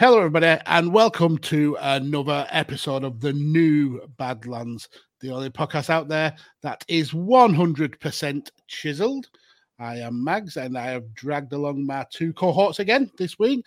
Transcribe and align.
Hello, 0.00 0.16
everybody, 0.16 0.58
and 0.64 0.94
welcome 0.94 1.36
to 1.36 1.76
another 1.78 2.46
episode 2.48 3.04
of 3.04 3.20
the 3.20 3.34
new 3.34 4.00
Badlands, 4.16 4.88
the 5.20 5.30
only 5.30 5.50
podcast 5.50 5.90
out 5.90 6.08
there 6.08 6.34
that 6.62 6.82
is 6.88 7.10
100% 7.10 8.48
chiseled. 8.66 9.28
I 9.78 9.96
am 9.96 10.24
Mags, 10.24 10.56
and 10.56 10.78
I 10.78 10.86
have 10.86 11.12
dragged 11.12 11.52
along 11.52 11.84
my 11.84 12.06
two 12.10 12.32
cohorts 12.32 12.78
again 12.78 13.10
this 13.18 13.38
week, 13.38 13.66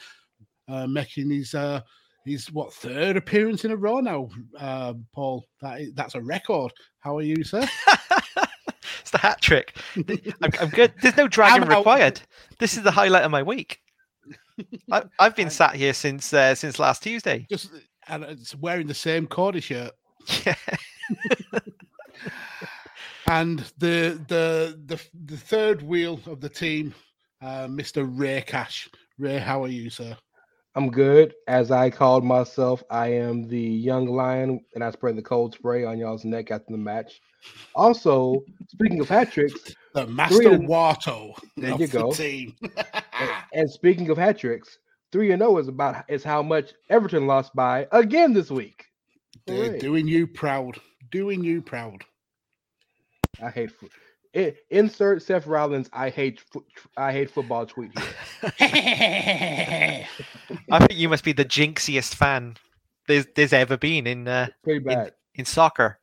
uh, 0.68 0.88
making 0.88 1.30
his 1.30 1.54
uh, 1.54 1.82
his 2.26 2.52
what 2.52 2.74
third 2.74 3.16
appearance 3.16 3.64
in 3.64 3.70
a 3.70 3.78
row 3.78 4.00
now. 4.00 4.28
Uh, 4.58 4.96
Paul, 5.14 5.46
that 5.62 5.82
is, 5.82 5.94
that's 5.94 6.16
a 6.16 6.22
record. 6.22 6.74
How 6.98 7.16
are 7.16 7.22
you, 7.22 7.44
sir? 7.44 7.62
it's 9.02 9.12
the 9.12 9.20
hat 9.20 9.40
trick. 9.40 9.78
I'm, 9.96 10.52
I'm 10.60 10.70
good. 10.70 10.94
There's 11.00 11.16
no 11.16 11.28
dragging 11.28 11.70
required. 11.70 12.22
This 12.58 12.76
is 12.76 12.82
the 12.82 12.90
highlight 12.90 13.24
of 13.24 13.30
my 13.30 13.44
week. 13.44 13.82
I, 14.92 15.04
have 15.20 15.36
been 15.36 15.50
sat 15.50 15.76
here 15.76 15.94
since 15.94 16.34
uh, 16.34 16.56
since 16.56 16.80
last 16.80 17.04
Tuesday. 17.04 17.46
Just 17.50 17.72
and 18.08 18.24
it's 18.24 18.56
wearing 18.56 18.88
the 18.88 18.94
same 18.94 19.28
Cody 19.28 19.62
shirt. 19.62 19.92
Yeah. 20.46 20.56
and 23.28 23.60
the 23.78 24.24
the 24.30 24.80
the 24.86 25.02
the 25.26 25.36
third 25.36 25.82
wheel 25.82 26.18
of 26.28 26.40
the 26.40 26.48
team, 26.48 26.94
uh, 27.42 27.68
Mr. 27.68 28.10
Rey 28.10 28.42
Cash. 28.42 28.90
Rey, 29.20 29.38
how 29.38 29.62
are 29.64 29.68
you, 29.68 29.90
sir? 29.90 30.18
I'm 30.76 30.90
good. 30.90 31.34
As 31.48 31.72
I 31.72 31.90
called 31.90 32.24
myself, 32.24 32.84
I 32.90 33.08
am 33.08 33.48
the 33.48 33.60
young 33.60 34.08
lion, 34.08 34.62
and 34.74 34.84
I 34.84 34.92
spray 34.92 35.12
the 35.12 35.22
cold 35.22 35.54
spray 35.54 35.84
on 35.84 35.98
y'all's 35.98 36.24
neck 36.26 36.52
after 36.52 36.72
the 36.72 36.78
match. 36.78 37.20
Also, 37.76 38.44
speaking 38.70 39.00
of 39.00 39.10
hat 39.10 39.32
tricks, 39.32 39.76
the 39.94 40.08
Master 40.08 40.58
Wato. 40.58 41.38
There 41.58 41.76
you 41.76 41.88
go. 41.88 42.12
The 42.14 42.54
and, 43.20 43.32
and, 43.54 43.70
speaking 43.70 44.10
of 44.10 44.18
hat 44.18 44.40
tricks, 44.40 44.80
three 45.12 45.32
and 45.32 45.42
zero 45.42 45.56
oh 45.56 45.58
is 45.58 45.68
about 45.68 46.06
is 46.08 46.24
how 46.24 46.42
much 46.42 46.74
Everton 46.90 47.28
lost 47.28 47.56
by 47.56 47.88
again 47.92 48.34
this 48.34 48.50
week. 48.50 48.86
They're 49.46 49.78
doing 49.78 50.08
you 50.08 50.28
proud. 50.28 50.80
Doing 51.12 51.44
you 51.44 51.62
proud. 51.62 52.04
I 53.44 53.50
hate 53.50 53.72
it, 54.34 54.58
insert 54.70 55.22
Seth 55.22 55.46
Rollins. 55.46 55.90
I 55.94 56.10
hate 56.10 56.44
I 56.98 57.12
hate 57.12 57.30
football 57.30 57.66
tweet 57.66 57.92
here. 57.98 58.08
I 60.72 60.80
think 60.80 60.96
you 60.96 61.10
must 61.10 61.24
be 61.24 61.34
the 61.34 61.46
jinxiest 61.46 62.16
fan 62.16 62.56
there's 63.08 63.26
there's 63.36 63.54
ever 63.54 63.78
been 63.78 64.08
in 64.08 64.28
uh, 64.28 64.48
pretty 64.64 64.80
bad 64.80 65.08
in, 65.36 65.42
in 65.42 65.46
soccer. 65.46 66.00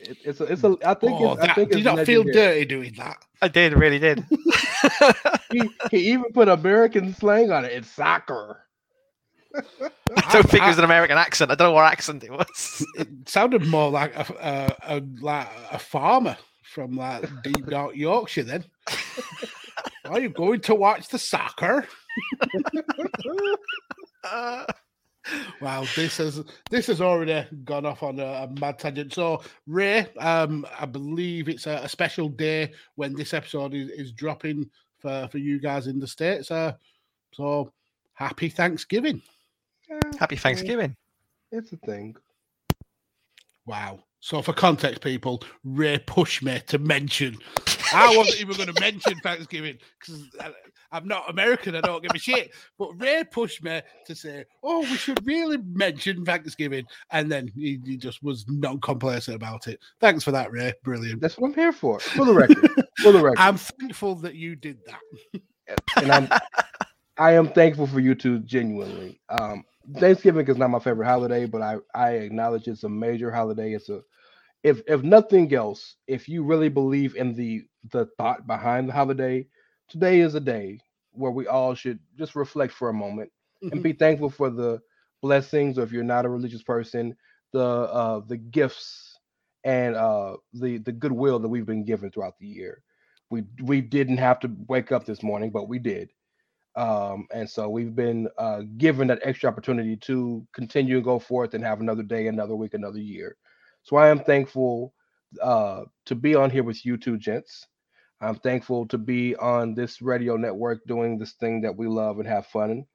It, 0.00 0.18
it's 0.24 0.40
a, 0.40 0.44
it's 0.44 0.64
a. 0.64 0.76
I 0.84 0.94
think. 0.94 1.20
Oh, 1.20 1.32
it's, 1.32 1.40
that, 1.40 1.50
I 1.50 1.54
think 1.54 1.70
did 1.70 1.78
you 1.78 1.84
not 1.84 2.06
feel 2.06 2.24
dirty 2.24 2.64
doing 2.64 2.94
that? 2.98 3.16
I 3.40 3.48
did, 3.48 3.72
really 3.72 3.98
did. 3.98 4.24
he, 5.50 5.70
he 5.90 6.12
even 6.12 6.32
put 6.32 6.48
American 6.48 7.14
slang 7.14 7.50
on 7.50 7.64
it. 7.64 7.72
It's 7.72 7.90
soccer. 7.90 8.60
I 9.54 10.32
don't 10.32 10.48
think 10.48 10.64
it 10.64 10.68
was 10.68 10.78
an 10.78 10.84
American 10.84 11.16
accent. 11.16 11.50
I 11.50 11.54
don't 11.54 11.68
know 11.68 11.74
what 11.74 11.90
accent 11.90 12.24
it 12.24 12.30
was. 12.30 12.86
It 12.98 13.08
sounded 13.28 13.66
more 13.66 13.90
like 13.90 14.14
a, 14.16 14.76
a, 14.88 14.96
a 14.96 15.02
like 15.20 15.48
a 15.70 15.78
farmer 15.78 16.36
from 16.62 16.96
like 16.96 17.28
deep 17.42 17.66
dark 17.70 17.94
Yorkshire. 17.94 18.42
Then, 18.42 18.64
are 20.06 20.20
you 20.20 20.28
going 20.28 20.60
to 20.62 20.74
watch 20.74 21.08
the 21.08 21.18
soccer? 21.18 21.86
Uh, 24.24 24.64
wow, 25.60 25.84
this 25.96 26.18
has 26.18 26.42
this 26.70 26.86
has 26.86 27.00
already 27.00 27.46
gone 27.64 27.86
off 27.86 28.02
on 28.02 28.18
a, 28.20 28.24
a 28.24 28.48
mad 28.60 28.78
tangent. 28.78 29.12
So, 29.12 29.42
Rey, 29.66 30.06
um, 30.18 30.66
I 30.78 30.86
believe 30.86 31.48
it's 31.48 31.66
a, 31.66 31.80
a, 31.84 31.88
special 31.88 32.28
day 32.28 32.72
when 32.96 33.14
this 33.14 33.34
episode 33.34 33.74
is, 33.74 33.90
is 33.90 34.12
dropping 34.12 34.70
for 34.98 35.28
for 35.30 35.38
you 35.38 35.60
guys 35.60 35.86
in 35.86 35.98
the 35.98 36.06
states. 36.06 36.50
Uh, 36.50 36.74
so, 37.32 37.72
happy 38.12 38.48
Thanksgiving! 38.48 39.22
Happy 40.18 40.36
Thanksgiving! 40.36 40.96
It's 41.50 41.72
a 41.72 41.76
thing. 41.76 42.16
Wow. 43.66 44.00
So 44.20 44.40
for 44.40 44.54
context, 44.54 45.02
people, 45.02 45.42
Rey 45.64 45.98
pushed 45.98 46.42
me 46.42 46.60
to 46.68 46.78
mention. 46.78 47.36
I 47.92 48.16
wasn't 48.16 48.40
even 48.40 48.56
going 48.56 48.72
to 48.72 48.80
mention 48.80 49.18
Thanksgiving 49.20 49.76
because 49.98 50.30
I'm 50.94 51.08
not 51.08 51.28
American. 51.28 51.74
I 51.74 51.80
don't 51.80 52.02
give 52.02 52.12
a 52.14 52.18
shit. 52.18 52.52
But 52.78 52.92
Rey 53.00 53.24
pushed 53.24 53.64
me 53.64 53.82
to 54.06 54.14
say, 54.14 54.44
"Oh, 54.62 54.80
we 54.80 54.96
should 54.96 55.26
really 55.26 55.58
mention 55.58 56.24
Thanksgiving," 56.24 56.86
and 57.10 57.30
then 57.30 57.48
he, 57.48 57.80
he 57.84 57.96
just 57.96 58.22
was 58.22 58.44
non-complacent 58.48 59.34
about 59.34 59.66
it. 59.66 59.80
Thanks 60.00 60.22
for 60.22 60.30
that, 60.30 60.52
Rey. 60.52 60.72
Brilliant. 60.84 61.20
That's 61.20 61.36
what 61.36 61.48
I'm 61.48 61.54
here 61.54 61.72
for. 61.72 61.98
For 61.98 62.24
the 62.24 62.32
record. 62.32 62.86
for 63.02 63.10
the 63.10 63.20
record. 63.20 63.40
I'm 63.40 63.56
thankful 63.56 64.14
that 64.16 64.36
you 64.36 64.54
did 64.54 64.78
that. 64.86 65.42
and 65.96 66.12
I'm, 66.12 66.28
I 67.18 67.32
am 67.32 67.48
thankful 67.48 67.88
for 67.88 67.98
you 67.98 68.14
too, 68.14 68.38
genuinely. 68.38 69.20
Um, 69.28 69.64
Thanksgiving 69.98 70.46
is 70.46 70.56
not 70.56 70.70
my 70.70 70.78
favorite 70.78 71.06
holiday, 71.06 71.46
but 71.46 71.60
I 71.60 71.78
I 71.92 72.10
acknowledge 72.12 72.68
it's 72.68 72.84
a 72.84 72.88
major 72.88 73.32
holiday. 73.32 73.74
It's 73.74 73.88
a 73.88 74.00
if 74.62 74.80
if 74.86 75.02
nothing 75.02 75.52
else, 75.52 75.96
if 76.06 76.28
you 76.28 76.44
really 76.44 76.68
believe 76.68 77.16
in 77.16 77.34
the 77.34 77.64
the 77.90 78.06
thought 78.16 78.46
behind 78.46 78.88
the 78.88 78.92
holiday, 78.92 79.48
today 79.88 80.20
is 80.20 80.34
a 80.34 80.40
day 80.40 80.80
where 81.14 81.30
we 81.30 81.46
all 81.46 81.74
should 81.74 81.98
just 82.18 82.34
reflect 82.34 82.72
for 82.72 82.88
a 82.88 82.94
moment 82.94 83.30
mm-hmm. 83.62 83.72
and 83.72 83.82
be 83.82 83.92
thankful 83.92 84.30
for 84.30 84.50
the 84.50 84.80
blessings, 85.22 85.78
or 85.78 85.82
if 85.82 85.92
you're 85.92 86.04
not 86.04 86.26
a 86.26 86.28
religious 86.28 86.62
person, 86.62 87.16
the 87.52 87.64
uh 87.64 88.20
the 88.26 88.36
gifts 88.36 89.18
and 89.64 89.96
uh 89.96 90.36
the 90.52 90.78
the 90.78 90.92
goodwill 90.92 91.38
that 91.38 91.48
we've 91.48 91.66
been 91.66 91.84
given 91.84 92.10
throughout 92.10 92.38
the 92.38 92.46
year. 92.46 92.82
We 93.30 93.44
we 93.62 93.80
didn't 93.80 94.18
have 94.18 94.40
to 94.40 94.50
wake 94.68 94.92
up 94.92 95.06
this 95.06 95.22
morning, 95.22 95.50
but 95.50 95.68
we 95.68 95.78
did. 95.78 96.10
Um, 96.76 97.28
and 97.32 97.48
so 97.48 97.68
we've 97.68 97.94
been 97.94 98.28
uh, 98.36 98.62
given 98.78 99.06
that 99.08 99.20
extra 99.22 99.48
opportunity 99.48 99.96
to 99.96 100.44
continue 100.52 100.96
and 100.96 101.04
go 101.04 101.18
forth 101.18 101.54
and 101.54 101.62
have 101.64 101.80
another 101.80 102.02
day, 102.02 102.26
another 102.26 102.56
week, 102.56 102.74
another 102.74 102.98
year. 102.98 103.36
So 103.84 103.96
I 103.96 104.08
am 104.08 104.18
thankful 104.18 104.92
uh, 105.40 105.82
to 106.06 106.14
be 106.14 106.34
on 106.34 106.50
here 106.50 106.64
with 106.64 106.84
you 106.84 106.96
two 106.96 107.16
gents. 107.16 107.66
I'm 108.24 108.36
thankful 108.36 108.86
to 108.88 108.98
be 108.98 109.36
on 109.36 109.74
this 109.74 110.00
radio 110.02 110.36
network 110.36 110.84
doing 110.86 111.18
this 111.18 111.32
thing 111.32 111.60
that 111.62 111.76
we 111.76 111.86
love 111.86 112.18
and 112.18 112.28
have 112.28 112.46
fun. 112.46 112.86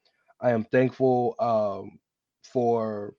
I 0.42 0.52
am 0.52 0.64
thankful 0.66 1.36
um, 1.40 2.00
for 2.44 3.16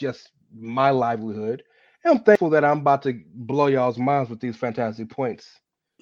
just 0.00 0.30
my 0.54 0.90
livelihood. 0.90 1.62
And 2.04 2.18
I'm 2.18 2.24
thankful 2.24 2.50
that 2.50 2.64
I'm 2.64 2.78
about 2.78 3.02
to 3.02 3.20
blow 3.34 3.66
y'all's 3.66 3.98
minds 3.98 4.30
with 4.30 4.40
these 4.40 4.56
fantastic 4.56 5.10
points 5.10 5.48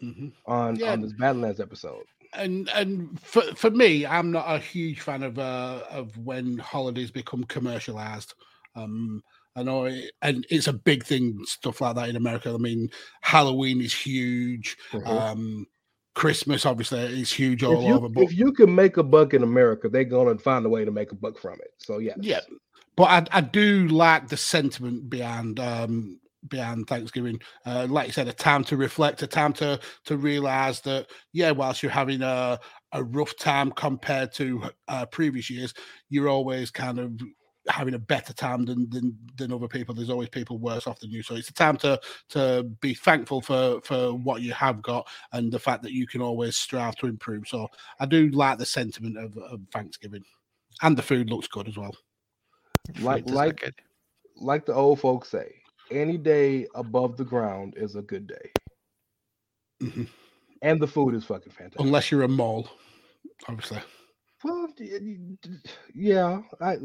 mm-hmm. 0.03 0.29
on, 0.47 0.77
yeah. 0.77 0.93
on 0.93 1.01
this 1.01 1.13
Badlands 1.13 1.61
episode 1.61 2.05
and 2.35 2.69
and 2.71 3.21
for 3.21 3.43
for 3.55 3.71
me, 3.71 4.07
I'm 4.07 4.33
not 4.33 4.47
a 4.49 4.59
huge 4.59 5.01
fan 5.01 5.23
of 5.23 5.39
uh 5.39 5.83
of 5.91 6.17
when 6.19 6.59
holidays 6.59 7.11
become 7.11 7.45
commercialized. 7.45 8.35
Um, 8.75 9.23
I 9.55 9.63
know, 9.63 9.85
it, 9.85 10.13
and 10.23 10.47
it's 10.51 10.67
a 10.67 10.73
big 10.73 11.05
thing, 11.05 11.39
stuff 11.45 11.81
like 11.81 11.97
that 11.97 12.09
in 12.09 12.17
America. 12.17 12.53
I 12.53 12.57
mean, 12.57 12.89
Halloween 13.21 13.81
is 13.81 13.93
huge. 13.93 14.77
Mm-hmm. 14.93 15.07
Um, 15.07 15.67
Christmas, 16.15 16.67
obviously, 16.67 17.01
is 17.21 17.33
huge 17.33 17.63
all 17.63 17.79
if 17.79 17.89
you, 17.89 17.95
over. 17.95 18.09
But 18.09 18.25
if 18.25 18.35
you 18.35 18.53
can 18.53 18.75
make 18.75 18.97
a 18.97 19.03
buck 19.03 19.35
in 19.35 19.43
America, 19.43 19.89
they're 19.89 20.05
gonna 20.05 20.39
find 20.39 20.65
a 20.67 20.69
way 20.69 20.85
to 20.85 20.91
make 20.91 21.13
a 21.13 21.15
buck 21.15 21.39
from 21.39 21.55
it. 21.55 21.73
So 21.79 21.99
yeah, 21.99 22.15
yeah. 22.21 22.41
But 22.97 23.05
I, 23.05 23.39
I 23.39 23.41
do 23.41 23.89
like 23.89 24.29
the 24.29 24.37
sentiment 24.37 25.09
behind 25.09 25.59
um, 25.59 26.21
behind 26.49 26.87
Thanksgiving. 26.87 27.41
Uh, 27.65 27.87
like 27.89 28.09
you 28.09 28.13
said, 28.13 28.29
a 28.29 28.33
time 28.33 28.65
to 28.65 28.77
reflect, 28.77 29.23
a 29.23 29.27
time 29.27 29.53
to 29.55 29.81
to 30.05 30.17
realize 30.17 30.81
that 30.83 31.09
yeah, 31.33 31.51
whilst 31.51 31.83
you're 31.83 31.93
having 31.93 32.23
a 32.23 32.61
a 32.93 33.03
rough 33.03 33.37
time 33.39 33.73
compared 33.73 34.33
to 34.35 34.63
uh, 34.89 35.07
previous 35.07 35.49
years, 35.49 35.73
you're 36.11 36.29
always 36.29 36.71
kind 36.71 36.99
of 36.99 37.19
having 37.69 37.95
a 37.95 37.99
better 37.99 38.33
time 38.33 38.65
than, 38.65 38.89
than 38.91 39.17
than 39.37 39.53
other 39.53 39.69
people. 39.69 39.95
There's 39.95 40.11
always 40.11 40.29
people 40.29 40.59
worse 40.59 40.87
off 40.87 41.01
than 41.01 41.11
you. 41.11 41.23
So 41.23 41.35
it's 41.35 41.49
a 41.49 41.55
time 41.55 41.77
to 41.79 42.01
to 42.31 42.65
be 42.81 42.95
thankful 42.95 43.41
for 43.41 43.81
for 43.83 44.13
what 44.13 44.43
you 44.43 44.53
have 44.53 44.83
got 44.83 45.07
and 45.33 45.53
the 45.53 45.59
fact 45.59 45.83
that 45.83 45.93
you 45.93 46.07
can 46.07 46.23
always 46.23 46.57
strive 46.57 46.97
to 46.97 47.07
improve. 47.07 47.47
So 47.47 47.69
I 48.01 48.07
do 48.07 48.31
like 48.31 48.59
the 48.59 48.67
sentiment 48.67 49.19
of, 49.19 49.37
of 49.39 49.61
Thanksgiving, 49.73 50.25
and 50.83 50.97
the 50.97 51.03
food 51.03 51.31
looks 51.31 51.49
good 51.49 51.69
as 51.69 51.77
well. 51.77 51.95
Like 53.01 53.29
like 53.29 53.73
like 54.37 54.67
the 54.67 54.75
old 54.75 55.01
folks 55.01 55.29
say, 55.29 55.55
any 55.91 56.19
day 56.19 56.67
above 56.75 57.17
the 57.17 57.25
ground 57.25 57.75
is 57.77 57.97
a 57.97 58.03
good 58.03 58.27
day. 58.27 58.53
Mm-hmm. 59.83 60.05
And 60.63 60.81
the 60.81 60.87
food 60.87 61.15
is 61.15 61.25
fucking 61.25 61.53
fantastic. 61.53 61.81
Unless 61.81 62.11
you're 62.11 62.23
a 62.23 62.29
mole, 62.29 62.69
obviously. 63.49 63.81
Well, 64.45 64.69
yeah, 65.95 66.43
I 66.61 66.77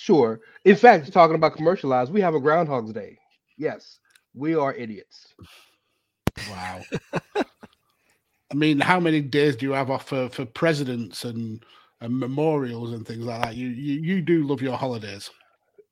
sure. 0.00 0.40
In 0.64 0.76
fact, 0.76 1.12
talking 1.12 1.36
about 1.36 1.56
commercialized, 1.56 2.12
we 2.12 2.22
have 2.22 2.34
a 2.34 2.40
Groundhog's 2.40 2.92
Day. 2.92 3.18
Yes, 3.58 3.98
we 4.34 4.54
are 4.54 4.74
idiots. 4.74 5.34
Wow. 6.48 6.80
I 7.36 8.54
mean, 8.54 8.80
how 8.80 8.98
many 8.98 9.20
days 9.20 9.56
do 9.56 9.66
you 9.66 9.72
have 9.72 9.90
off 9.90 10.08
for, 10.08 10.30
for 10.30 10.46
presidents 10.46 11.24
and, 11.24 11.64
and 12.00 12.18
memorials 12.18 12.92
and 12.92 13.06
things 13.06 13.24
like 13.24 13.42
that? 13.42 13.56
You, 13.56 13.68
you 13.68 14.00
you 14.00 14.22
do 14.22 14.44
love 14.44 14.62
your 14.62 14.76
holidays. 14.76 15.30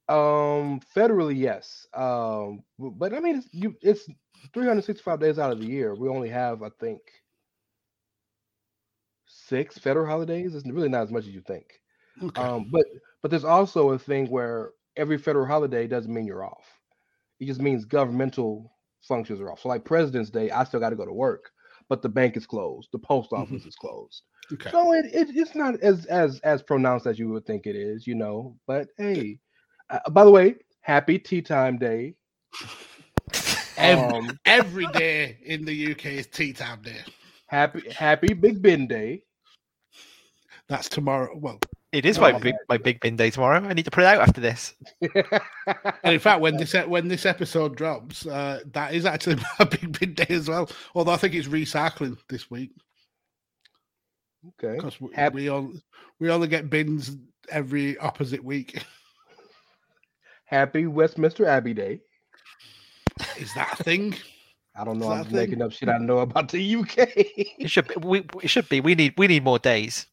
Um, 0.09 0.81
federally, 0.97 1.37
yes. 1.37 1.87
Um, 1.93 2.65
but 2.79 3.13
I 3.13 3.21
mean, 3.21 3.37
it's 3.37 3.49
you, 3.53 3.77
it's 3.83 4.09
365 4.55 5.21
days 5.21 5.39
out 5.39 5.53
of 5.53 5.61
the 5.61 5.67
year. 5.67 5.95
We 5.95 6.09
only 6.09 6.31
have, 6.31 6.63
I 6.63 6.71
think, 6.81 7.01
six 9.27 9.77
federal 9.77 10.07
holidays. 10.07 10.55
It's 10.55 10.67
really 10.67 10.89
not 10.89 11.03
as 11.03 11.11
much 11.11 11.27
as 11.27 11.35
you 11.35 11.43
think. 11.43 11.67
Okay. 12.23 12.41
Um, 12.41 12.69
but 12.73 12.87
but 13.23 13.31
there's 13.31 13.45
also 13.45 13.91
a 13.91 13.99
thing 13.99 14.27
where 14.29 14.71
every 14.97 15.19
federal 15.19 15.47
holiday 15.47 15.87
doesn't 15.87 16.13
mean 16.13 16.27
you're 16.27 16.45
off. 16.45 16.67
It 17.41 17.47
just 17.47 17.61
means 17.61 17.85
governmental 17.85 18.73
functions 19.03 19.41
are 19.41 19.51
off. 19.51 19.61
So 19.61 19.69
like 19.69 19.85
President's 19.85 20.31
Day, 20.31 20.51
I 20.51 20.65
still 20.65 20.81
got 20.81 20.91
to 20.91 20.97
go 20.97 21.07
to 21.07 21.13
work, 21.13 21.51
but 21.89 22.03
the 22.03 22.09
bank 22.09 22.37
is 22.37 22.47
closed, 22.47 22.89
the 22.93 22.99
post 22.99 23.31
mm-hmm. 23.31 23.43
office 23.43 23.61
mm-hmm. 23.61 23.69
is 23.69 23.77
closed. 23.77 24.23
Okay. 24.53 24.71
So 24.71 24.93
it, 24.93 25.07
it 25.13 25.29
it's 25.35 25.55
not 25.55 25.79
as 25.81 26.07
as 26.07 26.41
as 26.41 26.63
pronounced 26.63 27.07
as 27.07 27.19
you 27.19 27.29
would 27.29 27.45
think 27.45 27.67
it 27.67 27.77
is, 27.77 28.07
you 28.07 28.15
know. 28.15 28.57
But 28.67 28.89
hey, 28.97 29.39
uh, 29.91 30.09
by 30.11 30.25
the 30.25 30.31
way, 30.31 30.57
happy 30.81 31.19
tea 31.19 31.43
time 31.43 31.79
day. 31.79 32.15
Every, 33.77 34.19
um, 34.19 34.37
every 34.45 34.87
day 34.89 35.39
in 35.45 35.65
the 35.65 35.93
UK 35.93 36.07
is 36.07 36.27
tea 36.27 36.53
time 36.53 36.83
day. 36.83 36.99
Happy 37.47 37.89
Happy 37.91 38.35
Big 38.35 38.61
Ben 38.61 38.89
Day. 38.89 39.23
That's 40.69 40.89
tomorrow. 40.89 41.31
Well, 41.37 41.61
it 41.93 42.05
is 42.05 42.19
my 42.19 42.33
big 42.33 42.55
my 42.69 42.77
big 42.77 43.01
bin 43.01 43.17
day 43.17 43.31
tomorrow. 43.31 43.67
I 43.67 43.73
need 43.73 43.85
to 43.87 43.91
put 43.91 44.05
it 44.05 44.07
out 44.07 44.21
after 44.21 44.41
this. 44.41 44.75
and 45.01 46.15
in 46.15 46.19
fact, 46.19 46.41
when 46.41 46.57
this 46.57 46.75
when 46.75 47.09
this 47.09 47.25
episode 47.25 47.77
drops, 47.77 48.27
uh, 48.27 48.61
that 48.73 48.95
is 48.95 49.07
actually 49.07 49.37
my 49.59 49.65
big 49.65 49.99
bin 49.99 50.15
day 50.15 50.27
as 50.29 50.49
well. 50.49 50.71
Although 50.95 51.13
I 51.13 51.17
think 51.17 51.35
it's 51.35 51.49
recycling 51.49 52.19
this 52.29 52.51
week. 52.51 52.73
Okay. 54.63 54.77
Because 54.77 55.01
we, 55.01 55.15
Happy- 55.15 55.35
we 55.35 55.49
all 55.49 55.73
we 56.21 56.31
only 56.31 56.49
get 56.49 56.69
bins 56.69 57.17
every 57.51 57.97
opposite 57.99 58.45
week. 58.45 58.85
Happy 60.45 60.87
Westminster 60.87 61.47
Abbey 61.47 61.75
Day. 61.75 62.01
Is 63.39 63.53
that 63.55 63.81
a 63.81 63.83
thing? 63.83 64.15
I 64.77 64.85
don't 64.85 64.99
know. 64.99 65.11
I'm 65.11 65.31
making 65.33 65.61
up 65.61 65.73
shit 65.73 65.89
I 65.89 65.99
know 65.99 66.19
about 66.19 66.51
the 66.51 66.77
UK. 66.77 66.95
it 67.17 67.69
should 67.71 67.89
be. 67.89 67.95
We, 67.97 68.27
it 68.43 68.49
should 68.49 68.69
be. 68.69 68.81
We 68.81 68.95
need. 68.95 69.15
We 69.19 69.27
need 69.27 69.43
more 69.43 69.59
days. 69.59 70.07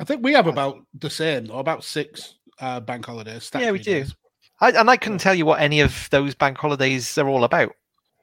I 0.00 0.04
think 0.04 0.22
we 0.22 0.32
have 0.32 0.46
about 0.46 0.78
the 0.94 1.10
same, 1.10 1.50
or 1.50 1.60
about 1.60 1.84
six 1.84 2.36
uh, 2.60 2.80
bank 2.80 3.06
holidays. 3.06 3.50
Yeah, 3.54 3.70
we 3.72 3.78
do. 3.78 4.04
I, 4.60 4.70
and 4.72 4.90
I 4.90 4.96
couldn't 4.96 5.18
tell 5.18 5.34
you 5.34 5.46
what 5.46 5.60
any 5.60 5.80
of 5.80 6.08
those 6.10 6.34
bank 6.34 6.58
holidays 6.58 7.16
are 7.18 7.28
all 7.28 7.44
about. 7.44 7.74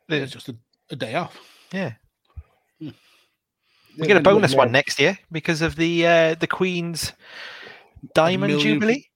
It's 0.09 0.33
just 0.33 0.49
a, 0.49 0.55
a 0.89 0.95
day 0.95 1.15
off. 1.15 1.37
Yeah. 1.71 1.93
Hmm. 2.79 2.89
We 3.97 4.07
get 4.07 4.17
a 4.17 4.21
bonus 4.21 4.53
one 4.53 4.71
next 4.71 4.99
year 4.99 5.17
because 5.31 5.61
of 5.61 5.75
the 5.75 6.05
uh, 6.05 6.35
the 6.35 6.47
Queen's 6.47 7.13
Diamond 8.13 8.59
Jubilee. 8.59 9.07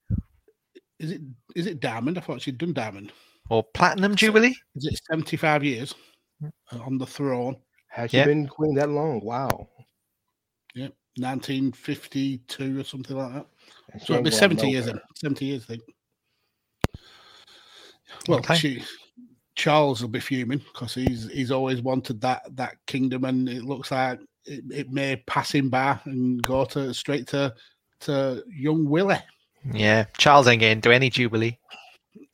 Is 1.00 1.12
it 1.12 1.22
is 1.56 1.68
it 1.68 1.80
diamond? 1.80 2.18
I 2.18 2.22
thought 2.22 2.42
she'd 2.42 2.58
done 2.58 2.74
diamond. 2.74 3.12
Or 3.50 3.64
platinum 3.64 4.16
jubilee? 4.16 4.56
Is 4.76 4.86
it 4.86 5.02
seventy 5.10 5.38
five 5.38 5.64
years 5.64 5.96
on 6.72 6.98
the 6.98 7.06
throne? 7.06 7.58
Has 7.90 8.12
she 8.12 8.24
been 8.24 8.48
queen 8.48 8.76
that 8.76 8.90
long? 8.90 9.20
Wow. 9.24 9.68
Yeah, 10.76 10.90
nineteen 11.18 11.72
fifty 11.72 12.40
two 12.48 12.80
or 12.80 12.84
something 12.84 13.18
like 13.18 13.34
that. 13.34 13.46
So 14.06 14.14
it'll 14.14 14.24
be 14.24 14.32
seventy 14.32 14.70
years. 14.70 14.86
Then. 14.86 15.00
Seventy 15.16 15.46
years, 15.46 15.64
I 15.64 15.68
think. 15.68 15.84
Well, 18.28 18.40
okay. 18.40 18.56
she, 18.56 18.84
Charles 19.56 20.02
will 20.02 20.10
be 20.10 20.20
fuming 20.20 20.60
because 20.60 20.94
he's 20.94 21.30
he's 21.32 21.52
always 21.52 21.82
wanted 21.82 22.22
that 22.22 22.44
that 22.56 22.76
kingdom, 22.88 23.26
and 23.26 23.50
it 23.50 23.64
looks 23.64 23.92
like 23.92 24.20
it, 24.46 24.64
it 24.72 24.92
may 24.92 25.18
pass 25.28 25.52
him 25.52 25.70
by 25.70 26.00
and 26.06 26.42
go 26.44 26.66
to 26.66 26.94
straight 26.94 27.28
to 27.28 27.54
to 28.02 28.44
young 28.48 28.86
Willie. 28.86 29.18
Yeah, 29.74 30.06
Charles 30.18 30.48
ain't 30.48 30.62
getting 30.62 30.78
into 30.78 30.94
any 30.94 31.10
jubilee. 31.10 31.58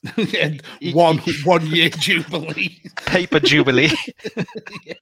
one 0.93 1.17
one 1.43 1.65
year 1.67 1.89
jubilee, 1.97 2.81
paper 3.05 3.39
jubilee. 3.39 3.91
yeah. 4.85 4.93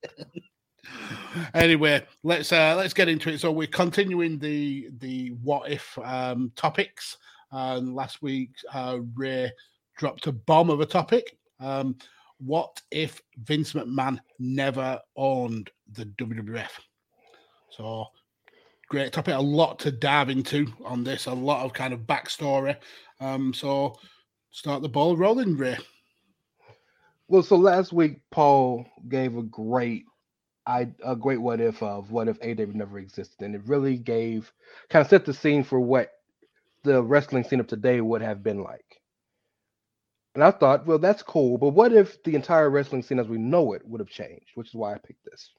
Anyway, 1.54 2.06
let's 2.24 2.52
uh, 2.52 2.76
let's 2.78 2.94
get 2.94 3.08
into 3.08 3.30
it. 3.30 3.40
So 3.40 3.52
we're 3.52 3.68
continuing 3.68 4.38
the 4.38 4.90
the 5.00 5.30
what 5.42 5.72
if 5.72 5.98
um, 6.04 6.52
topics. 6.56 7.18
And 7.52 7.96
last 7.96 8.22
week, 8.22 8.52
uh, 8.74 9.00
Rey 9.16 9.52
dropped 9.98 10.28
a 10.28 10.32
bomb 10.32 10.70
of 10.70 10.82
a 10.82 10.86
topic. 10.86 11.38
Um, 11.60 11.96
what 12.40 12.82
if 12.92 13.22
Vince 13.38 13.74
McMahon 13.74 14.20
never 14.40 15.00
owned 15.16 15.70
the 15.92 16.06
WWF? 16.06 16.72
So 17.70 18.08
great 18.90 19.14
topic. 19.14 19.36
A 19.36 19.42
lot 19.42 19.80
to 19.80 19.92
dive 19.92 20.30
into 20.30 20.68
on 20.84 21.04
this. 21.04 21.28
A 21.28 21.34
lot 21.34 21.66
of 21.66 21.74
kind 21.74 21.94
of 21.94 22.02
backstory. 22.02 22.76
Um, 23.20 23.54
so 23.54 23.96
start 24.52 24.82
the 24.82 24.90
ball 24.90 25.16
rolling, 25.16 25.56
Rey. 25.56 25.78
Well, 27.28 27.44
so 27.44 27.56
last 27.56 27.94
week 27.94 28.20
Paul 28.32 28.86
gave 29.08 29.38
a 29.38 29.44
great, 29.44 30.06
I 30.66 30.90
a 31.04 31.16
great 31.16 31.42
what 31.42 31.60
if 31.60 31.82
of 31.84 32.12
what 32.12 32.28
if 32.28 32.38
AW 32.42 32.72
never 32.74 33.00
existed, 33.00 33.42
and 33.42 33.56
it 33.56 33.62
really 33.66 33.98
gave 33.98 34.52
kind 34.90 35.04
of 35.04 35.10
set 35.10 35.26
the 35.26 35.34
scene 35.34 35.64
for 35.64 35.80
what 35.80 36.12
the 36.84 37.02
wrestling 37.02 37.44
scene 37.44 37.60
of 37.60 37.68
today 37.68 38.02
would 38.02 38.22
have 38.22 38.44
been 38.44 38.64
like. 38.64 39.02
And 40.36 40.44
I 40.44 40.52
thought, 40.52 40.86
well, 40.86 41.00
that's 41.00 41.22
cool, 41.22 41.58
but 41.58 41.70
what 41.70 41.94
if 41.94 42.22
the 42.24 42.36
entire 42.36 42.70
wrestling 42.70 43.04
scene 43.04 43.20
as 43.20 43.28
we 43.28 43.38
know 43.38 43.74
it 43.74 43.88
would 43.88 44.00
have 44.00 44.10
changed? 44.10 44.52
Which 44.56 44.70
is 44.70 44.74
why 44.76 44.94
I 44.94 44.98
picked 44.98 45.26
this. 45.26 45.52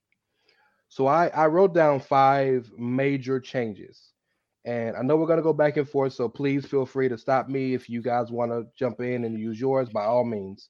So 0.88 1.06
I, 1.06 1.28
I 1.28 1.46
wrote 1.46 1.74
down 1.74 2.00
five 2.00 2.70
major 2.76 3.40
changes. 3.40 4.10
And 4.64 4.96
I 4.96 5.02
know 5.02 5.16
we're 5.16 5.26
going 5.26 5.38
to 5.38 5.42
go 5.42 5.52
back 5.52 5.76
and 5.76 5.88
forth. 5.88 6.14
So 6.14 6.28
please 6.28 6.64
feel 6.64 6.86
free 6.86 7.08
to 7.08 7.18
stop 7.18 7.48
me 7.48 7.74
if 7.74 7.90
you 7.90 8.00
guys 8.00 8.30
want 8.30 8.50
to 8.50 8.66
jump 8.78 9.00
in 9.00 9.24
and 9.24 9.38
use 9.38 9.60
yours 9.60 9.90
by 9.90 10.04
all 10.04 10.24
means. 10.24 10.68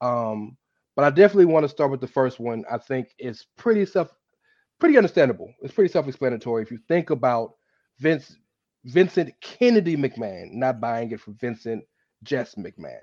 Um, 0.00 0.56
but 0.96 1.04
I 1.04 1.10
definitely 1.10 1.46
want 1.46 1.64
to 1.64 1.68
start 1.68 1.90
with 1.90 2.00
the 2.00 2.06
first 2.06 2.38
one. 2.38 2.64
I 2.70 2.78
think 2.78 3.14
it's 3.18 3.46
pretty 3.56 3.84
self, 3.86 4.12
pretty 4.78 4.96
understandable. 4.96 5.52
It's 5.62 5.74
pretty 5.74 5.92
self-explanatory. 5.92 6.62
If 6.62 6.70
you 6.70 6.78
think 6.88 7.10
about 7.10 7.54
Vince, 7.98 8.36
Vincent 8.84 9.32
Kennedy 9.40 9.96
McMahon, 9.96 10.52
not 10.52 10.80
buying 10.80 11.10
it 11.10 11.20
from 11.20 11.34
Vincent 11.34 11.84
Jess 12.22 12.54
McMahon. 12.54 13.02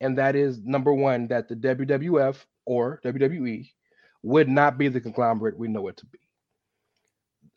And 0.00 0.18
that 0.18 0.36
is 0.36 0.60
number 0.64 0.92
one, 0.92 1.28
that 1.28 1.48
the 1.48 1.56
WWF 1.56 2.36
or 2.66 3.00
WWE 3.04 3.68
would 4.22 4.48
not 4.48 4.78
be 4.78 4.88
the 4.88 5.00
conglomerate 5.00 5.58
we 5.58 5.68
know 5.68 5.88
it 5.88 5.96
to 5.98 6.06
be. 6.06 6.18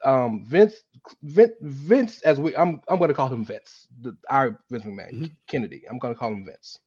Um, 0.03 0.45
Vince, 0.45 0.75
Vince, 1.23 1.53
Vince, 1.61 2.21
as 2.21 2.39
we, 2.39 2.55
I'm, 2.55 2.81
I'm 2.87 2.97
going 2.99 3.09
to 3.09 3.13
call 3.13 3.29
him 3.29 3.43
Vince, 3.43 3.87
the, 4.01 4.15
our 4.29 4.59
Vince 4.69 4.83
McMahon, 4.83 5.13
mm-hmm. 5.13 5.25
Kennedy. 5.47 5.83
I'm 5.89 5.97
going 5.97 6.13
to 6.13 6.19
call 6.19 6.31
him 6.31 6.45
Vince. 6.45 6.79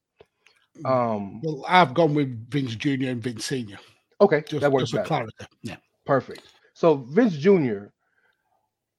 Um, 0.84 1.40
well, 1.42 1.64
I've 1.68 1.94
gone 1.94 2.14
with 2.14 2.50
Vince 2.50 2.74
Jr. 2.74 3.08
and 3.08 3.22
Vince 3.22 3.44
Senior. 3.44 3.78
Okay, 4.20 4.42
just, 4.48 4.60
that 4.60 4.72
works. 4.72 4.90
Just 4.90 5.06
clarity. 5.06 5.32
Yeah, 5.62 5.76
perfect. 6.06 6.42
So 6.74 6.96
Vince 6.96 7.36
Jr. 7.36 7.86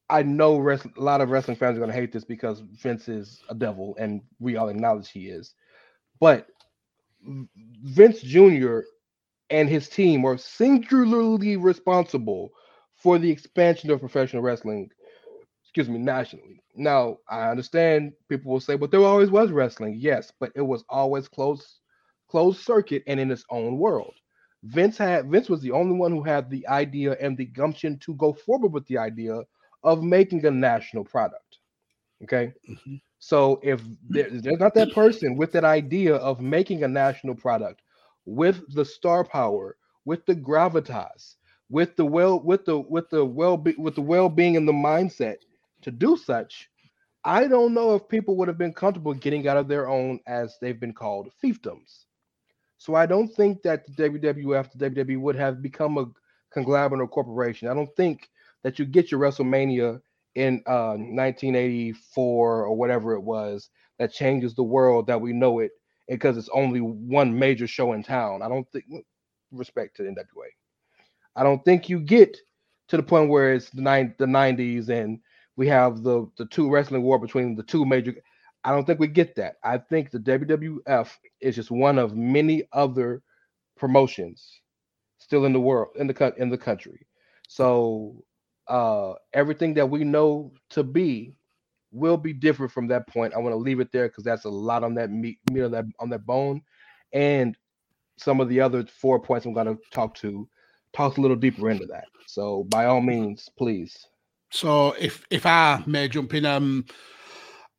I 0.10 0.24
know 0.24 0.58
rest, 0.58 0.88
a 0.98 1.02
lot 1.02 1.22
of 1.22 1.30
wrestling 1.30 1.56
fans 1.56 1.78
are 1.78 1.80
going 1.80 1.92
to 1.92 1.96
hate 1.96 2.12
this 2.12 2.26
because 2.26 2.60
Vince 2.60 3.08
is 3.08 3.42
a 3.50 3.56
devil, 3.56 3.96
and 3.98 4.22
we 4.40 4.58
all 4.58 4.68
acknowledge 4.68 5.10
he 5.10 5.30
is. 5.30 5.54
But 6.20 6.48
Vince 7.24 8.22
Jr 8.22 8.82
and 9.52 9.70
his 9.70 9.90
team 9.90 10.26
are 10.26 10.38
singularly 10.38 11.58
responsible 11.58 12.52
for 12.96 13.20
the 13.20 13.30
expansion 13.30 13.92
of 13.92 14.00
professional 14.00 14.42
wrestling, 14.42 14.90
excuse 15.64 15.90
me, 15.90 16.00
nationally. 16.00 16.61
Now, 16.76 17.18
I 17.30 17.50
understand 17.50 18.14
people 18.30 18.52
will 18.52 18.60
say, 18.60 18.76
but 18.76 18.92
there 18.92 19.04
always 19.04 19.30
was 19.30 19.52
wrestling. 19.52 19.96
Yes, 19.98 20.32
but 20.40 20.52
it 20.56 20.62
was 20.62 20.84
always 20.90 21.28
closed, 21.28 21.80
closed 22.30 22.62
circuit 22.62 23.04
and 23.08 23.20
in 23.20 23.32
its 23.32 23.46
own 23.50 23.78
world. 23.78 24.14
Vince 24.64 24.98
had 24.98 25.30
Vince 25.30 25.50
was 25.50 25.62
the 25.62 25.72
only 25.72 25.98
one 25.98 26.12
who 26.12 26.22
had 26.22 26.50
the 26.50 26.68
idea 26.68 27.18
and 27.20 27.36
the 27.38 27.46
gumption 27.46 27.98
to 28.00 28.14
go 28.16 28.32
forward 28.32 28.72
with 28.72 28.86
the 28.88 28.98
idea 28.98 29.42
of 29.84 30.04
making 30.04 30.46
a 30.46 30.52
national 30.52 31.04
product. 31.04 31.58
Okay. 32.24 32.54
Mm-hmm. 32.70 32.96
So 33.20 33.60
if 33.64 33.82
there, 34.08 34.30
there's 34.30 34.60
not 34.60 34.74
that 34.76 34.94
person 34.94 35.36
with 35.36 35.52
that 35.54 35.64
idea 35.64 36.16
of 36.16 36.42
making 36.42 36.84
a 36.84 36.88
national 36.88 37.36
product, 37.36 37.82
with 38.26 38.62
the 38.74 38.86
star 38.86 39.24
power, 39.24 39.78
with 40.06 40.26
the 40.26 40.36
gravitas, 40.36 41.36
with 41.70 41.96
the 41.96 42.06
well, 42.06 42.40
with 42.40 42.66
the 42.66 42.80
with 42.80 43.10
the 43.10 43.26
well 43.26 43.58
be, 43.58 43.76
with 43.78 43.96
the 43.96 44.02
well-being 44.02 44.58
and 44.58 44.68
the 44.68 44.74
mindset 44.74 45.38
to 45.82 45.92
do 45.92 46.18
such, 46.18 46.70
I 47.24 47.48
don't 47.48 47.74
know 47.74 47.96
if 47.96 48.08
people 48.08 48.36
would 48.38 48.48
have 48.48 48.58
been 48.58 48.74
comfortable 48.74 49.14
getting 49.14 49.48
out 49.48 49.58
of 49.58 49.68
their 49.68 49.88
own, 49.88 50.20
as 50.28 50.58
they've 50.60 50.80
been 50.80 50.94
called, 50.94 51.32
fiefdoms. 51.44 52.06
So 52.78 52.96
I 52.96 53.06
don't 53.06 53.28
think 53.28 53.62
that 53.62 53.86
the 53.86 54.10
WWF, 54.10 54.72
the 54.74 54.90
WWE 54.90 55.20
would 55.20 55.36
have 55.36 55.62
become 55.62 55.98
a 55.98 56.08
conglomerate 56.52 57.02
or 57.02 57.08
corporation. 57.08 57.68
I 57.68 57.76
don't 57.76 57.96
think 57.96 58.30
that 58.64 58.80
you 58.80 58.86
get 58.86 59.12
your 59.12 59.20
WrestleMania 59.20 60.02
in 60.36 60.64
uh, 60.66 60.96
1984 60.96 62.66
or 62.66 62.76
whatever 62.76 63.14
it 63.14 63.22
was 63.22 63.70
that 64.00 64.14
changes 64.14 64.56
the 64.56 64.64
world 64.64 65.06
that 65.08 65.22
we 65.22 65.34
know 65.34 65.60
it 65.60 65.72
because 66.08 66.38
it's 66.38 66.50
only 66.54 66.80
one 66.80 67.38
major 67.38 67.68
show 67.68 67.94
in 67.94 68.04
town. 68.04 68.42
I 68.42 68.50
don't 68.50 68.68
think 68.72 68.86
respect 69.52 69.96
to 69.98 70.04
the 70.04 70.10
NWA. 70.10 70.50
I 71.36 71.44
don't 71.44 71.64
think 71.64 71.88
you 71.90 72.00
get 72.00 72.38
to 72.88 72.98
the 72.98 73.04
point 73.04 73.30
where 73.30 73.54
it's 73.54 73.70
the 73.70 73.82
nine 73.82 74.16
the 74.18 74.26
90s 74.26 74.90
and 74.90 75.20
we 75.62 75.68
have 75.68 76.02
the 76.02 76.26
the 76.40 76.46
two 76.48 76.72
wrestling 76.72 77.04
war 77.04 77.20
between 77.20 77.56
the 77.56 77.62
two 77.62 77.86
major 77.86 78.16
I 78.64 78.72
don't 78.72 78.86
think 78.86 79.00
we 79.00 79.08
get 79.08 79.36
that. 79.36 79.58
I 79.64 79.78
think 79.78 80.10
the 80.10 80.20
WWF 80.20 81.10
is 81.40 81.56
just 81.56 81.70
one 81.70 82.00
of 82.00 82.16
many 82.16 82.64
other 82.74 83.22
promotions 83.78 84.62
still 85.20 85.46
in 85.46 85.54
the 85.54 85.60
world 85.60 85.90
in 85.98 86.08
the 86.08 86.34
in 86.38 86.50
the 86.50 86.58
country. 86.58 87.06
So 87.48 88.24
uh 88.68 89.14
everything 89.34 89.76
that 89.76 89.88
we 89.88 90.04
know 90.04 90.52
to 90.72 90.84
be 90.84 91.36
will 91.92 92.18
be 92.18 92.34
different 92.34 92.72
from 92.72 92.88
that 92.88 93.08
point. 93.08 93.36
I 93.36 93.38
want 93.38 93.54
to 93.54 93.58
leave 93.68 93.82
it 93.82 93.92
there 93.92 94.08
because 94.08 94.24
that's 94.24 94.46
a 94.46 94.50
lot 94.50 94.84
on 94.84 94.96
that 94.96 95.12
meat, 95.12 95.38
meat 95.52 95.62
on 95.62 95.72
that 95.74 95.86
on 96.00 96.10
that 96.10 96.26
bone, 96.26 96.64
and 97.14 97.56
some 98.18 98.42
of 98.42 98.50
the 98.50 98.62
other 98.62 98.84
four 98.88 99.20
points 99.20 99.46
I'm 99.46 99.54
going 99.54 99.68
to 99.68 99.78
talk 99.92 100.16
to 100.16 100.50
talk 100.92 101.18
a 101.18 101.22
little 101.22 101.38
deeper 101.38 101.70
into 101.70 101.86
that. 101.86 102.06
So 102.26 102.64
by 102.64 102.86
all 102.86 103.02
means, 103.02 103.48
please. 103.60 104.08
So 104.52 104.92
if 105.00 105.26
if 105.30 105.46
I 105.46 105.82
may 105.88 106.08
jump 106.08 106.34
in, 106.34 106.46
um, 106.46 106.86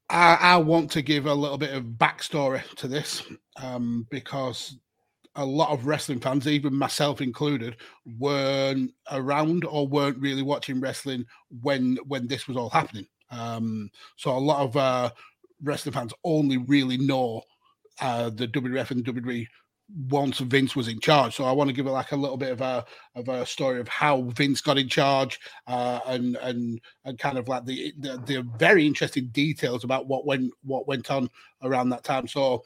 I, 0.08 0.34
I 0.40 0.56
want 0.56 0.90
to 0.92 1.02
give 1.02 1.26
a 1.26 1.34
little 1.34 1.58
bit 1.58 1.74
of 1.74 1.84
backstory 1.84 2.62
to 2.76 2.88
this, 2.88 3.22
um, 3.56 4.06
because 4.10 4.78
a 5.36 5.44
lot 5.44 5.70
of 5.70 5.86
wrestling 5.86 6.20
fans, 6.20 6.46
even 6.46 6.74
myself 6.74 7.20
included, 7.20 7.76
weren't 8.18 8.92
around 9.10 9.64
or 9.64 9.86
weren't 9.86 10.18
really 10.18 10.42
watching 10.42 10.80
wrestling 10.80 11.24
when 11.62 11.98
when 12.06 12.26
this 12.26 12.48
was 12.48 12.56
all 12.56 12.70
happening. 12.70 13.06
Um, 13.30 13.90
so 14.16 14.30
a 14.30 14.38
lot 14.38 14.60
of 14.60 14.76
uh, 14.76 15.10
wrestling 15.62 15.94
fans 15.94 16.12
only 16.24 16.58
really 16.58 16.98
know 16.98 17.42
uh, 18.00 18.30
the 18.30 18.48
WWF 18.48 18.90
and 18.90 19.04
WWE 19.04 19.46
once 20.08 20.38
Vince 20.38 20.75
was 20.75 20.88
in 20.88 21.00
charge. 21.00 21.34
So 21.34 21.44
I 21.44 21.52
want 21.52 21.68
to 21.68 21.75
give 21.75 21.87
it 21.87 21.90
like 21.90 22.12
a 22.12 22.16
little 22.16 22.37
bit 22.37 22.52
of 22.52 22.61
a 22.61 22.84
of 23.14 23.28
a 23.28 23.44
story 23.44 23.80
of 23.80 23.88
how 23.88 24.22
Vince 24.22 24.61
got 24.61 24.78
in 24.78 24.88
charge, 24.88 25.40
uh, 25.66 26.00
and 26.06 26.37
and 26.37 26.80
and 27.04 27.18
kind 27.18 27.38
of 27.38 27.49
like 27.49 27.64
the, 27.64 27.92
the, 27.99 28.16
the 28.26 28.49
very 28.58 28.87
interesting 28.87 29.26
details 29.28 29.84
about 29.84 30.06
what 30.06 30.26
went 30.26 30.52
what 30.64 30.88
went 30.88 31.11
on 31.11 31.28
around 31.62 31.90
that 31.90 32.04
time. 32.04 32.26
So 32.26 32.64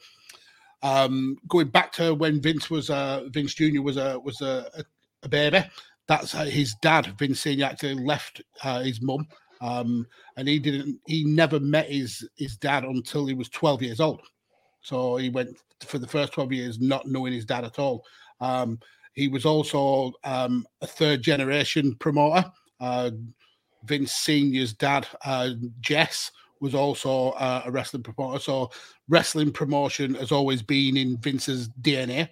um, 0.83 1.37
going 1.47 1.69
back 1.69 1.91
to 1.93 2.13
when 2.13 2.41
Vince 2.41 2.69
was 2.69 2.89
uh, 2.89 3.23
Vince 3.29 3.53
Jr. 3.53 3.81
was 3.81 3.97
a 3.97 4.19
was 4.19 4.41
a, 4.41 4.83
a 5.23 5.29
baby. 5.29 5.63
That's 6.07 6.33
uh, 6.35 6.45
his 6.45 6.73
dad, 6.75 7.07
Vince 7.17 7.41
Senior, 7.41 7.65
actually 7.65 7.95
left 7.95 8.41
uh, 8.63 8.81
his 8.81 9.01
mum, 9.01 9.27
um, 9.59 10.07
and 10.37 10.47
he 10.47 10.59
didn't. 10.59 10.99
He 11.05 11.25
never 11.25 11.59
met 11.59 11.89
his 11.89 12.27
his 12.35 12.55
dad 12.57 12.83
until 12.85 13.25
he 13.25 13.33
was 13.33 13.49
twelve 13.49 13.81
years 13.81 13.99
old. 13.99 14.21
So 14.81 15.17
he 15.17 15.29
went 15.29 15.57
for 15.83 15.99
the 15.99 16.07
first 16.07 16.33
12 16.33 16.53
years 16.53 16.79
not 16.79 17.07
knowing 17.07 17.33
his 17.33 17.45
dad 17.45 17.63
at 17.63 17.79
all. 17.79 18.03
Um, 18.39 18.79
he 19.13 19.27
was 19.27 19.45
also 19.45 20.13
um, 20.23 20.65
a 20.81 20.87
third 20.87 21.21
generation 21.21 21.95
promoter. 21.95 22.45
Uh, 22.79 23.11
Vince 23.83 24.11
Senior's 24.11 24.73
dad, 24.73 25.07
uh, 25.25 25.51
Jess, 25.79 26.31
was 26.59 26.75
also 26.75 27.29
uh, 27.31 27.63
a 27.65 27.71
wrestling 27.71 28.03
promoter. 28.03 28.39
So 28.39 28.71
wrestling 29.07 29.51
promotion 29.51 30.13
has 30.15 30.31
always 30.31 30.61
been 30.61 30.97
in 30.97 31.17
Vince's 31.17 31.69
DNA. 31.81 32.29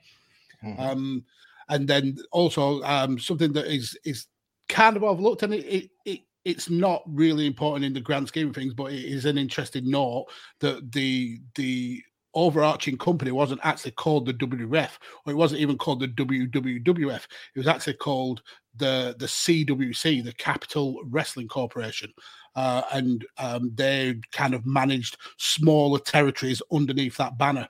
Mm-hmm. 0.64 0.80
Um, 0.80 1.26
and 1.70 1.88
then 1.88 2.18
also 2.32 2.82
um, 2.84 3.20
something 3.20 3.54
that 3.54 3.66
is 3.66 3.98
is 4.06 4.28
kind 4.70 4.96
of 4.96 5.04
overlooked, 5.04 5.44
and 5.44 5.54
it, 5.54 5.66
it, 5.66 5.90
it 6.06 6.20
it's 6.44 6.70
not 6.70 7.02
really 7.08 7.48
important 7.48 7.86
in 7.86 7.94
the 7.94 8.00
grand 8.00 8.28
scheme 8.28 8.50
of 8.50 8.56
things, 8.56 8.74
but 8.74 8.92
it 8.92 9.04
is 9.04 9.26
an 9.26 9.38
interesting 9.38 9.90
note 9.90 10.28
that 10.60 10.92
the 10.92 11.40
the 11.56 12.04
overarching 12.36 12.98
company 12.98 13.32
wasn't 13.32 13.62
actually 13.64 13.92
called 13.92 14.26
the 14.26 14.34
WWF, 14.34 14.92
or 15.26 15.34
it 15.34 15.36
wasn't 15.36 15.62
even 15.62 15.78
called 15.78 16.02
the 16.02 16.08
WWWF. 16.08 17.24
It 17.56 17.58
was 17.58 17.68
actually 17.68 17.94
called 17.94 18.42
the 18.76 19.16
the 19.18 19.26
CWC, 19.26 20.24
the 20.24 20.34
Capital 20.34 21.02
Wrestling 21.06 21.48
Corporation, 21.48 22.14
uh, 22.56 22.84
and 22.94 23.26
um, 23.38 23.72
they 23.76 24.20
kind 24.32 24.54
of 24.54 24.66
managed 24.66 25.18
smaller 25.38 26.00
territories 26.00 26.62
underneath 26.72 27.18
that 27.18 27.38
banner. 27.38 27.68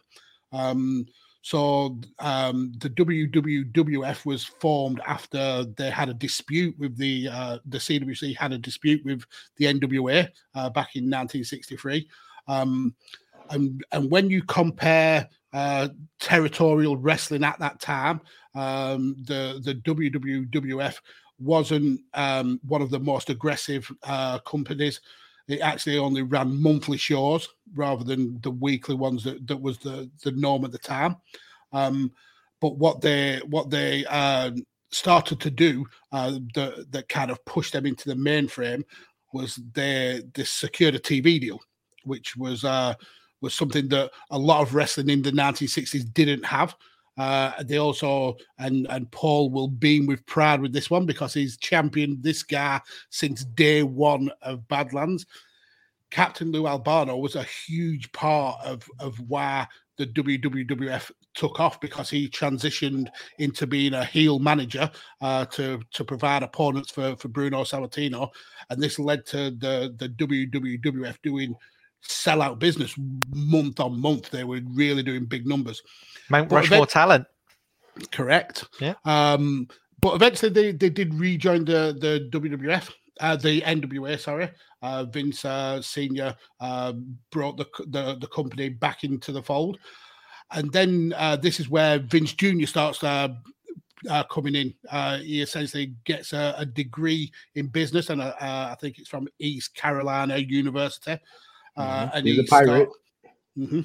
Um, 0.52 1.06
so 1.46 2.00
um, 2.18 2.74
the 2.80 2.90
WWWF 2.90 4.26
was 4.26 4.44
formed 4.44 5.00
after 5.06 5.64
they 5.78 5.92
had 5.92 6.10
a 6.10 6.14
dispute 6.16 6.76
with 6.80 6.98
the 6.98 7.30
uh, 7.32 7.60
the 7.68 7.78
CWC 7.78 8.36
had 8.36 8.52
a 8.52 8.58
dispute 8.58 9.06
with 9.06 9.24
the 9.58 9.66
NWA 9.66 10.28
uh, 10.56 10.70
back 10.72 10.96
in 10.96 11.04
1963. 11.04 12.10
Um, 12.48 12.96
and 13.50 13.84
and 13.92 14.10
when 14.10 14.30
you 14.30 14.44
compare 14.44 15.30
uh, 15.54 15.90
territorial 16.20 16.98
wrestling 16.98 17.44
at 17.44 17.60
that 17.60 17.80
time, 17.80 18.22
um, 18.56 19.16
the 19.26 19.62
the 19.64 19.76
WWF 19.76 20.98
wasn't 21.40 22.02
um, 22.14 22.60
one 22.68 22.82
of 22.82 22.90
the 22.90 23.00
most 23.00 23.30
aggressive 23.30 23.92
uh, 24.04 24.40
companies. 24.40 25.02
It 25.48 25.60
actually 25.60 25.98
only 25.98 26.24
ran 26.24 26.60
monthly 26.62 26.98
shows 26.98 27.48
rather 27.76 28.04
than 28.04 28.40
the 28.42 28.52
weekly 28.52 28.96
ones 28.96 29.24
that, 29.26 29.46
that 29.48 29.62
was 29.62 29.78
the, 29.78 30.10
the 30.24 30.32
norm 30.32 30.66
at 30.66 30.72
the 30.72 30.80
time. 30.80 31.18
Um, 31.72 32.12
but 32.62 32.78
what 32.78 33.02
they 33.02 33.42
what 33.48 33.70
they 33.70 34.06
uh, 34.06 34.52
started 34.92 35.40
to 35.42 35.52
do 35.52 35.86
uh, 36.12 36.40
that 36.56 36.88
that 36.92 37.10
kind 37.10 37.30
of 37.30 37.44
pushed 37.46 37.74
them 37.74 37.86
into 37.86 38.10
the 38.10 38.16
mainframe 38.16 38.84
was 39.34 39.60
their 39.74 40.22
this 40.34 40.50
secured 40.50 40.96
a 40.96 41.00
TV 41.00 41.40
deal, 41.40 41.60
which 42.06 42.36
was 42.38 42.64
uh, 42.64 42.96
was 43.42 43.54
something 43.54 43.88
that 43.90 44.12
a 44.32 44.38
lot 44.38 44.62
of 44.62 44.76
wrestling 44.76 45.10
in 45.10 45.22
the 45.22 45.32
1960s 45.32 46.12
didn't 46.14 46.46
have. 46.46 46.76
Uh, 47.18 47.64
they 47.64 47.78
also 47.78 48.36
and 48.60 48.88
and 48.90 49.10
Paul 49.12 49.50
will 49.50 49.70
beam 49.70 50.06
with 50.06 50.26
pride 50.26 50.62
with 50.62 50.74
this 50.74 50.90
one 50.90 51.06
because 51.06 51.34
he's 51.34 51.58
championed 51.58 52.22
this 52.22 52.44
guy 52.44 52.82
since 53.10 53.46
day 53.46 53.84
one 53.84 54.30
of 54.42 54.68
Badlands. 54.68 55.26
Captain 56.12 56.52
Lou 56.52 56.68
Albano 56.68 57.18
was 57.18 57.36
a 57.36 57.44
huge 57.44 58.12
part 58.12 58.60
of 58.66 58.84
of 59.00 59.18
why 59.30 59.66
the 59.98 60.08
WWF 60.08 61.10
took 61.34 61.60
off 61.60 61.80
because 61.80 62.10
he 62.10 62.30
transitioned 62.30 63.08
into 63.40 63.66
being 63.66 63.94
a 63.94 64.04
heel 64.04 64.40
manager 64.40 64.90
uh, 65.22 65.46
to 65.46 65.80
to 65.92 66.04
provide 66.04 66.44
opponents 66.44 66.92
for 66.92 67.16
for 67.16 67.30
Bruno 67.30 67.64
Sammartino, 67.64 68.30
and 68.70 68.82
this 68.82 69.00
led 69.00 69.26
to 69.28 69.52
the 69.52 69.96
the 69.98 70.10
WWF 70.10 71.22
doing 71.22 71.56
sell 72.08 72.42
out 72.42 72.60
business 72.60 72.94
month 72.98 73.80
on 73.80 74.00
month. 74.00 74.30
They 74.30 74.44
were 74.44 74.62
really 74.74 75.04
doing 75.04 75.26
big 75.26 75.46
numbers. 75.46 75.82
Mount 76.30 76.52
Rushmore 76.52 76.80
event- 76.80 76.90
talent. 76.90 77.26
Correct. 78.12 78.66
Yeah. 78.82 78.96
Um, 79.06 79.68
but 80.02 80.16
eventually 80.16 80.52
they, 80.52 80.72
they 80.72 80.90
did 80.90 81.14
rejoin 81.14 81.66
the 81.66 81.98
the 82.00 82.30
WWF, 82.38 82.92
uh, 83.22 83.36
the 83.38 83.62
NWA. 83.62 84.20
Sorry, 84.20 84.52
uh, 84.82 85.06
Vince 85.06 85.46
uh, 85.46 85.82
Senior 85.82 86.36
uh, 86.60 86.94
brought 87.32 87.58
the, 87.58 87.66
the 87.88 88.18
the 88.20 88.28
company 88.28 88.70
back 88.70 89.04
into 89.04 89.32
the 89.32 89.42
fold, 89.42 89.80
and 90.52 90.72
then 90.72 91.14
uh, 91.16 91.38
this 91.38 91.60
is 91.60 91.70
where 91.70 92.00
Vince 92.00 92.34
Junior 92.34 92.68
starts 92.68 93.04
uh, 93.04 93.30
uh, 94.10 94.24
coming 94.26 94.56
in. 94.56 94.74
Uh, 94.90 95.18
he 95.18 95.42
essentially 95.42 95.94
gets 96.04 96.34
a, 96.34 96.56
a, 96.58 96.66
degree 96.66 97.32
in 97.56 97.68
business, 97.68 98.10
and 98.10 98.22
uh, 98.22 98.34
I 98.40 98.76
think 98.80 99.00
it's 99.00 99.10
from 99.10 99.28
East 99.40 99.74
Carolina 99.76 100.38
University. 100.38 101.18
Uh, 101.78 102.06
mm-hmm. 102.06 102.18
and 102.18 102.28
he's, 102.28 102.36
he's 102.38 102.48
a 102.48 102.50
pirate. 102.50 102.68
Start, 102.68 102.90
mm-hmm, 103.58 103.82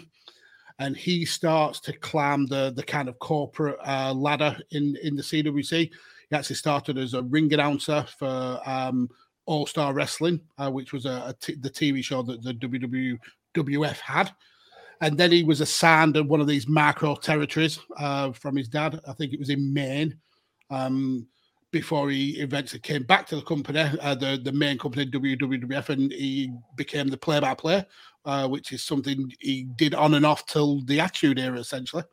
and 0.79 0.97
he 0.97 1.25
starts 1.25 1.81
to 1.81 1.93
climb 1.93 2.47
the 2.47 2.73
the 2.75 2.83
kind 2.83 3.09
of 3.09 3.19
corporate 3.19 3.79
uh, 3.87 4.13
ladder 4.13 4.57
in 4.71 4.97
in 5.03 5.17
the 5.17 5.23
CWC. 5.23 5.91
He 6.31 6.37
actually 6.37 6.57
started 6.57 6.97
as 6.99 7.15
a 7.15 7.23
ring 7.23 7.53
announcer 7.53 8.07
for 8.19 8.61
um, 8.65 9.09
All 9.47 9.67
Star 9.67 9.93
Wrestling, 9.93 10.41
uh, 10.59 10.71
which 10.71 10.93
was 10.93 11.05
a, 11.05 11.25
a 11.27 11.35
t- 11.41 11.57
the 11.57 11.71
TV 11.71 12.03
show 12.05 12.23
that 12.23 12.43
the 12.43 12.55
WWF 12.55 13.99
had. 13.99 14.33
And 15.03 15.17
then 15.17 15.33
he 15.33 15.43
was 15.43 15.61
assigned 15.61 16.15
to 16.15 16.23
one 16.23 16.41
of 16.41 16.47
these 16.47 16.69
macro 16.69 17.15
territories 17.17 17.81
uh, 17.97 18.33
from 18.33 18.55
his 18.57 18.69
dad. 18.69 19.01
I 19.09 19.13
think 19.15 19.33
it 19.33 19.39
was 19.39 19.49
in 19.49 19.73
Maine. 19.73 20.17
Um, 20.69 21.27
before 21.73 22.11
he 22.11 22.41
eventually 22.41 22.81
came 22.81 23.05
back 23.05 23.27
to 23.29 23.37
the 23.37 23.43
company, 23.43 23.81
uh, 24.01 24.15
the 24.15 24.41
the 24.43 24.53
main 24.53 24.79
company 24.79 25.07
WWF, 25.07 25.89
and 25.91 26.13
he 26.13 26.53
became 26.77 27.09
the 27.09 27.17
play-by-play, 27.17 27.85
uh, 28.25 28.49
which 28.49 28.73
is 28.73 28.83
something 28.83 29.33
he 29.39 29.65
did 29.77 29.95
on 29.95 30.15
and 30.15 30.27
off 30.27 30.47
till 30.47 30.83
the 30.83 31.01
Attitude 31.01 31.39
Era, 31.39 31.59
essentially. 31.59 32.05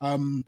Um, 0.00 0.44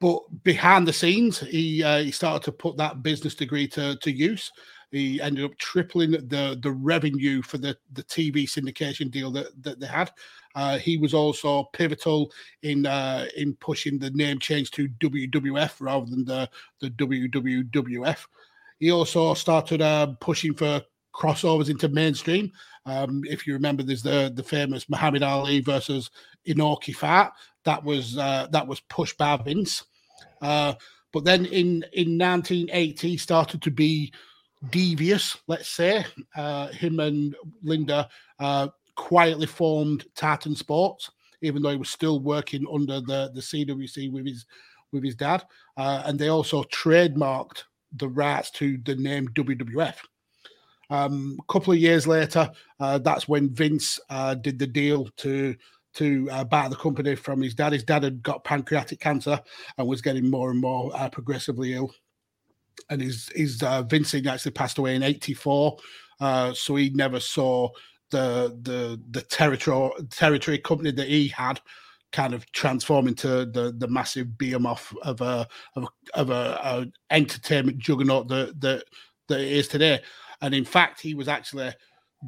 but 0.00 0.20
behind 0.42 0.86
the 0.86 0.92
scenes, 0.92 1.38
he 1.38 1.82
uh, 1.82 2.02
he 2.02 2.10
started 2.10 2.44
to 2.44 2.52
put 2.52 2.76
that 2.76 3.02
business 3.02 3.34
degree 3.34 3.68
to 3.68 3.96
to 3.96 4.10
use. 4.10 4.52
He 4.90 5.20
ended 5.22 5.44
up 5.44 5.56
tripling 5.58 6.10
the 6.10 6.58
the 6.60 6.72
revenue 6.72 7.40
for 7.40 7.58
the 7.58 7.76
the 7.92 8.02
TV 8.02 8.44
syndication 8.44 9.10
deal 9.10 9.30
that 9.30 9.46
that 9.62 9.80
they 9.80 9.86
had. 9.86 10.10
Uh, 10.54 10.78
he 10.78 10.96
was 10.96 11.14
also 11.14 11.64
pivotal 11.72 12.30
in 12.62 12.86
uh, 12.86 13.26
in 13.36 13.54
pushing 13.56 13.98
the 13.98 14.10
name 14.10 14.38
change 14.38 14.70
to 14.72 14.88
WWF 15.00 15.80
rather 15.80 16.06
than 16.06 16.24
the 16.24 16.48
the 16.80 16.90
WWF. 16.90 18.26
He 18.78 18.90
also 18.90 19.34
started 19.34 19.80
uh, 19.80 20.08
pushing 20.20 20.54
for 20.54 20.82
crossovers 21.14 21.70
into 21.70 21.88
mainstream. 21.88 22.50
Um, 22.84 23.22
if 23.28 23.46
you 23.46 23.52
remember, 23.52 23.82
there's 23.82 24.02
the 24.02 24.32
the 24.34 24.42
famous 24.42 24.88
Muhammad 24.88 25.22
Ali 25.22 25.60
versus 25.60 26.10
Inoki 26.46 26.94
fight 26.94 27.30
that 27.64 27.82
was 27.82 28.18
uh, 28.18 28.48
that 28.50 28.66
was 28.66 28.80
pushed 28.80 29.16
by 29.18 29.36
Vince. 29.36 29.84
Uh, 30.40 30.74
but 31.12 31.24
then 31.24 31.46
in 31.46 31.84
in 31.92 32.18
1980 32.18 33.16
started 33.16 33.62
to 33.62 33.70
be 33.70 34.12
devious, 34.70 35.36
let's 35.46 35.68
say. 35.68 36.04
Uh, 36.36 36.68
him 36.68 37.00
and 37.00 37.34
Linda 37.62 38.08
uh, 38.38 38.68
quietly 38.96 39.46
formed 39.46 40.04
Titan 40.14 40.54
Sports, 40.54 41.10
even 41.40 41.62
though 41.62 41.70
he 41.70 41.76
was 41.76 41.90
still 41.90 42.20
working 42.20 42.64
under 42.72 43.00
the 43.00 43.30
the 43.34 43.40
CWC 43.40 44.12
with 44.12 44.26
his 44.26 44.46
with 44.92 45.04
his 45.04 45.14
dad, 45.14 45.44
uh, 45.76 46.02
and 46.06 46.18
they 46.18 46.28
also 46.28 46.62
trademarked 46.64 47.64
the 47.96 48.08
rights 48.08 48.50
to 48.50 48.78
the 48.84 48.94
name 48.94 49.28
WWF. 49.28 49.96
Um, 50.90 51.38
a 51.40 51.52
couple 51.52 51.72
of 51.72 51.78
years 51.78 52.06
later, 52.06 52.50
uh, 52.78 52.98
that's 52.98 53.26
when 53.26 53.54
Vince 53.54 53.98
uh, 54.10 54.34
did 54.34 54.58
the 54.58 54.66
deal 54.66 55.08
to 55.18 55.56
to 55.94 56.28
uh, 56.30 56.44
buy 56.44 56.68
the 56.68 56.76
company 56.76 57.14
from 57.14 57.42
his 57.42 57.54
dad. 57.54 57.72
His 57.72 57.84
dad 57.84 58.02
had 58.02 58.22
got 58.22 58.44
pancreatic 58.44 59.00
cancer 59.00 59.40
and 59.76 59.86
was 59.86 60.02
getting 60.02 60.30
more 60.30 60.50
and 60.50 60.60
more 60.60 60.90
uh, 60.94 61.08
progressively 61.08 61.74
ill. 61.74 61.92
And 62.90 63.00
his 63.00 63.30
his 63.34 63.62
uh, 63.62 63.82
Vince 63.82 64.14
actually 64.14 64.52
passed 64.52 64.78
away 64.78 64.94
in 64.94 65.02
'84, 65.02 65.78
uh, 66.20 66.52
so 66.52 66.76
he 66.76 66.90
never 66.90 67.20
saw 67.20 67.70
the 68.12 68.56
the 68.62 69.00
the 69.10 69.22
territory 69.22 69.90
territory 70.10 70.58
company 70.58 70.92
that 70.92 71.08
he 71.08 71.28
had 71.28 71.60
kind 72.12 72.34
of 72.34 72.50
transform 72.52 73.08
into 73.08 73.46
the 73.46 73.74
the 73.76 73.88
massive 73.88 74.38
behemoth 74.38 74.94
of 75.02 75.20
a 75.20 75.48
of 75.74 75.84
a, 75.84 75.88
of 76.14 76.30
a, 76.30 76.60
a 76.62 76.86
entertainment 77.10 77.78
juggernaut 77.78 78.28
that 78.28 78.60
that 78.60 78.84
that 79.28 79.40
it 79.40 79.52
is 79.52 79.66
today. 79.66 80.00
And 80.40 80.54
in 80.54 80.64
fact, 80.64 81.00
he 81.00 81.14
was 81.14 81.28
actually 81.28 81.72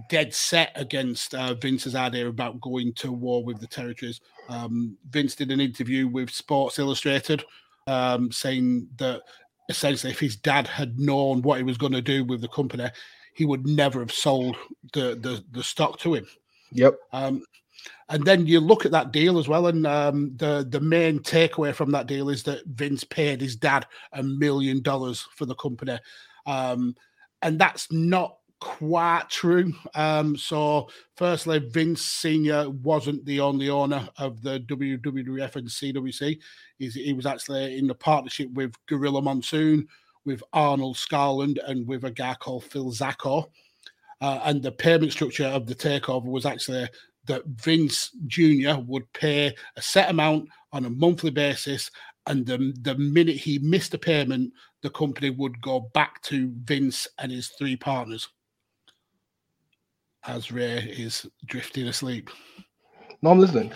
dead 0.08 0.34
set 0.34 0.72
against 0.74 1.34
uh, 1.34 1.54
Vince's 1.54 1.94
idea 1.94 2.28
about 2.28 2.60
going 2.60 2.92
to 2.94 3.12
war 3.12 3.44
with 3.44 3.60
the 3.60 3.66
territories. 3.66 4.20
Um, 4.48 4.96
Vince 5.10 5.34
did 5.34 5.50
an 5.50 5.60
interview 5.60 6.08
with 6.08 6.30
Sports 6.30 6.78
Illustrated 6.78 7.44
um, 7.86 8.32
saying 8.32 8.88
that 8.96 9.22
essentially, 9.68 10.12
if 10.12 10.20
his 10.20 10.36
dad 10.36 10.66
had 10.66 10.98
known 10.98 11.42
what 11.42 11.58
he 11.58 11.64
was 11.64 11.78
going 11.78 11.92
to 11.92 12.02
do 12.02 12.24
with 12.24 12.40
the 12.40 12.48
company, 12.48 12.88
he 13.34 13.44
would 13.44 13.66
never 13.66 14.00
have 14.00 14.12
sold 14.12 14.56
the 14.92 15.16
the, 15.16 15.44
the 15.52 15.62
stock 15.62 15.98
to 16.00 16.14
him. 16.14 16.26
Yep. 16.72 16.98
Um, 17.12 17.44
and 18.08 18.24
then 18.24 18.46
you 18.46 18.60
look 18.60 18.84
at 18.84 18.92
that 18.92 19.12
deal 19.12 19.38
as 19.38 19.48
well, 19.48 19.66
and 19.66 19.86
um, 19.86 20.32
the 20.36 20.66
the 20.68 20.80
main 20.80 21.20
takeaway 21.20 21.74
from 21.74 21.90
that 21.92 22.06
deal 22.06 22.28
is 22.28 22.42
that 22.44 22.66
Vince 22.66 23.04
paid 23.04 23.40
his 23.40 23.56
dad 23.56 23.86
a 24.12 24.22
million 24.22 24.82
dollars 24.82 25.26
for 25.34 25.46
the 25.46 25.54
company, 25.54 25.98
um, 26.46 26.94
and 27.42 27.58
that's 27.58 27.90
not 27.90 28.36
quite 28.60 29.24
true. 29.28 29.72
Um, 29.94 30.36
so, 30.36 30.88
firstly, 31.16 31.58
Vince 31.58 32.02
Senior 32.02 32.70
wasn't 32.70 33.24
the 33.26 33.40
only 33.40 33.68
owner 33.68 34.08
of 34.16 34.42
the 34.42 34.60
WWF 34.60 35.56
and 35.56 35.68
CWC. 35.68 36.38
He's, 36.78 36.94
he 36.94 37.12
was 37.12 37.26
actually 37.26 37.78
in 37.78 37.86
the 37.86 37.94
partnership 37.94 38.50
with 38.52 38.74
Gorilla 38.86 39.20
Monsoon, 39.20 39.86
with 40.24 40.42
Arnold 40.52 40.96
Skaaland 40.96 41.58
and 41.66 41.86
with 41.86 42.04
a 42.04 42.10
guy 42.10 42.34
called 42.34 42.64
Phil 42.64 42.90
Zacko. 42.90 43.50
Uh, 44.20 44.40
and 44.44 44.62
the 44.62 44.72
payment 44.72 45.12
structure 45.12 45.46
of 45.46 45.66
the 45.66 45.74
takeover 45.74 46.24
was 46.24 46.46
actually 46.46 46.88
that 47.26 47.44
Vince 47.46 48.10
Jr. 48.26 48.78
would 48.86 49.10
pay 49.12 49.54
a 49.76 49.82
set 49.82 50.10
amount 50.10 50.48
on 50.72 50.84
a 50.84 50.90
monthly 50.90 51.30
basis. 51.30 51.90
And 52.26 52.46
the, 52.46 52.74
the 52.80 52.96
minute 52.96 53.36
he 53.36 53.58
missed 53.58 53.94
a 53.94 53.98
payment, 53.98 54.52
the 54.82 54.90
company 54.90 55.30
would 55.30 55.60
go 55.60 55.90
back 55.92 56.22
to 56.22 56.52
Vince 56.64 57.06
and 57.18 57.30
his 57.30 57.48
three 57.58 57.76
partners 57.76 58.28
as 60.26 60.50
Rey 60.50 60.78
is 60.78 61.26
drifting 61.44 61.88
asleep. 61.88 62.30
No, 63.24 63.30
I'm 63.30 63.38
listening. 63.38 63.72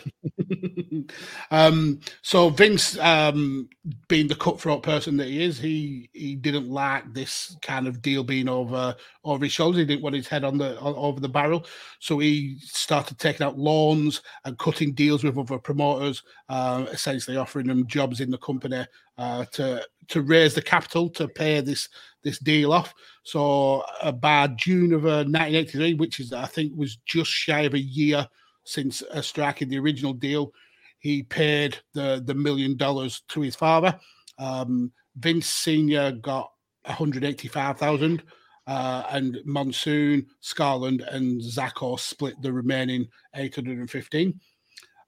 um, 1.50 2.00
so 2.20 2.50
Vince, 2.50 2.98
um, 2.98 3.66
being 4.06 4.28
the 4.28 4.34
cutthroat 4.34 4.82
person 4.82 5.16
that 5.16 5.28
he 5.28 5.42
is, 5.42 5.58
he 5.58 6.10
he 6.12 6.34
didn't 6.36 6.68
like 6.68 7.14
this 7.14 7.56
kind 7.62 7.88
of 7.88 8.02
deal 8.02 8.22
being 8.22 8.46
over 8.46 8.94
over 9.24 9.46
his 9.46 9.54
shoulders. 9.54 9.78
He 9.78 9.86
didn't 9.86 10.02
want 10.02 10.16
his 10.16 10.28
head 10.28 10.44
on 10.44 10.58
the 10.58 10.78
on, 10.80 10.94
over 10.96 11.18
the 11.18 11.30
barrel, 11.30 11.64
so 11.98 12.18
he 12.18 12.58
started 12.60 13.18
taking 13.18 13.46
out 13.46 13.58
loans 13.58 14.20
and 14.44 14.58
cutting 14.58 14.92
deals 14.92 15.24
with 15.24 15.38
other 15.38 15.56
promoters, 15.56 16.22
uh, 16.50 16.84
essentially 16.92 17.38
offering 17.38 17.68
them 17.68 17.86
jobs 17.86 18.20
in 18.20 18.30
the 18.30 18.36
company 18.36 18.84
uh, 19.16 19.46
to 19.52 19.82
to 20.08 20.20
raise 20.20 20.52
the 20.52 20.60
capital 20.60 21.08
to 21.08 21.26
pay 21.26 21.62
this 21.62 21.88
this 22.22 22.38
deal 22.38 22.70
off. 22.70 22.92
So 23.22 23.82
uh, 24.02 24.12
by 24.12 24.48
June 24.48 24.92
of 24.92 25.06
uh, 25.06 25.24
1983, 25.24 25.94
which 25.94 26.20
is 26.20 26.34
I 26.34 26.44
think 26.44 26.74
was 26.76 26.98
just 27.06 27.30
shy 27.30 27.62
of 27.62 27.72
a 27.72 27.80
year 27.80 28.28
since 28.68 29.02
uh, 29.02 29.22
striking 29.22 29.68
the 29.68 29.78
original 29.78 30.12
deal, 30.12 30.52
he 30.98 31.22
paid 31.22 31.78
the 31.94 32.22
the 32.24 32.34
million 32.34 32.76
dollars 32.76 33.22
to 33.28 33.40
his 33.40 33.56
father. 33.56 33.98
Um, 34.38 34.92
Vince 35.16 35.46
Senior 35.46 36.12
got 36.12 36.50
185,000. 36.84 38.22
Uh, 38.66 39.02
and 39.12 39.38
Monsoon, 39.46 40.26
Skaaland, 40.42 41.02
and 41.14 41.40
Zacko 41.40 41.98
split 41.98 42.34
the 42.42 42.52
remaining 42.52 43.08
815. 43.34 44.38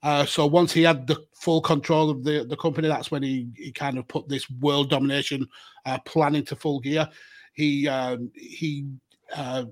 Uh, 0.03 0.25
so 0.25 0.46
once 0.46 0.73
he 0.73 0.83
had 0.83 1.07
the 1.07 1.23
full 1.35 1.61
control 1.61 2.09
of 2.09 2.25
the, 2.25 2.46
the 2.49 2.57
company, 2.57 2.88
that's 2.88 3.11
when 3.11 3.23
he, 3.23 3.49
he 3.55 3.70
kind 3.70 3.99
of 3.99 4.09
put 4.09 4.27
this 4.29 4.49
world 4.49 4.88
domination 4.88 5.46
uh, 5.85 5.99
plan 6.07 6.35
into 6.35 6.57
full 6.57 6.81
gear. 6.81 7.07
He 7.53 7.87
um, 7.87 8.31
he 8.35 8.87
uh, 9.37 9.64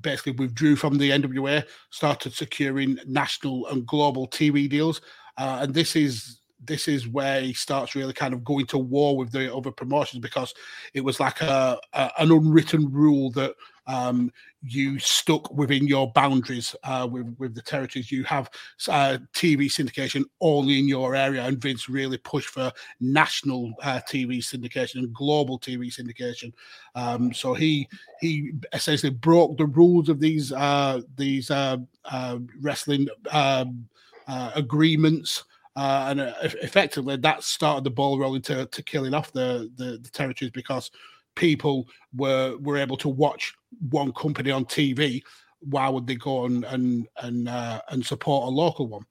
basically 0.00 0.32
withdrew 0.32 0.76
from 0.76 0.98
the 0.98 1.10
NWA, 1.10 1.64
started 1.90 2.32
securing 2.32 2.98
national 3.06 3.66
and 3.68 3.86
global 3.86 4.28
TV 4.28 4.68
deals, 4.68 5.00
uh, 5.38 5.60
and 5.62 5.74
this 5.74 5.96
is 5.96 6.40
this 6.66 6.88
is 6.88 7.06
where 7.06 7.42
he 7.42 7.52
starts 7.52 7.94
really 7.94 8.12
kind 8.12 8.32
of 8.32 8.42
going 8.42 8.66
to 8.66 8.78
war 8.78 9.16
with 9.16 9.30
the 9.32 9.54
other 9.54 9.70
promotions 9.70 10.20
because 10.20 10.54
it 10.94 11.02
was 11.02 11.20
like 11.20 11.40
a, 11.40 11.78
a 11.92 12.10
an 12.18 12.32
unwritten 12.32 12.90
rule 12.90 13.30
that 13.32 13.54
um, 13.86 14.32
you 14.66 14.98
stuck 14.98 15.52
within 15.52 15.86
your 15.86 16.10
boundaries 16.12 16.74
uh, 16.84 17.06
with 17.10 17.34
with 17.38 17.54
the 17.54 17.60
territories. 17.60 18.10
You 18.10 18.24
have 18.24 18.50
uh, 18.88 19.18
TV 19.34 19.66
syndication 19.66 20.24
only 20.40 20.78
in 20.78 20.88
your 20.88 21.14
area, 21.14 21.44
and 21.44 21.60
Vince 21.60 21.88
really 21.88 22.16
pushed 22.18 22.48
for 22.48 22.72
national 23.00 23.74
uh, 23.82 24.00
TV 24.08 24.38
syndication 24.38 24.96
and 24.96 25.12
global 25.12 25.58
TV 25.58 25.92
syndication. 25.94 26.52
Um, 26.94 27.32
so 27.32 27.52
he 27.52 27.88
he 28.20 28.52
essentially 28.72 29.10
broke 29.10 29.58
the 29.58 29.66
rules 29.66 30.08
of 30.08 30.18
these 30.18 30.50
uh, 30.50 31.02
these 31.16 31.50
uh, 31.50 31.76
uh, 32.06 32.38
wrestling 32.60 33.08
um, 33.30 33.86
agreements. 34.26 35.44
And 35.76 36.20
effectively 36.62 37.16
that 37.16 37.42
started 37.42 37.82
the 37.82 37.90
ball 37.90 38.18
rolling 38.18 38.42
to, 38.42 38.64
to 38.66 38.82
killing 38.84 39.12
off 39.12 39.32
the, 39.32 39.68
the, 39.76 39.98
the 40.00 40.08
territories 40.10 40.52
because 40.52 40.92
people 41.34 41.88
were 42.14 42.56
were 42.58 42.76
able 42.76 42.96
to 42.96 43.08
watch 43.08 43.54
one 43.90 44.12
company 44.12 44.50
on 44.50 44.64
TV, 44.64 45.22
why 45.60 45.88
would 45.88 46.06
they 46.06 46.14
go 46.14 46.44
and 46.44 46.64
and 46.64 47.06
and 47.22 47.48
uh, 47.48 47.80
and 47.90 48.04
support 48.04 48.46
a 48.46 48.50
local 48.50 48.86
one? 48.86 49.04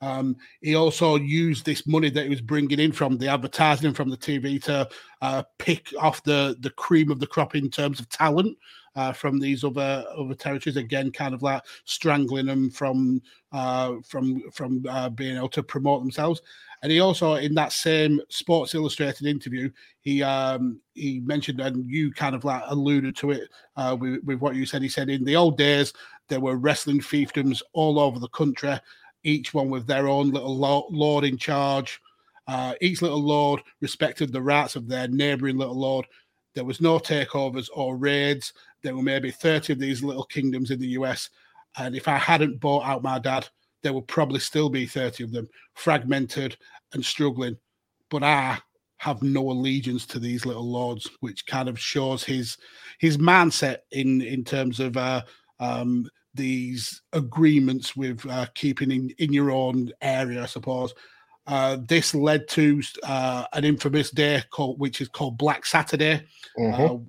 Um, 0.00 0.36
he 0.60 0.74
also 0.74 1.16
used 1.16 1.64
this 1.64 1.86
money 1.86 2.10
that 2.10 2.24
he 2.24 2.28
was 2.28 2.40
bringing 2.40 2.80
in 2.80 2.92
from 2.92 3.16
the 3.16 3.28
advertising 3.28 3.94
from 3.94 4.10
the 4.10 4.16
TV 4.16 4.62
to 4.64 4.88
uh, 5.22 5.42
pick 5.58 5.92
off 5.98 6.22
the 6.24 6.56
the 6.60 6.70
cream 6.70 7.10
of 7.10 7.20
the 7.20 7.26
crop 7.26 7.54
in 7.54 7.70
terms 7.70 8.00
of 8.00 8.08
talent 8.08 8.56
uh, 8.96 9.12
from 9.12 9.38
these 9.38 9.64
other 9.64 10.04
other 10.16 10.34
territories. 10.34 10.76
Again, 10.76 11.10
kind 11.10 11.34
of 11.34 11.42
like 11.42 11.62
strangling 11.84 12.46
them 12.46 12.70
from 12.70 13.22
uh, 13.52 13.94
from 14.06 14.42
from 14.50 14.84
uh, 14.88 15.08
being 15.10 15.36
able 15.36 15.48
to 15.50 15.62
promote 15.62 16.02
themselves. 16.02 16.42
And 16.82 16.90
he 16.90 17.00
also, 17.00 17.34
in 17.34 17.54
that 17.56 17.72
same 17.72 18.20
Sports 18.30 18.74
Illustrated 18.74 19.26
interview, 19.26 19.70
he 20.00 20.22
um, 20.22 20.80
he 20.94 21.20
mentioned, 21.20 21.60
and 21.60 21.88
you 21.90 22.10
kind 22.12 22.34
of 22.34 22.44
like 22.44 22.62
alluded 22.66 23.16
to 23.16 23.32
it 23.32 23.50
uh, 23.76 23.96
with, 23.98 24.24
with 24.24 24.40
what 24.40 24.54
you 24.54 24.64
said. 24.64 24.82
He 24.82 24.88
said 24.88 25.10
in 25.10 25.24
the 25.24 25.36
old 25.36 25.58
days 25.58 25.92
there 26.28 26.40
were 26.40 26.56
wrestling 26.56 27.00
fiefdoms 27.00 27.60
all 27.74 27.98
over 27.98 28.18
the 28.18 28.28
country, 28.28 28.78
each 29.24 29.52
one 29.52 29.68
with 29.68 29.86
their 29.86 30.08
own 30.08 30.30
little 30.30 30.56
lord 30.90 31.24
in 31.24 31.36
charge. 31.36 32.00
Uh, 32.46 32.74
each 32.80 33.02
little 33.02 33.22
lord 33.22 33.60
respected 33.80 34.32
the 34.32 34.42
rights 34.42 34.74
of 34.74 34.88
their 34.88 35.06
neighbouring 35.06 35.58
little 35.58 35.78
lord. 35.78 36.06
There 36.54 36.64
was 36.64 36.80
no 36.80 36.98
takeovers 36.98 37.68
or 37.74 37.96
raids. 37.96 38.52
There 38.82 38.96
were 38.96 39.02
maybe 39.02 39.30
30 39.30 39.74
of 39.74 39.78
these 39.78 40.02
little 40.02 40.24
kingdoms 40.24 40.70
in 40.70 40.80
the 40.80 40.88
US. 40.88 41.28
And 41.76 41.94
if 41.94 42.08
I 42.08 42.16
hadn't 42.16 42.60
bought 42.60 42.84
out 42.84 43.02
my 43.02 43.18
dad, 43.18 43.48
there 43.82 43.92
would 43.92 44.08
probably 44.08 44.40
still 44.40 44.68
be 44.68 44.86
30 44.86 45.24
of 45.24 45.32
them 45.32 45.48
fragmented 45.74 46.56
and 46.92 47.04
struggling. 47.04 47.56
But 48.10 48.22
I 48.22 48.58
have 48.98 49.22
no 49.22 49.50
allegiance 49.50 50.04
to 50.06 50.18
these 50.18 50.44
little 50.44 50.70
lords, 50.70 51.08
which 51.20 51.46
kind 51.46 51.68
of 51.68 51.78
shows 51.78 52.22
his 52.22 52.58
his 52.98 53.16
mindset 53.16 53.78
in 53.92 54.20
in 54.20 54.44
terms 54.44 54.78
of 54.78 54.96
uh, 54.96 55.22
um, 55.58 56.06
these 56.34 57.02
agreements 57.12 57.96
with 57.96 58.24
uh, 58.28 58.46
keeping 58.54 58.90
in, 58.90 59.10
in 59.18 59.32
your 59.32 59.50
own 59.50 59.90
area, 60.02 60.42
I 60.42 60.46
suppose. 60.46 60.92
Uh, 61.46 61.78
this 61.88 62.14
led 62.14 62.46
to 62.48 62.82
uh, 63.02 63.44
an 63.54 63.64
infamous 63.64 64.10
day 64.10 64.42
called, 64.50 64.78
which 64.78 65.00
is 65.00 65.08
called 65.08 65.38
Black 65.38 65.64
Saturday, 65.64 66.26
mm-hmm. 66.58 67.02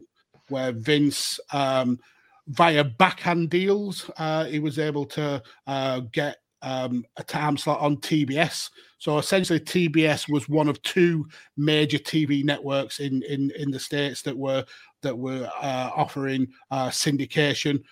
Where 0.52 0.72
Vince 0.72 1.40
um, 1.52 2.00
via 2.48 2.84
backhand 2.84 3.50
deals, 3.50 4.10
uh, 4.18 4.46
he 4.46 4.60
was 4.60 4.78
able 4.78 5.06
to 5.08 5.42
uh, 5.68 6.02
get 6.12 6.38
um, 6.62 7.06
a 7.18 7.24
time 7.24 7.58
slot 7.58 7.80
on 7.80 7.98
TBS. 7.98 8.70
So 8.98 9.18
essentially, 9.18 9.60
TBS 9.60 10.30
was 10.30 10.48
one 10.48 10.68
of 10.68 10.82
two 10.84 11.28
major 11.58 11.98
TV 11.98 12.44
networks 12.44 13.00
in 13.00 13.24
in 13.24 13.52
in 13.58 13.72
the 13.72 13.80
states 13.80 14.22
that 14.24 14.38
were 14.38 14.66
that 15.02 15.18
were 15.18 15.50
uh, 15.62 15.90
offering 15.96 16.48
uh, 16.70 16.90
syndication. 16.90 17.84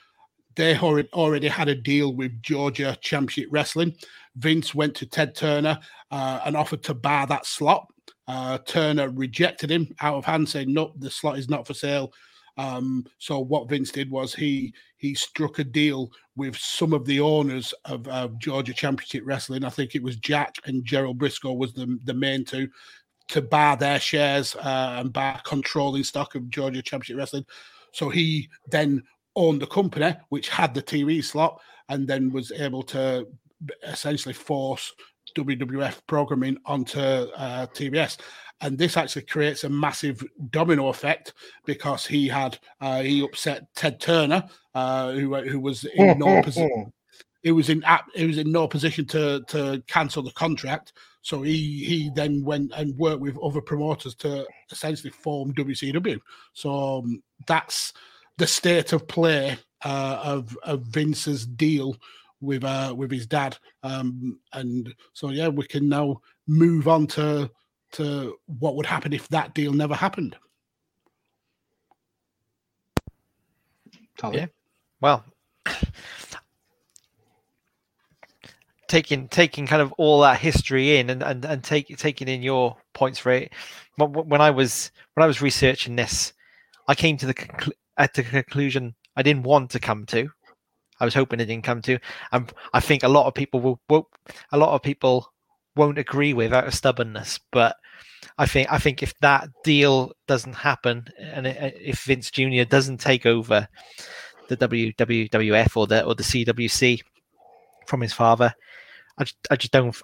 They 0.55 0.77
already 0.77 1.47
had 1.47 1.69
a 1.69 1.75
deal 1.75 2.13
with 2.15 2.41
Georgia 2.41 2.97
Championship 3.01 3.47
Wrestling. 3.49 3.95
Vince 4.35 4.75
went 4.75 4.93
to 4.95 5.05
Ted 5.05 5.33
Turner 5.33 5.79
uh, 6.11 6.41
and 6.45 6.55
offered 6.57 6.83
to 6.83 6.93
buy 6.93 7.25
that 7.27 7.45
slot. 7.45 7.87
Uh, 8.27 8.57
Turner 8.59 9.09
rejected 9.09 9.71
him 9.71 9.95
out 10.01 10.15
of 10.15 10.25
hand, 10.25 10.47
saying, 10.47 10.71
"Nope, 10.71 10.93
the 10.99 11.09
slot 11.09 11.39
is 11.39 11.49
not 11.49 11.65
for 11.65 11.73
sale." 11.73 12.13
Um, 12.59 13.05
so 13.19 13.39
what 13.39 13.69
Vince 13.69 13.89
did 13.89 14.11
was 14.11 14.35
he 14.35 14.73
he 14.97 15.15
struck 15.15 15.59
a 15.59 15.63
deal 15.63 16.11
with 16.35 16.57
some 16.57 16.91
of 16.91 17.05
the 17.05 17.21
owners 17.21 17.73
of, 17.85 18.05
of 18.09 18.37
Georgia 18.37 18.73
Championship 18.73 19.23
Wrestling. 19.25 19.63
I 19.63 19.69
think 19.69 19.95
it 19.95 20.03
was 20.03 20.17
Jack 20.17 20.55
and 20.65 20.83
Gerald 20.83 21.17
Brisco 21.17 21.57
was 21.57 21.71
the 21.71 21.97
the 22.03 22.13
main 22.13 22.43
two 22.43 22.69
to 23.29 23.41
buy 23.41 23.75
their 23.75 23.97
shares 23.97 24.57
uh, 24.57 24.97
and 24.99 25.13
buy 25.13 25.39
controlling 25.45 26.03
stock 26.03 26.35
of 26.35 26.49
Georgia 26.49 26.81
Championship 26.81 27.15
Wrestling. 27.15 27.45
So 27.93 28.09
he 28.09 28.49
then 28.67 29.03
owned 29.37 29.61
the 29.61 29.67
company, 29.67 30.13
which 30.27 30.49
had 30.49 30.73
the 30.73 30.83
TV 30.83 31.23
slot, 31.23 31.61
and 31.87 32.09
then 32.09 32.29
was 32.29 32.51
able 32.51 32.83
to 32.83 33.25
essentially 33.83 34.33
force 34.33 34.93
WWF 35.43 36.01
programming 36.07 36.57
onto 36.65 36.99
uh, 36.99 37.67
TBS. 37.67 38.17
And 38.61 38.77
this 38.77 38.97
actually 38.97 39.23
creates 39.23 39.63
a 39.63 39.69
massive 39.69 40.23
domino 40.49 40.89
effect 40.89 41.33
because 41.65 42.05
he 42.05 42.27
had 42.27 42.57
uh, 42.81 43.01
he 43.01 43.23
upset 43.23 43.73
Ted 43.75 43.99
Turner, 43.99 44.43
uh, 44.75 45.11
who 45.13 45.35
who 45.35 45.59
was 45.59 45.85
in 45.85 46.19
no 46.19 46.41
position. 46.43 46.91
He 47.41 47.51
was 47.51 47.69
in 47.69 47.83
he 48.15 48.27
was 48.27 48.37
in 48.37 48.51
no 48.51 48.67
position 48.67 49.05
to 49.07 49.41
to 49.47 49.81
cancel 49.87 50.23
the 50.23 50.31
contract. 50.31 50.93
So 51.21 51.41
he 51.41 51.85
he 51.85 52.11
then 52.13 52.43
went 52.43 52.73
and 52.75 52.97
worked 52.97 53.21
with 53.21 53.37
other 53.41 53.61
promoters 53.61 54.15
to 54.15 54.45
essentially 54.71 55.11
form 55.11 55.53
WCW. 55.53 56.19
So 56.53 56.99
um, 56.99 57.23
that's 57.47 57.93
the 58.37 58.47
state 58.47 58.91
of 58.91 59.07
play 59.07 59.57
uh, 59.85 60.19
of 60.21 60.57
of 60.63 60.81
Vince's 60.81 61.45
deal 61.45 61.95
with 62.41 62.63
uh, 62.63 62.93
with 62.95 63.11
his 63.11 63.27
dad. 63.27 63.57
Um, 63.83 64.39
and 64.53 64.93
so 65.13 65.29
yeah, 65.29 65.47
we 65.47 65.65
can 65.65 65.89
now 65.89 66.21
move 66.47 66.87
on 66.87 67.07
to 67.07 67.49
to 67.93 68.35
what 68.59 68.75
would 68.75 68.85
happen 68.85 69.13
if 69.13 69.27
that 69.29 69.53
deal 69.53 69.73
never 69.73 69.95
happened. 69.95 70.35
Yeah. 74.33 74.47
Well, 75.01 75.23
taking 78.89 79.27
taking 79.29 79.65
kind 79.65 79.81
of 79.81 79.93
all 79.93 80.21
that 80.21 80.39
history 80.39 80.97
in 80.97 81.09
and 81.09 81.23
and, 81.23 81.45
and 81.45 81.63
take, 81.63 81.95
taking 81.97 82.27
in 82.27 82.43
your 82.43 82.75
points 82.93 83.19
for 83.19 83.31
it. 83.31 83.53
When 83.97 84.41
I 84.41 84.49
was 84.49 84.91
when 85.13 85.23
I 85.23 85.27
was 85.27 85.41
researching 85.41 85.95
this, 85.95 86.33
I 86.87 86.95
came 86.95 87.17
to 87.17 87.25
the 87.25 87.33
conclu- 87.33 87.71
at 87.97 88.13
the 88.13 88.23
conclusion 88.23 88.95
I 89.15 89.21
didn't 89.21 89.43
want 89.43 89.71
to 89.71 89.79
come 89.79 90.05
to. 90.07 90.29
I 90.99 91.05
was 91.05 91.13
hoping 91.13 91.39
it 91.39 91.45
didn't 91.45 91.63
come 91.63 91.81
to. 91.83 91.99
And 92.31 92.51
I 92.73 92.79
think 92.79 93.03
a 93.03 93.09
lot 93.09 93.27
of 93.27 93.33
people 93.33 93.59
will, 93.59 93.79
will 93.89 94.09
a 94.51 94.57
lot 94.57 94.73
of 94.73 94.81
people 94.81 95.31
won't 95.75 95.97
agree 95.97 96.33
with 96.33 96.53
out 96.53 96.67
of 96.67 96.73
stubbornness. 96.73 97.39
But 97.51 97.75
I 98.37 98.45
think 98.45 98.71
I 98.71 98.77
think 98.77 99.01
if 99.01 99.13
that 99.19 99.49
deal 99.63 100.11
doesn't 100.27 100.53
happen, 100.53 101.07
and 101.19 101.47
if 101.47 102.03
Vince 102.03 102.31
Jr. 102.31 102.63
doesn't 102.63 102.99
take 102.99 103.25
over 103.25 103.67
the 104.47 104.57
WWF 104.57 105.77
or 105.77 105.87
the 105.87 106.05
or 106.05 106.15
the 106.15 106.23
CWC 106.23 107.01
from 107.87 108.01
his 108.01 108.13
father, 108.13 108.53
I 109.17 109.23
just, 109.23 109.37
I 109.51 109.55
just 109.55 109.71
don't 109.71 109.95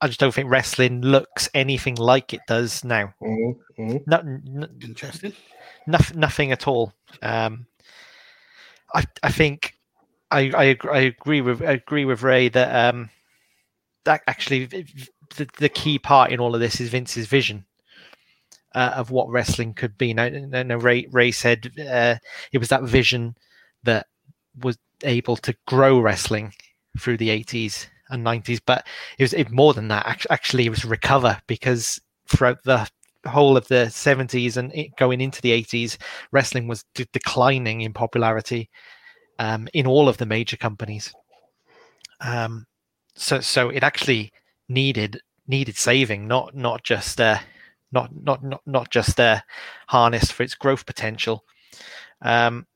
I 0.00 0.06
just 0.06 0.20
don't 0.20 0.32
think 0.32 0.50
wrestling 0.50 1.02
looks 1.02 1.48
anything 1.54 1.96
like 1.96 2.32
it 2.32 2.40
does 2.46 2.84
now. 2.84 3.14
Mm-hmm. 3.22 3.82
mm-hmm. 3.82 3.96
No, 4.06 4.22
no, 4.44 4.68
Interesting. 4.82 5.32
Nothing, 5.86 6.20
nothing 6.20 6.52
at 6.52 6.68
all. 6.68 6.92
Um, 7.22 7.66
I 8.94 9.04
I 9.22 9.32
think 9.32 9.77
I, 10.30 10.40
I 10.54 10.76
I 10.90 10.98
agree 11.00 11.40
with 11.40 11.62
I 11.62 11.72
agree 11.72 12.04
with 12.04 12.22
Rey 12.22 12.48
that 12.50 12.94
um 12.94 13.10
that 14.04 14.22
actually 14.26 14.66
the, 14.66 15.48
the 15.58 15.68
key 15.68 15.98
part 15.98 16.32
in 16.32 16.40
all 16.40 16.54
of 16.54 16.60
this 16.60 16.80
is 16.80 16.90
Vince's 16.90 17.26
vision 17.26 17.64
uh, 18.74 18.92
of 18.94 19.10
what 19.10 19.28
wrestling 19.28 19.74
could 19.74 19.96
be. 19.98 20.14
Now, 20.14 20.28
now 20.28 20.76
Rey 20.76 21.06
Rey 21.10 21.30
said 21.30 21.72
uh, 21.78 22.16
it 22.52 22.58
was 22.58 22.68
that 22.68 22.82
vision 22.82 23.36
that 23.84 24.06
was 24.60 24.78
able 25.04 25.36
to 25.36 25.54
grow 25.66 26.00
wrestling 26.00 26.52
through 26.98 27.16
the 27.16 27.28
80s 27.28 27.86
and 28.10 28.24
90s, 28.24 28.60
but 28.64 28.86
it 29.18 29.22
was 29.22 29.34
it, 29.34 29.50
more 29.50 29.74
than 29.74 29.88
that. 29.88 30.26
Actually, 30.30 30.66
it 30.66 30.70
was 30.70 30.84
recover 30.84 31.40
because 31.46 32.00
throughout 32.28 32.62
the 32.64 32.88
whole 33.26 33.56
of 33.56 33.68
the 33.68 33.86
70s 33.90 34.56
and 34.56 34.72
going 34.96 35.20
into 35.20 35.42
the 35.42 35.50
80s, 35.62 35.96
wrestling 36.32 36.66
was 36.66 36.84
de- 36.94 37.06
declining 37.12 37.82
in 37.82 37.92
popularity 37.92 38.70
um, 39.38 39.68
in 39.72 39.86
all 39.86 40.08
of 40.08 40.16
the 40.16 40.26
major 40.26 40.56
companies. 40.56 41.12
Um, 42.20 42.66
so 43.14 43.40
so 43.40 43.68
it 43.68 43.82
actually 43.82 44.32
needed 44.68 45.20
needed 45.46 45.76
saving, 45.76 46.28
not 46.28 46.54
not 46.54 46.82
just 46.84 47.20
uh, 47.20 47.38
not 47.92 48.10
not 48.14 48.42
not 48.44 48.62
not 48.66 48.90
just 48.90 49.18
uh, 49.20 49.40
harnessed 49.88 50.32
for 50.32 50.42
its 50.42 50.54
growth 50.54 50.86
potential. 50.86 51.44
Um, 52.22 52.66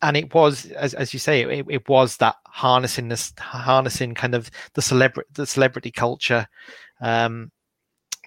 and 0.00 0.16
it 0.16 0.32
was, 0.32 0.66
as, 0.66 0.94
as 0.94 1.12
you 1.12 1.18
say, 1.18 1.42
it, 1.42 1.66
it 1.68 1.88
was 1.88 2.18
that 2.18 2.36
harnessing 2.46 3.08
this 3.08 3.32
harnessing 3.38 4.14
kind 4.14 4.34
of 4.34 4.50
the 4.74 4.82
celebrity 4.82 5.28
the 5.34 5.46
celebrity 5.46 5.90
culture, 5.90 6.46
um, 7.00 7.50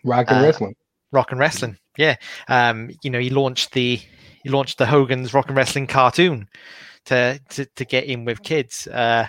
rock 0.03 0.25
and 0.29 0.39
uh, 0.39 0.43
wrestling, 0.43 0.75
rock 1.11 1.31
and 1.31 1.39
wrestling. 1.39 1.77
Yeah, 1.97 2.15
um, 2.49 2.89
you 3.03 3.09
know, 3.09 3.19
he 3.19 3.29
launched 3.29 3.71
the 3.71 4.01
he 4.43 4.49
launched 4.49 4.77
the 4.79 4.85
Hogan's 4.85 5.33
Rock 5.33 5.47
and 5.47 5.57
Wrestling 5.57 5.87
cartoon 5.87 6.47
to 7.05 7.39
to, 7.49 7.65
to 7.65 7.85
get 7.85 8.05
in 8.05 8.25
with 8.25 8.43
kids, 8.43 8.87
uh, 8.87 9.27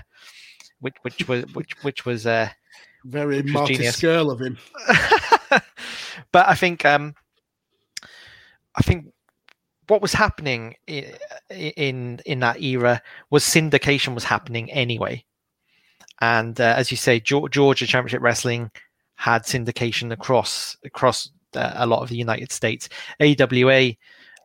which 0.80 0.94
which 1.02 1.28
was 1.28 1.44
which 1.54 1.72
which 1.82 2.04
was 2.04 2.26
uh, 2.26 2.48
very 3.04 3.42
Marty 3.42 3.76
Scurll 3.76 4.32
of 4.32 4.40
him. 4.40 4.58
but 6.32 6.48
I 6.48 6.54
think 6.54 6.84
um, 6.84 7.14
I 8.76 8.82
think 8.82 9.12
what 9.88 10.02
was 10.02 10.12
happening 10.12 10.76
in, 10.86 11.12
in 11.50 12.20
in 12.24 12.40
that 12.40 12.62
era 12.62 13.02
was 13.30 13.44
syndication 13.44 14.14
was 14.14 14.24
happening 14.24 14.70
anyway, 14.70 15.24
and 16.20 16.60
uh, 16.60 16.74
as 16.76 16.90
you 16.90 16.96
say, 16.96 17.20
Georgia 17.20 17.86
Championship 17.86 18.22
Wrestling 18.22 18.70
had 19.16 19.42
syndication 19.42 20.12
across 20.12 20.76
across 20.84 21.30
uh, 21.54 21.72
a 21.74 21.86
lot 21.86 22.02
of 22.02 22.08
the 22.08 22.16
United 22.16 22.50
States. 22.50 22.88
AWA 23.20 23.92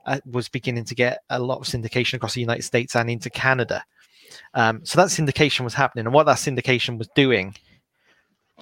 uh, 0.07 0.19
was 0.25 0.49
beginning 0.49 0.85
to 0.85 0.95
get 0.95 1.19
a 1.29 1.39
lot 1.39 1.59
of 1.59 1.65
syndication 1.65 2.15
across 2.15 2.33
the 2.33 2.41
United 2.41 2.63
States 2.63 2.95
and 2.95 3.09
into 3.09 3.29
Canada. 3.29 3.83
Um, 4.53 4.83
so 4.83 4.99
that 4.99 5.09
syndication 5.09 5.61
was 5.61 5.73
happening, 5.73 6.05
and 6.05 6.13
what 6.13 6.25
that 6.25 6.37
syndication 6.37 6.97
was 6.97 7.09
doing, 7.15 7.55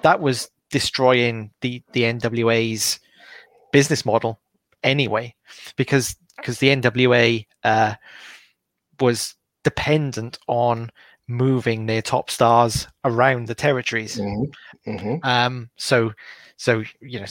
that 0.01 0.19
was 0.19 0.49
destroying 0.71 1.51
the 1.61 1.81
the 1.93 2.03
NWA's 2.03 2.99
business 3.71 4.05
model 4.05 4.39
anyway, 4.83 5.33
because 5.75 6.15
because 6.37 6.59
the 6.59 6.75
NWA 6.75 7.45
uh, 7.63 7.95
was 8.99 9.35
dependent 9.63 10.37
on 10.47 10.91
moving 11.27 11.85
their 11.85 12.01
top 12.01 12.29
stars 12.29 12.87
around 13.03 13.47
the 13.47 13.55
territories. 13.55 14.19
Mm-hmm. 14.19 14.91
Mm-hmm. 14.91 15.15
Um, 15.23 15.69
so 15.77 16.13
so 16.57 16.83
you 17.01 17.19
know 17.19 17.25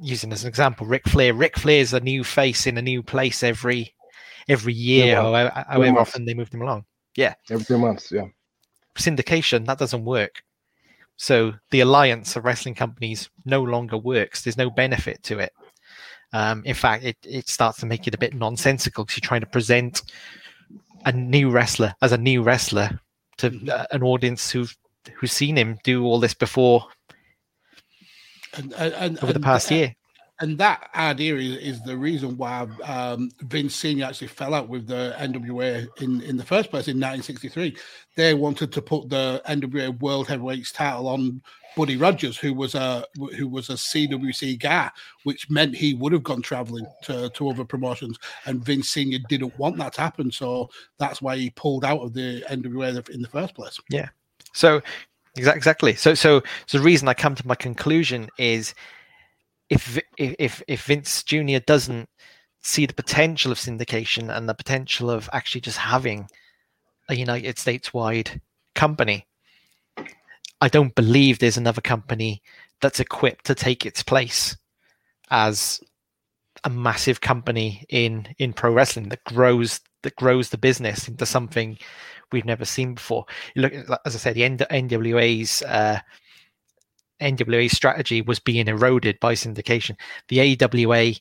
using 0.00 0.32
as 0.32 0.42
an 0.44 0.48
example, 0.48 0.86
Ric 0.86 1.06
Flair. 1.08 1.34
Ric 1.34 1.58
Flair's 1.58 1.92
a 1.92 2.00
new 2.00 2.24
face 2.24 2.66
in 2.66 2.78
a 2.78 2.82
new 2.82 3.02
place 3.02 3.42
every 3.42 3.94
every 4.48 4.74
year, 4.74 5.06
yeah, 5.06 5.22
well, 5.22 5.32
however, 5.32 5.64
however 5.68 5.98
often 5.98 6.24
they 6.24 6.34
move 6.34 6.50
them 6.50 6.62
along. 6.62 6.84
Yeah, 7.16 7.34
every 7.50 7.64
three 7.64 7.78
months. 7.78 8.10
Yeah, 8.10 8.26
syndication 8.96 9.66
that 9.66 9.78
doesn't 9.78 10.04
work. 10.04 10.42
So 11.16 11.52
the 11.70 11.80
alliance 11.80 12.36
of 12.36 12.44
wrestling 12.44 12.74
companies 12.74 13.30
no 13.44 13.62
longer 13.62 13.96
works. 13.96 14.42
There's 14.42 14.56
no 14.56 14.70
benefit 14.70 15.22
to 15.24 15.38
it. 15.38 15.52
Um, 16.32 16.62
in 16.64 16.74
fact, 16.74 17.04
it, 17.04 17.16
it 17.22 17.48
starts 17.48 17.78
to 17.78 17.86
make 17.86 18.08
it 18.08 18.14
a 18.14 18.18
bit 18.18 18.34
nonsensical 18.34 19.04
because 19.04 19.18
you're 19.18 19.28
trying 19.28 19.42
to 19.42 19.46
present 19.46 20.02
a 21.04 21.12
new 21.12 21.50
wrestler 21.50 21.94
as 22.02 22.10
a 22.10 22.18
new 22.18 22.42
wrestler 22.42 22.98
to 23.36 23.70
uh, 23.70 23.86
an 23.92 24.02
audience 24.02 24.50
who've 24.50 24.76
who's 25.14 25.32
seen 25.32 25.56
him 25.56 25.78
do 25.84 26.04
all 26.04 26.18
this 26.18 26.34
before 26.34 26.86
and, 28.56 28.72
and, 28.74 29.18
over 29.22 29.32
the 29.32 29.40
past 29.40 29.70
and, 29.70 29.78
year. 29.78 29.94
and 30.40 30.58
that 30.58 30.90
idea 30.94 31.36
is, 31.36 31.56
is 31.56 31.82
the 31.82 31.96
reason 31.96 32.36
why 32.36 32.66
um, 32.84 33.30
Vince 33.42 33.74
Senior 33.74 34.06
actually 34.06 34.28
fell 34.28 34.54
out 34.54 34.68
with 34.68 34.86
the 34.86 35.14
NWA 35.18 35.86
in 36.00 36.20
in 36.22 36.36
the 36.36 36.44
first 36.44 36.70
place 36.70 36.88
in 36.88 36.96
1963. 36.96 37.76
They 38.16 38.34
wanted 38.34 38.72
to 38.72 38.82
put 38.82 39.08
the 39.08 39.42
NWA 39.48 40.00
World 40.00 40.28
Heavyweights 40.28 40.72
title 40.72 41.08
on 41.08 41.42
Buddy 41.76 41.96
Rogers, 41.96 42.36
who 42.36 42.54
was 42.54 42.74
a 42.74 43.04
who 43.36 43.48
was 43.48 43.70
a 43.70 43.74
CWC 43.74 44.58
guy, 44.60 44.90
which 45.24 45.50
meant 45.50 45.74
he 45.74 45.94
would 45.94 46.12
have 46.12 46.22
gone 46.22 46.42
traveling 46.42 46.86
to, 47.02 47.28
to 47.30 47.48
other 47.48 47.64
promotions. 47.64 48.18
And 48.46 48.64
Vince 48.64 48.90
Senior 48.90 49.18
didn't 49.28 49.58
want 49.58 49.76
that 49.78 49.94
to 49.94 50.00
happen, 50.00 50.30
so 50.30 50.70
that's 50.98 51.20
why 51.20 51.36
he 51.36 51.50
pulled 51.50 51.84
out 51.84 52.00
of 52.00 52.12
the 52.12 52.44
NWA 52.48 53.08
in 53.10 53.22
the 53.22 53.28
first 53.28 53.54
place. 53.54 53.78
Yeah. 53.90 54.08
So 54.52 54.80
exactly. 55.36 55.94
So 55.94 56.14
so 56.14 56.42
so 56.66 56.78
the 56.78 56.84
reason 56.84 57.08
I 57.08 57.14
come 57.14 57.34
to 57.34 57.46
my 57.46 57.54
conclusion 57.54 58.28
is 58.38 58.74
if 59.70 59.98
if 60.18 60.62
if 60.68 60.84
Vince 60.84 61.22
Jr. 61.22 61.58
doesn't 61.66 62.08
see 62.62 62.86
the 62.86 62.94
potential 62.94 63.52
of 63.52 63.58
syndication 63.58 64.34
and 64.34 64.48
the 64.48 64.54
potential 64.54 65.10
of 65.10 65.28
actually 65.32 65.60
just 65.60 65.78
having 65.78 66.28
a 67.08 67.14
United 67.14 67.58
States 67.58 67.92
wide 67.92 68.40
company, 68.74 69.26
I 70.60 70.68
don't 70.68 70.94
believe 70.94 71.38
there's 71.38 71.58
another 71.58 71.82
company 71.82 72.42
that's 72.80 73.00
equipped 73.00 73.46
to 73.46 73.54
take 73.54 73.84
its 73.84 74.02
place 74.02 74.56
as 75.30 75.80
a 76.64 76.70
massive 76.70 77.20
company 77.20 77.84
in 77.88 78.28
in 78.38 78.52
pro 78.52 78.72
wrestling 78.72 79.08
that 79.10 79.24
grows 79.24 79.80
that 80.02 80.16
grows 80.16 80.50
the 80.50 80.58
business 80.58 81.08
into 81.08 81.26
something 81.26 81.76
we've 82.34 82.44
never 82.44 82.66
seen 82.66 82.94
before. 82.94 83.24
Look, 83.56 83.72
as 84.04 84.14
I 84.14 84.18
said, 84.18 84.34
the 84.34 84.42
NWA's 84.42 85.62
uh, 85.62 86.00
NWA 87.20 87.70
strategy 87.70 88.20
was 88.20 88.38
being 88.38 88.68
eroded 88.68 89.18
by 89.20 89.34
syndication. 89.34 89.96
The 90.28 90.58
AWA 90.62 91.14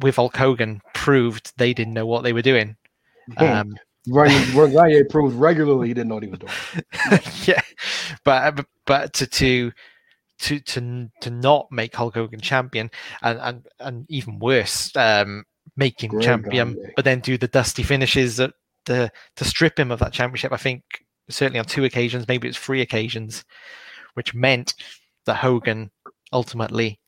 with 0.00 0.16
Hulk 0.16 0.36
Hogan 0.36 0.80
proved 0.94 1.52
they 1.58 1.74
didn't 1.74 1.92
know 1.94 2.06
what 2.06 2.22
they 2.22 2.32
were 2.32 2.42
doing. 2.42 2.76
Um, 3.36 3.76
Gagne 4.08 5.04
proved 5.04 5.36
regularly 5.36 5.88
he 5.88 5.94
didn't 5.94 6.08
know 6.08 6.14
what 6.14 6.24
he 6.24 6.30
was 6.30 6.38
doing. 6.38 7.20
yeah, 7.44 7.60
but 8.24 8.64
but 8.86 9.12
to 9.14 9.26
to 9.26 9.72
to 10.38 10.60
to 10.60 11.10
to 11.20 11.30
not 11.30 11.70
make 11.70 11.94
Hulk 11.94 12.14
Hogan 12.14 12.40
champion 12.40 12.90
and 13.22 13.38
and 13.40 13.66
and 13.78 14.06
even 14.08 14.38
worse, 14.38 14.94
um, 14.96 15.44
make 15.76 16.02
him 16.02 16.10
Greg 16.10 16.24
champion, 16.24 16.74
Gagne. 16.74 16.92
but 16.96 17.04
then 17.04 17.20
do 17.20 17.36
the 17.36 17.48
dusty 17.48 17.82
finishes 17.82 18.38
that 18.38 18.54
the 18.86 19.10
to 19.36 19.44
strip 19.44 19.78
him 19.78 19.90
of 19.90 19.98
that 20.00 20.12
championship. 20.12 20.52
I 20.52 20.56
think 20.56 20.82
certainly 21.28 21.58
on 21.58 21.64
two 21.64 21.84
occasions, 21.84 22.28
maybe 22.28 22.48
it's 22.48 22.58
three 22.58 22.80
occasions, 22.80 23.44
which 24.14 24.34
meant 24.34 24.74
that 25.26 25.36
Hogan 25.36 25.90
ultimately 26.32 26.98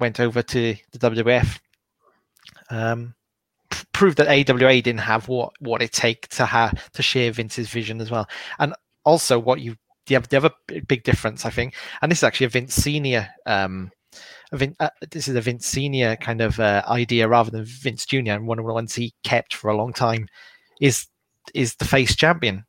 went 0.00 0.20
over 0.20 0.42
to 0.42 0.76
the 0.92 0.98
WWF. 0.98 1.60
Um, 2.70 3.14
proved 3.92 4.18
that 4.18 4.28
AWA 4.28 4.82
didn't 4.82 4.98
have 4.98 5.28
what 5.28 5.52
what 5.60 5.82
it 5.82 5.92
take 5.92 6.28
to 6.28 6.46
have 6.46 6.92
to 6.92 7.02
share 7.02 7.32
Vince's 7.32 7.68
vision 7.68 8.00
as 8.00 8.10
well, 8.10 8.26
and 8.58 8.74
also 9.04 9.38
what 9.38 9.60
you 9.60 9.76
the 10.06 10.16
other, 10.16 10.26
the 10.28 10.36
other 10.36 10.50
big 10.86 11.02
difference 11.02 11.46
I 11.46 11.50
think, 11.50 11.74
and 12.02 12.10
this 12.10 12.18
is 12.18 12.24
actually 12.24 12.46
a 12.46 12.50
Vince 12.50 12.74
Senior. 12.74 13.28
Um, 13.46 13.90
Vin, 14.52 14.76
uh, 14.78 14.90
this 15.10 15.26
is 15.26 15.34
a 15.34 15.40
Vince 15.40 15.66
Senior 15.66 16.16
kind 16.16 16.40
of 16.40 16.60
uh, 16.60 16.82
idea 16.86 17.26
rather 17.26 17.50
than 17.50 17.64
Vince 17.64 18.06
Junior, 18.06 18.34
and 18.34 18.46
one 18.46 18.58
of 18.58 18.66
the 18.66 18.72
ones 18.72 18.94
he 18.94 19.14
kept 19.24 19.54
for 19.54 19.70
a 19.70 19.76
long 19.76 19.92
time 19.92 20.28
is 20.80 21.06
is 21.54 21.74
the 21.76 21.84
face 21.84 22.14
champion. 22.16 22.64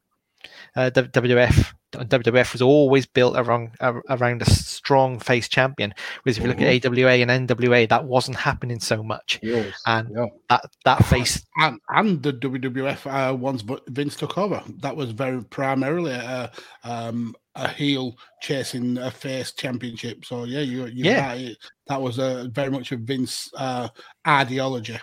Uh, 0.75 0.89
WWF 0.93 1.73
WWF 2.03 2.53
was 2.53 2.61
always 2.61 3.05
built 3.05 3.37
around 3.37 3.71
around 3.81 4.41
a 4.41 4.49
strong 4.49 5.19
face 5.19 5.47
champion. 5.47 5.93
Whereas 6.23 6.37
if 6.37 6.43
you 6.43 6.49
look 6.49 6.57
mm-hmm. 6.57 6.85
at 6.85 6.85
AWA 6.85 7.11
and 7.11 7.49
NWA, 7.49 7.87
that 7.89 8.05
wasn't 8.05 8.37
happening 8.37 8.79
so 8.79 9.03
much. 9.03 9.39
Yes. 9.41 9.81
And 9.85 10.09
yeah. 10.15 10.25
that 10.49 10.65
that 10.83 11.05
face 11.05 11.45
and, 11.57 11.79
and 11.89 12.21
the 12.21 12.33
WWF 12.33 13.31
uh, 13.31 13.33
once 13.35 13.63
Vince 13.87 14.15
took 14.15 14.37
over, 14.37 14.61
that 14.79 14.95
was 14.95 15.11
very 15.11 15.43
primarily 15.43 16.11
a, 16.11 16.51
um, 16.83 17.35
a 17.55 17.67
heel 17.67 18.17
chasing 18.41 18.97
a 18.97 19.11
face 19.11 19.53
championship. 19.53 20.25
So 20.25 20.43
yeah, 20.43 20.61
you 20.61 20.85
you 20.85 21.05
yeah. 21.05 21.27
Right. 21.27 21.55
that 21.87 22.01
was 22.01 22.19
a 22.19 22.49
very 22.51 22.69
much 22.69 22.91
a 22.91 22.97
Vince 22.97 23.49
uh, 23.55 23.89
ideology. 24.27 24.99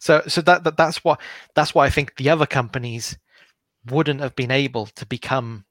So 0.00 0.22
so 0.26 0.40
that, 0.42 0.64
that 0.64 0.76
that's 0.76 1.04
what 1.04 1.20
that's 1.54 1.74
why 1.74 1.86
I 1.86 1.90
think 1.90 2.16
the 2.16 2.30
other 2.30 2.46
companies 2.46 3.16
wouldn't 3.86 4.20
have 4.20 4.34
been 4.34 4.50
able 4.50 4.86
to 4.86 5.06
become 5.06 5.64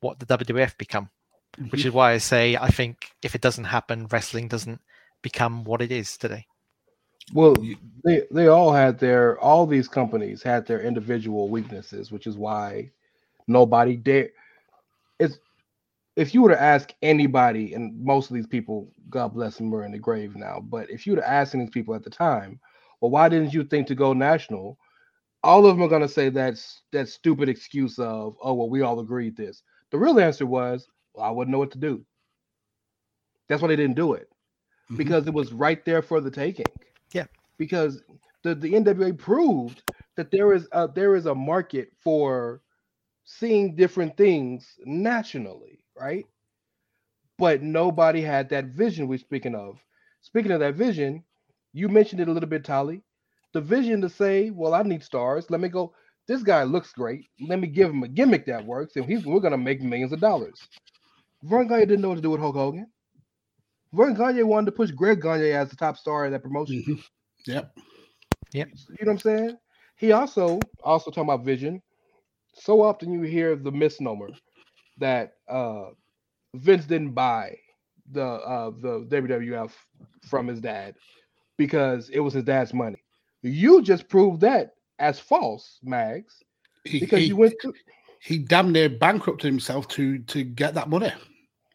what 0.00 0.18
the 0.20 0.26
WWF 0.26 0.76
become, 0.76 1.10
mm-hmm. 1.56 1.70
which 1.70 1.84
is 1.84 1.92
why 1.92 2.12
I 2.12 2.18
say 2.18 2.56
I 2.56 2.68
think 2.68 3.10
if 3.22 3.34
it 3.34 3.40
doesn't 3.40 3.64
happen, 3.64 4.06
wrestling 4.10 4.48
doesn't 4.48 4.80
become 5.22 5.64
what 5.64 5.80
it 5.80 5.90
is 5.90 6.16
today. 6.18 6.46
Well, 7.32 7.56
they 8.04 8.24
they 8.30 8.48
all 8.48 8.70
had 8.70 8.98
their 8.98 9.38
all 9.40 9.66
these 9.66 9.88
companies 9.88 10.42
had 10.42 10.66
their 10.66 10.82
individual 10.82 11.48
weaknesses, 11.48 12.12
which 12.12 12.26
is 12.26 12.36
why 12.36 12.90
nobody 13.46 13.96
dare. 13.96 14.28
It's 15.18 15.38
if 16.16 16.34
you 16.34 16.42
were 16.42 16.50
to 16.50 16.62
ask 16.62 16.92
anybody, 17.00 17.72
and 17.72 17.98
most 18.04 18.28
of 18.28 18.36
these 18.36 18.46
people, 18.46 18.92
God 19.08 19.32
bless 19.32 19.56
them, 19.56 19.74
are 19.74 19.86
in 19.86 19.92
the 19.92 19.98
grave 19.98 20.36
now. 20.36 20.60
But 20.60 20.90
if 20.90 21.06
you 21.06 21.14
were 21.14 21.22
to 21.22 21.28
ask 21.28 21.52
these 21.52 21.70
people 21.70 21.94
at 21.94 22.04
the 22.04 22.10
time, 22.10 22.60
well, 23.04 23.10
why 23.10 23.28
didn't 23.28 23.52
you 23.52 23.64
think 23.64 23.86
to 23.86 23.94
go 23.94 24.14
national? 24.14 24.78
All 25.42 25.66
of 25.66 25.76
them 25.76 25.84
are 25.84 25.90
going 25.90 26.00
to 26.00 26.08
say 26.08 26.30
that's 26.30 26.80
that 26.90 27.06
stupid 27.06 27.50
excuse 27.50 27.98
of, 27.98 28.34
oh 28.42 28.54
well, 28.54 28.70
we 28.70 28.80
all 28.80 28.98
agreed 29.00 29.36
this. 29.36 29.62
The 29.90 29.98
real 29.98 30.18
answer 30.18 30.46
was, 30.46 30.88
well, 31.12 31.26
I 31.26 31.30
wouldn't 31.30 31.52
know 31.52 31.58
what 31.58 31.72
to 31.72 31.78
do. 31.78 32.02
That's 33.46 33.60
why 33.60 33.68
they 33.68 33.76
didn't 33.76 33.96
do 33.96 34.14
it 34.14 34.30
mm-hmm. 34.84 34.96
because 34.96 35.26
it 35.26 35.34
was 35.34 35.52
right 35.52 35.84
there 35.84 36.00
for 36.00 36.22
the 36.22 36.30
taking. 36.30 36.64
Yeah. 37.12 37.26
Because 37.58 38.02
the, 38.42 38.54
the 38.54 38.72
NWA 38.72 39.18
proved 39.18 39.82
that 40.16 40.30
there 40.30 40.54
is 40.54 40.66
a, 40.72 40.88
there 40.88 41.14
is 41.14 41.26
a 41.26 41.34
market 41.34 41.92
for 42.02 42.62
seeing 43.26 43.76
different 43.76 44.16
things 44.16 44.78
nationally, 44.86 45.84
right? 45.94 46.24
But 47.36 47.60
nobody 47.60 48.22
had 48.22 48.48
that 48.48 48.68
vision 48.68 49.08
we're 49.08 49.18
speaking 49.18 49.54
of. 49.54 49.76
Speaking 50.22 50.52
of 50.52 50.60
that 50.60 50.74
vision, 50.74 51.22
you 51.74 51.90
mentioned 51.90 52.22
it 52.22 52.28
a 52.28 52.32
little 52.32 52.48
bit, 52.48 52.64
Tali. 52.64 53.02
The 53.52 53.60
vision 53.60 54.00
to 54.00 54.08
say, 54.08 54.50
well, 54.50 54.74
I 54.74 54.82
need 54.82 55.04
stars. 55.04 55.50
Let 55.50 55.60
me 55.60 55.68
go 55.68 55.92
this 56.26 56.42
guy 56.42 56.62
looks 56.64 56.92
great. 56.92 57.26
Let 57.40 57.60
me 57.60 57.66
give 57.68 57.90
him 57.90 58.02
a 58.02 58.08
gimmick 58.08 58.46
that 58.46 58.64
works, 58.64 58.96
and 58.96 59.04
he's 59.04 59.26
we're 59.26 59.40
gonna 59.40 59.58
make 59.58 59.82
millions 59.82 60.12
of 60.12 60.20
dollars. 60.20 60.58
Verne 61.42 61.68
Gagne 61.68 61.86
didn't 61.86 62.00
know 62.00 62.08
what 62.08 62.16
to 62.16 62.22
do 62.22 62.30
with 62.30 62.40
Hulk 62.40 62.56
Hogan. 62.56 62.86
Verne 63.92 64.14
Gagne 64.14 64.42
wanted 64.42 64.66
to 64.66 64.72
push 64.72 64.90
Greg 64.90 65.20
Gagne 65.20 65.52
as 65.52 65.68
the 65.70 65.76
top 65.76 65.98
star 65.98 66.24
in 66.24 66.32
that 66.32 66.42
promotion. 66.42 66.82
Mm-hmm. 66.88 67.00
Yep. 67.46 67.74
Yep. 68.52 68.68
You 68.68 68.84
know 68.84 68.96
what 69.00 69.10
I'm 69.12 69.18
saying? 69.18 69.56
He 69.96 70.12
also 70.12 70.58
also 70.82 71.10
talking 71.10 71.24
about 71.28 71.44
vision. 71.44 71.82
So 72.54 72.82
often 72.82 73.12
you 73.12 73.22
hear 73.22 73.56
the 73.56 73.72
misnomer 73.72 74.30
that 74.98 75.34
uh 75.48 75.90
Vince 76.54 76.86
didn't 76.86 77.12
buy 77.12 77.56
the 78.10 78.24
uh 78.24 78.70
the 78.80 79.00
WWF 79.10 79.72
from 80.26 80.46
his 80.46 80.60
dad 80.60 80.94
because 81.56 82.08
it 82.10 82.20
was 82.20 82.34
his 82.34 82.44
dad's 82.44 82.74
money. 82.74 83.02
You 83.42 83.82
just 83.82 84.08
proved 84.08 84.40
that 84.40 84.74
as 84.98 85.18
false, 85.18 85.78
Mags, 85.82 86.42
because 86.84 87.20
he, 87.20 87.26
you 87.26 87.36
went 87.36 87.54
to 87.62 87.74
he 88.20 88.38
damn 88.38 88.72
near 88.72 88.88
bankrupted 88.88 89.46
himself 89.46 89.86
to 89.88 90.18
to 90.18 90.44
get 90.44 90.74
that 90.74 90.88
money. 90.88 91.12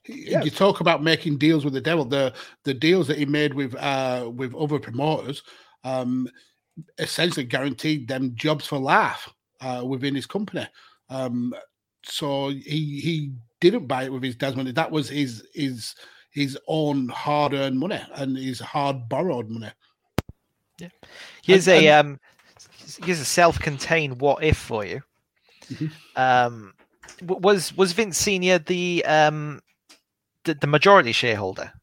Yes. 0.07 0.43
You 0.43 0.51
talk 0.51 0.79
about 0.79 1.03
making 1.03 1.37
deals 1.37 1.63
with 1.63 1.73
the 1.73 1.81
devil. 1.81 2.05
The 2.05 2.33
the 2.63 2.73
deals 2.73 3.07
that 3.07 3.19
he 3.19 3.25
made 3.25 3.53
with 3.53 3.75
uh 3.75 4.31
with 4.33 4.55
other 4.55 4.79
promoters 4.79 5.43
um 5.83 6.27
essentially 6.97 7.45
guaranteed 7.45 8.07
them 8.07 8.33
jobs 8.35 8.65
for 8.65 8.79
life 8.79 9.29
uh 9.61 9.83
within 9.85 10.15
his 10.15 10.25
company. 10.25 10.67
Um 11.09 11.53
so 12.03 12.49
he 12.49 12.99
he 12.99 13.33
didn't 13.61 13.87
buy 13.87 14.05
it 14.05 14.11
with 14.11 14.23
his 14.23 14.35
dad's 14.35 14.55
money. 14.55 14.71
That 14.71 14.91
was 14.91 15.09
his 15.09 15.47
his 15.53 15.93
his 16.39 16.57
own 16.67 17.09
hard 17.09 17.53
earned 17.53 17.79
money 17.79 18.01
and 18.15 18.37
his 18.37 18.59
hard 18.59 18.97
borrowed 19.09 19.49
money. 19.49 19.71
Yeah. 20.79 20.89
Here's 21.43 21.67
and, 21.67 21.85
a 21.85 21.87
and, 21.89 22.07
um 22.07 22.19
here's 23.03 23.19
a 23.19 23.25
self-contained 23.25 24.21
what 24.21 24.43
if 24.43 24.57
for 24.57 24.85
you. 24.85 25.01
Mm-hmm. 25.69 25.87
Um, 26.15 26.73
was 27.21 27.75
was 27.77 27.91
Vince 27.91 28.17
Senior 28.17 28.59
the 28.59 29.03
um 29.05 29.61
the, 30.45 30.53
the 30.53 30.67
majority 30.67 31.11
shareholder? 31.11 31.73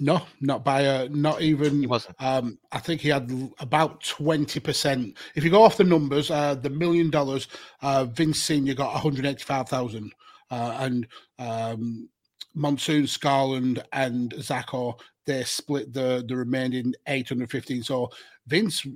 No, 0.00 0.22
not 0.40 0.64
by 0.64 0.80
a 0.80 1.08
not 1.08 1.42
even. 1.42 1.80
He 1.80 1.86
wasn't. 1.86 2.16
Um, 2.18 2.58
I 2.72 2.80
think 2.80 3.00
he 3.00 3.10
had 3.10 3.30
about 3.60 4.02
twenty 4.02 4.58
percent. 4.58 5.16
If 5.36 5.44
you 5.44 5.50
go 5.50 5.62
off 5.62 5.76
the 5.76 5.84
numbers, 5.84 6.30
uh, 6.30 6.54
the 6.56 6.70
million 6.70 7.10
dollars, 7.10 7.46
uh, 7.82 8.06
Vince 8.06 8.40
Senior 8.40 8.74
got 8.74 8.94
one 8.94 9.02
hundred 9.02 9.26
eighty-five 9.26 9.68
thousand, 9.68 10.12
uh, 10.50 10.76
and 10.80 11.06
um, 11.38 12.08
Monsoon, 12.54 13.04
Skaaland, 13.04 13.82
and 13.92 14.32
Zacko 14.34 14.98
they 15.26 15.44
split 15.44 15.92
the 15.92 16.24
the 16.26 16.36
remaining 16.36 16.94
eight 17.06 17.28
hundred 17.28 17.50
fifteen. 17.50 17.82
So 17.82 18.10
Vince 18.46 18.86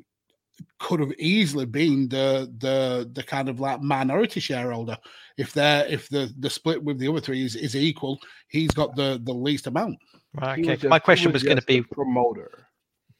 could 0.78 1.00
have 1.00 1.12
easily 1.18 1.66
been 1.66 2.08
the 2.08 2.52
the 2.58 3.08
the 3.12 3.22
kind 3.22 3.48
of 3.48 3.60
like 3.60 3.80
minority 3.82 4.40
shareholder. 4.40 4.96
If 5.36 5.52
they're 5.52 5.86
if 5.86 6.08
the 6.08 6.32
the 6.40 6.50
split 6.50 6.82
with 6.82 6.98
the 6.98 7.08
other 7.08 7.20
three 7.20 7.44
is, 7.44 7.54
is 7.56 7.76
equal, 7.76 8.18
he's 8.48 8.70
got 8.70 8.96
the 8.96 9.20
the 9.22 9.32
least 9.34 9.66
amount. 9.66 9.98
Right, 10.34 10.58
okay. 10.58 10.76
just- 10.76 10.88
My 10.90 10.98
question 10.98 11.32
was, 11.32 11.42
going 11.42 11.56
to 11.58 11.64
be 11.64 11.80
the 11.80 11.86
promoter. 11.94 12.66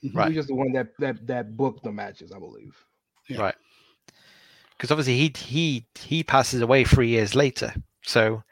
He 0.01 0.11
Right. 0.11 0.27
was 0.29 0.35
just 0.35 0.49
the 0.49 0.55
one 0.55 0.73
that 0.73 0.89
that 0.99 1.27
that 1.27 1.57
booked 1.57 1.85
the 1.85 1.93
matches, 1.93 2.33
I 2.33 2.39
believe. 2.39 2.77
Yeah. 3.29 3.41
Right. 3.41 3.55
because 4.77 4.91
obviously 4.91 5.17
he 5.17 5.33
he 5.37 5.87
he 5.99 6.23
passes 6.23 6.61
away 6.61 6.85
three 6.85 7.09
years 7.09 7.35
later. 7.35 7.73
So 8.03 8.43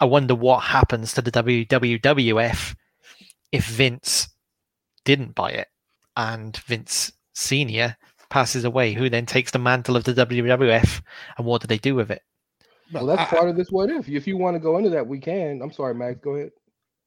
I 0.00 0.04
wonder 0.04 0.34
what 0.34 0.60
happens 0.60 1.12
to 1.14 1.22
the 1.22 1.30
WWF 1.32 2.76
if 3.52 3.66
Vince 3.66 4.28
didn't 5.04 5.34
buy 5.34 5.50
it 5.50 5.68
and 6.16 6.56
Vince 6.58 7.12
Senior 7.34 7.96
passes 8.30 8.64
away. 8.64 8.92
Who 8.92 9.08
then 9.08 9.26
takes 9.26 9.50
the 9.50 9.58
mantle 9.58 9.96
of 9.96 10.04
the 10.04 10.12
WWF 10.14 11.02
and 11.36 11.46
what 11.46 11.60
do 11.62 11.66
they 11.66 11.78
do 11.78 11.94
with 11.94 12.10
it? 12.10 12.22
Well, 12.92 13.06
that's 13.06 13.20
I- 13.32 13.36
part 13.36 13.48
of 13.48 13.56
this. 13.56 13.70
What 13.70 13.90
if? 13.90 14.08
If 14.08 14.26
you 14.26 14.36
want 14.36 14.54
to 14.54 14.60
go 14.60 14.78
into 14.78 14.90
that, 14.90 15.06
we 15.06 15.18
can. 15.18 15.60
I'm 15.62 15.72
sorry, 15.72 15.94
Mags. 15.94 16.20
Go 16.22 16.36
ahead. 16.36 16.52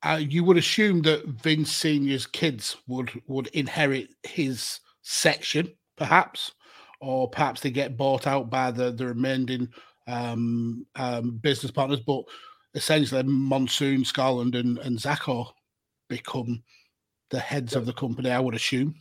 uh, 0.03 0.19
you 0.21 0.43
would 0.43 0.57
assume 0.57 1.01
that 1.03 1.25
Vince 1.27 1.71
Senior's 1.71 2.25
kids 2.27 2.77
would 2.87 3.11
would 3.27 3.47
inherit 3.47 4.09
his 4.23 4.79
section, 5.03 5.71
perhaps, 5.97 6.51
or 6.99 7.29
perhaps 7.29 7.61
they 7.61 7.71
get 7.71 7.97
bought 7.97 8.27
out 8.27 8.49
by 8.49 8.69
the 8.71 8.91
the 8.91 9.05
remaining 9.07 9.69
um, 10.07 10.85
um, 10.95 11.37
business 11.37 11.71
partners. 11.71 11.99
But 12.01 12.23
essentially, 12.73 13.23
Monsoon, 13.23 14.03
Skaaland, 14.03 14.59
and 14.59 14.77
and 14.79 14.97
Zacko 14.97 15.51
become 16.09 16.63
the 17.29 17.39
heads 17.39 17.75
of 17.75 17.85
the 17.85 17.93
company. 17.93 18.29
I 18.31 18.39
would 18.39 18.55
assume. 18.55 18.95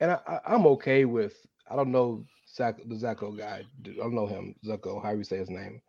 And 0.00 0.12
I, 0.12 0.40
I'm 0.46 0.66
okay 0.66 1.04
with. 1.04 1.34
I 1.70 1.76
don't 1.76 1.92
know 1.92 2.24
Zach, 2.54 2.76
the 2.86 2.94
Zacko 2.94 3.36
guy. 3.36 3.62
I 3.84 3.90
don't 3.96 4.14
know 4.14 4.26
him. 4.26 4.54
Zacko, 4.64 5.02
how 5.02 5.10
you 5.10 5.24
say 5.24 5.38
his 5.38 5.50
name? 5.50 5.80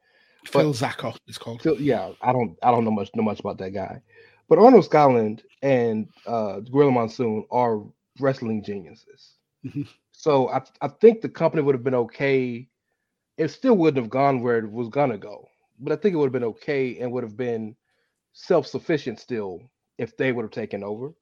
Phil 0.46 0.74
Zacko 0.74 1.16
is 1.28 1.38
called. 1.38 1.62
Phil, 1.62 1.80
yeah, 1.80 2.12
I 2.22 2.32
don't. 2.32 2.58
I 2.64 2.72
don't 2.72 2.86
know 2.86 2.92
much. 2.92 3.10
Know 3.16 3.24
much 3.24 3.40
about 3.40 3.58
that 3.60 3.72
guy. 3.74 4.02
But 4.48 4.58
Arnold 4.58 4.90
Skaaland 4.90 5.42
and 5.62 6.08
uh, 6.26 6.62
Gorilla 6.62 6.92
Monsoon 6.92 7.46
are 7.52 7.84
wrestling 8.20 8.64
geniuses. 8.64 9.36
Mhm. 9.66 9.88
So 10.12 10.50
I, 10.50 10.62
I 10.82 10.88
think 10.88 11.22
the 11.22 11.30
company 11.30 11.62
would 11.62 11.76
have 11.76 11.84
been 11.84 11.94
okay. 11.96 12.68
It 13.38 13.50
still 13.50 13.78
wouldn't 13.78 14.04
have 14.04 14.10
gone 14.10 14.42
where 14.42 14.58
it 14.58 14.70
was 14.70 14.90
gonna 14.90 15.18
go, 15.18 15.49
but 15.80 15.94
I 15.94 15.96
think 15.96 16.14
it 16.14 16.18
would 16.18 16.26
have 16.26 16.34
been 16.34 16.44
okay 16.44 16.98
and 17.00 17.12
would 17.12 17.24
have 17.24 17.38
been 17.38 17.76
self-sufficient 18.34 19.20
still 19.20 19.62
if 19.98 20.16
they 20.18 20.32
would 20.32 20.44
have 20.44 20.52
taken 20.52 20.84
over. 20.84 21.14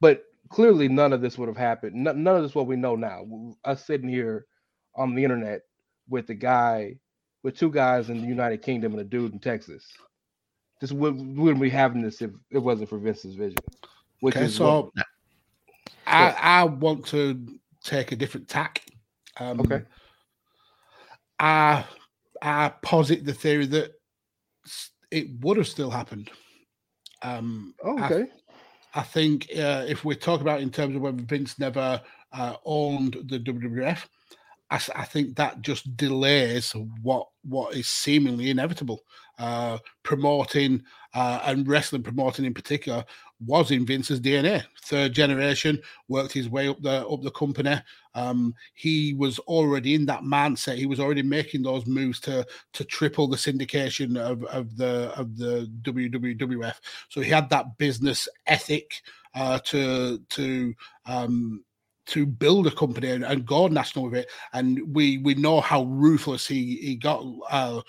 But 0.00 0.24
clearly, 0.48 0.88
none 0.88 1.12
of 1.12 1.20
this 1.20 1.36
would 1.38 1.48
have 1.48 1.56
happened. 1.56 1.94
None, 1.94 2.22
none 2.22 2.36
of 2.36 2.42
this 2.42 2.54
what 2.54 2.66
we 2.66 2.76
know 2.76 2.96
now. 2.96 3.18
W- 3.24 3.54
Us 3.64 3.84
sitting 3.84 4.08
here 4.08 4.46
on 4.94 5.14
the 5.14 5.22
internet 5.24 5.62
with 6.08 6.26
the 6.26 6.34
guy, 6.34 6.96
with 7.42 7.56
two 7.56 7.70
guys 7.70 8.08
in 8.10 8.20
the 8.20 8.26
United 8.26 8.62
Kingdom 8.62 8.92
and 8.92 9.00
a 9.00 9.04
dude 9.04 9.32
in 9.32 9.38
Texas. 9.38 9.84
Just 10.80 10.92
would, 10.92 11.16
wouldn't 11.36 11.60
be 11.60 11.70
having 11.70 12.02
this 12.02 12.22
if 12.22 12.30
it 12.50 12.58
wasn't 12.58 12.88
for 12.88 12.98
Vince's 12.98 13.34
vision. 13.34 13.58
Which 14.20 14.36
Okay, 14.36 14.46
is 14.46 14.58
what- 14.60 14.92
so 14.96 15.02
I, 16.06 16.30
I 16.40 16.64
want 16.64 17.04
to 17.08 17.58
take 17.84 18.12
a 18.12 18.16
different 18.16 18.48
tack. 18.48 18.82
Um, 19.38 19.60
Okay. 19.60 19.82
I 21.40 21.84
I 22.42 22.72
posit 22.82 23.24
the 23.24 23.34
theory 23.34 23.66
that 23.66 23.92
it 25.10 25.28
would 25.40 25.56
have 25.56 25.68
still 25.68 25.90
happened. 25.90 26.30
Um, 27.22 27.74
oh, 27.82 27.98
I- 27.98 28.06
okay. 28.06 28.26
I 28.94 29.02
think 29.02 29.48
uh, 29.56 29.84
if 29.86 30.04
we're 30.04 30.14
talking 30.14 30.42
about 30.46 30.62
in 30.62 30.70
terms 30.70 30.96
of 30.96 31.02
whether 31.02 31.22
Vince 31.22 31.58
never 31.58 32.00
uh, 32.32 32.54
owned 32.64 33.18
the 33.26 33.38
WWF, 33.38 34.06
I 34.70 34.78
think 35.04 35.36
that 35.36 35.62
just 35.62 35.96
delays 35.96 36.72
what 37.02 37.28
what 37.42 37.74
is 37.74 37.86
seemingly 37.88 38.50
inevitable. 38.50 39.00
Uh, 39.38 39.78
promoting 40.02 40.82
uh, 41.14 41.40
and 41.44 41.66
wrestling 41.66 42.02
promoting 42.02 42.44
in 42.44 42.52
particular 42.52 43.04
was 43.46 43.70
in 43.70 43.86
Vince's 43.86 44.20
DNA. 44.20 44.64
Third 44.82 45.12
generation 45.12 45.80
worked 46.08 46.32
his 46.32 46.50
way 46.50 46.68
up 46.68 46.82
the 46.82 47.06
up 47.06 47.22
the 47.22 47.30
company. 47.30 47.80
Um, 48.18 48.54
he 48.74 49.14
was 49.14 49.38
already 49.40 49.94
in 49.94 50.06
that 50.06 50.22
mindset. 50.22 50.76
He 50.76 50.86
was 50.86 51.00
already 51.00 51.22
making 51.22 51.62
those 51.62 51.86
moves 51.86 52.18
to 52.20 52.46
to 52.72 52.84
triple 52.84 53.28
the 53.28 53.36
syndication 53.36 54.16
of, 54.18 54.44
of 54.44 54.76
the 54.76 55.12
of 55.16 55.36
the 55.36 55.70
WWF. 55.82 56.74
So 57.08 57.20
he 57.20 57.30
had 57.30 57.48
that 57.50 57.78
business 57.78 58.28
ethic 58.46 59.02
uh, 59.34 59.58
to 59.64 60.18
to 60.30 60.74
um, 61.06 61.64
to 62.06 62.26
build 62.26 62.66
a 62.66 62.70
company 62.70 63.10
and, 63.10 63.24
and 63.24 63.46
go 63.46 63.68
national 63.68 64.06
with 64.06 64.14
it. 64.14 64.30
And 64.52 64.80
we 64.94 65.18
we 65.18 65.34
know 65.34 65.60
how 65.60 65.84
ruthless 65.84 66.46
he 66.46 66.76
he 66.76 66.96
got 66.96 67.24
uh, 67.50 67.82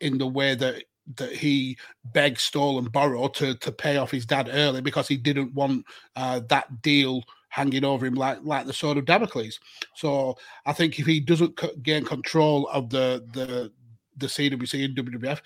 in 0.00 0.18
the 0.18 0.26
way 0.26 0.54
that 0.54 0.84
that 1.16 1.32
he 1.32 1.76
begged, 2.04 2.38
stole, 2.38 2.78
and 2.78 2.92
borrowed 2.92 3.34
to 3.34 3.54
to 3.56 3.72
pay 3.72 3.96
off 3.96 4.10
his 4.10 4.26
dad 4.26 4.48
early 4.52 4.80
because 4.80 5.08
he 5.08 5.16
didn't 5.16 5.52
want 5.52 5.84
uh, 6.16 6.40
that 6.48 6.80
deal 6.80 7.24
hanging 7.54 7.84
over 7.84 8.04
him 8.04 8.14
like 8.14 8.38
like 8.42 8.66
the 8.66 8.72
sword 8.72 8.98
of 8.98 9.04
Damocles. 9.04 9.60
So 9.94 10.36
I 10.66 10.72
think 10.72 10.98
if 10.98 11.06
he 11.06 11.20
doesn't 11.20 11.58
c- 11.60 11.70
gain 11.82 12.04
control 12.04 12.68
of 12.68 12.90
the 12.90 13.24
the 13.32 13.70
the 14.16 14.26
CWC 14.26 14.84
and 14.84 14.96
WWF, 14.96 15.40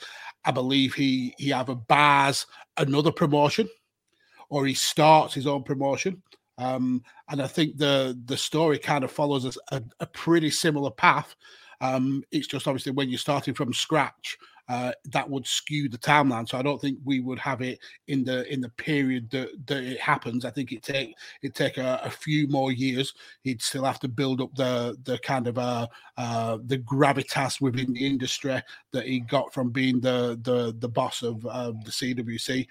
I 0.46 0.50
believe 0.50 0.94
he 0.94 1.34
he 1.36 1.52
either 1.52 1.74
bars 1.74 2.46
another 2.78 3.12
promotion 3.12 3.68
or 4.48 4.64
he 4.64 4.72
starts 4.72 5.34
his 5.34 5.46
own 5.46 5.64
promotion. 5.64 6.22
Um, 6.56 7.02
and 7.28 7.42
I 7.42 7.46
think 7.46 7.76
the 7.76 8.18
the 8.24 8.38
story 8.38 8.78
kind 8.78 9.04
of 9.04 9.12
follows 9.12 9.58
a, 9.70 9.82
a 10.00 10.06
pretty 10.06 10.50
similar 10.50 10.90
path. 10.90 11.36
Um, 11.82 12.24
it's 12.32 12.46
just 12.46 12.66
obviously 12.66 12.92
when 12.92 13.10
you're 13.10 13.18
starting 13.18 13.52
from 13.52 13.74
scratch, 13.74 14.38
uh, 14.68 14.92
that 15.06 15.28
would 15.28 15.46
skew 15.46 15.88
the 15.88 15.98
timeline. 15.98 16.48
So 16.48 16.58
I 16.58 16.62
don't 16.62 16.80
think 16.80 16.98
we 17.04 17.20
would 17.20 17.38
have 17.38 17.62
it 17.62 17.78
in 18.06 18.24
the 18.24 18.50
in 18.52 18.60
the 18.60 18.68
period 18.68 19.30
that, 19.30 19.48
that 19.66 19.82
it 19.82 20.00
happens. 20.00 20.44
I 20.44 20.50
think 20.50 20.72
it 20.72 20.82
take 20.82 21.14
it 21.42 21.54
take 21.54 21.78
a, 21.78 22.00
a 22.04 22.10
few 22.10 22.48
more 22.48 22.70
years. 22.70 23.14
He'd 23.42 23.62
still 23.62 23.84
have 23.84 24.00
to 24.00 24.08
build 24.08 24.40
up 24.40 24.54
the 24.54 24.96
the 25.04 25.18
kind 25.18 25.46
of 25.46 25.58
uh, 25.58 25.86
uh, 26.16 26.58
the 26.66 26.78
gravitas 26.78 27.60
within 27.60 27.94
the 27.94 28.06
industry 28.06 28.62
that 28.92 29.06
he 29.06 29.20
got 29.20 29.52
from 29.54 29.70
being 29.70 30.00
the 30.00 30.38
the 30.42 30.74
the 30.78 30.88
boss 30.88 31.22
of 31.22 31.44
uh, 31.46 31.72
the 31.84 31.90
CWC. 31.90 32.66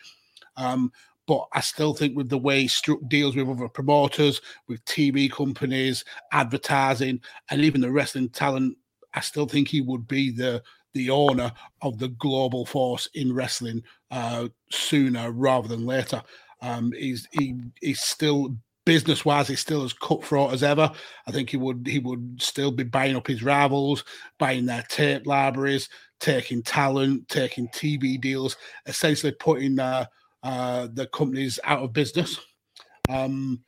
Um, 0.55 0.91
but 1.27 1.45
I 1.53 1.60
still 1.60 1.93
think 1.93 2.15
with 2.15 2.29
the 2.29 2.38
way 2.38 2.62
he 2.62 2.67
struck 2.69 2.99
deals 3.07 3.36
with 3.36 3.49
other 3.49 3.67
promoters, 3.67 4.39
with 4.67 4.83
TV 4.86 5.29
companies, 5.29 6.05
advertising, 6.31 7.19
and 7.49 7.62
even 7.62 7.81
the 7.81 7.91
wrestling 7.91 8.29
talent, 8.29 8.77
I 9.13 9.19
still 9.19 9.45
think 9.45 9.67
he 9.67 9.81
would 9.81 10.07
be 10.07 10.31
the 10.31 10.63
the 10.93 11.10
owner 11.10 11.52
of 11.82 12.00
the 12.00 12.10
global 12.10 12.65
force 12.65 13.08
in 13.13 13.34
wrestling 13.34 13.84
uh, 14.12 14.47
sooner 14.71 15.32
rather 15.32 15.67
than 15.67 15.86
later. 15.86 16.21
Um, 16.62 16.91
he's 16.97 17.28
he, 17.32 17.56
he's 17.82 18.02
still 18.02 18.56
business 18.86 19.26
wise, 19.26 19.50
he's 19.50 19.60
still 19.60 19.84
as 19.84 19.93
cutthroat 19.93 20.54
as 20.54 20.63
ever. 20.63 20.89
I 21.28 21.32
think 21.32 21.50
he 21.50 21.58
would 21.58 21.86
he 21.86 22.00
would 22.00 22.41
still 22.41 22.71
be 22.71 22.84
buying 22.84 23.15
up 23.15 23.28
his 23.28 23.43
rivals, 23.43 24.04
buying 24.39 24.65
their 24.65 24.84
tape 24.89 25.28
libraries, 25.28 25.89
taking 26.19 26.63
talent, 26.63 27.28
taking 27.28 27.67
TV 27.69 28.19
deals, 28.19 28.56
essentially 28.86 29.34
putting 29.34 29.78
uh, 29.78 30.06
uh, 30.41 30.88
the 30.93 31.06
companies 31.08 31.60
out 31.63 31.84
of 31.84 31.93
business. 31.93 32.39
Um, 33.10 33.62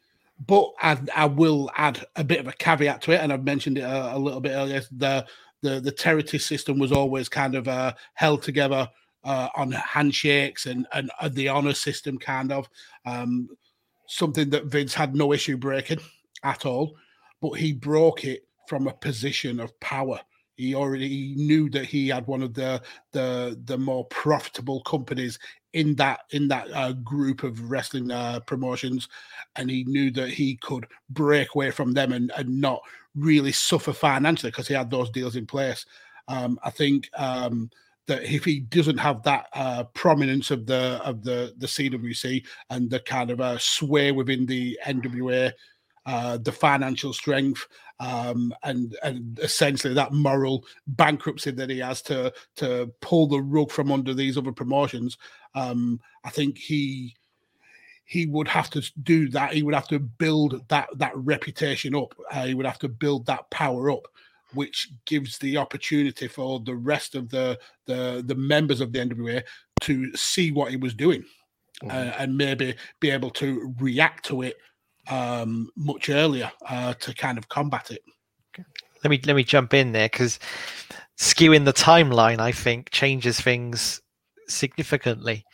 but 0.47 0.71
I, 0.81 0.97
I 1.15 1.25
will 1.25 1.69
add 1.75 2.05
a 2.15 2.23
bit 2.23 2.39
of 2.39 2.47
a 2.47 2.53
caveat 2.53 3.01
to 3.03 3.11
it, 3.11 3.19
and 3.19 3.33
I've 3.33 3.43
mentioned 3.43 3.77
it 3.77 3.81
a, 3.81 4.15
a 4.15 4.17
little 4.17 4.39
bit 4.39 4.53
earlier. 4.53 4.81
The 4.91 5.25
the 5.61 5.79
the 5.79 5.91
territory 5.91 6.39
system 6.39 6.79
was 6.79 6.91
always 6.91 7.29
kind 7.29 7.55
of 7.55 7.67
uh, 7.67 7.93
held 8.13 8.41
together 8.43 8.89
uh, 9.23 9.49
on 9.55 9.71
handshakes 9.71 10.65
and 10.65 10.87
and 10.93 11.11
uh, 11.19 11.29
the 11.29 11.47
honor 11.47 11.73
system, 11.73 12.17
kind 12.17 12.51
of 12.51 12.69
um, 13.05 13.49
something 14.07 14.49
that 14.49 14.65
Vince 14.65 14.93
had 14.93 15.15
no 15.15 15.33
issue 15.33 15.57
breaking 15.57 15.99
at 16.43 16.65
all, 16.65 16.95
but 17.41 17.51
he 17.51 17.73
broke 17.73 18.23
it 18.23 18.47
from 18.67 18.87
a 18.87 18.93
position 18.93 19.59
of 19.59 19.77
power. 19.79 20.19
He 20.55 20.75
already 20.75 21.33
knew 21.37 21.69
that 21.69 21.85
he 21.85 22.09
had 22.09 22.27
one 22.27 22.43
of 22.43 22.53
the 22.53 22.81
the 23.11 23.59
the 23.65 23.77
more 23.77 24.05
profitable 24.05 24.81
companies 24.81 25.39
in 25.73 25.95
that 25.95 26.21
in 26.31 26.47
that 26.47 26.67
uh, 26.73 26.93
group 26.93 27.43
of 27.43 27.69
wrestling 27.69 28.11
uh, 28.11 28.39
promotions, 28.41 29.07
and 29.55 29.69
he 29.69 29.83
knew 29.85 30.11
that 30.11 30.29
he 30.29 30.55
could 30.57 30.87
break 31.09 31.55
away 31.55 31.71
from 31.71 31.93
them 31.93 32.11
and, 32.13 32.31
and 32.37 32.49
not 32.59 32.81
really 33.19 33.51
suffer 33.51 33.93
financially 33.93 34.51
because 34.51 34.67
he 34.67 34.73
had 34.73 34.89
those 34.89 35.09
deals 35.09 35.35
in 35.35 35.45
place. 35.45 35.85
Um, 36.27 36.59
I 36.63 36.69
think 36.69 37.09
um, 37.17 37.69
that 38.07 38.23
if 38.23 38.43
he 38.43 38.59
doesn't 38.59 38.97
have 38.97 39.23
that 39.23 39.47
uh, 39.53 39.83
prominence 39.93 40.51
of 40.51 40.65
the 40.65 40.99
of 41.03 41.23
the 41.23 41.53
the 41.57 41.67
CWC 41.67 42.45
and 42.69 42.89
the 42.89 42.99
kind 42.99 43.31
of 43.31 43.41
uh, 43.41 43.57
sway 43.57 44.11
within 44.11 44.45
the 44.45 44.77
NWA, 44.85 45.51
uh, 46.05 46.37
the 46.37 46.51
financial 46.51 47.13
strength, 47.13 47.67
um, 47.99 48.53
and 48.63 48.95
and 49.03 49.39
essentially 49.39 49.93
that 49.93 50.11
moral 50.11 50.65
bankruptcy 50.87 51.51
that 51.51 51.69
he 51.69 51.79
has 51.79 52.01
to 52.03 52.33
to 52.57 52.91
pull 53.01 53.27
the 53.27 53.41
rug 53.41 53.71
from 53.71 53.91
under 53.91 54.13
these 54.13 54.37
other 54.37 54.51
promotions, 54.51 55.17
um, 55.55 55.99
I 56.23 56.29
think 56.29 56.57
he 56.57 57.15
he 58.09 58.25
would 58.25 58.47
have 58.47 58.71
to 58.71 58.81
do 59.03 59.29
that. 59.29 59.53
He 59.53 59.61
would 59.61 59.75
have 59.75 59.87
to 59.89 59.99
build 59.99 60.67
that 60.69 60.89
that 60.95 61.15
reputation 61.15 61.93
up. 61.93 62.15
Uh, 62.31 62.47
he 62.47 62.55
would 62.55 62.65
have 62.65 62.79
to 62.79 62.89
build 62.89 63.27
that 63.27 63.47
power 63.51 63.91
up, 63.91 64.07
which 64.55 64.89
gives 65.05 65.37
the 65.37 65.57
opportunity 65.57 66.27
for 66.27 66.59
the 66.59 66.75
rest 66.75 67.13
of 67.13 67.29
the 67.29 67.59
the 67.85 68.23
the 68.25 68.33
members 68.33 68.81
of 68.81 68.91
the 68.91 68.99
NWA 68.99 69.43
to 69.81 70.11
see 70.15 70.51
what 70.51 70.71
he 70.71 70.77
was 70.77 70.95
doing, 70.95 71.23
mm-hmm. 71.83 71.91
uh, 71.91 72.13
and 72.17 72.35
maybe 72.35 72.73
be 72.99 73.11
able 73.11 73.29
to 73.29 73.75
react 73.77 74.25
to 74.25 74.41
it 74.41 74.57
um, 75.11 75.69
much 75.77 76.09
earlier 76.09 76.51
uh, 76.67 76.95
to 76.95 77.13
kind 77.13 77.37
of 77.37 77.47
combat 77.47 77.91
it. 77.91 78.01
Let 79.03 79.11
me 79.11 79.21
let 79.23 79.35
me 79.35 79.43
jump 79.43 79.75
in 79.75 79.91
there 79.91 80.09
because 80.09 80.39
skewing 81.19 81.65
the 81.65 81.73
timeline, 81.73 82.39
I 82.39 82.53
think, 82.53 82.89
changes 82.89 83.39
things 83.39 84.01
significantly. 84.47 85.45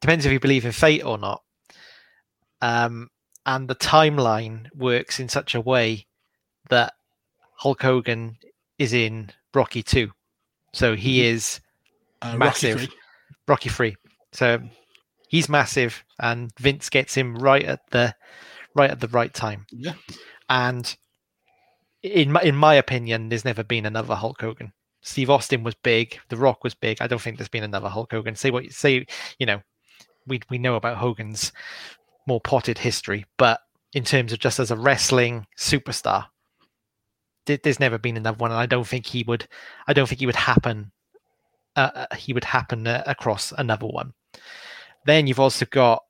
Depends 0.00 0.26
if 0.26 0.32
you 0.32 0.40
believe 0.40 0.64
in 0.64 0.72
fate 0.72 1.04
or 1.04 1.18
not. 1.18 1.43
Um, 2.64 3.10
and 3.44 3.68
the 3.68 3.74
timeline 3.74 4.68
works 4.74 5.20
in 5.20 5.28
such 5.28 5.54
a 5.54 5.60
way 5.60 6.06
that 6.70 6.94
Hulk 7.56 7.82
Hogan 7.82 8.38
is 8.78 8.94
in 8.94 9.30
Rocky 9.52 9.82
2. 9.82 10.10
So 10.72 10.96
he 10.96 11.18
mm-hmm. 11.18 11.34
is 11.34 11.60
uh, 12.22 12.38
massive. 12.38 12.76
Rocky 12.76 12.86
3. 12.86 12.96
Rocky 13.46 13.68
3. 13.68 13.96
So 14.32 14.58
he's 15.28 15.50
massive 15.50 16.02
and 16.18 16.52
Vince 16.58 16.88
gets 16.88 17.14
him 17.14 17.36
right 17.36 17.64
at 17.64 17.80
the 17.90 18.14
right 18.74 18.90
at 18.90 19.00
the 19.00 19.08
right 19.08 19.34
time. 19.34 19.66
Yeah. 19.70 19.92
And 20.48 20.96
in 22.02 22.32
my 22.32 22.40
in 22.40 22.56
my 22.56 22.74
opinion, 22.74 23.28
there's 23.28 23.44
never 23.44 23.62
been 23.62 23.84
another 23.84 24.14
Hulk 24.14 24.40
Hogan. 24.40 24.72
Steve 25.02 25.28
Austin 25.28 25.64
was 25.64 25.74
big, 25.74 26.18
The 26.30 26.38
Rock 26.38 26.64
was 26.64 26.74
big. 26.74 26.96
I 27.02 27.08
don't 27.08 27.20
think 27.20 27.36
there's 27.36 27.48
been 27.48 27.62
another 27.62 27.90
Hulk 27.90 28.10
Hogan. 28.10 28.36
Say 28.36 28.50
what 28.50 28.64
you 28.64 28.70
say, 28.70 29.04
you 29.38 29.44
know, 29.44 29.60
we 30.26 30.40
we 30.48 30.56
know 30.56 30.76
about 30.76 30.96
Hogan's 30.96 31.52
more 32.26 32.40
potted 32.40 32.78
history, 32.78 33.24
but 33.36 33.60
in 33.92 34.04
terms 34.04 34.32
of 34.32 34.38
just 34.38 34.58
as 34.58 34.70
a 34.70 34.76
wrestling 34.76 35.46
superstar, 35.58 36.26
there's 37.46 37.80
never 37.80 37.98
been 37.98 38.16
another 38.16 38.38
one, 38.38 38.50
and 38.50 38.60
I 38.60 38.66
don't 38.66 38.86
think 38.86 39.06
he 39.06 39.22
would. 39.26 39.46
I 39.86 39.92
don't 39.92 40.08
think 40.08 40.20
he 40.20 40.26
would 40.26 40.36
happen. 40.36 40.92
Uh, 41.76 41.90
uh, 41.94 42.14
he 42.14 42.32
would 42.32 42.44
happen 42.44 42.86
uh, 42.86 43.02
across 43.06 43.52
another 43.52 43.86
one. 43.86 44.14
Then 45.04 45.26
you've 45.26 45.40
also 45.40 45.66
got, 45.66 46.02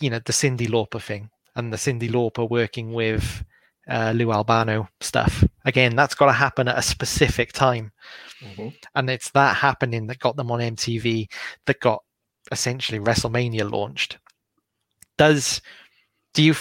you 0.00 0.08
know, 0.08 0.20
the 0.24 0.32
Cyndi 0.32 0.66
Lauper 0.66 1.02
thing, 1.02 1.28
and 1.56 1.72
the 1.72 1.76
Cyndi 1.76 2.10
Lauper 2.10 2.48
working 2.48 2.92
with 2.92 3.44
uh, 3.88 4.12
Lou 4.16 4.32
Albano 4.32 4.88
stuff. 5.00 5.44
Again, 5.66 5.94
that's 5.94 6.14
got 6.14 6.26
to 6.26 6.32
happen 6.32 6.68
at 6.68 6.78
a 6.78 6.82
specific 6.82 7.52
time, 7.52 7.92
mm-hmm. 8.42 8.68
and 8.94 9.10
it's 9.10 9.30
that 9.32 9.56
happening 9.56 10.06
that 10.06 10.20
got 10.20 10.36
them 10.36 10.50
on 10.50 10.60
MTV, 10.60 11.28
that 11.66 11.80
got 11.80 12.02
essentially 12.50 12.98
WrestleMania 12.98 13.70
launched 13.70 14.18
does 15.18 15.60
do 16.32 16.42
you 16.42 16.54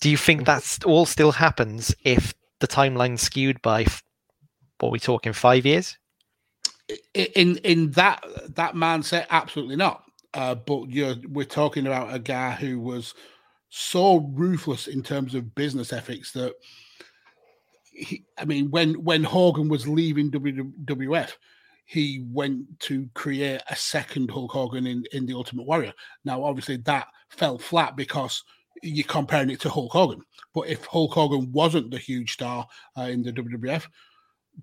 do 0.00 0.10
you 0.10 0.16
think 0.16 0.44
that's 0.44 0.82
all 0.84 1.06
still 1.06 1.32
happens 1.32 1.94
if 2.04 2.34
the 2.60 2.66
timeline's 2.66 3.22
skewed 3.22 3.62
by 3.62 3.86
what 4.80 4.90
we 4.90 4.98
talking 4.98 5.32
five 5.32 5.64
years? 5.64 5.96
In 7.14 7.56
in 7.58 7.92
that 7.92 8.24
that 8.56 8.74
mindset, 8.74 9.26
absolutely 9.30 9.76
not. 9.76 10.02
Uh, 10.34 10.54
but 10.54 10.90
you're 10.90 11.14
we're 11.28 11.44
talking 11.44 11.86
about 11.86 12.12
a 12.12 12.18
guy 12.18 12.50
who 12.50 12.80
was 12.80 13.14
so 13.70 14.30
ruthless 14.34 14.88
in 14.88 15.02
terms 15.02 15.34
of 15.34 15.54
business 15.54 15.92
ethics 15.92 16.32
that 16.32 16.54
he, 17.94 18.24
I 18.36 18.44
mean, 18.44 18.70
when 18.70 18.94
when 19.04 19.24
Hogan 19.24 19.68
was 19.68 19.86
leaving 19.86 20.30
WWF, 20.30 21.32
he 21.84 22.24
went 22.30 22.80
to 22.80 23.08
create 23.14 23.60
a 23.68 23.76
second 23.76 24.30
Hulk 24.30 24.52
Hogan 24.52 24.86
in, 24.86 25.04
in 25.12 25.26
the 25.26 25.34
Ultimate 25.34 25.66
Warrior. 25.66 25.92
Now, 26.24 26.42
obviously, 26.42 26.78
that 26.78 27.08
fell 27.28 27.58
flat 27.58 27.96
because 27.96 28.42
you're 28.82 29.06
comparing 29.06 29.50
it 29.50 29.60
to 29.60 29.70
Hulk 29.70 29.92
Hogan. 29.92 30.22
But 30.54 30.68
if 30.68 30.84
Hulk 30.86 31.12
Hogan 31.12 31.52
wasn't 31.52 31.90
the 31.90 31.98
huge 31.98 32.32
star 32.32 32.66
uh, 32.96 33.02
in 33.02 33.22
the 33.22 33.32
WWF, 33.32 33.86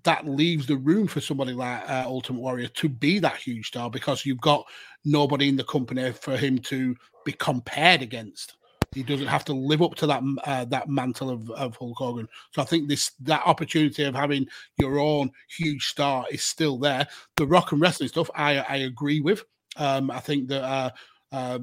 that 0.04 0.26
leaves 0.26 0.66
the 0.66 0.76
room 0.76 1.06
for 1.06 1.20
somebody 1.20 1.52
like 1.52 1.88
uh, 1.88 2.04
Ultimate 2.06 2.40
Warrior 2.40 2.68
to 2.68 2.88
be 2.88 3.18
that 3.18 3.36
huge 3.36 3.68
star 3.68 3.90
because 3.90 4.24
you've 4.24 4.40
got 4.40 4.64
nobody 5.04 5.48
in 5.48 5.56
the 5.56 5.64
company 5.64 6.12
for 6.12 6.36
him 6.36 6.58
to 6.58 6.96
be 7.24 7.32
compared 7.32 8.02
against. 8.02 8.54
He 8.94 9.02
doesn't 9.02 9.26
have 9.26 9.44
to 9.46 9.54
live 9.54 9.80
up 9.80 9.94
to 9.96 10.06
that 10.06 10.22
uh, 10.44 10.64
that 10.66 10.88
mantle 10.88 11.30
of, 11.30 11.50
of 11.50 11.76
Hulk 11.76 11.96
Hogan. 11.96 12.28
So 12.52 12.60
I 12.60 12.64
think 12.66 12.88
this 12.88 13.12
that 13.20 13.42
opportunity 13.46 14.04
of 14.04 14.14
having 14.14 14.46
your 14.78 14.98
own 14.98 15.30
huge 15.56 15.86
star 15.86 16.26
is 16.30 16.44
still 16.44 16.78
there. 16.78 17.06
The 17.36 17.46
rock 17.46 17.72
and 17.72 17.80
wrestling 17.80 18.08
stuff, 18.08 18.30
I 18.34 18.58
I 18.58 18.76
agree 18.76 19.20
with. 19.20 19.44
Um, 19.76 20.10
I 20.10 20.20
think 20.20 20.48
that 20.48 20.62
uh, 20.62 20.90
uh, 21.32 21.58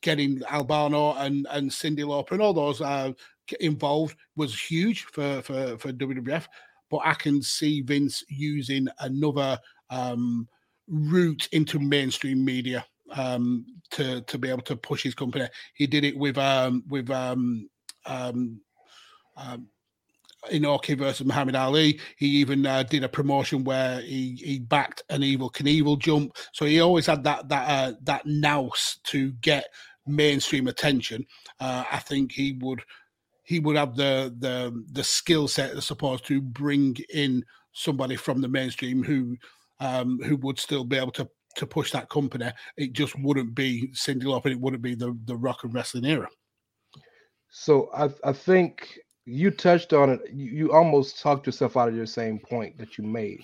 getting 0.00 0.42
Albano 0.50 1.14
and 1.14 1.46
and 1.50 1.70
Cyndi 1.70 2.00
Lauper 2.00 2.32
and 2.32 2.42
all 2.42 2.52
those 2.52 2.80
uh, 2.80 3.12
involved 3.60 4.16
was 4.36 4.60
huge 4.60 5.04
for 5.04 5.40
for 5.42 5.78
for 5.78 5.92
WWF. 5.92 6.46
But 6.90 7.00
I 7.04 7.14
can 7.14 7.40
see 7.42 7.80
Vince 7.80 8.24
using 8.28 8.88
another 8.98 9.58
um, 9.88 10.48
route 10.88 11.48
into 11.52 11.78
mainstream 11.78 12.44
media 12.44 12.84
um, 13.12 13.66
to 13.90 14.22
to 14.22 14.38
be 14.38 14.48
able 14.48 14.62
to 14.62 14.76
push 14.76 15.02
his 15.02 15.14
company. 15.14 15.48
He 15.74 15.86
did 15.86 16.04
it 16.04 16.16
with 16.16 16.38
um, 16.38 16.84
with 16.88 17.10
um, 17.10 17.68
um, 18.06 18.60
um, 19.36 19.68
Inoki 20.50 20.96
versus 20.96 21.26
Muhammad 21.26 21.54
Ali. 21.54 22.00
He 22.16 22.26
even 22.26 22.66
uh, 22.66 22.82
did 22.82 23.04
a 23.04 23.08
promotion 23.08 23.64
where 23.64 24.00
he 24.00 24.36
he 24.42 24.58
backed 24.58 25.02
an 25.08 25.22
Evel 25.22 25.52
Knievel 25.52 25.98
jump. 25.98 26.36
So 26.52 26.64
he 26.64 26.80
always 26.80 27.06
had 27.06 27.24
that 27.24 27.48
that 27.48 27.68
uh, 27.68 27.92
that 28.02 28.26
nous 28.26 28.98
to 29.04 29.32
get 29.32 29.66
mainstream 30.06 30.66
attention. 30.66 31.26
Uh, 31.60 31.84
I 31.90 31.98
think 31.98 32.32
he 32.32 32.58
would 32.60 32.82
he 33.44 33.60
would 33.60 33.76
have 33.76 33.96
the 33.96 34.34
the 34.38 34.84
the 34.90 35.04
skill 35.04 35.48
set, 35.48 35.76
I 35.76 35.80
suppose, 35.80 36.20
to 36.22 36.40
bring 36.40 36.96
in 37.12 37.44
somebody 37.72 38.16
from 38.16 38.40
the 38.40 38.48
mainstream 38.48 39.02
who 39.02 39.36
um, 39.80 40.20
who 40.24 40.36
would 40.36 40.58
still 40.58 40.84
be 40.84 40.96
able 40.96 41.12
to 41.12 41.28
to 41.56 41.66
push 41.66 41.92
that 41.92 42.08
company, 42.08 42.50
it 42.76 42.92
just 42.92 43.18
wouldn't 43.18 43.54
be 43.54 43.90
Cyndi 43.94 44.24
Lauper. 44.24 44.50
It 44.50 44.60
wouldn't 44.60 44.82
be 44.82 44.94
the 44.94 45.16
the 45.24 45.36
rock 45.36 45.64
and 45.64 45.74
wrestling 45.74 46.04
era. 46.04 46.28
So 47.50 47.90
I 47.94 48.10
I 48.28 48.32
think 48.32 48.98
you 49.24 49.50
touched 49.50 49.92
on 49.92 50.10
it. 50.10 50.20
You, 50.32 50.50
you 50.50 50.72
almost 50.72 51.20
talked 51.20 51.46
yourself 51.46 51.76
out 51.76 51.88
of 51.88 51.96
your 51.96 52.06
same 52.06 52.38
point 52.38 52.78
that 52.78 52.98
you 52.98 53.04
made 53.04 53.40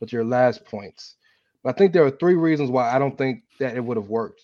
with 0.00 0.12
your 0.12 0.24
last 0.24 0.64
points. 0.64 1.16
But 1.62 1.74
I 1.74 1.78
think 1.78 1.92
there 1.92 2.04
are 2.04 2.10
three 2.10 2.34
reasons 2.34 2.70
why 2.70 2.94
I 2.94 2.98
don't 2.98 3.18
think 3.18 3.42
that 3.58 3.76
it 3.76 3.84
would 3.84 3.96
have 3.96 4.08
worked 4.08 4.42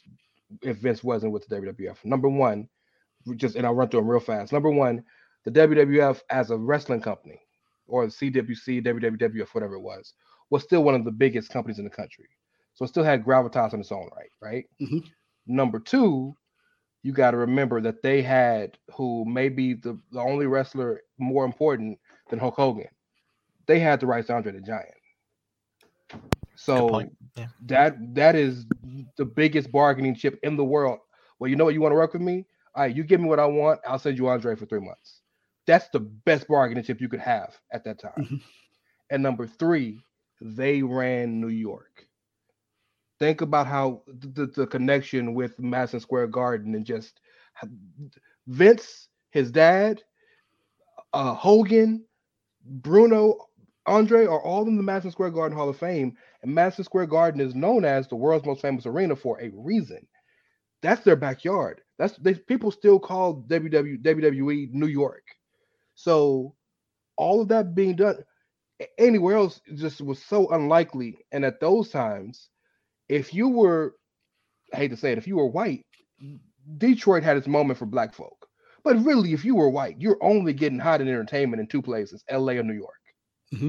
if 0.62 0.78
Vince 0.78 1.04
wasn't 1.04 1.32
with 1.32 1.46
the 1.46 1.56
WWF. 1.56 2.04
Number 2.04 2.28
one, 2.28 2.68
just 3.36 3.56
and 3.56 3.66
I'll 3.66 3.74
run 3.74 3.88
through 3.88 4.00
them 4.00 4.08
real 4.08 4.20
fast. 4.20 4.52
Number 4.52 4.70
one, 4.70 5.04
the 5.44 5.50
WWF 5.50 6.20
as 6.30 6.50
a 6.50 6.56
wrestling 6.56 7.00
company, 7.00 7.40
or 7.86 8.06
CWC, 8.06 8.84
WWF, 8.84 9.48
whatever 9.52 9.74
it 9.74 9.80
was, 9.80 10.14
was 10.50 10.62
still 10.62 10.84
one 10.84 10.94
of 10.94 11.04
the 11.04 11.10
biggest 11.10 11.50
companies 11.50 11.78
in 11.78 11.84
the 11.84 11.90
country. 11.90 12.26
So 12.74 12.84
it 12.84 12.88
still 12.88 13.04
had 13.04 13.24
gravitas 13.24 13.74
in 13.74 13.80
its 13.80 13.92
own 13.92 14.08
right, 14.16 14.30
right? 14.40 14.64
Mm-hmm. 14.80 14.98
Number 15.46 15.78
two, 15.78 16.34
you 17.02 17.12
got 17.12 17.32
to 17.32 17.36
remember 17.36 17.80
that 17.80 18.02
they 18.02 18.22
had 18.22 18.78
who 18.94 19.24
may 19.24 19.48
be 19.48 19.74
the, 19.74 19.98
the 20.12 20.20
only 20.20 20.46
wrestler 20.46 21.02
more 21.18 21.44
important 21.44 21.98
than 22.30 22.38
Hulk 22.38 22.54
Hogan. 22.56 22.88
They 23.66 23.78
had 23.78 24.00
the 24.00 24.06
rights 24.06 24.28
to 24.28 24.34
Andre 24.34 24.52
the 24.52 24.60
Giant. 24.60 24.88
So 26.54 27.02
yeah. 27.36 27.46
that 27.66 27.96
that 28.14 28.36
is 28.36 28.66
the 29.16 29.24
biggest 29.24 29.72
bargaining 29.72 30.14
chip 30.14 30.38
in 30.42 30.56
the 30.56 30.64
world. 30.64 30.98
Well, 31.38 31.50
you 31.50 31.56
know 31.56 31.64
what? 31.64 31.74
You 31.74 31.80
want 31.80 31.92
to 31.92 31.96
work 31.96 32.12
with 32.12 32.22
me? 32.22 32.46
All 32.74 32.84
right, 32.84 32.94
you 32.94 33.02
give 33.02 33.20
me 33.20 33.28
what 33.28 33.40
I 33.40 33.46
want. 33.46 33.80
I'll 33.86 33.98
send 33.98 34.16
you 34.16 34.28
Andre 34.28 34.54
for 34.54 34.66
three 34.66 34.80
months. 34.80 35.20
That's 35.66 35.88
the 35.88 36.00
best 36.00 36.46
bargaining 36.48 36.84
chip 36.84 37.00
you 37.00 37.08
could 37.08 37.20
have 37.20 37.58
at 37.72 37.84
that 37.84 37.98
time. 37.98 38.12
Mm-hmm. 38.18 38.36
And 39.10 39.22
number 39.22 39.46
three, 39.46 40.02
they 40.40 40.82
ran 40.82 41.40
New 41.40 41.48
York 41.48 42.06
think 43.22 43.40
about 43.40 43.68
how 43.68 44.02
the, 44.08 44.46
the 44.46 44.66
connection 44.66 45.32
with 45.32 45.56
Madison 45.60 46.00
Square 46.00 46.26
Garden 46.26 46.74
and 46.74 46.84
just 46.84 47.20
Vince, 48.48 49.06
his 49.30 49.52
dad, 49.52 50.02
uh, 51.12 51.32
Hogan, 51.32 52.04
Bruno, 52.64 53.38
Andre 53.86 54.26
are 54.26 54.42
all 54.42 54.66
in 54.66 54.76
the 54.76 54.82
Madison 54.82 55.12
Square 55.12 55.30
Garden 55.30 55.56
Hall 55.56 55.68
of 55.68 55.76
Fame, 55.78 56.16
and 56.42 56.52
Madison 56.52 56.82
Square 56.82 57.06
Garden 57.06 57.40
is 57.40 57.54
known 57.54 57.84
as 57.84 58.08
the 58.08 58.16
world's 58.16 58.44
most 58.44 58.60
famous 58.60 58.86
arena 58.86 59.14
for 59.14 59.40
a 59.40 59.52
reason. 59.54 60.04
That's 60.82 61.04
their 61.04 61.14
backyard. 61.14 61.80
That's 61.98 62.16
they 62.16 62.34
people 62.34 62.72
still 62.72 62.98
call 62.98 63.44
WW, 63.46 64.02
WWE 64.02 64.72
New 64.72 64.88
York. 64.88 65.22
So 65.94 66.56
all 67.16 67.40
of 67.40 67.46
that 67.48 67.76
being 67.76 67.94
done 67.94 68.16
anywhere 68.98 69.36
else 69.36 69.60
just 69.76 70.00
was 70.00 70.20
so 70.20 70.48
unlikely. 70.48 71.18
And 71.30 71.44
at 71.44 71.60
those 71.60 71.90
times, 71.90 72.48
if 73.12 73.34
you 73.34 73.48
were, 73.48 73.94
I 74.72 74.78
hate 74.78 74.88
to 74.88 74.96
say 74.96 75.12
it, 75.12 75.18
if 75.18 75.26
you 75.26 75.36
were 75.36 75.46
white, 75.46 75.84
Detroit 76.78 77.22
had 77.22 77.36
its 77.36 77.46
moment 77.46 77.78
for 77.78 77.84
black 77.84 78.14
folk. 78.14 78.48
But 78.84 79.04
really, 79.04 79.34
if 79.34 79.44
you 79.44 79.54
were 79.54 79.68
white, 79.68 80.00
you're 80.00 80.18
only 80.22 80.54
getting 80.54 80.78
hot 80.78 81.02
in 81.02 81.08
entertainment 81.08 81.60
in 81.60 81.66
two 81.66 81.82
places, 81.82 82.24
LA 82.30 82.54
or 82.54 82.62
New 82.62 82.72
York. 82.72 83.02
Mm-hmm. 83.52 83.68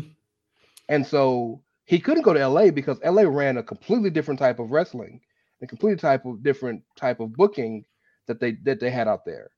And 0.88 1.06
so 1.06 1.62
he 1.84 2.00
couldn't 2.00 2.24
go 2.24 2.34
to 2.34 2.48
LA 2.48 2.72
because 2.72 3.00
LA 3.04 3.24
ran 3.24 3.58
a 3.58 3.64
completely 3.64 4.10
different 4.10 4.40
type 4.40 4.60
of 4.60 4.72
wrestling, 4.72 5.20
a 5.62 5.68
completely 5.68 5.98
type 5.98 6.26
of 6.26 6.42
different 6.42 6.82
type 6.96 7.20
of 7.20 7.34
booking 7.34 7.84
that 8.28 8.40
they 8.40 8.54
that 8.64 8.80
they 8.80 8.90
had 8.90 9.10
out 9.10 9.26
there. 9.26 9.52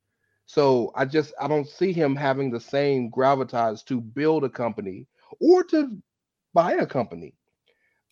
So 0.48 0.92
I 0.96 1.06
just 1.06 1.32
I 1.40 1.48
don't 1.48 1.68
see 1.68 1.94
him 1.94 2.16
having 2.16 2.50
the 2.50 2.60
same 2.60 3.12
gravitas 3.12 3.86
to 3.86 4.02
build 4.02 4.46
a 4.46 4.50
company 4.50 5.06
or 5.40 5.64
to 5.66 5.96
buy 6.56 6.74
a 6.74 6.88
company 6.88 7.36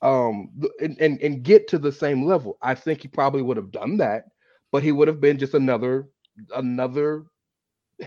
um 0.03 0.49
and, 0.81 0.97
and 0.99 1.21
and 1.21 1.43
get 1.43 1.67
to 1.69 1.79
the 1.79 1.91
same 1.91 2.25
level. 2.25 2.57
I 2.61 2.75
think 2.75 3.01
he 3.01 3.07
probably 3.07 3.41
would 3.41 3.57
have 3.57 3.71
done 3.71 3.97
that, 3.97 4.25
but 4.71 4.83
he 4.83 4.91
would 4.91 5.07
have 5.07 5.21
been 5.21 5.39
just 5.39 5.55
another 5.55 6.09
another 6.55 7.25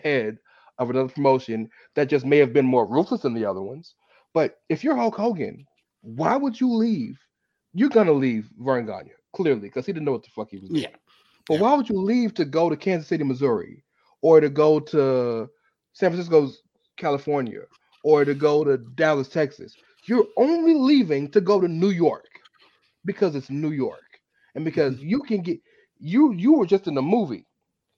head 0.04 0.38
of 0.78 0.90
another 0.90 1.08
promotion 1.08 1.70
that 1.94 2.08
just 2.08 2.26
may 2.26 2.38
have 2.38 2.52
been 2.52 2.66
more 2.66 2.86
ruthless 2.86 3.22
than 3.22 3.34
the 3.34 3.46
other 3.46 3.62
ones. 3.62 3.94
But 4.34 4.58
if 4.68 4.84
you're 4.84 4.96
Hulk 4.96 5.16
Hogan, 5.16 5.66
why 6.02 6.36
would 6.36 6.60
you 6.60 6.72
leave? 6.72 7.18
You're 7.72 7.88
gonna 7.88 8.12
leave 8.12 8.50
Verne 8.58 8.86
Gagne, 8.86 9.12
clearly, 9.34 9.60
because 9.62 9.86
he 9.86 9.92
didn't 9.92 10.04
know 10.04 10.12
what 10.12 10.22
the 10.22 10.30
fuck 10.36 10.50
he 10.50 10.58
was 10.58 10.70
doing. 10.70 10.82
Yeah. 10.82 10.96
But 11.48 11.54
Yeah. 11.54 11.60
why 11.60 11.74
would 11.74 11.88
you 11.88 11.98
leave 12.00 12.34
to 12.34 12.44
go 12.44 12.68
to 12.68 12.76
Kansas 12.76 13.08
City, 13.08 13.24
Missouri, 13.24 13.84
or 14.20 14.40
to 14.40 14.50
go 14.50 14.80
to 14.80 15.48
San 15.94 16.10
Francisco, 16.10 16.50
California, 16.98 17.62
or 18.04 18.24
to 18.24 18.34
go 18.34 18.64
to 18.64 18.76
Dallas, 18.78 19.28
Texas? 19.28 19.76
You're 20.06 20.26
only 20.36 20.74
leaving 20.74 21.30
to 21.32 21.40
go 21.40 21.60
to 21.60 21.68
New 21.68 21.90
York 21.90 22.28
because 23.04 23.34
it's 23.34 23.50
New 23.50 23.72
York, 23.72 24.20
and 24.54 24.60
mm-hmm. 24.60 24.64
because 24.64 24.98
you 24.98 25.20
can 25.20 25.42
get 25.42 25.60
you 25.98 26.32
you 26.32 26.54
were 26.54 26.66
just 26.66 26.86
in 26.86 26.96
a 26.98 27.02
movie. 27.02 27.46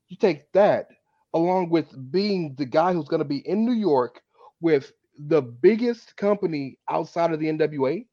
You 0.09 0.17
take 0.17 0.51
that 0.53 0.89
along 1.35 1.71
with 1.71 1.87
being 2.11 2.55
the 2.57 2.65
guy 2.65 2.93
who's 2.93 3.09
going 3.09 3.23
to 3.23 3.29
be 3.29 3.47
in 3.47 3.65
New 3.65 3.73
York 3.73 4.21
with 4.61 4.93
the 5.19 5.43
biggest 5.43 6.17
company 6.17 6.79
outside 6.89 7.33
of 7.33 7.41
the 7.41 7.47
NWA. 7.47 8.07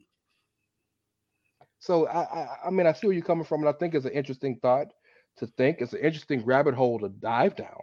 So 1.79 2.07
I, 2.07 2.21
I, 2.23 2.47
I 2.65 2.69
mean, 2.71 2.87
I 2.87 2.93
see 2.93 3.07
where 3.07 3.13
you're 3.15 3.23
coming 3.23 3.45
from, 3.45 3.61
and 3.61 3.69
I 3.69 3.73
think 3.73 3.93
it's 3.93 4.05
an 4.05 4.11
interesting 4.11 4.57
thought 4.61 4.87
to 5.37 5.47
think. 5.47 5.77
It's 5.79 5.93
an 5.93 5.99
interesting 5.99 6.43
rabbit 6.43 6.73
hole 6.73 6.99
to 6.99 7.09
dive 7.09 7.55
down, 7.55 7.81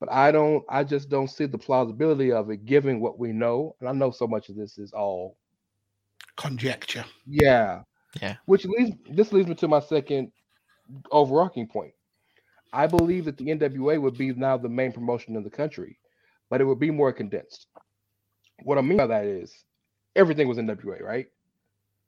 but 0.00 0.10
I 0.12 0.30
don't, 0.30 0.64
I 0.68 0.84
just 0.84 1.08
don't 1.08 1.28
see 1.28 1.46
the 1.46 1.58
plausibility 1.58 2.32
of 2.32 2.50
it, 2.50 2.64
given 2.66 3.00
what 3.00 3.18
we 3.18 3.32
know. 3.32 3.76
And 3.80 3.88
I 3.88 3.92
know 3.92 4.10
so 4.10 4.26
much 4.26 4.48
of 4.48 4.56
this 4.56 4.78
is 4.78 4.92
all, 4.92 5.36
Conjecture. 6.36 7.04
yeah, 7.26 7.82
Yeah. 8.20 8.36
Which 8.46 8.64
leads 8.66 8.96
this 9.10 9.32
leads 9.32 9.48
me 9.48 9.54
to 9.56 9.68
my 9.68 9.80
second 9.80 10.32
overarching 11.10 11.66
point. 11.66 11.92
I 12.72 12.86
believe 12.86 13.24
that 13.24 13.38
the 13.38 13.46
NWA 13.46 14.00
would 14.00 14.18
be 14.18 14.32
now 14.34 14.56
the 14.58 14.68
main 14.68 14.92
promotion 14.92 15.34
in 15.36 15.42
the 15.42 15.50
country, 15.50 15.98
but 16.50 16.60
it 16.60 16.64
would 16.64 16.78
be 16.78 16.90
more 16.90 17.12
condensed. 17.12 17.66
What 18.64 18.78
I 18.78 18.82
mean 18.82 18.98
by 18.98 19.06
that 19.06 19.24
is 19.24 19.64
everything 20.14 20.46
was 20.48 20.58
NWA, 20.58 21.02
right? 21.02 21.26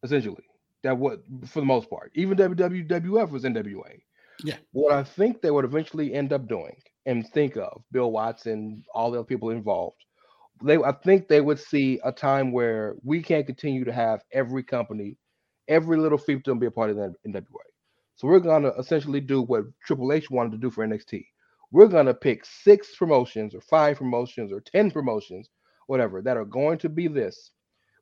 Essentially, 0.02 0.44
that 0.82 0.96
would 0.96 1.22
for 1.46 1.60
the 1.60 1.66
most 1.66 1.88
part. 1.88 2.10
Even 2.14 2.36
WWF 2.36 3.30
was 3.30 3.44
NWA. 3.44 4.00
Yeah. 4.44 4.56
What 4.72 4.92
I 4.92 5.02
think 5.04 5.40
they 5.40 5.50
would 5.50 5.64
eventually 5.64 6.12
end 6.14 6.32
up 6.32 6.46
doing 6.48 6.76
and 7.08 7.26
think 7.26 7.56
of 7.56 7.82
Bill 7.90 8.12
Watts, 8.12 8.46
all 8.94 9.10
the 9.10 9.24
people 9.24 9.48
involved, 9.50 9.96
they 10.62 10.76
I 10.76 10.92
think 10.92 11.26
they 11.26 11.40
would 11.40 11.58
see 11.58 11.98
a 12.04 12.12
time 12.12 12.52
where 12.52 12.96
we 13.02 13.22
can't 13.22 13.46
continue 13.46 13.84
to 13.84 13.92
have 13.92 14.20
every 14.32 14.62
company, 14.62 15.16
every 15.68 15.96
little 15.96 16.18
fiefdom 16.18 16.60
be 16.60 16.66
a 16.66 16.70
part 16.70 16.90
of 16.90 16.96
the 16.96 17.14
NWA. 17.26 17.64
So 18.16 18.28
we're 18.28 18.40
gonna 18.40 18.72
essentially 18.78 19.20
do 19.20 19.40
what 19.42 19.64
Triple 19.86 20.12
H 20.12 20.30
wanted 20.30 20.52
to 20.52 20.58
do 20.58 20.70
for 20.70 20.84
NXT. 20.86 21.24
We're 21.72 21.88
gonna 21.88 22.12
pick 22.12 22.44
six 22.44 22.94
promotions 22.96 23.54
or 23.54 23.62
five 23.62 23.96
promotions 23.96 24.52
or 24.52 24.60
ten 24.60 24.90
promotions, 24.90 25.48
whatever, 25.86 26.20
that 26.22 26.36
are 26.36 26.44
going 26.44 26.76
to 26.78 26.90
be 26.90 27.08
this. 27.08 27.52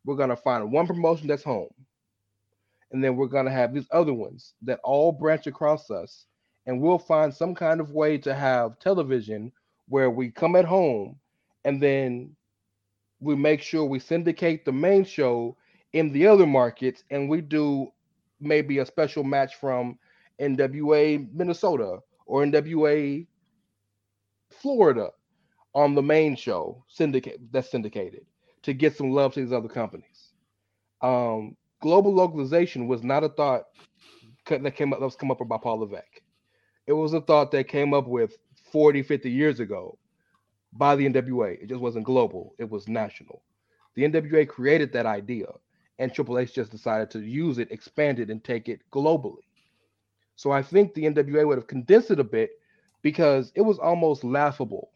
We're 0.05 0.17
gonna 0.17 0.37
find 0.37 0.73
one 0.73 0.89
promotion 0.89 1.29
that's 1.29 1.45
home, 1.45 1.71
and 2.91 3.05
then 3.05 3.15
we're 3.15 3.29
gonna 3.29 3.53
have 3.53 3.73
these 3.73 3.89
other 3.93 4.15
ones 4.15 4.55
that 4.63 4.81
all 4.83 5.13
branch 5.13 5.47
across 5.47 5.91
us, 5.93 6.27
and 6.67 6.81
we'll 6.81 6.99
find 6.99 7.33
some 7.33 7.55
kind 7.55 7.81
of 7.81 7.93
way 7.93 8.19
to 8.19 8.35
have 8.35 8.79
television 8.79 9.53
where 9.89 10.11
we 10.11 10.31
come 10.31 10.57
at 10.57 10.65
home, 10.65 11.17
and 11.65 11.83
then 11.83 12.35
we 13.21 13.35
make 13.37 13.63
sure 13.63 13.85
we 13.85 13.99
syndicate 13.99 14.65
the 14.65 14.73
main 14.73 15.05
show 15.05 15.57
in 15.93 16.13
the 16.13 16.27
other 16.27 16.47
markets, 16.47 17.05
and 17.11 17.29
we 17.29 17.41
do 17.41 17.89
maybe 18.41 18.79
a 18.79 18.87
special 18.87 19.25
match 19.25 19.55
from 19.57 19.99
NWA 20.41 21.33
Minnesota 21.33 21.99
or 22.27 22.45
NWA 22.45 23.27
Florida 24.51 25.11
on 25.75 25.95
the 25.95 26.03
main 26.03 26.37
show 26.37 26.85
syndicate 26.89 27.41
that's 27.53 27.71
syndicated 27.71 28.27
to 28.63 28.73
get 28.73 28.97
some 28.97 29.11
love 29.11 29.35
to 29.35 29.41
these 29.41 29.53
other 29.53 29.69
companies. 29.69 30.33
Um, 31.03 31.57
global 31.81 32.13
localization 32.13 32.89
was 32.89 33.03
not 33.03 33.25
a 33.25 33.29
thought 33.29 33.65
that 34.47 34.75
came 34.75 34.93
up 34.93 35.01
that 35.01 35.05
was 35.05 35.17
come 35.17 35.31
up 35.31 35.39
by 35.47 35.59
Paul 35.59 35.81
Levesque. 35.81 36.16
It 36.87 36.93
was 36.93 37.13
a 37.13 37.21
thought 37.21 37.51
that 37.53 37.69
came 37.69 37.93
up 37.93 38.07
with 38.07 38.37
40, 38.73 39.03
50 39.03 39.31
years 39.31 39.61
ago 39.61 39.99
by 40.73 40.95
the 40.97 41.09
NWA. 41.09 41.61
It 41.61 41.69
just 41.69 41.81
wasn't 41.81 42.05
global, 42.05 42.55
it 42.59 42.69
was 42.69 42.89
national. 42.89 43.43
The 43.95 44.03
NWA 44.03 44.47
created 44.47 44.93
that 44.93 45.07
idea, 45.07 45.47
and 45.99 46.13
Triple 46.13 46.39
H 46.39 46.55
just 46.55 46.71
decided 46.71 47.11
to 47.11 47.21
use 47.21 47.59
it, 47.59 47.73
expand 47.73 48.21
it, 48.21 48.31
and 48.31 48.45
take 48.45 48.69
it 48.69 48.81
globally. 48.93 49.43
So 50.37 50.53
I 50.53 50.63
think 50.63 50.93
the 50.93 51.05
NWA 51.05 51.47
would 51.47 51.59
have 51.59 51.67
condensed 51.67 52.11
it 52.11 52.21
a 52.21 52.25
bit 52.25 52.51
because 53.03 53.53
it 53.55 53.63
was 53.63 53.79
almost 53.79 54.23
laughable 54.23 54.91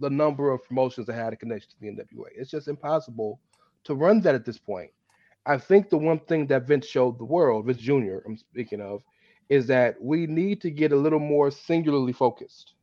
the 0.00 0.10
number 0.10 0.50
of 0.50 0.64
promotions 0.64 1.06
that 1.06 1.14
had 1.14 1.34
a 1.34 1.36
connection 1.36 1.70
to 1.70 1.80
the 1.80 1.88
NWA. 1.88 2.28
It's 2.34 2.50
just 2.50 2.68
impossible 2.68 3.38
to 3.84 3.94
run 3.94 4.20
that 4.22 4.34
at 4.34 4.46
this 4.46 4.58
point. 4.58 4.90
I 5.46 5.58
think 5.58 5.90
the 5.90 5.98
one 5.98 6.20
thing 6.20 6.46
that 6.46 6.66
Vince 6.66 6.86
showed 6.86 7.18
the 7.18 7.24
world, 7.24 7.66
Vince 7.66 7.80
Jr., 7.80 8.18
I'm 8.26 8.36
speaking 8.36 8.80
of, 8.80 9.02
is 9.50 9.66
that 9.66 10.00
we 10.02 10.26
need 10.26 10.62
to 10.62 10.70
get 10.70 10.92
a 10.92 10.96
little 10.96 11.20
more 11.20 11.50
singularly 11.50 12.14
focused. 12.14 12.74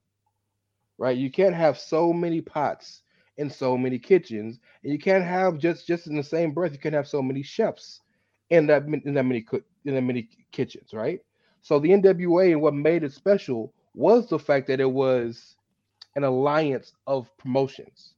Right? 0.99 1.17
You 1.17 1.31
can't 1.31 1.55
have 1.55 1.79
so 1.79 2.13
many 2.13 2.41
pots 2.41 3.03
in 3.37 3.49
so 3.49 3.77
many 3.77 3.99
kitchens, 3.99 4.59
and 4.83 4.91
you 4.91 4.99
can't 4.99 5.23
have 5.23 5.59
just 5.59 5.87
just 5.87 6.07
in 6.07 6.17
the 6.17 6.23
same 6.23 6.53
breath, 6.53 6.73
you 6.73 6.79
can't 6.79 6.95
have 6.95 7.07
so 7.07 7.21
many 7.23 7.43
chefs 7.43 8.01
in 8.49 8.67
that 8.67 8.85
in 8.85 9.13
that 9.15 9.23
many 9.25 9.45
in 9.85 9.95
that 9.95 10.01
many 10.03 10.29
kitchens, 10.51 10.93
right? 10.93 11.21
So 11.61 11.79
the 11.79 11.89
NWA 11.89 12.51
and 12.51 12.61
what 12.61 12.75
made 12.75 13.03
it 13.03 13.13
special 13.13 13.73
was 13.95 14.29
the 14.29 14.39
fact 14.39 14.67
that 14.67 14.79
it 14.79 14.91
was 14.91 15.55
an 16.15 16.23
alliance 16.23 16.93
of 17.07 17.35
promotions. 17.37 18.15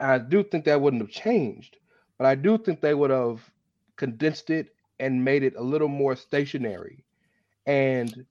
I 0.00 0.18
do 0.18 0.42
think 0.42 0.64
that 0.64 0.80
wouldn't 0.80 1.02
have 1.02 1.10
changed, 1.10 1.78
but 2.18 2.26
I 2.26 2.34
do 2.34 2.58
think 2.58 2.80
they 2.80 2.94
would 2.94 3.10
have 3.10 3.40
condensed 3.96 4.50
it 4.50 4.74
and 5.00 5.24
made 5.24 5.42
it 5.44 5.54
a 5.56 5.62
little 5.62 5.88
more 5.88 6.16
stationary. 6.16 7.01
And 7.66 8.26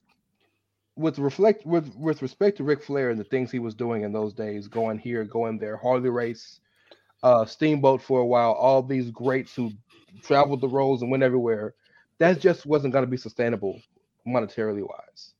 with 0.95 1.19
reflect 1.19 1.65
with 1.65 1.93
with 1.95 2.21
respect 2.21 2.57
to 2.57 2.63
Ric 2.63 2.83
Flair 2.83 3.09
and 3.09 3.19
the 3.19 3.23
things 3.25 3.51
he 3.51 3.59
was 3.59 3.73
doing 3.75 4.03
in 4.03 4.11
those 4.13 4.33
days, 4.33 4.67
going 4.67 4.97
here, 4.99 5.23
going 5.23 5.57
there, 5.57 5.77
Harley 5.77 6.09
Race, 6.09 6.59
uh, 7.23 7.45
Steamboat 7.45 8.01
for 8.01 8.19
a 8.21 8.25
while, 8.25 8.51
all 8.53 8.83
these 8.83 9.11
greats 9.11 9.55
who 9.55 9.71
traveled 10.23 10.61
the 10.61 10.67
roads 10.69 11.01
and 11.01 11.11
went 11.11 11.23
everywhere, 11.23 11.75
that 12.19 12.39
just 12.39 12.65
wasn't 12.65 12.93
going 12.93 13.05
to 13.05 13.11
be 13.11 13.17
sustainable 13.17 13.79
monetarily 14.27 14.87
wise. 14.87 15.33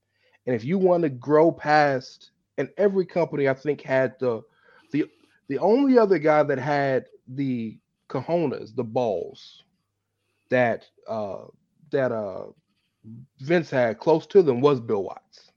And 0.48 0.56
if 0.56 0.64
you 0.64 0.78
want 0.78 1.04
to 1.04 1.10
grow 1.10 1.52
past, 1.52 2.32
and 2.58 2.70
every 2.78 3.06
company 3.06 3.48
I 3.48 3.54
think 3.54 3.82
had 3.82 4.16
the 4.20 4.42
the 4.92 5.06
the 5.48 5.60
only 5.60 5.98
other 5.98 6.18
guy 6.18 6.44
that 6.44 6.60
had 6.60 7.06
the 7.28 7.78
cojones, 8.10 8.76
the 8.76 8.84
balls 8.84 9.64
that 10.50 10.86
uh 11.08 11.46
that 11.92 12.12
uh 12.12 12.46
Vince 13.40 13.70
had 13.70 14.00
close 14.00 14.26
to 14.28 14.42
them 14.44 14.62
was 14.62 14.80
Bill 14.80 15.04
Watts. 15.04 15.52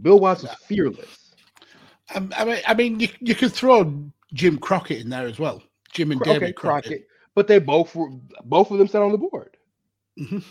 Bill 0.00 0.18
Watts 0.18 0.42
was 0.42 0.54
fearless. 0.54 1.34
Um, 2.14 2.32
I 2.36 2.44
mean, 2.44 2.58
I 2.66 2.74
mean, 2.74 3.00
you, 3.00 3.08
you 3.20 3.34
could 3.34 3.52
throw 3.52 4.04
Jim 4.32 4.58
Crockett 4.58 5.00
in 5.00 5.08
there 5.10 5.26
as 5.26 5.38
well. 5.38 5.62
Jim 5.92 6.10
and 6.12 6.20
David 6.20 6.42
okay, 6.42 6.52
Crockett. 6.52 6.84
Crockett, 6.90 7.06
but 7.34 7.46
they 7.48 7.58
both 7.58 7.94
were 7.94 8.10
both 8.44 8.70
of 8.70 8.78
them 8.78 8.88
sat 8.88 9.02
on 9.02 9.12
the 9.12 9.18
board, 9.18 9.56
Mhm. 10.18 10.44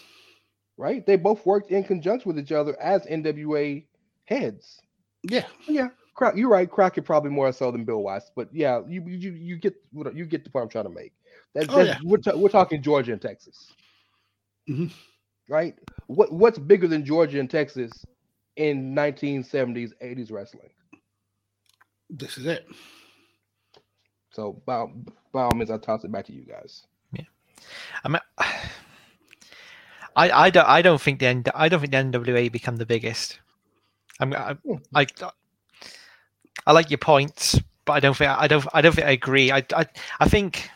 right? 0.78 1.06
They 1.06 1.16
both 1.18 1.46
worked 1.46 1.70
in 1.72 1.84
conjunction 1.84 2.30
with 2.34 2.40
each 2.44 2.52
other 2.52 2.80
as 2.82 3.06
NWA 3.06 3.86
heads. 4.26 4.80
Yeah, 5.24 5.46
Yeah, 5.68 5.90
you're 6.36 6.50
right. 6.50 6.70
Crockett 6.70 7.06
probably 7.06 7.30
more 7.32 7.52
so 7.52 7.72
than 7.72 7.86
Bill 7.86 8.02
Watts, 8.02 8.32
but 8.36 8.50
yeah, 8.54 8.82
you 8.88 9.04
you 9.06 9.32
you 9.32 9.58
get 9.58 9.76
what 9.92 10.16
you 10.16 10.26
get 10.26 10.44
the 10.44 10.50
point 10.50 10.64
I'm 10.64 10.70
trying 10.70 10.86
to 10.86 10.90
make. 10.90 11.14
That's, 11.54 11.68
Oh, 11.70 11.84
that's 11.84 12.02
we're, 12.04 12.18
ta- 12.18 12.36
we're 12.36 12.50
talking 12.50 12.82
Georgia 12.82 13.12
and 13.14 13.22
Texas, 13.22 13.72
Mhm. 14.68 14.92
Right? 15.50 15.76
What 16.08 16.32
what's 16.32 16.60
bigger 16.60 16.88
than 16.88 17.06
Georgia 17.06 17.40
and 17.40 17.50
Texas 17.50 17.92
in 18.56 18.94
1970s 18.96 19.92
80s 20.02 20.32
wrestling? 20.32 20.70
this 22.14 22.38
is 22.38 22.46
it. 22.46 22.68
So 24.32 24.62
by 24.66 24.86
by 25.32 25.44
all 25.44 25.56
means, 25.56 25.72
I 25.72 25.78
toss 25.78 26.04
it 26.04 26.12
back 26.12 26.26
to 26.26 26.34
you 26.34 26.44
guys. 26.44 26.86
Yeah, 27.12 27.26
I 28.04 28.10
mean, 28.10 28.22
I, 30.16 30.32
I 30.32 30.50
don't 30.50 30.68
I 30.68 30.82
don't 30.82 31.02
think 31.02 31.20
the 31.20 31.28
N, 31.28 31.44
I 31.54 31.70
don't 31.70 31.80
think 31.80 31.92
the 31.92 31.98
NWA 31.98 32.52
become 32.52 32.78
the 32.78 32.86
biggest. 32.86 33.40
I'm 34.20 34.34
I, 34.34 34.54
hmm. 34.54 34.76
I 34.94 35.08
I 36.66 36.72
like 36.72 36.90
your 36.90 37.00
points, 37.00 37.60
but 37.86 37.94
I 37.94 38.00
don't 38.00 38.16
think 38.16 38.30
I 38.30 38.48
don't 38.48 38.66
I 38.74 38.82
don't 38.82 38.96
think 38.96 39.08
I 39.08 39.12
agree. 39.12 39.52
I 39.52 39.64
I, 39.74 39.86
I 40.20 40.30
think 40.30 40.70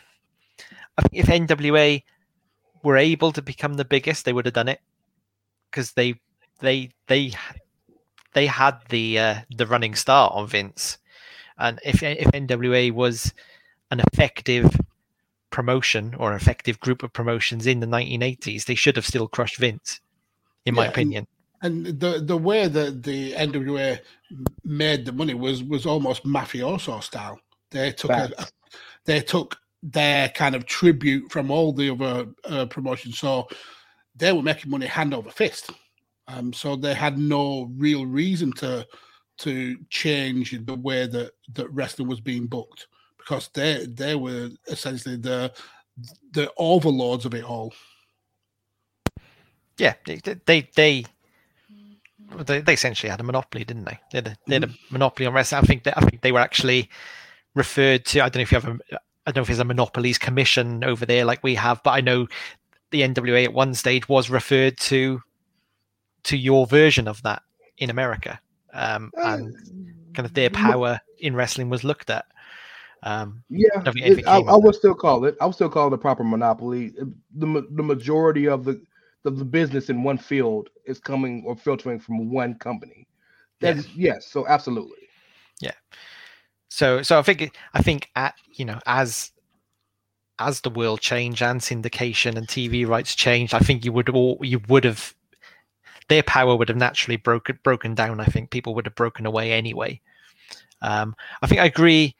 I 0.96 1.02
think 1.02 1.14
if 1.14 1.26
NWA 1.26 2.02
were 2.82 2.96
able 2.96 3.32
to 3.32 3.42
become 3.42 3.74
the 3.74 3.84
biggest, 3.84 4.24
they 4.24 4.32
would 4.32 4.46
have 4.46 4.54
done 4.54 4.68
it 4.68 4.80
because 5.70 5.92
they 5.92 6.14
they 6.60 6.90
they 7.06 7.32
they 8.34 8.46
had 8.46 8.78
the 8.90 9.18
uh, 9.18 9.34
the 9.56 9.66
running 9.66 9.94
start 9.94 10.32
on 10.34 10.46
Vince, 10.46 10.98
and 11.58 11.78
if 11.84 12.02
if 12.02 12.28
NWA 12.32 12.92
was 12.92 13.32
an 13.90 14.00
effective 14.00 14.74
promotion 15.50 16.14
or 16.18 16.30
an 16.30 16.36
effective 16.36 16.78
group 16.80 17.02
of 17.02 17.12
promotions 17.12 17.66
in 17.66 17.80
the 17.80 17.86
1980s, 17.86 18.66
they 18.66 18.74
should 18.74 18.96
have 18.96 19.06
still 19.06 19.26
crushed 19.26 19.56
Vince, 19.58 20.00
in 20.66 20.74
my 20.74 20.82
Yeah, 20.82 20.86
and- 20.88 20.94
opinion. 20.94 21.26
And 21.60 21.86
the 21.86 22.20
the 22.24 22.36
way 22.36 22.68
that 22.68 23.02
the 23.02 23.32
NWA 23.32 23.98
made 24.62 25.04
the 25.04 25.10
money 25.12 25.34
was 25.34 25.64
was 25.64 25.86
almost 25.86 26.24
mafioso 26.24 27.02
style. 27.02 27.40
They 27.70 27.90
took 27.90 28.12
a, 28.12 28.28
Facts. 28.28 28.52
they 29.06 29.20
took 29.20 29.56
their 29.82 30.28
kind 30.30 30.54
of 30.54 30.66
tribute 30.66 31.30
from 31.30 31.50
all 31.50 31.72
the 31.72 31.90
other 31.90 32.26
uh, 32.44 32.66
promotions, 32.66 33.18
so 33.18 33.48
they 34.16 34.32
were 34.32 34.42
making 34.42 34.70
money 34.70 34.86
hand 34.86 35.14
over 35.14 35.30
fist. 35.30 35.70
Um, 36.26 36.52
so 36.52 36.76
they 36.76 36.94
had 36.94 37.18
no 37.18 37.70
real 37.76 38.04
reason 38.06 38.52
to 38.54 38.86
to 39.38 39.76
change 39.88 40.58
the 40.66 40.74
way 40.74 41.06
that 41.06 41.32
that 41.54 41.72
wrestling 41.72 42.08
was 42.08 42.20
being 42.20 42.46
booked 42.46 42.86
because 43.18 43.48
they 43.54 43.86
they 43.86 44.14
were 44.14 44.50
essentially 44.66 45.16
the 45.16 45.52
the 46.32 46.52
overlords 46.56 47.24
of 47.24 47.34
it 47.34 47.44
all. 47.44 47.72
Yeah, 49.78 49.94
they 50.04 50.16
they 50.16 50.68
they, 50.74 51.04
they, 52.44 52.60
they 52.60 52.72
essentially 52.72 53.10
had 53.10 53.20
a 53.20 53.24
monopoly, 53.24 53.64
didn't 53.64 53.84
they? 53.84 53.98
They 54.12 54.18
had 54.18 54.26
a, 54.26 54.36
they 54.46 54.54
had 54.54 54.64
a 54.64 54.74
monopoly 54.90 55.26
on 55.26 55.34
wrestling. 55.34 55.62
I 55.62 55.66
think 55.66 55.84
that 55.84 55.96
I 55.96 56.00
think 56.00 56.22
they 56.22 56.32
were 56.32 56.40
actually 56.40 56.90
referred 57.54 58.04
to. 58.06 58.20
I 58.20 58.28
don't 58.28 58.36
know 58.36 58.42
if 58.42 58.52
you 58.52 58.60
have 58.60 58.80
a 58.92 58.98
I 59.28 59.30
don't 59.30 59.36
know 59.36 59.42
if 59.42 59.48
there's 59.48 59.58
a 59.58 59.64
monopolies 59.64 60.16
commission 60.16 60.82
over 60.82 61.04
there 61.04 61.26
like 61.26 61.42
we 61.42 61.54
have, 61.56 61.82
but 61.82 61.90
I 61.90 62.00
know 62.00 62.26
the 62.92 63.02
NWA 63.02 63.44
at 63.44 63.52
one 63.52 63.74
stage 63.74 64.08
was 64.08 64.30
referred 64.30 64.78
to 64.78 65.20
to 66.24 66.36
your 66.38 66.66
version 66.66 67.06
of 67.06 67.22
that 67.24 67.42
in 67.76 67.90
America, 67.90 68.40
um, 68.72 69.10
and 69.16 69.54
kind 70.14 70.24
of 70.24 70.32
their 70.32 70.48
power 70.48 70.98
in 71.18 71.36
wrestling 71.36 71.68
was 71.68 71.84
looked 71.84 72.08
at. 72.08 72.24
Um, 73.02 73.44
Yeah, 73.50 73.68
don't 73.74 73.92
think 73.92 74.06
anything 74.06 74.24
it- 74.24 74.28
I, 74.28 74.38
I 74.38 74.56
would 74.56 74.74
still 74.74 74.94
call 74.94 75.26
it. 75.26 75.36
I 75.42 75.44
would 75.44 75.54
still 75.54 75.68
call 75.68 75.88
it 75.88 75.92
a 75.92 75.98
proper 75.98 76.24
monopoly. 76.24 76.94
The 77.36 77.66
the 77.70 77.82
majority 77.82 78.48
of 78.48 78.64
the 78.64 78.80
of 79.26 79.38
the 79.38 79.44
business 79.44 79.90
in 79.90 80.02
one 80.02 80.16
field 80.16 80.70
is 80.86 80.98
coming 80.98 81.44
or 81.46 81.54
filtering 81.54 82.00
from 82.00 82.30
one 82.30 82.54
company. 82.54 83.06
That's 83.60 83.86
yes. 83.94 84.26
So 84.26 84.48
absolutely. 84.48 84.96
So 86.68 87.02
so 87.02 87.18
i 87.18 87.22
think 87.22 87.56
i 87.74 87.82
think 87.82 88.10
at 88.16 88.34
you 88.54 88.64
know 88.64 88.78
as 88.86 89.32
as 90.38 90.60
the 90.60 90.70
world 90.70 91.00
changed 91.00 91.42
and 91.42 91.60
syndication 91.60 92.36
and 92.36 92.46
tv 92.46 92.86
rights 92.86 93.14
changed 93.14 93.54
i 93.54 93.58
think 93.58 93.84
you 93.84 93.92
would 93.92 94.08
all 94.08 94.38
you 94.42 94.60
would 94.68 94.84
have 94.84 95.14
their 96.08 96.22
power 96.22 96.56
would 96.56 96.68
have 96.68 96.76
naturally 96.76 97.16
broken 97.16 97.58
broken 97.62 97.94
down. 97.94 98.18
I 98.20 98.24
think 98.24 98.50
people 98.50 98.74
would 98.74 98.86
have 98.86 98.94
broken 98.94 99.26
away 99.26 99.52
anyway. 99.52 100.00
Um 100.80 101.14
i 101.42 101.46
think 101.46 101.60
i 101.60 101.66
agree 101.66 102.16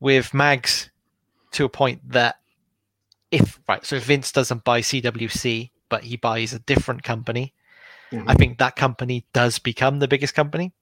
with 0.00 0.34
mags 0.34 0.90
to 1.52 1.64
a 1.64 1.68
point 1.68 2.00
that 2.10 2.36
if 3.30 3.58
right 3.68 3.84
so 3.84 3.96
if 3.96 4.04
vince 4.04 4.30
doesn't 4.32 4.64
buy 4.64 4.80
cwc 4.80 5.70
but 5.88 6.04
he 6.04 6.16
buys 6.16 6.52
a 6.52 6.58
different 6.58 7.02
company 7.02 7.54
I 8.28 8.34
think 8.34 8.58
that 8.58 8.76
company 8.76 9.26
does 9.32 9.58
become 9.58 9.98
the 9.98 10.06
biggest 10.06 10.34
company 10.34 10.72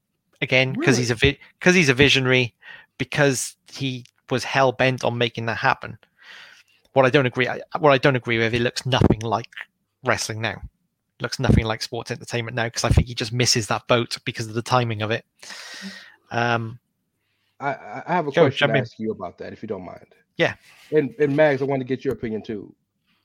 again 0.42 0.72
because 0.72 0.96
he's 0.96 1.10
a 1.10 1.16
because 1.16 1.74
he's 1.74 1.88
a 1.88 1.94
visionary 1.94 2.54
because 2.98 3.56
he 3.72 4.04
was 4.30 4.44
hell 4.44 4.72
bent 4.72 5.04
on 5.04 5.16
making 5.16 5.46
that 5.46 5.56
happen. 5.56 5.96
What 6.92 7.06
I 7.06 7.10
don't 7.10 7.26
agree 7.26 7.48
I- 7.48 7.60
what 7.78 7.92
I 7.92 7.98
don't 7.98 8.16
agree 8.16 8.38
with 8.38 8.52
it 8.54 8.60
looks 8.60 8.84
nothing 8.84 9.20
like 9.20 9.46
wrestling 10.04 10.42
now. 10.42 10.60
Looks 11.20 11.38
nothing 11.38 11.64
like 11.64 11.82
sports 11.82 12.10
entertainment 12.10 12.56
now 12.56 12.64
because 12.64 12.84
I 12.84 12.88
think 12.90 13.06
he 13.06 13.14
just 13.14 13.32
misses 13.32 13.68
that 13.68 13.86
boat 13.86 14.18
because 14.24 14.48
of 14.48 14.54
the 14.54 14.62
timing 14.62 15.02
of 15.02 15.10
it. 15.10 15.24
Um, 16.30 16.78
I, 17.60 17.74
I 17.74 18.02
I 18.06 18.12
have 18.14 18.26
a 18.26 18.32
Go, 18.32 18.42
question 18.42 18.66
jump 18.66 18.72
to 18.72 18.78
in. 18.78 18.82
ask 18.82 18.98
you 18.98 19.12
about 19.12 19.38
that, 19.38 19.52
if 19.52 19.62
you 19.62 19.68
don't 19.68 19.84
mind. 19.84 20.06
Yeah. 20.36 20.54
And 20.90 21.14
and 21.18 21.36
Mags, 21.36 21.62
I 21.62 21.64
want 21.64 21.80
to 21.80 21.86
get 21.86 22.04
your 22.04 22.14
opinion 22.14 22.42
too. 22.42 22.74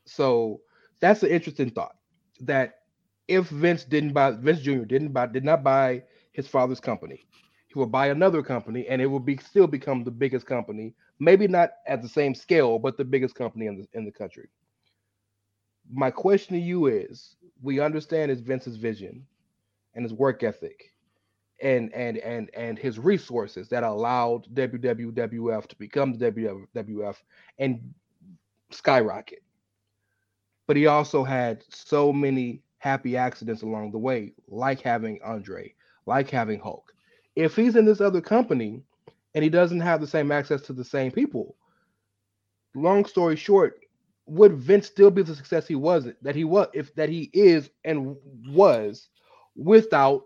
So 0.05 0.61
that's 0.99 1.23
an 1.23 1.29
interesting 1.29 1.71
thought. 1.71 1.95
That 2.41 2.75
if 3.27 3.47
Vince 3.49 3.83
didn't 3.83 4.13
buy 4.13 4.31
Vince 4.31 4.59
Jr. 4.61 4.83
didn't 4.85 5.11
buy 5.13 5.25
did 5.27 5.43
not 5.43 5.63
buy 5.63 6.03
his 6.37 6.47
father's 6.47 6.79
company, 6.79 7.25
he 7.67 7.77
will 7.77 7.87
buy 7.87 8.07
another 8.07 8.43
company 8.43 8.87
and 8.87 9.01
it 9.01 9.07
will 9.07 9.19
be 9.19 9.37
still 9.37 9.65
become 9.65 10.03
the 10.03 10.11
biggest 10.11 10.45
company. 10.45 10.93
Maybe 11.19 11.47
not 11.47 11.71
at 11.87 12.03
the 12.03 12.07
same 12.07 12.35
scale, 12.35 12.77
but 12.77 12.95
the 12.95 13.03
biggest 13.03 13.33
company 13.33 13.65
in 13.65 13.79
the 13.79 13.87
in 13.97 14.05
the 14.05 14.11
country. 14.11 14.47
My 15.91 16.11
question 16.11 16.55
to 16.55 16.61
you 16.61 16.85
is: 16.85 17.35
We 17.61 17.79
understand 17.79 18.29
is 18.29 18.39
Vince's 18.39 18.77
vision 18.77 19.25
and 19.95 20.05
his 20.05 20.13
work 20.13 20.43
ethic 20.43 20.93
and 21.59 21.91
and 21.91 22.19
and 22.19 22.51
and 22.55 22.77
his 22.77 22.99
resources 22.99 23.67
that 23.69 23.83
allowed 23.83 24.45
WWF 24.53 25.65
to 25.65 25.75
become 25.77 26.13
the 26.13 26.31
WWF 26.31 27.15
and 27.57 27.93
skyrocket. 28.69 29.41
But 30.67 30.77
he 30.77 30.85
also 30.85 31.23
had 31.23 31.63
so 31.69 32.13
many 32.13 32.61
happy 32.77 33.17
accidents 33.17 33.63
along 33.63 33.91
the 33.91 33.97
way, 33.97 34.33
like 34.47 34.81
having 34.81 35.19
Andre, 35.23 35.73
like 36.07 36.29
having 36.31 36.59
Hulk. 36.59 36.93
If 37.35 37.55
he's 37.55 37.75
in 37.75 37.85
this 37.85 38.01
other 38.01 38.21
company 38.21 38.81
and 39.35 39.43
he 39.43 39.49
doesn't 39.49 39.81
have 39.81 40.01
the 40.01 40.07
same 40.07 40.31
access 40.31 40.61
to 40.63 40.73
the 40.73 40.83
same 40.83 41.11
people, 41.11 41.55
long 42.73 43.05
story 43.05 43.35
short, 43.35 43.79
would 44.25 44.53
Vince 44.53 44.87
still 44.87 45.11
be 45.11 45.21
the 45.21 45.35
success 45.35 45.67
he 45.67 45.75
was 45.75 46.07
that 46.21 46.35
he 46.35 46.43
was 46.43 46.67
if 46.73 46.93
that 46.95 47.09
he 47.09 47.29
is 47.33 47.69
and 47.85 48.15
was 48.47 49.09
without 49.55 50.23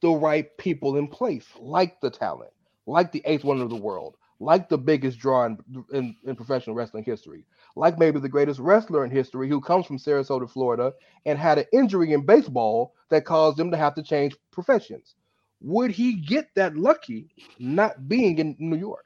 the 0.00 0.10
right 0.10 0.56
people 0.56 0.96
in 0.96 1.08
place, 1.08 1.46
like 1.58 2.00
the 2.00 2.10
talent, 2.10 2.52
like 2.86 3.12
the 3.12 3.22
eighth 3.26 3.44
wonder 3.44 3.64
of 3.64 3.70
the 3.70 3.76
world, 3.76 4.16
like 4.40 4.68
the 4.68 4.78
biggest 4.78 5.18
draw 5.18 5.44
in, 5.44 5.58
in, 5.92 6.16
in 6.24 6.34
professional 6.34 6.74
wrestling 6.74 7.04
history, 7.04 7.44
like 7.76 7.98
maybe 7.98 8.18
the 8.18 8.28
greatest 8.28 8.58
wrestler 8.58 9.04
in 9.04 9.10
history 9.10 9.48
who 9.48 9.60
comes 9.60 9.86
from 9.86 9.98
Sarasota, 9.98 10.50
Florida, 10.50 10.92
and 11.26 11.38
had 11.38 11.58
an 11.58 11.66
injury 11.72 12.12
in 12.12 12.26
baseball 12.26 12.94
that 13.10 13.24
caused 13.24 13.60
him 13.60 13.70
to 13.70 13.76
have 13.76 13.94
to 13.94 14.02
change 14.02 14.34
professions. 14.50 15.14
Would 15.60 15.90
he 15.90 16.14
get 16.14 16.48
that 16.54 16.76
lucky 16.76 17.28
not 17.58 18.08
being 18.08 18.38
in 18.38 18.56
New 18.58 18.78
York? 18.78 19.04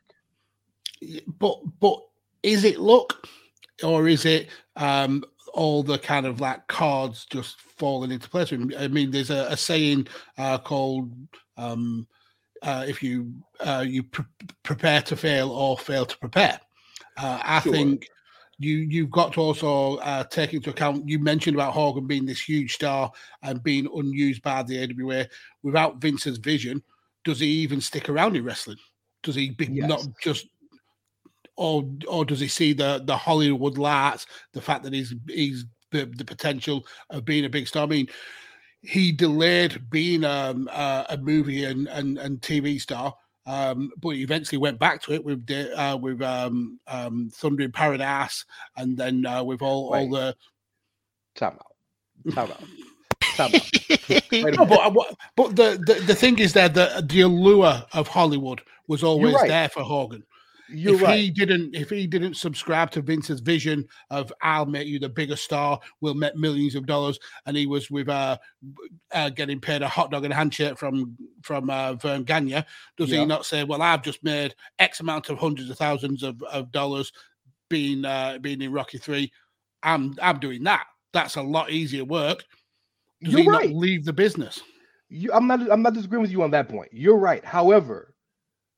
but 1.39 1.59
but 1.80 2.01
is 2.43 2.64
it 2.64 2.78
luck 2.78 3.26
or 3.82 4.09
is 4.09 4.24
it 4.24 4.49
um 4.76 5.24
all 5.53 5.82
the 5.82 5.99
kind 5.99 6.26
of 6.26 6.41
like 6.41 6.66
cards 6.66 7.26
just 7.26 7.61
falling 7.61 8.11
into 8.11 8.28
place 8.28 8.53
i 8.78 8.89
mean 8.89 9.11
there's 9.11 9.30
a, 9.30 9.47
a 9.51 9.57
saying 9.57 10.07
uh 10.39 10.59
called 10.59 11.12
um 11.57 12.07
uh 12.65 12.85
if 12.87 13.03
you 13.03 13.33
uh 13.61 13.85
you 13.87 14.03
pre- 14.03 14.25
prepare 14.62 15.01
to 15.03 15.17
fail 15.17 15.51
or 15.51 15.79
fail 15.79 16.05
to 16.05 16.19
prepare 16.19 16.61
uh 17.19 17.41
i 17.45 17.61
Sure. 17.61 17.73
think 17.73 18.09
you 18.59 18.79
you've 18.79 19.11
got 19.11 19.33
to 19.33 19.41
also 19.41 19.97
uh, 19.97 20.23
take 20.25 20.55
into 20.55 20.71
account 20.71 21.09
you 21.09 21.19
mentioned 21.19 21.57
about 21.57 21.73
Hogan 21.73 22.07
being 22.07 22.25
this 22.25 22.41
huge 22.41 22.75
star 22.75 23.11
and 23.43 23.62
being 23.65 23.89
unused 23.93 24.43
by 24.43 24.62
the 24.62 24.79
AWA 24.81 25.27
without 25.65 26.01
Vince's 26.01 26.39
vision 26.39 26.81
does 27.25 27.41
he 27.41 27.49
even 27.49 27.81
stick 27.81 28.09
around 28.09 28.37
in 28.37 28.45
wrestling 28.45 28.79
does 29.25 29.35
he 29.35 29.51
be 29.51 29.67
not 29.67 30.07
just 30.23 30.47
or 31.57 31.85
or 32.09 32.25
does 32.25 32.41
he 32.41 32.49
see 32.49 32.73
the 32.73 33.03
the 33.05 33.17
Hollywood 33.17 33.79
lights, 33.79 34.27
the 34.53 34.61
fact 34.61 34.83
that 34.85 34.93
he's 34.93 35.15
he's 35.29 35.65
the, 35.91 36.07
the 36.07 36.25
potential 36.25 36.85
of 37.11 37.25
being 37.25 37.45
a 37.45 37.49
big 37.49 37.69
star? 37.69 37.85
I 37.85 37.87
mean, 37.87 38.09
he 38.85 39.12
delayed 39.12 39.91
being 39.91 40.24
um, 40.24 40.68
a, 40.72 41.07
a 41.11 41.16
movie 41.16 41.64
and, 41.64 41.89
and 41.89 42.18
and 42.18 42.41
TV 42.41 42.80
star, 42.80 43.14
um, 43.47 43.91
but 44.01 44.11
he 44.11 44.22
eventually 44.22 44.59
went 44.59 44.78
back 44.78 45.03
to 45.03 45.12
it 45.12 45.24
with 45.24 45.47
the, 45.47 45.78
uh, 45.80 45.97
with 45.97 46.22
um, 46.22 46.78
um, 46.87 47.30
Thunder 47.32 47.64
in 47.64 47.72
Paradise, 47.72 48.45
and 48.76 48.97
then 48.97 49.26
uh, 49.26 49.43
with 49.43 49.62
all 49.62 49.95
all 49.95 50.09
the. 50.09 50.37
Time 51.35 51.59
out. 51.59 52.32
Time 52.35 52.51
out. 52.51 52.62
Time 53.37 53.55
out. 53.55 53.70
No, 54.32 54.66
but, 54.66 54.80
uh, 54.80 55.14
but 55.37 55.57
the, 55.57 55.82
the 55.87 55.95
the 56.07 56.14
thing 56.14 56.39
is 56.39 56.53
that 56.53 56.74
the 56.74 57.05
the 57.09 57.22
allure 57.22 57.85
of 57.93 58.09
Hollywood 58.09 58.61
was 58.87 59.03
always 59.03 59.35
right. 59.35 59.49
there 59.49 59.68
for 59.68 59.82
Hogan. 59.82 60.24
You're 60.69 60.95
if 60.95 61.03
right. 61.03 61.19
he 61.19 61.31
didn't 61.31 61.75
if 61.75 61.91
he 61.91 62.07
didn't 62.07 62.35
subscribe 62.35 62.91
to 62.93 63.03
Vince's 63.03 63.41
vision 63.41 63.87
of 64.11 64.33
I'll 64.43 64.67
make 64.67 64.87
you 64.89 64.99
the 64.99 65.09
biggest 65.09 65.45
star, 65.45 65.79
we'll 66.01 66.15
make 66.15 66.37
millions 66.37 66.75
of 66.75 66.87
dollars, 66.87 67.19
and 67.47 67.57
he 67.57 67.67
was 67.67 67.91
with 67.91 68.09
uh, 68.09 68.39
uh 69.12 69.31
getting 69.31 69.61
paid 69.61 69.83
a 69.83 69.89
hot 69.89 70.11
dog 70.11 70.25
and 70.25 70.33
a 70.33 70.37
handshake 70.37 70.79
from 70.79 71.17
from 71.43 71.69
uh, 71.71 71.95
Verne 71.95 72.25
Gagne, 72.25 72.65
does 72.97 73.11
Yeah. 73.11 73.21
he 73.21 73.27
not 73.27 73.45
say, 73.45 73.65
Well, 73.65 73.83
I've 73.83 74.03
just 74.03 74.25
made 74.25 74.55
X 74.79 75.01
amount 75.01 75.29
of 75.29 75.39
hundreds 75.39 75.69
of 75.71 75.77
thousands 75.77 76.23
of, 76.23 76.43
of 76.45 76.73
dollars 76.73 77.12
being 77.69 78.05
uh 78.05 78.39
being 78.41 78.62
in 78.62 78.73
Rocky 78.73 78.99
Three. 78.99 79.33
I'm 79.83 80.15
I'm 80.23 80.39
doing 80.39 80.62
that. 80.65 80.87
That's 81.12 81.37
a 81.37 81.43
lot 81.43 81.71
easier 81.71 82.05
work. 82.05 82.45
Does 83.23 83.33
You're 83.33 83.43
he 83.43 83.49
right. 83.49 83.71
not 83.71 83.77
leave 83.77 84.05
the 84.05 84.12
business? 84.12 84.61
You, 85.09 85.33
I'm 85.33 85.47
not. 85.47 85.71
I'm 85.71 85.83
not 85.83 85.95
disagreeing 85.95 86.23
with 86.23 86.31
you 86.31 86.43
on 86.43 86.51
that 86.53 86.69
point. 86.69 86.89
You're 86.93 87.19
right. 87.19 87.45
However, 87.45 88.15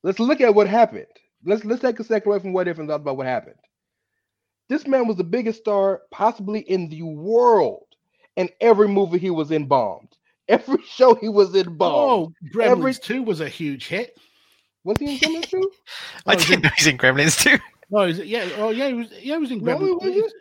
let's 0.03 0.19
look 0.19 0.41
at 0.41 0.55
what 0.55 0.69
happened. 0.69 1.07
Let's 1.45 1.65
let's 1.65 1.83
take 1.83 2.01
a 2.01 2.05
second 2.05 2.31
away 2.31 2.39
from 2.41 2.53
what 2.53 2.69
if 2.69 2.79
and 2.79 2.89
talk 2.89 3.01
about 3.01 3.17
what 3.17 3.27
happened. 3.27 3.57
This 4.69 4.87
man 4.87 5.07
was 5.07 5.17
the 5.17 5.25
biggest 5.25 5.61
star 5.61 6.03
possibly 6.11 6.61
in 6.61 6.89
the 6.89 7.03
world, 7.03 7.87
and 8.37 8.51
every 8.61 8.89
movie 8.89 9.19
he 9.19 9.31
was 9.31 9.51
in 9.51 9.67
bombed. 9.67 10.17
Every 10.49 10.81
show 10.87 11.17
he 11.17 11.29
was 11.29 11.57
in 11.57 11.67
oh, 11.67 11.71
bombed. 11.71 12.37
Oh, 12.45 12.57
Gremlins 12.57 13.03
Two 13.03 13.25
was 13.25 13.41
a 13.41 13.49
huge 13.49 13.89
hit. 13.89 14.17
Was 14.85 14.97
he 14.99 15.15
in 15.15 15.19
Gremlins 15.19 15.51
too? 15.51 15.73
I 16.27 16.35
Oh, 16.35 16.37
is 16.37 16.47
didn't 16.47 16.63
know 16.63 16.71
he's 16.77 16.87
in 16.87 16.99
Gremlins 16.99 17.43
two. 17.43 17.59
Oh, 17.93 18.03
is 18.03 18.21
it? 18.21 18.27
Yeah. 18.27 18.49
Oh, 18.59 18.71
yeah. 18.71 18.87
It 18.87 18.93
was. 18.93 19.11
Yeah, 19.11 19.35
he 19.35 19.39
was 19.39 19.51
in 19.51 19.61
Gremlins. 19.61 19.89
it 20.05 20.09
wasn't. 20.09 20.33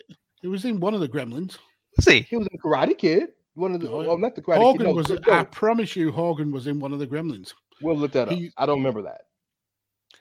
It 0.44 0.48
was 0.48 0.64
in 0.64 0.80
one 0.80 0.94
of 0.94 1.00
the 1.00 1.10
Gremlins. 1.10 1.58
Was 1.98 2.06
he? 2.06 2.22
He 2.22 2.38
was 2.38 2.48
in 2.52 2.60
Karate 2.60 2.96
Kid. 2.96 3.30
One 3.56 3.74
of 3.74 3.82
the 3.82 3.88
No, 3.88 3.98
well, 3.98 4.18
not 4.20 4.36
the 4.36 4.44
Karate 4.44 4.58
Hogan 4.58 4.78
Kid. 4.78 4.88
No, 4.88 4.94
was. 4.94 5.10
no, 5.10 5.20
I 5.34 5.44
promise 5.44 5.96
you, 5.96 6.12
Hogan 6.12 6.52
was 6.52 6.68
in 6.68 6.80
one 6.80 6.94
of 6.94 7.00
the 7.00 7.08
Gremlins. 7.08 7.54
we'll 7.82 7.98
look 7.98 8.12
that 8.12 8.28
up. 8.28 8.34
he- 8.36 8.52
I 8.58 8.68
don't 8.68 8.78
remember 8.78 9.02
that. 9.04 9.22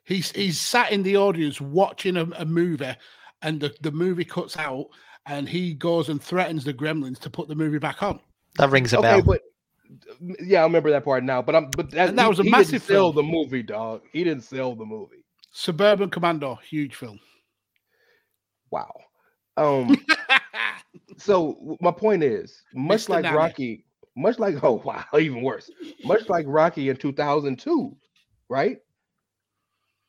He's 0.05 0.31
he's 0.33 0.61
sat 0.61 0.93
in 0.93 1.03
the 1.03 1.17
audience 1.17 1.61
watching 1.61 2.17
a, 2.17 2.25
a 2.37 2.45
movie, 2.45 2.95
and 3.43 3.61
the, 3.61 3.75
the 3.81 3.91
movie 3.93 4.25
cuts 4.25 4.57
out, 4.57 4.87
and 5.27 5.49
he 5.49 5.75
goes 5.75 6.09
and 6.11 6.23
threatens 6.23 6.65
the 6.65 6.75
Gremlins 6.75 7.19
to 7.21 7.31
put 7.31 7.49
the 7.49 7.55
movie 7.55 7.79
back 7.79 8.03
on. 8.03 8.21
That 8.59 8.71
rings 8.71 8.93
a 8.93 8.99
Okay, 8.99 9.09
bell. 9.09 9.23
but 9.23 9.41
yeah, 10.43 10.61
I 10.61 10.65
remember 10.65 10.91
that 10.91 11.05
part 11.05 11.25
now. 11.25 11.41
But 11.43 11.57
I'm 11.57 11.71
but 11.71 11.91
that, 11.93 12.11
And 12.11 12.19
that 12.19 12.25
he- 12.25 12.29
was 12.29 12.41
a 12.41 12.45
he 12.45 12.51
massive 12.51 12.71
didn't 12.73 12.83
sell 12.85 13.13
film. 13.13 13.17
the 13.27 13.33
movie, 13.33 13.63
dog. 13.63 14.03
He 14.13 14.25
didn't 14.25 14.45
sell 14.45 14.75
the 14.75 14.85
movie. 14.85 15.25
Suburban 15.53 16.11
Commando, 16.11 16.57
huge 16.57 16.97
film. 16.97 17.19
Wow. 18.71 18.93
Um. 19.57 19.97
so 21.17 21.77
my 21.81 21.91
point 21.93 22.23
is, 22.23 22.63
much 22.75 23.07
Mr. 23.07 23.09
like 23.11 23.23
Nanny. 23.23 23.37
Rocky, 23.37 23.85
much 24.17 24.39
like 24.39 24.57
oh 24.63 24.83
wow, 24.85 25.05
even 25.19 25.43
worse. 25.43 25.71
Much 26.05 26.29
like 26.29 26.45
Rocky 26.49 26.89
in 26.89 26.97
2002, 26.97 27.97
right? 28.49 28.79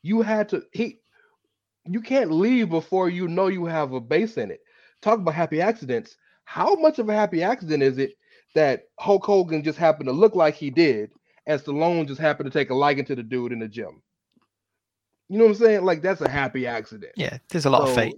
You 0.06 0.22
had 0.22 0.48
to 0.50 0.62
he 0.72 1.00
you 1.84 2.00
can't 2.00 2.30
leave 2.30 2.70
before 2.70 3.08
you 3.08 3.26
know 3.26 3.48
you 3.48 3.64
have 3.64 3.92
a 3.92 4.00
base 4.00 4.36
in 4.36 4.50
it. 4.52 4.60
Talk 5.02 5.18
about 5.18 5.34
happy 5.34 5.60
accidents. 5.60 6.16
How 6.44 6.74
much 6.76 7.00
of 7.00 7.08
a 7.08 7.14
happy 7.14 7.42
accident 7.42 7.82
is 7.82 7.98
it 7.98 8.12
that 8.54 8.84
Hulk 9.00 9.24
Hogan 9.24 9.64
just 9.64 9.78
happened 9.78 10.06
to 10.06 10.12
look 10.12 10.36
like 10.36 10.54
he 10.54 10.70
did, 10.70 11.10
and 11.46 11.60
Stallone 11.60 12.06
just 12.06 12.20
happened 12.20 12.50
to 12.50 12.56
take 12.56 12.70
a 12.70 12.74
liking 12.74 13.04
to 13.06 13.16
the 13.16 13.22
dude 13.22 13.50
in 13.52 13.58
the 13.58 13.66
gym? 13.68 14.00
You 15.28 15.38
know 15.38 15.44
what 15.46 15.50
I'm 15.50 15.56
saying? 15.56 15.84
Like 15.84 16.02
that's 16.02 16.20
a 16.20 16.28
happy 16.30 16.66
accident. 16.68 17.12
yeah, 17.16 17.38
there's 17.48 17.66
a 17.66 17.70
lot 17.70 17.82
of 17.82 17.88
So, 17.88 17.94
fate. 17.96 18.14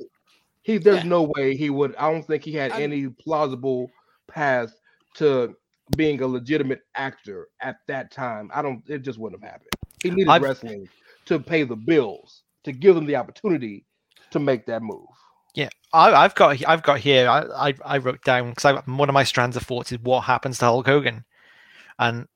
He 0.62 0.76
there's 0.76 1.04
Yeah. 1.04 1.08
no 1.08 1.22
way 1.22 1.56
he 1.56 1.70
would. 1.70 1.96
I 1.96 2.12
don't 2.12 2.22
think 2.26 2.44
he 2.44 2.52
had 2.52 2.72
I'm- 2.72 2.82
any 2.82 3.08
plausible 3.08 3.90
path 4.28 4.74
to 5.14 5.56
being 5.96 6.20
a 6.20 6.26
legitimate 6.26 6.82
actor 6.96 7.48
at 7.60 7.76
that 7.86 8.10
time. 8.10 8.50
I 8.52 8.60
don't. 8.60 8.82
It 8.90 8.98
just 8.98 9.18
wouldn't 9.18 9.42
have 9.42 9.50
happened. 9.50 9.70
He 10.02 10.10
needed 10.10 10.28
I've- 10.28 10.44
wrestling 10.44 10.86
to 11.28 11.38
pay 11.38 11.62
the 11.62 11.76
bills 11.76 12.42
to 12.64 12.72
give 12.72 12.94
them 12.94 13.06
the 13.06 13.16
opportunity 13.16 13.84
to 14.30 14.38
make 14.38 14.66
that 14.66 14.82
move. 14.82 15.06
Yeah, 15.54 15.70
I, 15.92 16.12
I've 16.12 16.34
got 16.34 16.62
I've 16.66 16.82
got 16.82 17.00
here. 17.00 17.28
I 17.28 17.68
I, 17.68 17.74
I 17.84 17.98
wrote 17.98 18.22
down 18.22 18.50
because 18.50 18.82
one 18.86 19.08
of 19.08 19.14
my 19.14 19.24
strands 19.24 19.56
of 19.56 19.62
thoughts 19.62 19.92
is 19.92 19.98
what 20.00 20.20
happens 20.22 20.58
to 20.58 20.66
Hulk 20.66 20.86
Hogan, 20.86 21.24
and 21.98 22.26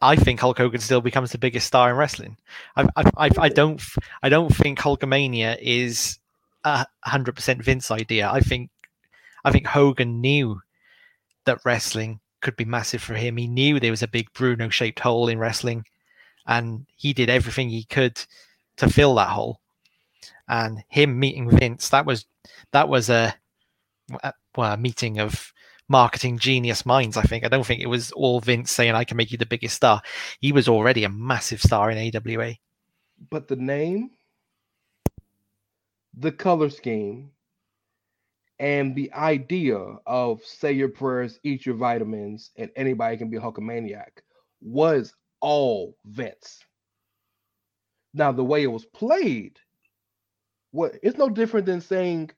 I- 0.00 0.16
think 0.16 0.40
Hulk 0.40 0.58
Hogan 0.58 0.80
still 0.80 1.00
becomes 1.00 1.32
the 1.32 1.38
biggest 1.38 1.66
star 1.66 1.90
in 1.90 1.96
wrestling. 1.96 2.36
I 2.76 2.88
I, 2.96 3.10
I, 3.16 3.30
I 3.38 3.48
don't 3.48 3.80
I 4.22 4.28
don't 4.28 4.54
think 4.54 4.78
Hulkamania 4.78 5.58
is 5.60 6.18
a 6.64 6.86
hundred 7.04 7.36
percent 7.36 7.62
Vince 7.62 7.90
idea. 7.90 8.30
I 8.30 8.40
think 8.40 8.70
I 9.44 9.52
think 9.52 9.66
Hogan 9.66 10.20
knew 10.20 10.60
that 11.44 11.60
wrestling 11.64 12.20
could 12.40 12.56
be 12.56 12.64
massive 12.64 13.02
for 13.02 13.14
him. 13.14 13.36
He 13.36 13.46
knew 13.46 13.78
there 13.78 13.90
was 13.90 14.02
a 14.02 14.08
big 14.08 14.32
Bruno 14.32 14.70
shaped 14.70 15.00
hole 15.00 15.28
in 15.28 15.38
wrestling, 15.38 15.84
and 16.46 16.86
he 16.96 17.12
did 17.12 17.30
everything 17.30 17.68
he 17.68 17.84
could 17.84 18.20
to 18.76 18.88
fill 18.88 19.14
that 19.16 19.28
hole. 19.28 19.60
And 20.48 20.82
him 20.88 21.18
meeting 21.18 21.50
Vince 21.50 21.88
that 21.90 22.06
was 22.06 22.26
that 22.72 22.88
was 22.88 23.08
a, 23.08 23.34
a 24.22 24.32
well 24.56 24.72
a 24.72 24.76
meeting 24.76 25.18
of 25.18 25.52
marketing 25.88 26.38
genius 26.38 26.84
minds 26.84 27.16
I 27.16 27.22
think. 27.22 27.44
I 27.44 27.48
don't 27.48 27.66
think 27.66 27.80
it 27.80 27.86
was 27.86 28.12
all 28.12 28.40
Vince 28.40 28.70
saying 28.70 28.94
I 28.94 29.04
can 29.04 29.16
make 29.16 29.32
you 29.32 29.38
the 29.38 29.46
biggest 29.46 29.76
star. 29.76 30.02
He 30.40 30.52
was 30.52 30.68
already 30.68 31.04
a 31.04 31.08
massive 31.08 31.62
star 31.62 31.90
in 31.90 32.14
AWA 32.16 32.54
But 33.30 33.48
the 33.48 33.56
name, 33.56 34.10
the 36.18 36.32
color 36.32 36.68
scheme, 36.68 37.30
and 38.58 38.94
the 38.94 39.12
idea 39.14 39.76
of 40.06 40.44
say 40.44 40.72
your 40.72 40.88
prayers, 40.88 41.40
eat 41.42 41.66
your 41.66 41.74
vitamins, 41.74 42.50
and 42.56 42.70
anybody 42.76 43.16
can 43.16 43.30
be 43.30 43.36
a 43.36 43.40
Hulkamaniac 43.40 44.22
was 44.60 45.14
all 45.44 45.94
Vince. 46.06 46.64
Now 48.14 48.32
the 48.32 48.42
way 48.42 48.62
it 48.62 48.68
was 48.68 48.86
played, 48.86 49.58
what 50.70 50.94
it's 51.02 51.18
no 51.18 51.28
different 51.28 51.66
than 51.66 51.82
saying 51.82 52.30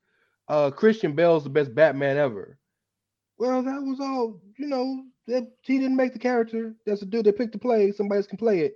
uh 0.49 0.73
Christian 0.73 1.15
Bale's 1.15 1.45
the 1.45 1.51
best 1.51 1.73
Batman 1.73 2.17
ever. 2.17 2.59
Well, 3.39 3.63
that 3.63 3.81
was 3.83 4.01
all, 4.01 4.41
you 4.59 4.67
know, 4.67 5.05
that 5.29 5.53
he 5.63 5.79
didn't 5.79 5.97
make 5.97 6.15
the 6.15 6.19
character. 6.19 6.75
That's 6.85 7.03
a 7.03 7.07
dude 7.07 7.27
that 7.27 7.39
picked 7.39 7.53
to 7.53 7.59
play. 7.59 7.93
Somebody 7.93 8.19
else 8.19 8.27
can 8.27 8.39
play 8.39 8.61
it. 8.61 8.75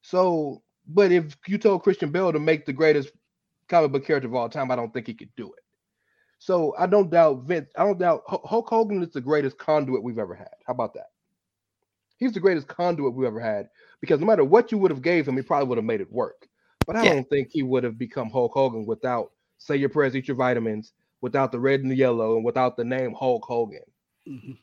So, 0.00 0.62
but 0.86 1.12
if 1.12 1.36
you 1.46 1.58
told 1.58 1.82
Christian 1.82 2.10
Bale 2.10 2.32
to 2.32 2.38
make 2.38 2.64
the 2.64 2.72
greatest 2.72 3.10
comic 3.68 3.92
book 3.92 4.06
character 4.06 4.28
of 4.28 4.34
all 4.34 4.48
time, 4.48 4.70
I 4.70 4.76
don't 4.76 4.94
think 4.94 5.08
he 5.08 5.14
could 5.14 5.34
do 5.36 5.52
it. 5.52 5.64
So 6.38 6.74
I 6.78 6.86
don't 6.86 7.10
doubt 7.10 7.44
Vince. 7.44 7.70
I 7.76 7.84
don't 7.84 7.98
doubt 7.98 8.22
Hulk 8.26 8.68
Hogan 8.68 9.02
is 9.02 9.10
the 9.10 9.20
greatest 9.20 9.58
conduit 9.58 10.02
we've 10.02 10.18
ever 10.18 10.34
had. 10.34 10.54
How 10.66 10.72
about 10.72 10.94
that? 10.94 11.11
He's 12.22 12.32
the 12.32 12.40
greatest 12.40 12.68
conduit 12.68 13.14
we've 13.14 13.26
ever 13.26 13.40
had 13.40 13.68
because 14.00 14.20
no 14.20 14.26
matter 14.26 14.44
what 14.44 14.70
you 14.70 14.78
would 14.78 14.92
have 14.92 15.02
gave 15.02 15.26
him, 15.26 15.36
he 15.36 15.42
probably 15.42 15.68
would 15.68 15.78
have 15.78 15.84
made 15.84 16.00
it 16.00 16.12
work. 16.12 16.46
But 16.86 16.94
I 16.94 17.04
Yeah. 17.04 17.14
don't 17.14 17.28
think 17.28 17.48
he 17.50 17.62
would 17.64 17.82
have 17.82 17.98
become 17.98 18.30
Hulk 18.30 18.52
Hogan 18.54 18.86
without 18.86 19.32
say 19.58 19.76
your 19.76 19.88
prayers, 19.88 20.14
eat 20.14 20.28
your 20.28 20.36
vitamins, 20.36 20.92
without 21.20 21.50
the 21.50 21.58
red 21.58 21.80
and 21.80 21.90
the 21.90 21.96
yellow, 21.96 22.36
and 22.36 22.44
without 22.44 22.76
the 22.76 22.84
name 22.84 23.12
Hulk 23.12 23.44
Hogan. 23.44 23.82
Mhm. 24.28 24.56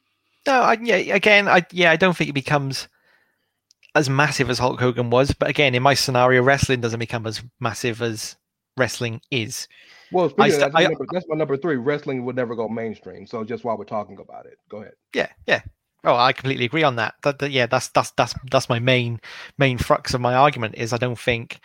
no 0.47 0.53
I, 0.53 0.77
yeah 0.81 0.95
again 0.95 1.49
I 1.49 1.65
yeah 1.71 1.91
I 1.91 1.97
don't 1.97 2.15
think 2.15 2.29
it 2.29 2.33
becomes 2.33 2.87
as 3.93 4.09
massive 4.09 4.49
as 4.49 4.59
Hulk 4.59 4.79
Hogan 4.79 5.09
was 5.09 5.33
but 5.33 5.49
again 5.49 5.75
in 5.75 5.83
my 5.83 5.95
scenario 5.95 6.41
wrestling 6.41 6.79
doesn't 6.79 6.99
become 6.99 7.27
as 7.27 7.43
massive 7.59 8.01
as 8.01 8.37
wrestling 8.77 9.19
is 9.31 9.67
Well, 10.11 10.29
speaking 10.29 10.53
of 10.53 10.59
that, 10.59 10.71
that's, 10.71 10.73
my 10.73 10.83
number, 10.83 11.05
that's 11.11 11.25
my 11.27 11.35
number 11.35 11.57
three. 11.57 11.75
Wrestling 11.75 12.23
would 12.25 12.35
never 12.35 12.55
go 12.55 12.69
mainstream. 12.69 13.27
So 13.27 13.43
just 13.43 13.63
while 13.65 13.77
we're 13.77 13.83
talking 13.83 14.17
about 14.19 14.45
it, 14.45 14.57
go 14.69 14.77
ahead. 14.77 14.93
yeah 15.13 15.27
yeah 15.45 15.61
oh 16.03 16.15
I 16.15 16.33
completely 16.33 16.65
agree 16.65 16.83
on 16.83 16.95
that. 16.97 17.15
That, 17.23 17.39
that 17.39 17.51
yeah 17.51 17.65
that's 17.65 17.89
that's 17.89 18.11
that's 18.11 18.33
that's 18.51 18.69
my 18.69 18.79
main 18.79 19.19
main 19.57 19.77
crux 19.77 20.13
of 20.13 20.21
my 20.21 20.35
argument 20.35 20.75
is 20.77 20.93
I 20.93 20.97
don't 20.97 21.19
think 21.19 21.59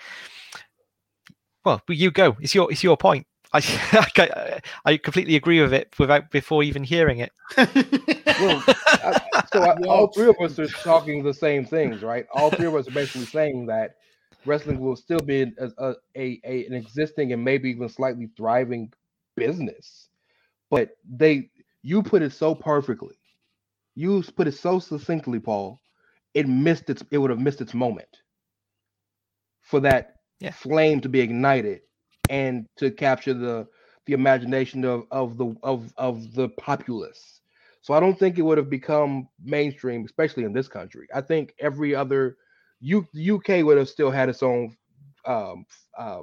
well 1.64 1.82
you 1.88 2.10
go. 2.10 2.36
It's 2.40 2.54
your 2.54 2.70
it's 2.70 2.82
your 2.82 2.96
point. 2.96 3.26
I 3.52 3.60
I, 4.16 4.60
I 4.84 4.96
completely 4.96 5.36
agree 5.36 5.60
with 5.60 5.72
it 5.72 5.94
without 5.98 6.30
before 6.30 6.62
even 6.62 6.84
hearing 6.84 7.18
it. 7.18 7.32
Well, 8.40 8.64
I, 8.66 9.20
so 9.52 9.62
I, 9.62 9.76
all 9.86 10.08
three 10.08 10.28
of 10.28 10.36
us 10.40 10.58
are 10.58 10.66
talking 10.66 11.22
the 11.22 11.32
same 11.34 11.64
things, 11.64 12.02
right? 12.02 12.26
All 12.34 12.50
three 12.50 12.66
of 12.66 12.74
us 12.74 12.88
are 12.88 12.92
basically 12.92 13.26
saying 13.26 13.66
that 13.66 13.96
wrestling 14.44 14.80
will 14.80 14.96
still 14.96 15.20
be 15.20 15.42
an, 15.42 15.56
a, 15.58 15.94
a, 16.16 16.40
a 16.44 16.66
an 16.66 16.74
existing 16.74 17.32
and 17.32 17.44
maybe 17.44 17.70
even 17.70 17.88
slightly 17.88 18.28
thriving 18.36 18.92
business. 19.36 20.08
But 20.70 20.96
they, 21.08 21.50
you 21.82 22.02
put 22.02 22.22
it 22.22 22.32
so 22.32 22.54
perfectly, 22.54 23.14
you 23.94 24.22
put 24.36 24.48
it 24.48 24.52
so 24.52 24.78
succinctly, 24.78 25.40
Paul. 25.40 25.80
It 26.34 26.48
missed 26.48 26.90
its. 26.90 27.04
It 27.10 27.18
would 27.18 27.30
have 27.30 27.40
missed 27.40 27.60
its 27.60 27.74
moment 27.74 28.08
for 29.62 29.80
that 29.80 30.16
Yeah. 30.40 30.52
flame 30.52 31.00
to 31.00 31.08
be 31.08 31.20
ignited 31.20 31.80
and 32.28 32.66
to 32.76 32.90
capture 32.90 33.34
the 33.34 33.66
the 34.06 34.12
imagination 34.12 34.84
of 34.84 35.04
of 35.10 35.36
the 35.38 35.54
of 35.62 35.92
of 35.96 36.34
the 36.34 36.48
populace. 36.50 37.40
So 37.82 37.94
I 37.94 38.00
don't 38.00 38.18
think 38.18 38.38
it 38.38 38.42
would 38.42 38.58
have 38.58 38.70
become 38.70 39.28
mainstream, 39.42 40.04
especially 40.04 40.44
in 40.44 40.52
this 40.52 40.68
country. 40.68 41.06
I 41.14 41.20
think 41.20 41.54
every 41.58 41.94
other 41.94 42.36
U, 42.80 43.06
UK 43.14 43.62
would 43.62 43.78
have 43.78 43.88
still 43.88 44.10
had 44.10 44.28
its 44.28 44.42
own 44.42 44.76
um, 45.26 45.66
uh, 45.98 46.22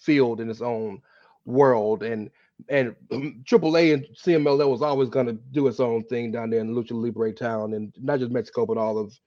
field 0.00 0.40
in 0.40 0.50
its 0.50 0.60
own 0.62 1.00
world, 1.44 2.02
and 2.02 2.30
and 2.68 2.94
AAA 3.44 3.94
and 3.94 4.06
CMLL 4.16 4.70
was 4.70 4.82
always 4.82 5.08
going 5.08 5.26
to 5.26 5.32
do 5.52 5.66
its 5.68 5.80
own 5.80 6.04
thing 6.04 6.30
down 6.30 6.50
there 6.50 6.60
in 6.60 6.74
Lucha 6.74 6.92
Libre 6.92 7.32
town, 7.32 7.74
and 7.74 7.92
not 7.98 8.18
just 8.18 8.32
Mexico, 8.32 8.66
but 8.66 8.78
all 8.78 8.98
of 8.98 9.18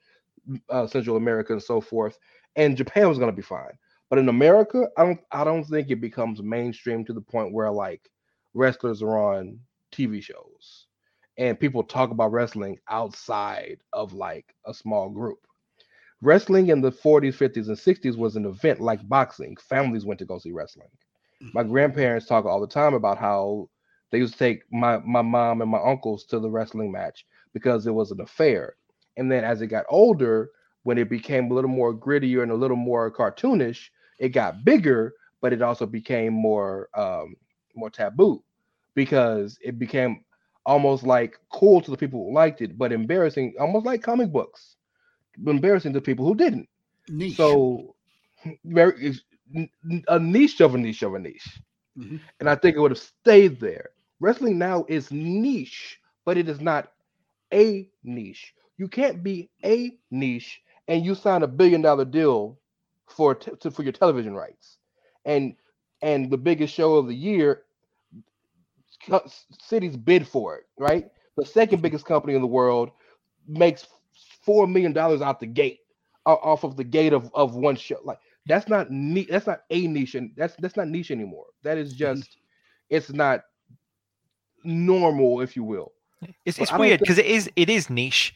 uh, 0.70 0.88
Central 0.88 1.18
America 1.18 1.54
and 1.54 1.64
so 1.64 1.82
forth. 1.82 2.18
And 2.56 2.78
Japan 2.78 3.10
was 3.10 3.18
going 3.18 3.32
to 3.32 3.36
be 3.36 3.42
fine, 3.42 3.78
but 4.10 4.20
in 4.20 4.30
America, 4.30 4.88
I 4.98 5.06
don't 5.06 5.20
I 5.32 5.44
don't 5.44 5.64
think 5.64 5.90
it 5.90 6.02
becomes 6.02 6.42
mainstream 6.42 7.06
to 7.06 7.14
the 7.14 7.22
point 7.22 7.54
where 7.54 7.72
like 7.72 8.10
wrestlers 8.54 9.02
are 9.02 9.18
on 9.18 9.60
TV 9.92 10.22
shows 10.22 10.88
and 11.38 11.60
people 11.60 11.84
talk 11.84 12.12
about 12.12 12.32
wrestling 12.32 12.78
outside 12.90 13.78
of 13.94 14.14
like 14.14 14.54
a 14.66 14.74
small 14.74 15.10
group. 15.10 15.40
Wrestling 16.22 16.70
in 16.70 16.82
the 16.82 16.92
40s, 16.92 17.36
50s, 17.36 17.68
and 17.68 17.78
60s 17.78 18.16
was 18.16 18.36
an 18.36 18.46
event 18.46 18.80
like 18.80 19.08
boxing. 19.10 19.58
Families 19.58 20.06
went 20.06 20.20
to 20.20 20.26
go 20.26 20.38
see 20.38 20.52
wrestling. 20.52 20.88
My 21.52 21.64
grandparents 21.64 22.28
talk 22.28 22.46
all 22.46 22.62
the 22.62 22.68
time 22.68 22.94
about 22.94 23.18
how 23.18 23.70
they 24.12 24.20
used 24.20 24.34
to 24.34 24.40
take 24.40 24.62
my, 24.72 25.00
my 25.00 25.22
mom 25.22 25.62
and 25.62 25.70
my 25.70 25.80
uncles 25.84 26.24
to 26.26 26.40
the 26.40 26.50
wrestling 26.50 26.92
match 26.92 27.26
because 27.54 27.86
it 27.88 27.94
was 27.94 28.12
an 28.12 28.22
affair. 28.22 28.76
And 29.18 29.32
then 29.32 29.44
as 29.44 29.62
it 29.62 29.68
got 29.68 29.86
older, 29.90 30.52
when 30.84 30.98
it 30.98 31.10
became 31.10 31.50
a 31.50 31.54
little 31.54 31.70
more 31.70 31.94
grittier 31.94 32.44
and 32.44 32.52
a 32.52 32.56
little 32.56 32.78
more 32.78 33.12
cartoonish, 33.12 33.90
it 34.20 34.30
got 34.30 34.64
bigger, 34.64 35.14
but 35.42 35.54
it 35.54 35.62
also 35.62 35.86
became 35.86 36.34
more 36.34 36.90
um, 36.96 37.36
more 37.76 37.90
taboo 37.90 38.44
because 38.96 39.58
it 39.62 39.80
became 39.80 40.24
almost 40.66 41.04
like 41.04 41.40
cool 41.52 41.82
to 41.82 41.92
the 41.92 41.98
people 41.98 42.26
who 42.26 42.34
liked 42.34 42.62
it, 42.62 42.78
but 42.78 42.92
embarrassing, 42.92 43.54
almost 43.60 43.86
like 43.86 44.02
comic 44.02 44.32
books, 44.32 44.76
embarrassing 45.46 45.94
to 45.94 46.02
people 46.02 46.26
who 46.26 46.36
didn't. 46.36 46.68
Niche. 47.10 47.36
So 47.36 47.96
very 48.64 49.16
a 50.08 50.20
niche 50.20 50.62
of 50.62 50.76
a 50.76 50.78
niche 50.78 51.04
of 51.04 51.14
a 51.16 51.20
niche. 51.20 51.62
Mhm. 51.98 52.20
And 52.40 52.50
I 52.50 52.56
think 52.56 52.76
it 52.76 52.80
would 52.80 52.92
have 52.92 52.98
stayed 53.00 53.60
there. 53.60 53.92
Wrestling 54.20 54.58
now 54.58 54.86
is 54.88 55.12
niche, 55.12 56.00
but 56.26 56.38
it 56.38 56.50
is 56.50 56.62
not 56.62 56.92
a 57.54 57.90
niche. 58.04 58.54
You 58.78 58.88
can't 58.88 59.24
be 59.24 59.50
a 59.64 59.98
niche 60.12 60.62
and 60.88 61.06
you 61.06 61.16
sign 61.16 61.44
a 61.44 61.48
billion 61.48 61.82
dollar 61.82 62.06
deal 62.06 62.60
for 63.08 63.36
te- 63.36 63.56
to, 63.62 63.72
for 63.72 63.84
your 63.84 63.94
television 63.94 64.36
rights. 64.36 64.78
And 65.26 65.56
and 66.02 66.30
the 66.32 66.38
biggest 66.38 66.74
show 66.74 66.96
of 66.96 67.08
the 67.08 67.16
year 67.16 67.64
cities 69.60 69.98
bid 69.98 70.28
for 70.28 70.58
it, 70.58 70.64
right? 70.78 71.06
The 71.38 71.46
second 71.46 71.82
biggest 71.82 72.06
company 72.06 72.36
in 72.36 72.42
the 72.42 72.48
world 72.48 72.92
makes 73.48 73.88
4 74.42 74.68
million 74.68 74.94
dollars 74.94 75.22
out 75.22 75.40
the 75.40 75.48
gate 75.48 75.80
off 76.26 76.64
of 76.64 76.78
the 76.78 76.84
gate 76.84 77.14
of, 77.14 77.30
of 77.34 77.56
one 77.56 77.76
show. 77.76 77.98
Like 78.04 78.20
that's 78.46 78.68
not 78.68 78.92
niche. 78.92 79.28
That's 79.30 79.48
not 79.48 79.62
a 79.70 79.88
niche, 79.88 80.16
and 80.16 80.32
that's 80.36 80.56
that's 80.60 80.76
not 80.76 80.88
niche 80.88 81.12
anymore. 81.12 81.46
That 81.64 81.78
is 81.78 81.94
mm-hmm. 81.94 82.20
just 82.20 82.38
it's 82.90 83.12
not 83.12 83.42
normal, 84.64 85.42
if 85.42 85.56
you 85.56 85.64
will. 85.64 85.94
It's, 86.46 86.58
it's 86.58 86.72
weird 86.72 87.00
think- 87.00 87.02
because 87.02 87.18
it 87.18 87.26
is 87.26 87.50
it 87.56 87.70
is 87.70 87.90
niche, 87.90 88.34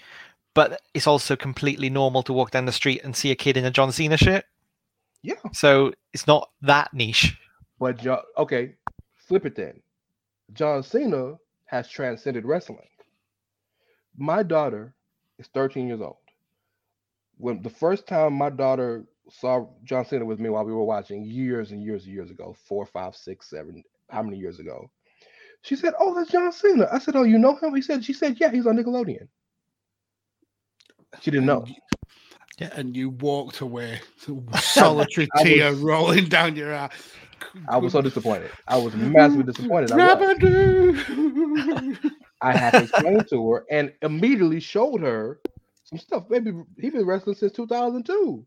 but 0.53 0.81
it's 0.93 1.07
also 1.07 1.35
completely 1.35 1.89
normal 1.89 2.23
to 2.23 2.33
walk 2.33 2.51
down 2.51 2.65
the 2.65 2.71
street 2.71 3.01
and 3.03 3.15
see 3.15 3.31
a 3.31 3.35
kid 3.35 3.57
in 3.57 3.65
a 3.65 3.71
John 3.71 3.91
Cena 3.91 4.17
shirt. 4.17 4.45
Yeah, 5.23 5.33
So 5.51 5.93
it's 6.13 6.27
not 6.27 6.49
that 6.61 6.93
niche. 6.93 7.37
but 7.79 7.97
John, 7.97 8.19
okay, 8.37 8.75
flip 9.15 9.45
it 9.45 9.55
then. 9.55 9.81
John 10.53 10.83
Cena 10.83 11.35
has 11.65 11.89
transcended 11.89 12.45
wrestling. 12.45 12.87
My 14.15 14.41
daughter 14.43 14.93
is 15.37 15.47
13 15.53 15.87
years 15.87 16.01
old. 16.01 16.17
When 17.37 17.61
the 17.61 17.69
first 17.69 18.07
time 18.07 18.33
my 18.33 18.49
daughter 18.49 19.05
saw 19.29 19.67
John 19.83 20.05
Cena 20.05 20.25
with 20.25 20.39
me 20.39 20.49
while 20.49 20.65
we 20.65 20.73
were 20.73 20.83
watching 20.83 21.23
years 21.25 21.71
and 21.71 21.81
years 21.81 22.05
and 22.05 22.13
years 22.13 22.31
ago, 22.31 22.55
four, 22.67 22.85
five, 22.85 23.15
six, 23.15 23.49
seven, 23.49 23.83
how 24.09 24.21
many 24.23 24.37
years 24.37 24.59
ago? 24.59 24.89
She 25.63 25.75
said, 25.75 25.93
"Oh, 25.99 26.13
that's 26.15 26.31
John 26.31 26.51
Cena." 26.51 26.87
I 26.91 26.99
said, 26.99 27.15
"Oh, 27.15 27.23
you 27.23 27.37
know 27.37 27.55
him?" 27.55 27.75
He 27.75 27.81
said, 27.81 28.03
"She 28.05 28.13
said, 28.13 28.37
yeah, 28.39 28.51
he's 28.51 28.65
on 28.67 28.77
Nickelodeon." 28.77 29.27
She 31.21 31.31
didn't 31.31 31.45
know. 31.47 31.59
And 31.59 31.69
you- 31.69 31.75
Yeah, 32.59 32.69
and 32.75 32.95
you 32.97 33.09
walked 33.11 33.61
away, 33.61 33.99
solitary 34.59 35.27
I 35.35 35.41
was- 35.41 35.43
tear 35.43 35.73
rolling 35.73 36.25
down 36.25 36.55
your 36.55 36.75
eye. 36.75 36.89
I 37.69 37.77
was 37.77 37.93
so 37.93 38.01
disappointed. 38.01 38.49
I 38.67 38.77
was 38.77 38.95
massively 38.95 39.43
disappointed. 39.43 39.91
I. 39.91 39.97
I 42.41 42.55
had 42.55 42.71
to 42.71 42.83
explain 42.83 43.23
to 43.31 43.51
her 43.51 43.65
and 43.71 43.91
immediately 44.03 44.59
showed 44.59 45.01
her 45.01 45.39
some 45.85 45.97
stuff. 45.99 46.25
Maybe 46.29 46.51
he's 46.79 46.93
been 46.93 47.05
wrestling 47.05 47.35
since 47.35 47.51
2002. 47.53 48.45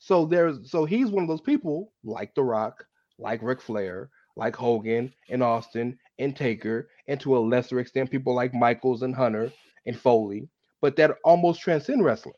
So 0.00 0.24
there's 0.24 0.70
so 0.70 0.86
he's 0.86 1.10
one 1.10 1.22
of 1.22 1.28
those 1.28 1.42
people 1.42 1.92
like 2.02 2.34
The 2.34 2.42
Rock, 2.42 2.84
like 3.18 3.42
Ric 3.42 3.60
Flair, 3.60 4.10
like 4.34 4.56
Hogan 4.56 5.12
and 5.28 5.42
Austin 5.42 5.98
and 6.18 6.34
Taker, 6.34 6.88
and 7.06 7.20
to 7.20 7.36
a 7.36 7.38
lesser 7.38 7.78
extent, 7.78 8.10
people 8.10 8.34
like 8.34 8.54
Michaels 8.54 9.02
and 9.02 9.14
Hunter 9.14 9.52
and 9.86 9.96
Foley, 9.96 10.48
but 10.80 10.96
that 10.96 11.16
almost 11.22 11.60
transcend 11.60 12.02
wrestling. 12.02 12.34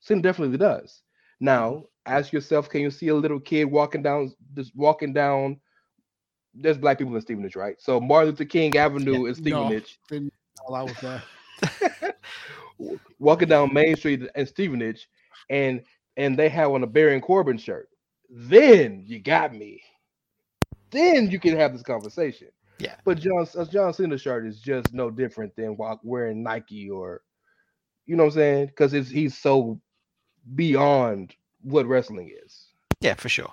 Sin 0.00 0.20
definitely 0.20 0.58
does. 0.58 1.02
Now, 1.40 1.84
ask 2.04 2.32
yourself, 2.32 2.68
can 2.68 2.80
you 2.80 2.90
see 2.90 3.08
a 3.08 3.14
little 3.14 3.40
kid 3.40 3.66
walking 3.66 4.02
down 4.02 4.32
just 4.54 4.74
walking 4.74 5.12
down? 5.12 5.60
There's 6.52 6.78
black 6.78 6.98
people 6.98 7.14
in 7.14 7.20
Stevenage, 7.20 7.56
right? 7.56 7.76
So 7.80 8.00
Martin 8.00 8.30
Luther 8.30 8.44
King 8.44 8.76
Avenue 8.76 9.26
is 9.26 9.40
No. 9.40 9.68
Stevenage 9.68 10.32
while 10.64 10.80
I 10.80 10.82
was 10.82 10.96
there. 11.00 12.14
walking 13.18 13.48
down 13.48 13.72
Main 13.72 13.94
Street 13.96 14.22
in 14.34 14.46
Stevenage, 14.46 15.08
and 15.48 15.82
and 16.16 16.38
they 16.38 16.48
have 16.48 16.70
on 16.70 16.82
a 16.82 16.86
Baron 16.86 17.20
Corbin 17.20 17.58
shirt. 17.58 17.88
Then 18.30 19.04
you 19.06 19.20
got 19.20 19.54
me. 19.54 19.82
Then 20.90 21.30
you 21.30 21.40
can 21.40 21.56
have 21.56 21.72
this 21.72 21.82
conversation. 21.82 22.48
Yeah. 22.78 22.96
But 23.04 23.18
John 23.18 23.46
a 23.56 23.66
John 23.66 23.92
Cena 23.92 24.18
shirt 24.18 24.46
is 24.46 24.60
just 24.60 24.92
no 24.92 25.10
different 25.10 25.54
than 25.56 25.76
wearing 26.02 26.42
Nike 26.42 26.90
or, 26.90 27.22
you 28.06 28.16
know 28.16 28.24
what 28.24 28.32
I'm 28.34 28.38
saying? 28.38 28.66
Because 28.66 28.94
it's 28.94 29.08
he's 29.10 29.36
so 29.36 29.80
beyond 30.54 31.34
what 31.62 31.86
wrestling 31.86 32.32
is. 32.44 32.66
Yeah, 33.00 33.14
for 33.14 33.28
sure. 33.28 33.52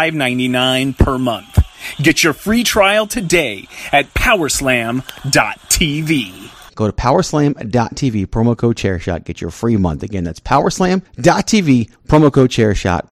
$5.99 0.09 0.97
per 0.97 1.17
month. 1.17 1.59
Get 1.97 2.23
your 2.23 2.33
free 2.33 2.63
trial 2.63 3.05
today 3.07 3.67
at 3.91 4.13
powerslam.tv. 4.13 5.05
Go 6.75 6.87
to 6.87 6.93
powerslam.tv, 6.93 8.27
promo 8.27 8.57
code 8.57 8.77
chairshot, 8.77 9.25
get 9.25 9.41
your 9.41 9.51
free 9.51 9.77
month. 9.77 10.03
Again, 10.03 10.23
that's 10.23 10.39
powerslam.tv, 10.39 11.91
promo 12.07 12.33
code 12.33 12.49
chairshot. 12.49 13.07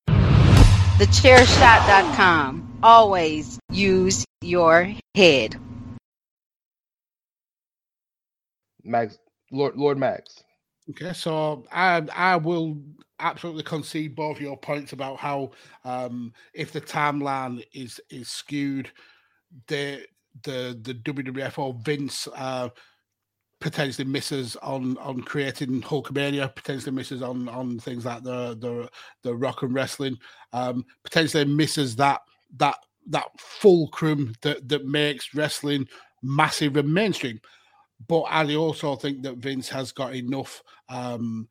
TheChairShot.com. 0.97 2.79
Always 2.81 3.59
use 3.71 4.25
your 4.41 4.93
head. 5.15 5.55
Max 8.83 9.17
Lord 9.51 9.75
Lord 9.77 9.97
Max. 9.97 10.43
Okay, 10.89 11.13
so 11.13 11.65
I 11.71 12.01
I 12.13 12.37
will 12.37 12.77
absolutely 13.19 13.63
concede 13.63 14.15
both 14.15 14.39
your 14.39 14.57
points 14.57 14.93
about 14.93 15.17
how 15.17 15.51
um, 15.83 16.33
if 16.53 16.71
the 16.71 16.81
timeline 16.81 17.63
is 17.73 17.99
is 18.09 18.29
skewed, 18.29 18.91
the 19.67 20.05
the 20.43 20.79
the 20.81 20.93
WWF 20.93 21.59
or 21.59 21.73
Vince 21.83 22.27
uh, 22.35 22.69
potentially 23.59 24.07
misses 24.07 24.55
on 24.57 24.97
on 24.97 25.21
creating 25.21 25.81
Hulkamania, 25.81 26.53
potentially 26.55 26.95
misses 26.95 27.21
on 27.21 27.49
on 27.49 27.79
things 27.79 28.05
like 28.05 28.23
the 28.23 28.55
the 28.59 28.89
the 29.23 29.35
rock 29.35 29.63
and 29.63 29.73
wrestling, 29.73 30.17
um, 30.53 30.85
potentially 31.03 31.45
misses 31.45 31.95
that 31.97 32.21
that 32.57 32.77
that 33.07 33.27
fulcrum 33.37 34.33
that 34.41 34.67
that 34.69 34.85
makes 34.85 35.33
wrestling 35.33 35.87
massive 36.21 36.77
and 36.77 36.93
mainstream. 36.93 37.39
But 38.07 38.21
I 38.21 38.55
also 38.55 38.95
think 38.95 39.23
that 39.23 39.37
Vince 39.37 39.67
has 39.69 39.91
got 39.91 40.15
enough 40.15 40.63
um, 40.87 41.49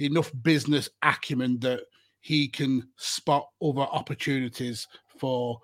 enough 0.00 0.30
business 0.42 0.88
acumen 1.02 1.58
that 1.60 1.80
he 2.20 2.48
can 2.48 2.88
spot 2.96 3.48
other 3.62 3.82
opportunities 3.82 4.86
for 5.18 5.60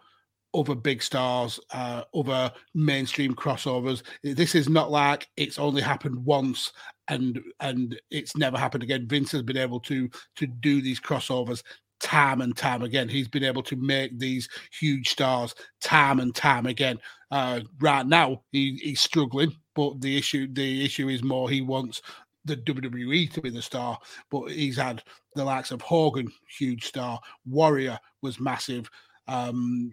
other 0.54 0.74
big 0.74 1.02
stars, 1.02 1.60
uh, 1.72 2.02
other 2.14 2.50
mainstream 2.74 3.34
crossovers. 3.34 4.02
This 4.22 4.54
is 4.54 4.68
not 4.68 4.90
like 4.90 5.28
it's 5.36 5.58
only 5.58 5.82
happened 5.82 6.24
once 6.24 6.72
and 7.08 7.40
and 7.60 8.00
it's 8.10 8.36
never 8.36 8.58
happened 8.58 8.82
again. 8.82 9.06
Vince 9.06 9.32
has 9.32 9.42
been 9.42 9.56
able 9.56 9.80
to 9.80 10.08
to 10.36 10.46
do 10.46 10.80
these 10.80 11.00
crossovers 11.00 11.62
time 12.00 12.40
and 12.40 12.56
time 12.56 12.82
again. 12.82 13.08
He's 13.08 13.28
been 13.28 13.44
able 13.44 13.62
to 13.64 13.76
make 13.76 14.18
these 14.18 14.48
huge 14.78 15.08
stars 15.10 15.54
time 15.80 16.20
and 16.20 16.34
time 16.34 16.66
again. 16.66 16.98
Uh, 17.30 17.60
right 17.80 18.06
now, 18.06 18.42
he, 18.52 18.78
he's 18.82 19.00
struggling, 19.00 19.54
but 19.74 20.00
the 20.00 20.16
issue 20.16 20.48
the 20.52 20.84
issue 20.84 21.08
is 21.08 21.22
more 21.22 21.48
he 21.50 21.60
wants 21.60 22.02
the 22.46 22.56
WWE 22.56 23.30
to 23.32 23.40
be 23.40 23.50
the 23.50 23.62
star, 23.62 23.98
but 24.30 24.50
he's 24.50 24.76
had 24.76 25.02
the 25.34 25.44
likes 25.44 25.70
of 25.70 25.82
Hogan, 25.82 26.28
huge 26.48 26.84
star, 26.84 27.20
Warrior 27.44 27.98
was 28.22 28.40
massive, 28.40 28.88
um, 29.28 29.92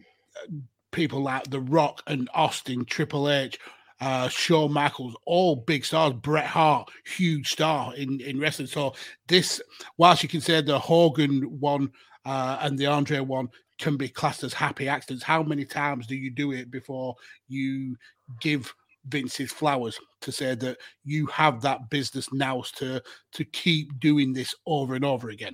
people 0.91 1.21
like 1.21 1.49
The 1.49 1.59
Rock 1.59 2.01
and 2.07 2.29
Austin, 2.33 2.85
Triple 2.85 3.29
H, 3.29 3.59
uh, 3.99 4.27
Shawn 4.29 4.71
Michaels, 4.71 5.15
all 5.25 5.55
big 5.55 5.85
stars. 5.85 6.13
Bret 6.13 6.45
Hart, 6.45 6.89
huge 7.05 7.51
star 7.51 7.95
in, 7.95 8.19
in 8.21 8.39
wrestling. 8.39 8.67
So 8.67 8.93
this, 9.27 9.61
whilst 9.97 10.23
you 10.23 10.29
can 10.29 10.41
say 10.41 10.61
the 10.61 10.79
Hogan 10.79 11.59
one 11.59 11.91
uh, 12.25 12.57
and 12.61 12.77
the 12.77 12.85
Andre 12.85 13.19
one 13.19 13.49
can 13.79 13.97
be 13.97 14.07
classed 14.07 14.43
as 14.43 14.53
happy 14.53 14.87
accidents, 14.87 15.23
how 15.23 15.43
many 15.43 15.65
times 15.65 16.07
do 16.07 16.15
you 16.15 16.29
do 16.29 16.51
it 16.51 16.69
before 16.69 17.15
you 17.47 17.95
give 18.39 18.73
Vince's 19.07 19.51
flowers 19.51 19.99
to 20.21 20.31
say 20.31 20.55
that 20.55 20.77
you 21.03 21.25
have 21.27 21.61
that 21.61 21.89
business 21.89 22.31
now 22.33 22.63
to 22.75 23.01
to 23.33 23.45
keep 23.45 23.99
doing 23.99 24.33
this 24.33 24.55
over 24.65 24.95
and 24.95 25.05
over 25.05 25.29
again? 25.29 25.53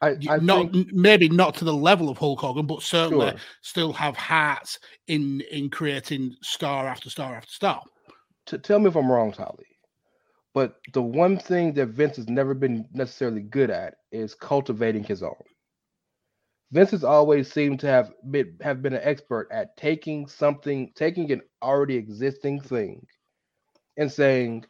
I, 0.00 0.16
I 0.28 0.38
not 0.38 0.72
think, 0.72 0.92
maybe 0.92 1.28
not 1.28 1.54
to 1.56 1.64
the 1.64 1.74
level 1.74 2.08
of 2.08 2.18
Hulk 2.18 2.38
Hogan, 2.40 2.66
but 2.66 2.82
certainly 2.82 3.30
Sure. 3.30 3.38
still 3.62 3.92
have 3.94 4.16
hearts 4.16 4.78
in 5.08 5.40
in 5.50 5.70
creating 5.70 6.36
star 6.42 6.86
after 6.86 7.10
star 7.10 7.34
after 7.34 7.50
star. 7.50 7.82
t- 8.46 8.58
tell 8.58 8.78
me 8.78 8.86
if 8.88 8.96
I'm 8.96 9.10
wrong, 9.10 9.32
Tolly. 9.32 9.64
But 10.54 10.76
the 10.92 11.02
one 11.02 11.36
thing 11.38 11.72
that 11.74 11.86
Vince 11.88 12.16
has 12.16 12.28
never 12.28 12.54
been 12.54 12.86
necessarily 12.92 13.42
good 13.42 13.70
at 13.70 13.94
is 14.12 14.34
cultivating 14.34 15.04
his 15.04 15.22
own. 15.22 15.34
Vince 16.70 16.90
has 16.90 17.04
always 17.04 17.50
seemed 17.50 17.80
to 17.80 17.86
have 17.86 18.12
been 18.30 18.56
have 18.60 18.82
been 18.82 18.92
an 18.92 19.00
expert 19.02 19.48
at 19.50 19.76
taking 19.76 20.26
something, 20.26 20.92
taking 20.94 21.32
an 21.32 21.40
already 21.62 21.96
existing 21.96 22.60
thing, 22.60 23.06
and 23.96 24.12
saying, 24.12 24.66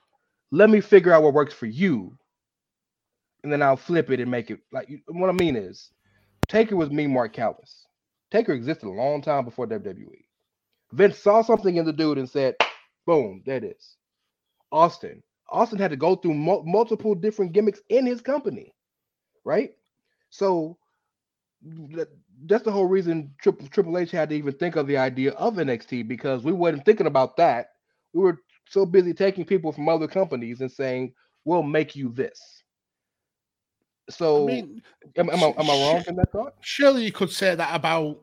"Let 0.53 0.71
me 0.71 0.81
figure 0.81 1.13
out 1.13 1.25
what 1.25 1.35
works 1.35 1.55
for 1.55 1.67
you, 1.67 2.17
and 3.43 3.53
then 3.53 3.63
I'll 3.63 3.77
flip 3.77 4.11
it 4.11 4.21
and 4.21 4.31
make 4.31 4.51
it 4.51 4.61
like." 4.73 4.89
What 5.09 5.31
I 5.31 5.33
mean 5.33 5.57
is, 5.57 5.91
Taker 6.49 6.77
was 6.77 6.91
me, 6.91 7.07
Mark 7.09 7.33
Callous. 7.33 7.87
Taker 8.31 8.53
existed 8.53 8.87
a 8.87 8.91
long 8.91 9.21
time 9.21 9.45
before 9.45 9.67
WWE. 9.67 10.25
Vince 10.93 11.19
saw 11.19 11.43
something 11.43 11.77
in 11.77 11.85
the 11.85 11.93
dude 11.93 12.19
and 12.19 12.31
said, 12.31 12.55
"Boom, 13.07 13.43
there 13.45 13.57
it 13.57 13.65
is." 13.65 13.97
Austin. 14.71 15.23
Austin 15.51 15.79
had 15.79 15.91
to 15.91 15.97
go 15.97 16.15
through 16.15 16.35
mul- 16.35 16.65
multiple 16.65 17.15
different 17.15 17.53
gimmicks 17.53 17.81
in 17.89 18.07
his 18.07 18.21
company, 18.21 18.73
right? 19.45 19.75
So 20.31 20.79
that's 22.45 22.65
the 22.65 22.71
whole 22.71 22.87
reason 22.87 23.35
Triple, 23.41 23.67
Triple 23.69 23.99
H 23.99 24.11
had 24.11 24.31
to 24.31 24.37
even 24.37 24.55
think 24.55 24.77
of 24.77 24.87
the 24.87 24.97
idea 24.97 25.33
of 25.33 25.55
NXT 25.55 26.07
because 26.07 26.45
we 26.45 26.53
weren't 26.53 26.85
thinking 26.85 27.07
about 27.07 27.37
that. 27.37 27.71
We 28.13 28.23
were 28.23 28.39
so 28.69 28.87
busy 28.87 29.13
taking 29.13 29.45
people 29.45 29.73
from 29.73 29.89
other 29.89 30.07
companies 30.07 30.61
and 30.61 30.71
saying, 30.71 31.15
"We'll 31.45 31.63
make 31.63 31.97
you 31.97 32.11
this." 32.11 32.63
So, 34.11 34.45
I 34.45 34.47
mean, 34.47 34.83
am, 35.17 35.29
am 35.31 35.43
I, 35.43 35.55
am 35.59 35.71
I 35.71 35.93
wrong 35.93 36.05
in 36.07 36.17
that 36.17 36.33
thought? 36.33 36.55
surely 36.61 37.05
you 37.05 37.13
could 37.13 37.31
say 37.31 37.55
that 37.55 37.75
about 37.75 38.21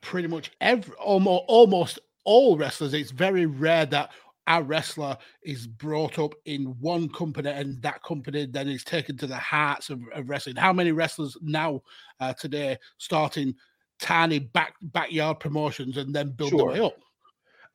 pretty 0.00 0.28
much 0.28 0.50
every 0.60 0.94
almost 0.94 1.44
almost 1.48 1.98
all 2.24 2.56
wrestlers. 2.56 2.94
It's 2.94 3.10
very 3.10 3.46
rare 3.46 3.86
that 3.86 4.10
a 4.46 4.62
wrestler 4.62 5.16
is 5.42 5.66
brought 5.66 6.18
up 6.18 6.34
in 6.44 6.64
one 6.80 7.08
company 7.08 7.50
and 7.50 7.80
that 7.82 8.02
company 8.02 8.46
then 8.46 8.68
is 8.68 8.84
taken 8.84 9.16
to 9.18 9.26
the 9.26 9.36
hearts 9.36 9.90
of, 9.90 10.00
of 10.14 10.28
wrestling. 10.28 10.56
How 10.56 10.72
many 10.72 10.92
wrestlers 10.92 11.36
now 11.40 11.82
uh, 12.18 12.32
today 12.32 12.78
starting 12.98 13.54
tiny 14.00 14.38
back 14.38 14.74
backyard 14.82 15.40
promotions 15.40 15.96
and 15.98 16.14
then 16.14 16.30
build 16.30 16.52
their 16.52 16.64
way 16.64 16.76
Sure. 16.76 16.86
up? 16.86 16.96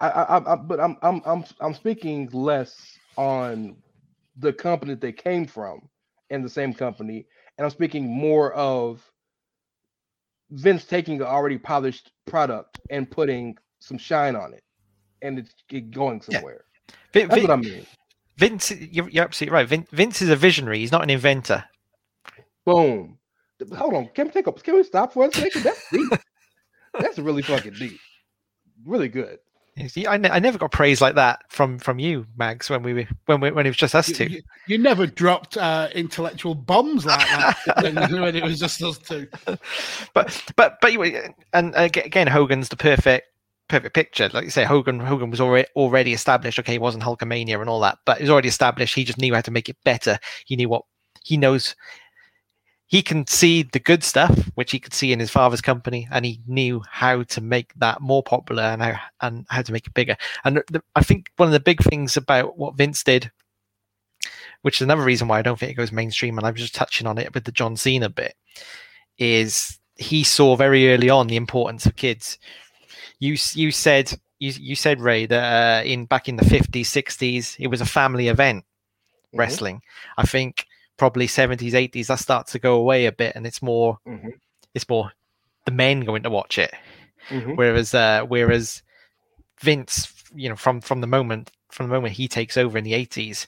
I, 0.02 0.10
I, 0.10 0.54
I, 0.54 0.56
but 0.58 0.80
I'm, 0.80 0.98
I'm, 1.02 1.22
I'm, 1.26 1.46
I'm 1.62 1.74
speaking 1.74 2.30
less 2.34 2.98
on 3.16 3.78
the 4.38 4.52
company 4.52 4.94
that 4.94 5.02
they 5.02 5.14
came 5.14 5.48
from 5.48 5.88
in 6.30 6.42
the 6.42 6.50
same 6.50 6.74
company, 6.74 7.26
and 7.58 7.64
I'm 7.64 7.72
speaking 7.72 8.06
more 8.06 8.54
of 8.54 9.10
Vince 10.52 10.84
taking 10.84 11.22
an 11.22 11.28
already 11.28 11.58
polished 11.58 12.12
product 12.28 12.80
and 12.90 13.10
putting 13.10 13.58
some 13.80 13.98
shine 13.98 14.36
on 14.36 14.54
it, 14.54 14.64
and 15.26 15.40
it's 15.40 15.54
it 15.72 15.92
going 15.92 16.22
Yeah. 16.28 16.36
somewhere. 16.38 16.64
Vin, 17.14 17.28
That's 17.30 17.42
Vin- 17.42 17.50
what 17.50 17.60
I 17.60 17.62
mean. 17.62 17.86
Vince, 18.38 18.72
you're, 18.72 19.10
you're 19.10 19.24
absolutely 19.24 19.54
right. 19.56 19.68
Vin, 19.68 19.88
Vince 19.92 20.22
is 20.22 20.30
a 20.30 20.36
visionary. 20.36 20.80
He's 20.80 20.92
not 20.92 21.04
an 21.04 21.10
inventor. 21.10 21.64
Boom. 22.66 23.18
Hold 23.76 23.94
on. 23.94 24.10
Can 24.14 24.28
we 24.28 24.32
take 24.34 24.48
a? 24.48 24.52
Can 24.52 24.76
we 24.76 24.84
stop 24.84 25.14
for 25.14 25.28
a 25.28 25.32
second? 25.34 25.64
That's 25.64 25.90
deep. 25.92 26.12
That's 27.00 27.18
really 27.20 27.42
fucking 27.42 27.74
deep. 27.74 28.00
Really 28.86 29.08
good. 29.08 29.40
See, 29.88 30.08
I, 30.08 30.16
ne- 30.16 30.30
I 30.30 30.40
never 30.40 30.58
got 30.58 30.72
praise 30.72 31.02
like 31.02 31.16
that 31.16 31.42
from 31.50 31.80
from 31.80 32.00
you, 32.00 32.26
Mags, 32.38 32.70
when 32.70 32.82
we 32.82 32.94
were 32.94 33.08
when 33.26 33.42
we, 33.42 33.52
when 33.52 33.66
it 33.66 33.70
was 33.70 33.76
just 33.78 33.94
us 33.94 34.08
You, 34.08 34.16
two. 34.16 34.26
you- 34.28 34.42
you 34.68 34.78
never 34.78 35.06
dropped 35.06 35.58
uh, 35.58 35.90
intellectual 35.94 36.56
bombs 36.56 37.06
like 37.06 37.20
that 37.20 37.58
when, 37.84 37.96
when 38.22 38.36
it 38.36 38.44
was 38.44 38.58
just 38.60 38.82
us 38.82 38.98
two. 38.98 39.28
but 40.14 40.44
but 40.56 40.78
but 40.82 40.94
you 40.94 41.04
and 41.54 41.74
again 41.76 42.28
Hogan's 42.28 42.70
the 42.70 42.78
perfect 42.78 43.28
perfect 43.68 43.96
picture. 43.96 44.30
Like 44.34 44.46
you 44.46 44.50
say 44.50 44.64
Hogan 44.64 45.00
Hogan 45.00 45.32
was 45.32 45.42
already 45.42 45.68
already 45.76 46.14
established. 46.14 46.60
Okay 46.60 46.74
he 46.74 46.80
wasn't 46.80 47.04
Hulkamania 47.04 47.60
and 47.60 47.70
all 47.70 47.80
that 47.82 48.00
but 48.06 48.18
he 48.18 48.24
was 48.24 48.30
already 48.30 48.50
established. 48.50 48.96
He 48.96 49.04
just 49.04 49.20
knew 49.20 49.34
how 49.34 49.42
to 49.42 49.52
make 49.52 49.70
it 49.70 49.78
better. 49.84 50.18
He 50.46 50.56
knew 50.56 50.70
what 50.70 50.84
he 51.24 51.38
knows 51.38 51.76
he 52.88 53.02
can 53.02 53.26
see 53.26 53.64
the 53.64 53.80
good 53.80 54.04
stuff 54.04 54.38
which 54.54 54.72
he 54.72 54.80
could 54.80 54.94
see 54.94 55.12
in 55.12 55.20
his 55.20 55.32
father's 55.32 55.62
company 55.62 56.08
and 56.12 56.24
he 56.24 56.40
knew 56.48 56.82
how 56.90 57.24
to 57.24 57.42
make 57.42 57.74
that 57.76 58.00
more 58.00 58.22
popular 58.22 58.64
and 58.64 58.82
how 58.82 59.00
and 59.22 59.46
how 59.50 59.62
to 59.62 59.72
make 59.72 59.88
it 59.88 59.94
bigger. 59.94 60.16
And 60.44 60.58
the, 60.70 60.84
I 60.96 61.02
think 61.02 61.32
one 61.38 61.48
of 61.48 61.54
the 61.54 61.60
big 61.60 61.82
things 61.82 62.16
about 62.16 62.58
what 62.58 62.78
Vince 62.78 63.04
did 63.04 63.32
which 64.62 64.78
is 64.78 64.82
another 64.82 65.04
reason 65.04 65.28
why 65.28 65.38
I 65.38 65.44
don't 65.44 65.60
think 65.60 65.72
it 65.72 65.76
goes 65.76 65.92
mainstream 65.92 66.38
and 66.38 66.48
I 66.48 66.52
was 66.52 66.62
just 66.62 66.74
touching 66.74 67.06
on 67.06 67.20
it 67.20 67.34
with 67.34 67.44
the 67.44 67.52
John 67.52 67.76
Cena 67.76 68.10
bit 68.10 68.36
is 69.18 69.80
he 69.98 70.24
saw 70.24 70.56
very 70.56 70.92
early 70.92 71.10
on 71.10 71.28
the 71.28 71.36
importance 71.36 71.86
of 71.86 71.96
kids. 71.96 72.38
You 73.20 73.38
you 73.54 73.72
said 73.72 74.14
you 74.40 74.52
you 74.52 74.76
said 74.76 75.02
Rey 75.02 75.26
that 75.26 75.84
uh, 75.84 75.88
in 75.88 76.06
back 76.06 76.28
in 76.30 76.36
the 76.36 76.46
fifties 76.46 76.90
sixties 76.90 77.56
it 77.60 77.68
was 77.68 77.82
a 77.82 77.86
family 77.86 78.28
event 78.28 78.66
Mhm, 79.34 79.38
wrestling. 79.40 79.82
I 80.18 80.24
think 80.24 80.66
probably 80.98 81.28
seventies 81.28 81.74
eighties 81.76 82.08
that 82.08 82.20
starts 82.20 82.52
to 82.54 82.60
go 82.60 82.76
away 82.76 83.06
a 83.06 83.12
bit 83.12 83.36
and 83.36 83.46
it's 83.46 83.62
more 83.62 84.00
mhm, 84.06 84.34
it's 84.74 84.88
more 84.90 85.12
the 85.66 85.72
men 85.72 86.02
going 86.02 86.24
to 86.24 86.30
watch 86.30 86.58
it. 86.58 86.74
mhm. 87.32 87.56
Whereas 87.56 87.94
uh, 87.94 88.24
whereas 88.28 88.84
Vince 89.60 90.14
you 90.34 90.50
know 90.50 90.56
from 90.56 90.82
from 90.82 91.02
the 91.02 91.08
moment 91.08 91.52
from 91.72 91.88
the 91.88 91.94
moment 91.94 92.14
he 92.14 92.28
takes 92.28 92.58
over 92.58 92.78
in 92.78 92.84
the 92.84 92.94
eighties 92.94 93.48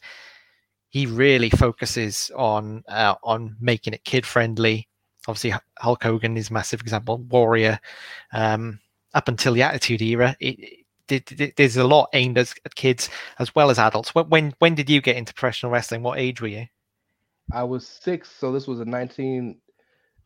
he 0.90 1.06
really 1.06 1.50
focuses 1.50 2.32
on 2.36 2.84
uh, 2.88 3.16
on 3.24 3.56
making 3.60 3.94
it 3.94 4.04
kid 4.04 4.26
friendly. 4.26 4.88
Obviously, 5.28 5.54
Hulk 5.80 6.04
Hogan 6.04 6.38
is 6.38 6.50
a 6.50 6.54
massive 6.54 6.80
example. 6.80 7.18
Warrior, 7.18 7.80
um, 8.32 8.80
up 9.14 9.28
until 9.28 9.54
the 9.54 9.64
Attitude 9.64 10.02
Era, 10.02 10.36
it, 10.40 10.84
it, 11.10 11.40
it- 11.40 11.56
there's 11.56 11.78
a 11.78 11.84
lot 11.84 12.10
aimed 12.14 12.38
at, 12.38 12.54
at 12.66 12.76
kids 12.76 13.10
as 13.40 13.54
well 13.56 13.70
as 13.70 13.80
adults. 13.80 14.14
When, 14.14 14.30
when 14.30 14.54
when 14.60 14.76
did 14.76 14.90
you 14.90 15.02
get 15.02 15.16
into 15.18 15.34
professional 15.34 15.72
wrestling? 15.72 16.04
What 16.04 16.20
age 16.20 16.42
were 16.42 16.48
you? 16.48 16.68
I 17.52 17.64
was 17.64 17.88
six, 17.88 18.30
so 18.30 18.52
this 18.52 18.68
was 18.68 18.80
a 18.80 18.86
19. 18.86 19.58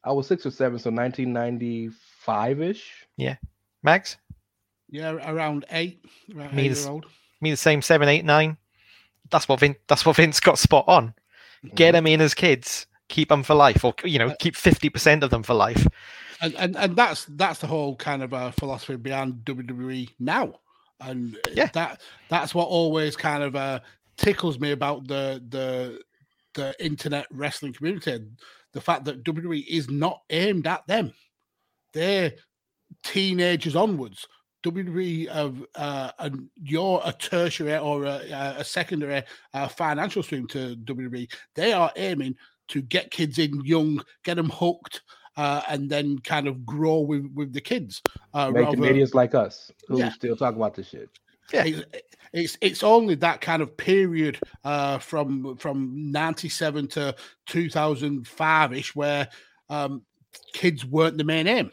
I 0.03 0.11
was 0.11 0.25
six 0.27 0.45
or 0.45 0.51
seven, 0.51 0.79
so 0.79 0.89
1995 0.89 2.61
ish. 2.61 2.91
Yeah, 3.17 3.35
Max, 3.83 4.17
Yeah, 4.89 5.11
around 5.11 5.65
eight, 5.71 6.03
around 6.35 6.55
Me 6.55 6.63
eight 6.65 6.73
the 6.73 6.79
year 6.79 6.89
old. 6.89 7.05
me 7.39 7.51
the 7.51 7.57
same 7.57 7.81
seven, 7.83 8.09
eight, 8.09 8.25
nine. 8.25 8.57
That's 9.29 9.47
what 9.47 9.59
Vince. 9.59 9.77
That's 9.87 10.05
what 10.05 10.15
Vince 10.15 10.39
got 10.39 10.57
spot 10.57 10.85
on. 10.87 11.13
Get 11.75 11.89
mm-hmm. 11.89 11.93
them 11.93 12.07
in 12.07 12.21
as 12.21 12.33
kids, 12.33 12.87
keep 13.07 13.29
them 13.29 13.43
for 13.43 13.53
life, 13.53 13.85
or 13.85 13.93
you 14.03 14.17
know, 14.17 14.29
uh, 14.29 14.35
keep 14.39 14.55
fifty 14.55 14.89
percent 14.89 15.23
of 15.23 15.29
them 15.29 15.43
for 15.43 15.53
life. 15.53 15.85
And, 16.41 16.55
and 16.55 16.75
and 16.75 16.95
that's 16.95 17.25
that's 17.25 17.59
the 17.59 17.67
whole 17.67 17.95
kind 17.95 18.23
of 18.23 18.33
uh, 18.33 18.51
philosophy 18.51 18.95
behind 18.95 19.45
WWE 19.45 20.09
now, 20.19 20.55
and 20.99 21.35
uh, 21.37 21.51
Yeah. 21.53 21.69
that 21.73 22.01
that's 22.29 22.53
what 22.55 22.67
always 22.67 23.15
kind 23.15 23.43
of 23.43 23.55
uh, 23.55 23.79
tickles 24.17 24.59
me 24.59 24.71
about 24.71 25.07
the 25.07 25.43
the 25.49 26.01
the 26.53 26.75
internet 26.83 27.27
wrestling 27.31 27.73
community, 27.73 28.19
the 28.73 28.81
fact 28.81 29.05
that 29.05 29.23
WWE 29.23 29.65
is 29.67 29.89
not 29.89 30.21
aimed 30.29 30.67
at 30.67 30.85
them, 30.87 31.13
they're 31.93 32.33
teenagers 33.03 33.75
onwards. 33.75 34.27
WWE 34.63 35.25
of 35.27 35.65
uh, 35.75 36.11
and 36.19 36.47
you're 36.61 37.01
a 37.03 37.11
tertiary 37.13 37.77
or 37.77 38.03
a, 38.05 38.55
a 38.59 38.63
secondary 38.63 39.23
uh, 39.55 39.67
financial 39.67 40.21
stream 40.21 40.45
to 40.47 40.75
WWE. 40.85 41.27
They 41.55 41.73
are 41.73 41.91
aiming 41.95 42.35
to 42.67 42.81
get 42.83 43.09
kids 43.09 43.39
in 43.39 43.65
young, 43.65 44.03
get 44.23 44.35
them 44.35 44.49
hooked, 44.49 45.01
uh, 45.37 45.61
and 45.69 45.89
then 45.89 46.19
kind 46.19 46.47
of 46.47 46.65
grow 46.65 46.99
with 46.99 47.29
with 47.33 47.53
the 47.53 47.61
kids. 47.61 48.01
Uh, 48.33 48.51
Make 48.51 48.65
rather- 48.65 48.75
comedians 48.77 49.13
like 49.13 49.33
us 49.35 49.71
who 49.87 49.99
Yeah. 49.99 50.09
still 50.11 50.35
talk 50.35 50.55
about 50.55 50.75
this 50.75 50.89
shit. 50.89 51.09
Yeah. 51.53 51.81
it's, 52.31 52.57
it's 52.61 52.81
only 52.81 53.15
that 53.15 53.41
kind 53.41 53.61
of 53.61 53.75
period 53.75 54.39
uh, 54.63 54.99
from 54.99 55.57
from 55.57 56.11
ninety 56.11 56.47
seven 56.49 56.87
to 56.89 57.13
two 57.45 57.69
thousand 57.69 58.25
five 58.27 58.71
ish 58.73 58.95
where 58.95 59.27
um, 59.69 60.03
kids 60.53 60.85
weren't 60.85 61.17
the 61.17 61.25
main 61.25 61.47
aim 61.47 61.71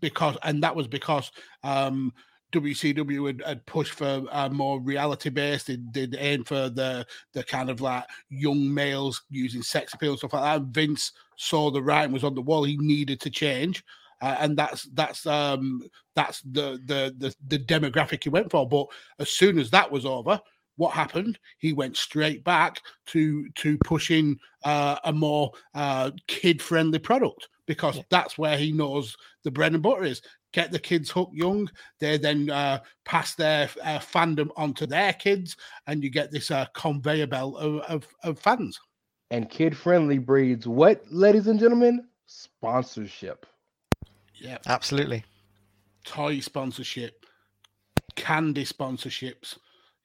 because 0.00 0.36
and 0.42 0.62
that 0.62 0.74
was 0.76 0.86
because 0.86 1.30
um, 1.62 2.12
WCW 2.52 3.26
had, 3.26 3.42
had 3.46 3.66
pushed 3.66 3.94
for 3.94 4.24
uh, 4.30 4.48
more 4.50 4.80
reality 4.80 5.30
based. 5.30 5.66
They 5.66 5.76
did 5.76 6.16
aim 6.18 6.44
for 6.44 6.68
the 6.68 7.06
the 7.32 7.42
kind 7.42 7.70
of 7.70 7.80
like 7.80 8.04
young 8.28 8.72
males 8.72 9.22
using 9.30 9.62
sex 9.62 9.94
appeal 9.94 10.10
and 10.10 10.18
stuff 10.18 10.34
like 10.34 10.42
that. 10.42 10.68
Vince 10.68 11.12
saw 11.36 11.70
the 11.70 11.82
writing 11.82 12.12
was 12.12 12.24
on 12.24 12.34
the 12.34 12.42
wall. 12.42 12.64
He 12.64 12.76
needed 12.76 13.20
to 13.20 13.30
change. 13.30 13.84
uh, 14.22 14.36
and 14.38 14.56
that's 14.56 14.84
that's 14.94 15.26
um, 15.26 15.82
that's 16.14 16.40
the, 16.42 16.80
the 16.86 17.14
the 17.18 17.34
the 17.48 17.58
demographic 17.58 18.22
he 18.22 18.30
went 18.30 18.50
for. 18.50 18.66
But 18.68 18.86
as 19.18 19.30
soon 19.30 19.58
as 19.58 19.68
that 19.70 19.90
was 19.90 20.06
over, 20.06 20.40
what 20.76 20.92
happened? 20.92 21.38
He 21.58 21.72
went 21.72 21.96
straight 21.96 22.44
back 22.44 22.80
to 23.06 23.48
to 23.50 23.76
pushing 23.78 24.38
uh, 24.64 24.96
a 25.04 25.12
more 25.12 25.50
uh, 25.74 26.12
kid 26.28 26.62
friendly 26.62 27.00
product 27.00 27.48
because 27.66 27.96
yeah. 27.96 28.02
that's 28.10 28.38
where 28.38 28.56
he 28.56 28.70
knows 28.70 29.16
the 29.42 29.50
bread 29.50 29.74
and 29.74 29.82
butter 29.82 30.04
is. 30.04 30.22
Get 30.52 30.70
the 30.70 30.78
kids 30.78 31.10
hooked 31.10 31.34
young. 31.34 31.70
They 31.98 32.18
then 32.18 32.50
uh, 32.50 32.80
pass 33.04 33.34
their 33.34 33.70
uh, 33.82 33.98
fandom 33.98 34.50
onto 34.56 34.86
their 34.86 35.12
kids, 35.14 35.56
and 35.86 36.04
you 36.04 36.10
get 36.10 36.30
this 36.30 36.50
uh, 36.50 36.66
conveyor 36.74 37.26
belt 37.26 37.56
of, 37.56 37.80
of, 37.82 38.06
of 38.22 38.38
fans. 38.38 38.78
And 39.30 39.48
kid 39.48 39.74
friendly 39.76 40.18
breeds 40.18 40.68
what, 40.68 41.02
ladies 41.10 41.46
and 41.46 41.58
gentlemen? 41.58 42.06
Sponsorship. 42.26 43.46
Yeah, 44.34 44.58
absolutely. 44.66 45.24
Toy 46.04 46.40
sponsorship, 46.40 47.24
candy 48.14 48.64
sponsorships. 48.64 49.56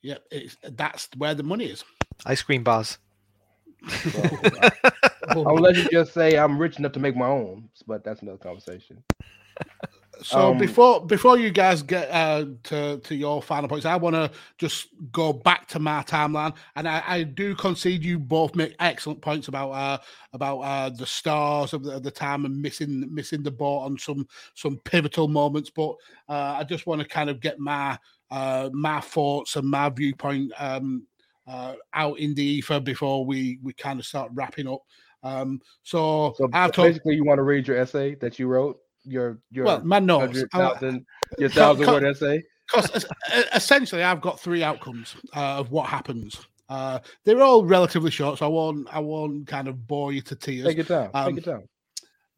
Yep, 0.02 0.24
it's 0.32 0.58
that's 0.64 1.10
where 1.18 1.34
the 1.34 1.43
money 1.43 1.66
is. 1.66 1.84
Ice 2.26 2.41
cream 2.41 2.64
bars. 2.64 3.00
I'll 5.30 5.56
let 5.56 5.76
you 5.76 5.89
just 5.89 6.14
say 6.14 6.38
I'm 6.38 6.58
rich 6.58 6.80
enough 6.80 6.93
to 6.93 7.00
make 7.00 7.16
my 7.16 7.28
own, 7.28 7.70
but 7.86 8.04
that's 8.04 8.22
another 8.22 8.38
conversation. 8.38 9.04
So 10.22 10.51
um, 10.51 10.57
before 10.57 11.05
before 11.05 11.38
you 11.38 11.51
guys 11.51 11.82
get 11.82 12.09
uh, 12.11 12.45
to 12.63 12.99
to 12.99 13.15
your 13.15 13.41
final 13.41 13.70
points, 13.70 13.86
I 13.86 13.95
want 13.95 14.15
to 14.15 14.32
just 14.57 14.88
go 15.11 15.34
back 15.34 15.68
to 15.70 15.80
my 15.80 16.03
timeline, 16.03 16.55
and 16.76 16.88
I, 16.88 17.03
I, 17.05 17.24
do 17.24 17.55
concede 17.55 18.03
you 18.03 18.20
both 18.20 18.55
make 18.55 18.76
excellent 18.80 19.22
points 19.22 19.47
about 19.47 19.72
uh, 19.72 19.97
about 20.34 20.59
uh, 20.59 20.89
the 20.89 21.05
stars 21.05 21.74
of 21.74 21.84
the, 21.84 21.91
of 21.95 22.03
the, 22.03 22.11
time 22.11 22.45
and 22.45 22.61
missing 22.61 23.13
missing 23.13 23.43
the 23.43 23.51
boat 23.51 23.80
on 23.80 23.97
some 23.97 24.28
some 24.53 24.78
pivotal 24.86 25.28
moments. 25.28 25.70
But 25.70 25.95
uh, 26.30 26.57
I 26.59 26.63
just 26.63 26.88
want 26.88 27.01
to 27.01 27.07
kind 27.07 27.30
of 27.30 27.39
get 27.39 27.59
my 27.59 27.97
uh, 28.32 28.70
my 28.74 28.99
thoughts 29.01 29.55
and 29.55 29.70
my 29.70 29.89
viewpoint 29.89 30.51
um, 30.57 31.05
uh, 31.47 31.74
out 31.93 32.20
in 32.20 32.34
the 32.34 32.43
ether 32.43 32.80
before 32.80 33.26
we 33.26 33.59
we 33.63 33.74
kind 33.74 33.99
of 33.99 34.05
start 34.05 34.32
wrapping 34.34 34.68
up. 34.68 34.82
Um, 35.24 35.61
so, 35.84 36.36
so 36.38 36.47
basically, 36.47 37.15
you 37.15 37.26
want 37.26 37.39
to 37.39 37.43
read 37.43 37.68
your 37.68 37.78
essay 37.78 38.15
that 38.15 38.39
you 38.39 38.47
wrote 38.47 38.80
your 39.08 39.39
your 39.51 39.66
well, 39.66 39.84
my 39.84 39.99
notes, 39.99 40.43
thousand, 40.53 41.05
your 41.38 41.49
thousand 41.49 41.88
word 41.88 42.03
essay? 42.03 42.43
Because 42.72 43.05
essentially, 43.53 44.03
I've 44.03 44.22
got 44.22 44.39
three 44.39 44.64
outcomes 44.64 45.16
uh, 45.36 45.58
of 45.58 45.72
what 45.72 45.88
happens. 45.88 46.38
Uh, 46.70 46.99
they're 47.24 47.41
all 47.41 47.64
relatively 47.64 48.12
short, 48.12 48.39
so 48.39 48.45
I 48.45 48.49
won't 48.49 48.88
I 48.93 48.99
won't 48.99 49.47
kind 49.47 49.68
of 49.68 49.88
bore 49.88 50.12
you 50.12 50.22
to 50.22 50.36
tears. 50.36 50.66
Take 50.66 50.80
it 50.80 50.88
down. 50.88 51.10
Um, 51.14 51.36
Take 51.36 51.45
it 51.45 51.49
down. 51.49 51.64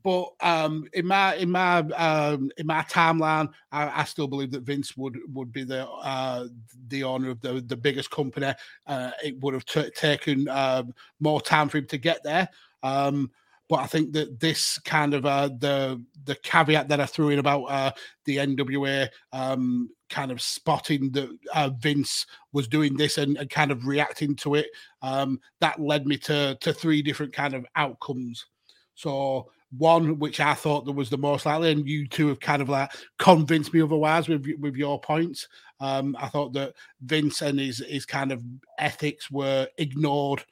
But 0.01 0.30
um, 0.39 0.88
in 0.93 1.05
my 1.05 1.36
in 1.36 1.51
my 1.51 1.80
um, 1.80 2.51
in 2.57 2.65
my 2.65 2.84
timeline, 2.84 3.49
I, 3.72 4.01
I, 4.01 4.03
still 4.05 4.28
believe 4.28 4.51
that 4.51 4.61
Vince 4.61 4.95
would 4.95 5.20
would 5.34 5.51
be 5.51 5.63
the 5.63 5.86
uh, 5.89 6.47
the 6.88 7.03
owner 7.03 7.30
of 7.30 7.41
the 7.41 7.61
the 7.61 7.76
biggest 7.76 8.09
company. 8.09 8.53
Uh, 8.88 9.11
it 9.24 9.38
would 9.41 9.53
have 9.53 9.65
t- 9.65 9.89
taken 9.91 10.47
um, 10.47 10.93
more 11.20 11.41
time 11.41 11.67
for 11.67 11.80
him 11.80 11.88
to 11.88 11.97
get 11.97 12.24
there. 12.24 12.47
Um, 12.82 13.30
but 13.70 13.82
I 13.82 13.86
think 13.86 14.13
that 14.13 14.39
this 14.39 14.80
kind 14.80 15.13
of 15.13 15.26
uh, 15.26 15.49
the 15.59 16.03
the 16.26 16.36
caveat 16.36 16.88
that 16.89 16.99
I 16.99 17.05
threw 17.05 17.30
in 17.30 17.39
about 17.39 17.65
uh, 17.65 17.91
the 18.26 18.38
NWA 18.38 19.07
um, 19.32 19.89
kind 20.09 20.32
of 20.32 20.41
spotting 20.41 21.11
that 21.11 21.30
uh, 21.53 21.70
Vince 21.80 22.26
was 22.51 22.67
doing 22.67 22.97
this 22.97 23.20
and, 23.20 23.38
and, 23.38 23.49
kind 23.49 23.72
of 23.72 23.86
reacting 23.86 24.36
to 24.38 24.55
it, 24.55 24.67
um, 25.03 25.39
that 25.61 25.80
led 25.80 26.07
me 26.07 26.17
to 26.17 26.57
to 26.59 26.74
three 26.74 27.03
different 27.03 27.32
kind 27.32 27.53
of 27.53 27.65
outcomes. 27.76 28.47
So 28.95 29.51
one 29.78 30.17
which 30.17 30.39
I 30.39 30.55
thought 30.55 30.86
that 30.86 30.93
was 30.93 31.11
the 31.11 31.17
most 31.20 31.45
likely, 31.45 31.72
and 31.72 31.88
you 31.88 32.07
two 32.07 32.28
have 32.30 32.39
kind 32.39 32.63
of 32.63 32.70
like 32.70 32.91
convinced 33.20 33.72
me 33.72 33.84
otherwise 33.84 34.28
with 34.28 34.47
with 34.59 34.76
your 34.76 34.99
points. 34.99 35.47
Um, 35.80 36.17
I 36.20 36.28
thought 36.28 36.53
that 36.53 36.74
Vince 37.01 37.43
and 37.43 37.59
his 37.59 37.84
his 37.88 38.05
kind 38.07 38.32
of 38.32 38.43
ethics 38.80 39.30
were 39.30 39.67
ignored 39.78 40.43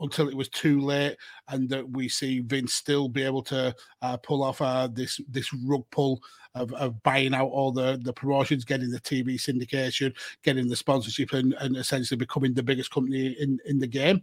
until 0.00 0.28
it 0.28 0.36
was 0.36 0.48
too 0.48 0.80
late, 0.80 1.16
and 1.48 1.68
that 1.68 1.88
we 1.88 2.08
see 2.08 2.40
Vince 2.40 2.74
still 2.74 3.08
be 3.08 3.22
able 3.22 3.42
to 3.42 3.74
uh, 4.02 4.16
pull 4.18 4.42
off 4.42 4.60
uh, 4.60 4.88
this 4.92 5.20
this 5.28 5.52
rug 5.64 5.84
pull 5.90 6.22
of, 6.54 6.72
of 6.74 7.02
buying 7.02 7.34
out 7.34 7.48
all 7.48 7.72
the 7.72 7.98
the 8.02 8.12
promotions, 8.12 8.64
getting 8.64 8.90
the 8.90 9.00
TV 9.00 9.34
syndication, 9.34 10.14
getting 10.42 10.68
the 10.68 10.76
sponsorship, 10.76 11.32
and, 11.32 11.54
and 11.60 11.76
essentially 11.76 12.18
becoming 12.18 12.54
the 12.54 12.62
biggest 12.62 12.90
company 12.90 13.36
in 13.40 13.58
in 13.66 13.78
the 13.78 13.86
game. 13.86 14.22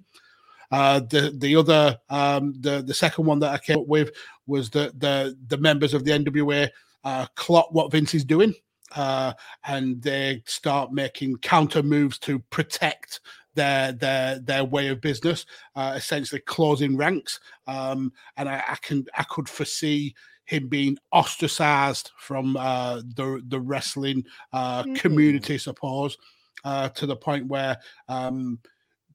Uh, 0.72 1.00
the 1.00 1.34
the 1.38 1.56
other 1.56 1.98
um, 2.10 2.54
the 2.62 2.82
the 2.82 2.94
second 2.94 3.26
one 3.26 3.40
that 3.40 3.54
I 3.54 3.58
came 3.58 3.80
up 3.80 3.88
with 3.88 4.12
was 4.48 4.70
that 4.72 5.00
the 5.00 5.38
the 5.48 5.58
members 5.58 5.94
of 5.94 6.04
the 6.04 6.12
NWA 6.12 6.70
uh, 7.04 7.26
clock 7.36 7.70
what 7.72 7.92
Vince 7.92 8.14
is 8.14 8.26
doing. 8.26 8.54
Uh, 8.94 9.32
and 9.64 10.02
they 10.02 10.44
start 10.46 10.92
making 10.92 11.38
counter 11.38 11.82
moves 11.82 12.18
to 12.20 12.40
protect 12.50 13.22
their 13.56 13.92
their 13.92 14.40
their 14.40 14.64
way 14.64 14.88
of 14.88 15.02
business, 15.02 15.46
uh, 15.76 15.94
essentially 15.96 16.42
closing 16.42 16.98
ranks. 16.98 17.40
Um, 17.68 18.12
and 18.38 18.48
I, 18.50 18.64
I, 18.68 18.76
can 18.82 19.06
I 19.18 19.24
could 19.24 19.50
foresee 19.50 20.16
him 20.46 20.68
being 20.68 20.98
ostracized 21.12 22.12
from 22.18 22.58
uh, 22.58 22.98
the 23.16 23.42
the 23.48 23.60
wrestling 23.60 24.24
uh, 24.54 24.84
mm-hmm. 24.84 24.94
community, 24.96 25.58
suppose, 25.58 26.18
uh, 26.64 26.90
to 26.90 27.06
the 27.06 27.16
point 27.16 27.48
where 27.48 27.78
um, 28.08 28.60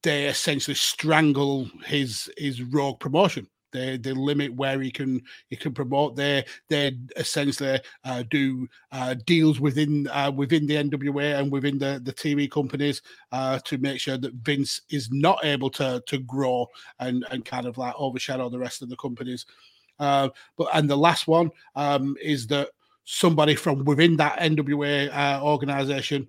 they 0.02 0.26
essentially 0.26 0.74
strangle 0.74 1.68
his 1.84 2.30
his 2.36 2.62
rogue 2.62 3.00
promotion. 3.00 3.46
They 3.72 3.96
they 3.96 4.12
limit 4.12 4.54
where 4.54 4.80
he 4.80 4.90
can 4.90 5.22
he 5.48 5.56
can 5.56 5.74
promote. 5.74 6.16
They 6.16 6.44
they 6.68 6.96
essentially 7.16 7.80
uh, 8.04 8.24
do 8.30 8.68
uh, 8.92 9.14
deals 9.26 9.60
within 9.60 10.08
uh, 10.08 10.30
within 10.34 10.66
the 10.66 10.76
NWA 10.76 11.38
and 11.38 11.50
within 11.50 11.78
the, 11.78 12.00
the 12.02 12.12
TV 12.12 12.50
companies 12.50 13.02
uh, 13.32 13.58
to 13.60 13.78
make 13.78 14.00
sure 14.00 14.18
that 14.18 14.34
Vince 14.34 14.80
is 14.90 15.10
not 15.10 15.44
able 15.44 15.70
to 15.70 16.02
to 16.06 16.18
grow 16.18 16.66
and 17.00 17.24
and 17.30 17.44
kind 17.44 17.66
of 17.66 17.78
like 17.78 17.94
overshadow 17.98 18.48
the 18.48 18.58
rest 18.58 18.82
of 18.82 18.88
the 18.88 18.96
companies. 18.96 19.46
Uh, 19.98 20.28
but 20.56 20.68
and 20.74 20.88
the 20.88 20.96
last 20.96 21.26
one 21.26 21.50
um, 21.74 22.16
is 22.22 22.46
that 22.46 22.70
somebody 23.04 23.54
from 23.54 23.84
within 23.84 24.16
that 24.16 24.38
NWA 24.38 25.10
uh, 25.14 25.42
organization 25.42 26.28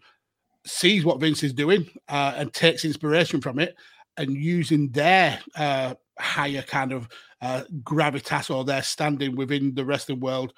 sees 0.65 1.05
what 1.05 1.19
Vince 1.19 1.43
is 1.43 1.53
doing 1.53 1.89
and 2.09 2.53
takes 2.53 2.83
inspiration 2.83 3.41
from 3.41 3.57
it 3.57 3.75
and 4.17 4.35
using 4.35 4.89
their 4.89 5.39
higher 6.19 6.61
kind 6.63 6.91
of 6.91 7.07
uh, 7.41 7.63
gravitas 7.83 8.53
or 8.53 8.63
their 8.63 8.83
standing 8.83 9.35
within 9.35 9.73
the 9.75 9.85
wrestling 9.85 10.19
world, 10.19 10.53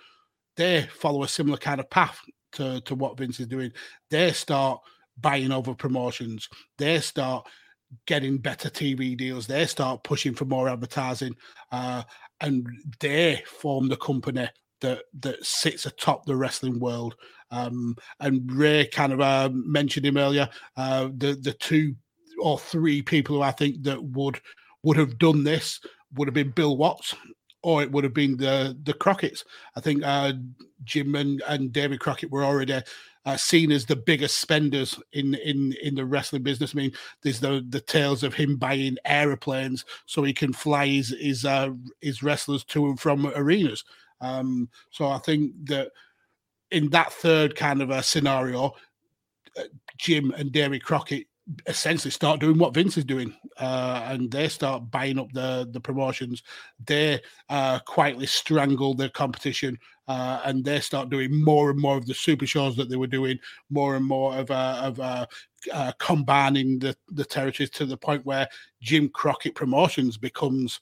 they 0.55 0.83
follow 0.93 1.23
a 1.23 1.27
similar 1.27 1.57
kind 1.57 1.79
of 1.79 1.89
path 1.89 2.19
to, 2.53 2.81
to 2.81 2.95
what 2.95 3.17
Vince 3.17 3.39
is 3.39 3.47
doing. 3.47 3.71
They 4.09 4.31
start 4.31 4.79
buying 5.19 5.51
over 5.51 5.73
promotions. 5.73 6.47
They 6.77 6.99
start 6.99 7.47
getting 8.05 8.37
better 8.37 8.69
TV 8.69 9.17
deals. 9.17 9.47
They 9.47 9.65
start 9.65 10.03
pushing 10.03 10.33
for 10.33 10.45
more 10.45 10.69
advertising, 10.69 11.35
uh, 11.71 12.03
and 12.41 12.67
they 12.99 13.43
form 13.47 13.89
the 13.89 13.97
company 13.97 14.49
that 14.81 15.01
that 15.21 15.45
sits 15.45 15.85
atop 15.85 16.25
the 16.25 16.35
wrestling 16.35 16.79
world. 16.79 17.15
Um, 17.51 17.95
and 18.19 18.49
Rey 18.51 18.87
kind 18.87 19.11
of 19.11 19.21
uh, 19.21 19.49
mentioned 19.51 20.05
him 20.05 20.17
earlier. 20.17 20.49
Uh, 20.77 21.09
the 21.17 21.37
the 21.41 21.53
two 21.53 21.95
or 22.41 22.59
three 22.59 23.01
people 23.01 23.37
who 23.37 23.41
I 23.41 23.51
think 23.51 23.83
that 23.83 24.01
would 24.01 24.39
would 24.83 24.97
have 24.97 25.17
done 25.17 25.43
this 25.43 25.79
would 26.13 26.27
have 26.27 26.35
been 26.35 26.51
Bill 26.51 26.77
Watts 26.77 27.15
or 27.61 27.81
it 27.81 27.91
would 27.91 28.03
have 28.03 28.13
been 28.13 28.37
the 28.37 28.77
the 28.83 28.93
Crockett's. 28.93 29.43
I 29.75 29.81
think 29.81 30.03
uh, 30.03 30.33
Jim 30.83 31.15
and, 31.15 31.41
and 31.47 31.71
David 31.73 31.99
Crockett 31.99 32.31
were 32.31 32.43
already 32.43 32.81
uh, 33.25 33.37
seen 33.37 33.71
as 33.71 33.85
the 33.85 33.95
biggest 33.95 34.39
spenders 34.39 34.99
in 35.11 35.35
in 35.35 35.73
in 35.83 35.95
the 35.95 36.05
wrestling 36.05 36.43
business. 36.43 36.73
I 36.73 36.77
mean, 36.77 36.91
there's 37.21 37.39
the 37.39 37.65
the 37.67 37.81
tales 37.81 38.23
of 38.23 38.33
him 38.33 38.55
buying 38.55 38.97
aeroplanes 39.05 39.85
so 40.05 40.23
he 40.23 40.33
can 40.33 40.53
fly 40.53 40.87
his 40.87 41.15
his 41.19 41.45
uh, 41.45 41.71
his 42.01 42.23
wrestlers 42.23 42.63
to 42.65 42.87
and 42.87 42.99
from 42.99 43.31
arenas. 43.35 43.83
Um, 44.21 44.69
so 44.91 45.07
I 45.07 45.17
think 45.19 45.53
that 45.65 45.91
in 46.71 46.89
that 46.91 47.11
third 47.11 47.55
kind 47.55 47.81
of 47.81 47.89
a 47.89 48.03
scenario, 48.03 48.73
uh, 49.57 49.63
Jim 49.97 50.31
and 50.31 50.51
David 50.51 50.83
Crockett 50.83 51.27
essentially 51.65 52.11
start 52.11 52.39
doing 52.39 52.57
what 52.57 52.73
Vince 52.73 52.97
is 52.97 53.05
doing, 53.05 53.33
uh, 53.57 54.03
and 54.05 54.31
they 54.31 54.47
start 54.47 54.91
buying 54.91 55.19
up 55.19 55.31
the 55.33 55.67
the 55.71 55.79
promotions. 55.79 56.43
They 56.85 57.21
uh, 57.49 57.79
quietly 57.79 58.27
strangle 58.27 58.93
the 58.93 59.09
competition, 59.09 59.77
uh, 60.07 60.41
and 60.45 60.63
they 60.63 60.79
start 60.79 61.09
doing 61.09 61.43
more 61.43 61.69
and 61.71 61.79
more 61.79 61.97
of 61.97 62.05
the 62.05 62.13
super 62.13 62.45
shows 62.45 62.75
that 62.75 62.89
they 62.89 62.95
were 62.95 63.07
doing, 63.07 63.39
more 63.69 63.95
and 63.95 64.05
more 64.05 64.37
of 64.37 64.51
uh, 64.51 64.81
of 64.83 64.99
uh, 64.99 65.25
uh, 65.73 65.91
combining 65.99 66.79
the 66.79 66.95
the 67.09 67.25
territories 67.25 67.69
to 67.71 67.85
the 67.85 67.97
point 67.97 68.25
where 68.25 68.47
Jim 68.81 69.09
Crockett 69.09 69.55
Promotions 69.55 70.17
becomes 70.17 70.81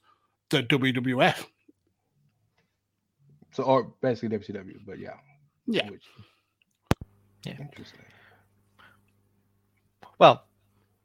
the 0.49 0.64
WWF. 0.64 1.45
So, 3.53 3.64
or 3.64 3.94
basically 4.02 4.38
WCW, 4.38 4.80
but 4.85 4.99
yeah, 4.99 5.15
yeah, 5.65 5.89
Which, 5.89 6.03
yeah, 7.45 7.56
interesting. 7.60 8.02
Well, 10.19 10.47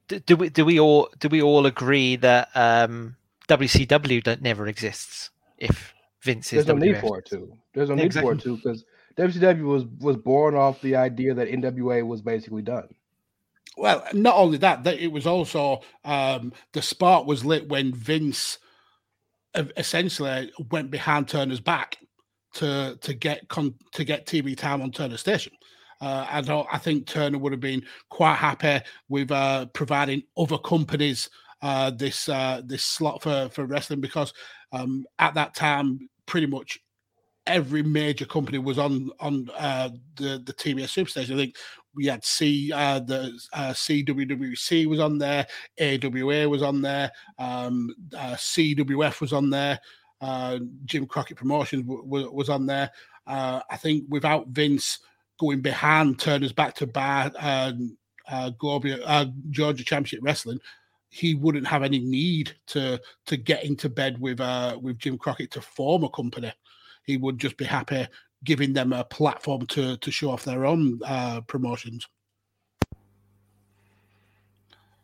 do, 0.08 0.36
we 0.36 0.50
do 0.50 0.64
we 0.64 0.80
all 0.80 1.10
do 1.18 1.28
we 1.28 1.42
all 1.42 1.66
agree 1.66 2.16
that 2.16 2.50
um, 2.54 3.16
WCW 3.48 4.24
never 4.42 4.66
exists 4.68 5.30
if 5.58 5.94
Vince's 6.22 6.64
There's 6.64 6.68
no 6.68 6.76
need 6.76 6.98
WWF. 6.98 7.00
for 7.00 7.18
it 7.18 7.26
to. 7.26 7.56
There's 7.74 7.90
no 7.90 7.96
Yeah, 7.96 8.04
need 8.04 8.14
for 8.14 8.32
it 8.32 8.40
to 8.40 8.56
because 8.56 8.84
WCW 9.18 9.62
was 9.64 9.86
was 10.00 10.16
born 10.16 10.54
off 10.54 10.80
the 10.82 10.96
idea 10.96 11.34
that 11.34 11.48
NWA 11.48 12.06
was 12.06 12.22
basically 12.22 12.62
done. 12.62 12.88
Well, 13.76 14.04
not 14.12 14.36
only 14.36 14.58
that, 14.58 14.84
that 14.84 14.98
it 14.98 15.12
was 15.12 15.26
also 15.26 15.80
um, 16.04 16.52
the 16.72 16.82
spark 16.82 17.26
was 17.26 17.44
lit 17.44 17.68
when 17.68 17.94
Vince 17.94 18.58
uh, 19.54 19.64
essentially 19.76 20.52
went 20.70 20.90
behind 20.90 21.28
Turner's 21.28 21.60
back 21.60 21.98
to 22.54 22.98
to 23.00 23.14
get 23.14 23.48
con- 23.48 23.76
to 23.92 24.04
get 24.04 24.26
TV 24.26 24.56
time 24.56 24.82
on 24.82 24.92
Turner 24.92 25.16
Station. 25.16 25.54
Uh, 26.02 26.26
I 26.28 26.40
don't. 26.40 26.66
I 26.72 26.78
think 26.78 27.06
Turner 27.06 27.38
would 27.38 27.52
have 27.52 27.60
been 27.60 27.84
quite 28.10 28.34
happy 28.34 28.84
with 29.08 29.30
uh, 29.30 29.66
providing 29.66 30.24
other 30.36 30.58
companies 30.58 31.30
uh, 31.62 31.90
this 31.90 32.28
uh, 32.28 32.60
this 32.64 32.82
slot 32.84 33.22
for 33.22 33.48
for 33.52 33.66
wrestling 33.66 34.00
because 34.00 34.34
um, 34.72 35.06
at 35.20 35.34
that 35.34 35.54
time, 35.54 36.08
pretty 36.26 36.48
much 36.48 36.80
every 37.46 37.84
major 37.84 38.24
company 38.24 38.58
was 38.58 38.78
on 38.78 39.10
on 39.20 39.48
uh, 39.56 39.90
the 40.16 40.42
the 40.44 40.52
TBS 40.52 40.90
Superstation. 40.90 41.34
I 41.34 41.36
think 41.36 41.56
we 41.94 42.06
had 42.06 42.24
C 42.24 42.72
uh, 42.72 42.98
the 42.98 43.38
uh, 43.52 43.70
CWWC 43.70 44.86
was 44.86 44.98
on 44.98 45.18
there, 45.18 45.46
AWA 45.80 46.48
was 46.48 46.62
on 46.62 46.82
there, 46.82 47.12
um, 47.38 47.94
uh, 48.16 48.34
CWF 48.34 49.20
was 49.20 49.32
on 49.32 49.50
there, 49.50 49.78
uh, 50.20 50.58
Jim 50.84 51.06
Crockett 51.06 51.36
Promotions 51.36 51.84
w- 51.84 52.02
w- 52.02 52.32
was 52.32 52.48
on 52.48 52.66
there. 52.66 52.90
I 53.24 53.76
think 53.76 54.04
without 54.08 54.48
Vince 54.48 54.98
going 55.38 55.60
behind 55.60 56.18
Turner's 56.18 56.52
back 56.52 56.74
to 56.76 56.86
buy 56.86 57.30
uh, 57.38 57.72
uh, 58.28 58.50
Globia, 58.60 59.00
uh, 59.04 59.26
Georgia 59.50 59.84
Championship 59.84 60.20
Wrestling, 60.22 60.60
he 61.08 61.34
wouldn't 61.34 61.66
have 61.66 61.82
any 61.82 61.98
need 61.98 62.56
to 62.68 63.00
to 63.26 63.36
get 63.36 63.64
into 63.64 63.88
bed 63.88 64.18
with 64.18 64.40
uh, 64.40 64.78
with 64.80 64.98
Jim 64.98 65.18
Crockett 65.18 65.50
to 65.52 65.60
form 65.60 66.04
a 66.04 66.08
company. 66.08 66.52
He 67.04 67.16
would 67.16 67.38
just 67.38 67.56
be 67.56 67.64
happy 67.64 68.06
giving 68.44 68.72
them 68.72 68.92
a 68.92 69.04
platform 69.04 69.66
to 69.66 69.96
to 69.98 70.10
show 70.10 70.30
off 70.30 70.44
their 70.44 70.64
own 70.64 71.00
uh, 71.04 71.40
promotions. 71.42 72.08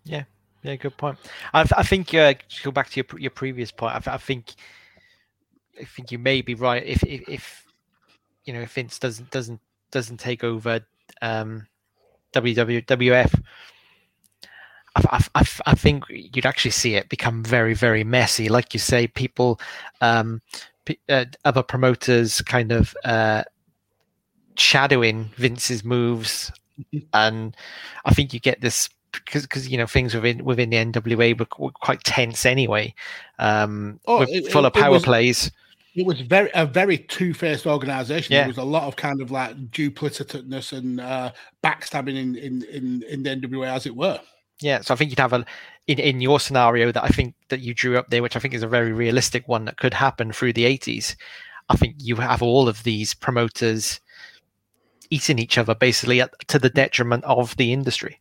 Yeah, 0.04 0.24
yeah, 0.62 0.76
good 0.76 0.96
point. 0.96 1.18
I, 1.52 1.60
I 1.76 1.82
think 1.82 2.14
uh, 2.14 2.34
to 2.34 2.62
go 2.62 2.70
back 2.70 2.90
to 2.90 3.00
your 3.00 3.20
your 3.20 3.30
previous 3.30 3.70
point. 3.70 4.08
I, 4.08 4.14
I 4.14 4.18
think 4.18 4.54
I 5.80 5.84
think 5.84 6.10
you 6.10 6.18
may 6.18 6.40
be 6.40 6.54
right. 6.54 6.84
If, 6.84 7.02
if 7.04 7.28
if 7.28 7.64
you 8.44 8.52
know 8.52 8.60
if 8.60 8.72
Vince 8.72 8.98
doesn't 8.98 9.30
doesn't 9.30 9.60
doesn't 9.90 10.18
take 10.18 10.44
over 10.44 10.80
um, 11.22 11.66
WWF, 12.34 13.42
I, 14.96 15.24
I, 15.34 15.46
I, 15.66 15.74
think 15.74 16.04
you'd 16.08 16.46
actually 16.46 16.72
see 16.72 16.94
it 16.94 17.08
become 17.08 17.44
very 17.44 17.74
very 17.74 18.04
messy. 18.04 18.48
Like 18.48 18.74
you 18.74 18.80
say, 18.80 19.06
people, 19.06 19.60
um, 20.00 20.40
p- 20.84 20.98
uh, 21.08 21.26
other 21.44 21.62
promoters, 21.62 22.40
kind 22.42 22.72
of 22.72 22.94
uh, 23.04 23.44
shadowing 24.56 25.30
Vince's 25.36 25.84
moves, 25.84 26.50
and 27.14 27.56
I 28.04 28.12
think 28.14 28.32
you 28.34 28.40
get 28.40 28.60
this 28.60 28.88
because 29.12 29.42
because 29.42 29.68
you 29.68 29.78
know 29.78 29.86
things 29.86 30.14
within 30.14 30.44
within 30.44 30.70
the 30.70 30.76
NWA 30.76 31.38
were, 31.38 31.46
were 31.58 31.70
quite 31.72 32.02
tense 32.04 32.44
anyway, 32.44 32.94
um, 33.38 34.00
Oh, 34.06 34.22
it- 34.22 34.50
full 34.50 34.64
it- 34.64 34.68
of 34.68 34.72
power 34.74 34.92
was- 34.92 35.04
plays. 35.04 35.50
It 35.98 36.06
was 36.06 36.20
very 36.20 36.48
a 36.54 36.64
very 36.64 36.96
two 36.96 37.34
faced 37.34 37.66
organization. 37.66 38.32
Yeah. 38.32 38.42
There 38.42 38.48
was 38.50 38.58
a 38.58 38.62
lot 38.62 38.84
of 38.84 38.94
kind 38.94 39.20
of 39.20 39.32
like 39.32 39.56
duplicitousness 39.72 40.72
and 40.72 41.00
uh, 41.00 41.32
backstabbing 41.64 42.16
in, 42.16 42.36
in 42.36 42.62
in 42.62 43.02
in 43.02 43.22
the 43.24 43.30
NWA, 43.30 43.66
as 43.66 43.84
it 43.84 43.96
were. 43.96 44.20
Yeah, 44.60 44.80
so 44.80 44.94
I 44.94 44.96
think 44.96 45.10
you'd 45.10 45.18
have 45.18 45.32
a 45.32 45.44
in, 45.88 45.98
in 45.98 46.20
your 46.20 46.38
scenario 46.38 46.92
that 46.92 47.02
I 47.02 47.08
think 47.08 47.34
that 47.48 47.62
you 47.62 47.74
drew 47.74 47.98
up 47.98 48.10
there, 48.10 48.22
which 48.22 48.36
I 48.36 48.38
think 48.38 48.54
is 48.54 48.62
a 48.62 48.68
very 48.68 48.92
realistic 48.92 49.48
one 49.48 49.64
that 49.64 49.76
could 49.76 49.92
happen 49.92 50.30
through 50.30 50.52
the 50.52 50.66
eighties. 50.66 51.16
I 51.68 51.74
think 51.74 51.96
you 51.98 52.14
have 52.14 52.42
all 52.42 52.68
of 52.68 52.84
these 52.84 53.12
promoters 53.12 53.98
eating 55.10 55.40
each 55.40 55.58
other 55.58 55.74
basically 55.74 56.20
at, 56.20 56.30
to 56.46 56.60
the 56.60 56.70
detriment 56.70 57.24
of 57.24 57.56
the 57.56 57.72
industry. 57.72 58.20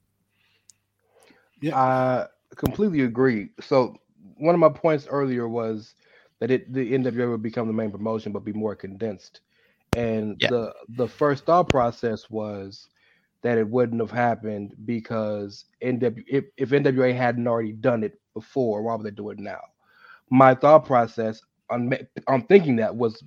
Yeah, 1.62 1.78
I 1.78 2.26
completely 2.56 3.02
agree. 3.02 3.50
So 3.62 3.98
one 4.38 4.56
of 4.56 4.60
my 4.60 4.70
points 4.70 5.06
earlier 5.08 5.48
was 5.48 5.94
that 6.40 6.52
it 6.52 6.72
the 6.74 6.94
NWA 6.94 7.30
would 7.32 7.42
become 7.44 7.68
the 7.68 7.74
main 7.74 7.92
promotion, 7.92 8.32
but 8.32 8.46
be 8.46 8.54
more 8.54 8.76
condensed. 8.76 9.42
And 9.94 10.38
Yeah. 10.40 10.50
the 10.50 10.74
the 10.90 11.08
first 11.08 11.46
thought 11.46 11.70
process 11.70 12.30
was 12.30 12.90
that 13.44 13.58
it 13.58 13.68
wouldn't 13.70 14.02
have 14.02 14.12
happened 14.12 14.74
because 14.86 15.66
NW 15.82 16.24
if, 16.28 16.46
if 16.58 16.70
NWA 16.72 17.14
hadn't 17.16 17.48
already 17.48 17.74
done 17.74 18.04
it 18.04 18.20
before, 18.34 18.84
why 18.84 18.96
would 18.96 19.06
they 19.06 19.12
do 19.12 19.30
it 19.30 19.40
now? 19.40 19.60
My 20.30 20.54
thought 20.56 20.86
process 20.86 21.42
on 21.70 21.92
on 22.28 22.44
thinking 22.44 22.78
that 22.78 22.96
was 22.96 23.24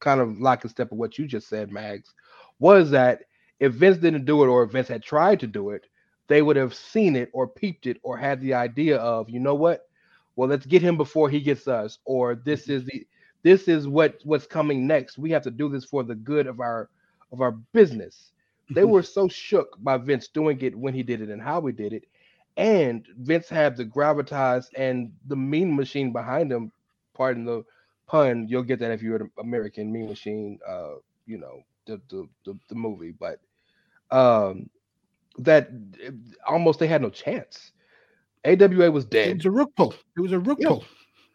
kind 0.00 0.20
of 0.20 0.40
like 0.40 0.64
a 0.64 0.68
step 0.68 0.92
of 0.92 0.98
what 0.98 1.18
you 1.18 1.26
just 1.26 1.48
said, 1.48 1.70
Mags, 1.70 2.12
was 2.58 2.90
that 2.90 3.22
if 3.60 3.72
Vince 3.74 3.98
didn't 3.98 4.24
do 4.24 4.42
it 4.44 4.48
or 4.48 4.64
if 4.64 4.72
Vince 4.72 4.88
had 4.88 5.02
tried 5.02 5.40
to 5.40 5.46
do 5.46 5.70
it, 5.70 5.86
they 6.28 6.42
would 6.42 6.56
have 6.56 6.74
seen 6.74 7.16
it 7.16 7.30
or 7.32 7.48
peeped 7.48 7.86
it 7.86 7.98
or 8.02 8.16
had 8.16 8.40
the 8.40 8.54
idea 8.54 8.96
of, 8.98 9.28
you 9.30 9.40
know 9.40 9.54
what? 9.54 9.82
Well, 10.36 10.48
let's 10.48 10.66
get 10.66 10.82
him 10.82 10.96
before 10.96 11.28
he 11.30 11.40
gets 11.40 11.68
us, 11.68 11.98
or 12.04 12.34
this 12.34 12.68
is 12.68 12.84
the 12.84 13.06
this 13.42 13.68
is 13.68 13.86
what 13.88 14.20
what's 14.24 14.46
coming 14.46 14.86
next. 14.86 15.18
We 15.18 15.30
have 15.30 15.42
to 15.44 15.50
do 15.50 15.68
this 15.68 15.84
for 15.84 16.02
the 16.02 16.14
good 16.14 16.46
of 16.46 16.60
our 16.60 16.90
of 17.32 17.40
our 17.40 17.52
business. 17.52 18.32
They 18.70 18.84
were 18.84 19.02
so 19.02 19.28
shook 19.28 19.76
by 19.82 19.98
Vince 19.98 20.28
doing 20.28 20.60
it 20.62 20.76
when 20.76 20.94
he 20.94 21.02
did 21.02 21.20
it 21.20 21.30
and 21.30 21.42
how 21.42 21.60
he 21.66 21.72
did 21.72 21.92
it. 21.92 22.04
And 22.56 23.06
Vince 23.18 23.48
had 23.48 23.76
the 23.76 23.84
gravitas 23.84 24.66
and 24.76 25.12
the 25.26 25.36
mean 25.36 25.74
machine 25.76 26.12
behind 26.12 26.52
him. 26.52 26.72
Pardon 27.14 27.44
the 27.44 27.64
pun. 28.06 28.46
You'll 28.48 28.62
get 28.62 28.80
that 28.80 28.92
if 28.92 29.02
you're 29.02 29.16
an 29.22 29.30
American 29.38 29.92
mean 29.92 30.08
machine, 30.08 30.58
uh, 30.68 30.94
you 31.26 31.38
know, 31.38 31.62
the 31.86 32.00
the 32.08 32.28
the, 32.44 32.58
the 32.68 32.74
movie, 32.76 33.12
but 33.12 33.40
um 34.10 34.70
that 35.38 35.68
uh, 36.06 36.10
almost 36.46 36.80
they 36.80 36.88
had 36.88 37.02
no 37.02 37.10
chance. 37.10 37.72
AWA 38.44 38.90
was 38.90 39.04
dead. 39.04 39.28
It 39.28 39.36
was 39.36 39.46
a 39.46 39.50
rug 39.50 39.74
pull. 39.76 39.94
It 40.16 40.20
was 40.20 40.32
a 40.32 40.38
rug 40.38 40.58
Yeah. 40.60 40.68
pull. 40.68 40.84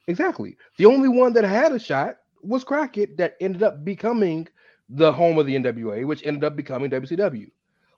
Exactly. 0.07 0.57
The 0.77 0.86
only 0.86 1.10
one 1.10 1.34
that 1.34 1.44
had 1.44 1.72
a 1.72 1.80
shot 1.80 2.18
was 2.41 2.64
Crockett 2.64 3.18
that 3.18 3.36
ended 3.41 3.64
up 3.64 3.84
becoming 3.84 4.48
the 4.90 5.11
home 5.11 5.38
of 5.38 5.45
the 5.45 5.56
NWA, 5.56 6.06
which 6.06 6.26
ended 6.26 6.44
up 6.44 6.56
becoming 6.56 6.90
WCW. 6.90 7.49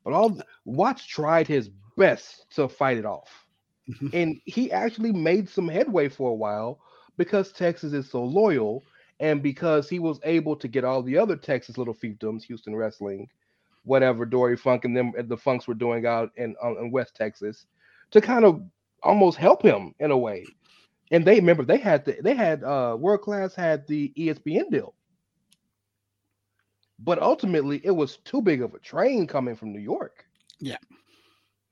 But 0.04 0.14
all 0.14 0.42
Watts 0.66 1.06
tried 1.06 1.48
his 1.48 1.70
best 1.98 2.50
to 2.56 2.68
fight 2.68 2.98
it 2.98 3.06
off. 3.06 3.46
And 4.14 4.40
he 4.46 4.72
actually 4.72 5.12
made 5.12 5.50
some 5.50 5.68
headway 5.68 6.08
for 6.10 6.32
a 6.32 6.36
while 6.36 6.80
because 7.18 7.52
Texas 7.52 7.94
is 7.94 8.10
so 8.10 8.24
loyal 8.24 8.84
and 9.20 9.44
because 9.44 9.90
he 9.90 10.00
was 10.00 10.20
able 10.24 10.56
to 10.56 10.68
get 10.68 10.84
all 10.84 11.02
the 11.04 11.18
other 11.18 11.36
Texas 11.36 11.78
little 11.78 11.94
fiefdoms, 11.94 12.44
Houston 12.44 12.76
Wrestling, 12.76 13.30
whatever 13.84 14.26
Dory 14.26 14.56
Funk 14.58 14.86
and 14.86 14.96
them 14.96 15.14
the 15.28 15.38
Funks 15.38 15.68
were 15.68 15.74
doing 15.74 16.06
out 16.06 16.32
in, 16.38 16.56
um, 16.64 16.78
in 16.80 16.92
West 16.92 17.16
Texas, 17.16 17.66
to 18.12 18.22
kind 18.22 18.46
of 18.46 18.62
almost 19.04 19.38
help 19.38 19.62
him 19.64 19.94
in 20.00 20.12
a 20.12 20.18
way. 20.18 20.46
And 21.12 21.26
they 21.26 21.36
remember 21.36 21.64
they 21.66 21.78
had 21.78 22.06
the, 22.06 22.18
they 22.24 22.36
had 22.36 22.64
uh 22.64 22.96
world 23.00 23.22
class 23.22 23.54
had 23.54 23.86
the 23.88 24.14
ESPN 24.18 24.70
deal. 24.72 24.94
But 27.00 27.22
ultimately 27.22 27.82
it 27.84 27.92
was 27.92 28.18
too 28.18 28.42
big 28.42 28.62
of 28.62 28.74
a 28.74 28.80
train 28.80 29.28
coming 29.28 29.56
from 29.56 29.74
New 29.74 29.80
York. 29.82 30.26
Yeah. 30.60 30.78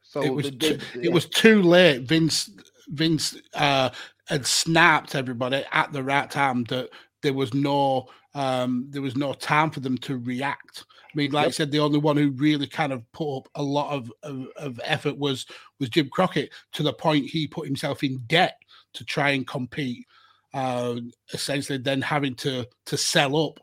So 0.01 0.21
it 0.23 0.33
was 0.33 0.51
the- 0.51 0.57
too, 0.57 0.79
the- 0.95 1.05
it 1.05 1.13
was 1.13 1.27
too 1.27 1.61
late. 1.61 2.03
Vince 2.03 2.49
Vince 2.89 3.37
uh, 3.53 3.91
had 4.27 4.45
snapped 4.45 5.13
everybody 5.15 5.63
at 5.71 5.93
the 5.93 6.03
right 6.03 6.29
time 6.29 6.63
that 6.65 6.89
there 7.21 7.33
was 7.33 7.53
no 7.53 8.07
um, 8.33 8.87
there 8.89 9.01
was 9.01 9.15
no 9.15 9.33
time 9.33 9.71
for 9.71 9.79
them 9.79 9.97
to 9.99 10.17
react. 10.17 10.85
I 11.11 11.17
mean, 11.17 11.31
like 11.31 11.47
I 11.47 11.51
said, 11.51 11.71
the 11.71 11.79
only 11.79 11.97
one 11.97 12.17
who 12.17 12.29
really 12.31 12.67
kind 12.67 12.93
of 12.93 13.09
put 13.13 13.37
up 13.37 13.49
a 13.55 13.63
lot 13.63 13.91
of, 13.91 14.11
of, 14.21 14.47
of 14.57 14.79
effort 14.83 15.17
was 15.17 15.45
was 15.79 15.89
Jim 15.89 16.07
Crockett 16.09 16.51
to 16.73 16.83
the 16.83 16.93
point 16.93 17.25
he 17.25 17.47
put 17.47 17.65
himself 17.65 18.03
in 18.03 18.19
debt 18.27 18.59
to 18.93 19.03
try 19.03 19.31
and 19.31 19.47
compete. 19.47 20.05
Uh, 20.53 20.97
essentially, 21.33 21.77
then 21.77 22.01
having 22.01 22.35
to 22.35 22.67
to 22.85 22.97
sell 22.97 23.35
up, 23.37 23.59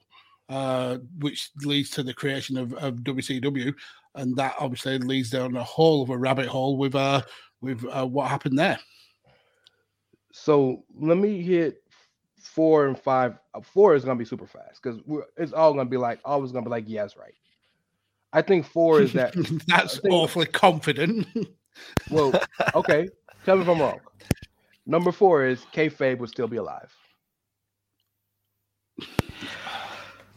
uh, 0.49 0.99
which 1.19 1.51
leads 1.63 1.91
to 1.91 2.03
the 2.03 2.15
creation 2.15 2.57
of, 2.57 2.75
of 2.75 2.97
WCW, 2.97 3.73
and 4.17 4.35
that 4.37 4.55
obviously 4.59 4.99
leads 4.99 5.31
down 5.31 5.57
a 5.57 5.65
whole 5.65 6.03
of 6.03 6.11
a 6.11 6.19
rabbit 6.19 6.47
hole 6.47 6.77
with 6.77 6.95
uh 6.95 7.23
with 7.61 7.85
uh, 7.87 8.07
what 8.07 8.29
happened 8.29 8.59
there. 8.59 8.79
So 10.33 10.85
let 10.99 11.17
me 11.17 11.43
hit 11.43 11.83
four 12.47 12.87
and 12.87 12.99
five. 12.99 13.39
Uh, 13.55 13.61
Four 13.61 13.95
is 13.95 14.05
gonna 14.05 14.19
be 14.19 14.25
super 14.25 14.47
fast 14.47 14.83
because 14.83 15.01
it's 15.37 15.53
all 15.53 15.73
gonna 15.73 15.89
be 15.89 15.97
like 15.97 16.21
always 16.25 16.53
gonna 16.53 16.65
be 16.65 16.71
like 16.71 16.85
yes, 16.87 17.17
right. 17.17 17.35
I 18.33 18.43
think 18.43 18.67
four 18.67 19.01
is 19.01 19.13
that. 19.15 19.35
That's 19.67 19.99
think- 19.99 20.13
awfully 20.15 20.47
confident. 20.47 21.27
well, 22.11 22.33
okay. 22.75 23.09
Tell 23.45 23.57
me 23.57 23.63
if 23.63 23.69
I'm 23.69 23.81
wrong. 23.81 24.01
Number 24.87 25.13
four 25.13 25.45
is 25.45 25.67
K. 25.73 25.89
kayfabe 25.89 26.19
would 26.19 26.31
still 26.31 26.49
be 26.49 26.57
alive. 26.57 26.93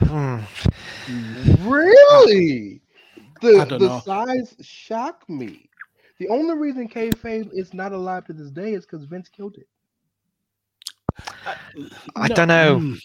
Hmm. 0.01 0.39
Really? 1.61 2.81
The 3.41 3.65
the 3.65 3.77
know. 3.79 3.99
size 3.99 4.55
shocked 4.61 5.29
me. 5.29 5.69
The 6.19 6.27
only 6.29 6.55
reason 6.57 6.87
K. 6.87 7.09
kayfabe 7.09 7.49
is 7.53 7.73
not 7.73 7.93
alive 7.93 8.25
to 8.25 8.33
this 8.33 8.51
day 8.51 8.73
is 8.73 8.85
because 8.85 9.05
Vince 9.05 9.29
killed 9.29 9.57
it. 9.57 9.67
I 12.15 12.27
don't 12.27 12.47
know. 12.47 12.79
mm, 12.79 12.99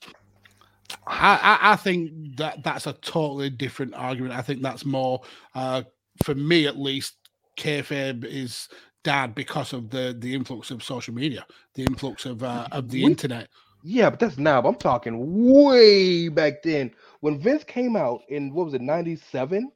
I, 1.07 1.59
I, 1.63 1.73
I 1.73 1.77
think 1.77 2.37
that 2.37 2.63
that's 2.63 2.87
a 2.87 2.93
totally 2.95 3.51
different 3.51 3.95
argument. 3.95 4.35
I 4.35 4.43
think 4.43 4.63
that's 4.63 4.85
more, 4.85 5.23
uh, 5.55 5.83
for 6.23 6.35
me 6.35 6.67
at 6.67 6.79
least, 6.79 7.15
kayfabe 7.57 8.25
is 8.25 8.69
dad 9.03 9.35
because 9.35 9.73
of 9.73 9.91
the 9.91 10.17
the 10.19 10.35
influx 10.35 10.71
of 10.71 10.83
social 10.83 11.15
media, 11.15 11.45
the 11.75 11.83
influx 11.85 12.25
of 12.27 12.43
uh, 12.43 12.67
of 12.73 12.91
the 12.91 13.05
We- 13.05 13.11
internet. 13.11 13.49
Yeah, 13.87 14.09
but 14.09 14.19
that's 14.19 14.39
now. 14.39 14.63
But 14.63 14.69
I'm 14.71 14.75
talking 14.77 15.45
way 15.53 16.29
back 16.29 16.63
then 16.63 16.91
when 17.21 17.39
Vince 17.39 17.65
came 17.65 17.97
out 17.97 18.23
in 18.31 18.53
what 18.55 18.65
was 18.65 18.75
it, 18.75 18.81
'97, 18.81 19.71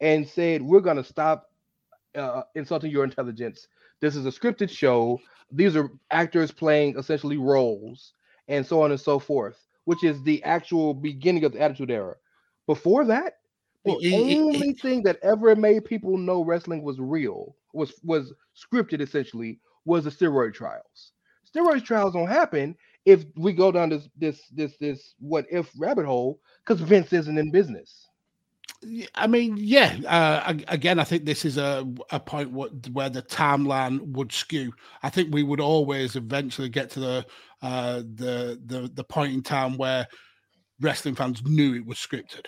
and 0.00 0.28
said 0.28 0.60
we're 0.60 0.80
gonna 0.80 1.04
stop 1.04 1.50
uh, 2.16 2.42
insulting 2.56 2.90
your 2.90 3.04
intelligence. 3.04 3.68
This 4.00 4.16
is 4.16 4.26
a 4.26 4.30
scripted 4.30 4.70
show. 4.70 5.20
These 5.50 5.76
are 5.76 5.90
actors 6.10 6.50
playing 6.52 6.98
essentially 6.98 7.36
roles, 7.36 8.14
and 8.48 8.66
so 8.66 8.82
on 8.82 8.90
and 8.90 9.00
so 9.00 9.18
forth. 9.18 9.58
Which 9.84 10.02
is 10.04 10.22
the 10.22 10.42
actual 10.44 10.94
beginning 10.94 11.44
of 11.44 11.52
the 11.52 11.60
Attitude 11.60 11.90
Era. 11.90 12.16
Before 12.66 13.04
that, 13.06 13.34
the 13.84 13.96
he- 14.00 14.36
only 14.36 14.72
thing 14.74 15.02
that 15.04 15.18
ever 15.22 15.54
made 15.54 15.84
people 15.84 16.16
know 16.16 16.44
wrestling 16.44 16.82
was 16.82 16.98
real, 17.00 17.56
was 17.72 17.92
was 18.02 18.32
scripted 18.56 19.00
essentially, 19.00 19.60
was 19.84 20.04
the 20.04 20.10
steroid 20.10 20.54
trials. 20.54 21.12
Steroid 21.54 21.84
trials 21.84 22.12
don't 22.14 22.28
happen 22.28 22.76
if 23.04 23.24
we 23.36 23.52
go 23.52 23.70
down 23.70 23.90
this 23.90 24.08
this 24.16 24.48
this 24.48 24.76
this 24.78 25.14
what 25.18 25.46
if 25.50 25.70
rabbit 25.78 26.06
hole 26.06 26.40
because 26.64 26.80
Vince 26.80 27.12
isn't 27.12 27.38
in 27.38 27.50
business. 27.50 28.08
I 29.14 29.26
mean, 29.26 29.56
yeah. 29.58 29.96
Uh, 30.06 30.54
again, 30.68 30.98
I 30.98 31.04
think 31.04 31.24
this 31.24 31.44
is 31.44 31.56
a 31.56 31.86
a 32.10 32.20
point 32.20 32.50
what, 32.50 32.72
where 32.88 33.08
the 33.08 33.22
timeline 33.22 34.00
would 34.12 34.32
skew. 34.32 34.72
I 35.02 35.10
think 35.10 35.32
we 35.32 35.42
would 35.42 35.60
always 35.60 36.16
eventually 36.16 36.68
get 36.68 36.90
to 36.90 37.00
the 37.00 37.26
uh, 37.62 37.96
the 37.98 38.60
the 38.66 38.90
the 38.92 39.04
point 39.04 39.34
in 39.34 39.42
time 39.42 39.76
where 39.76 40.06
wrestling 40.80 41.14
fans 41.14 41.42
knew 41.44 41.74
it 41.74 41.86
was 41.86 41.98
scripted 41.98 42.46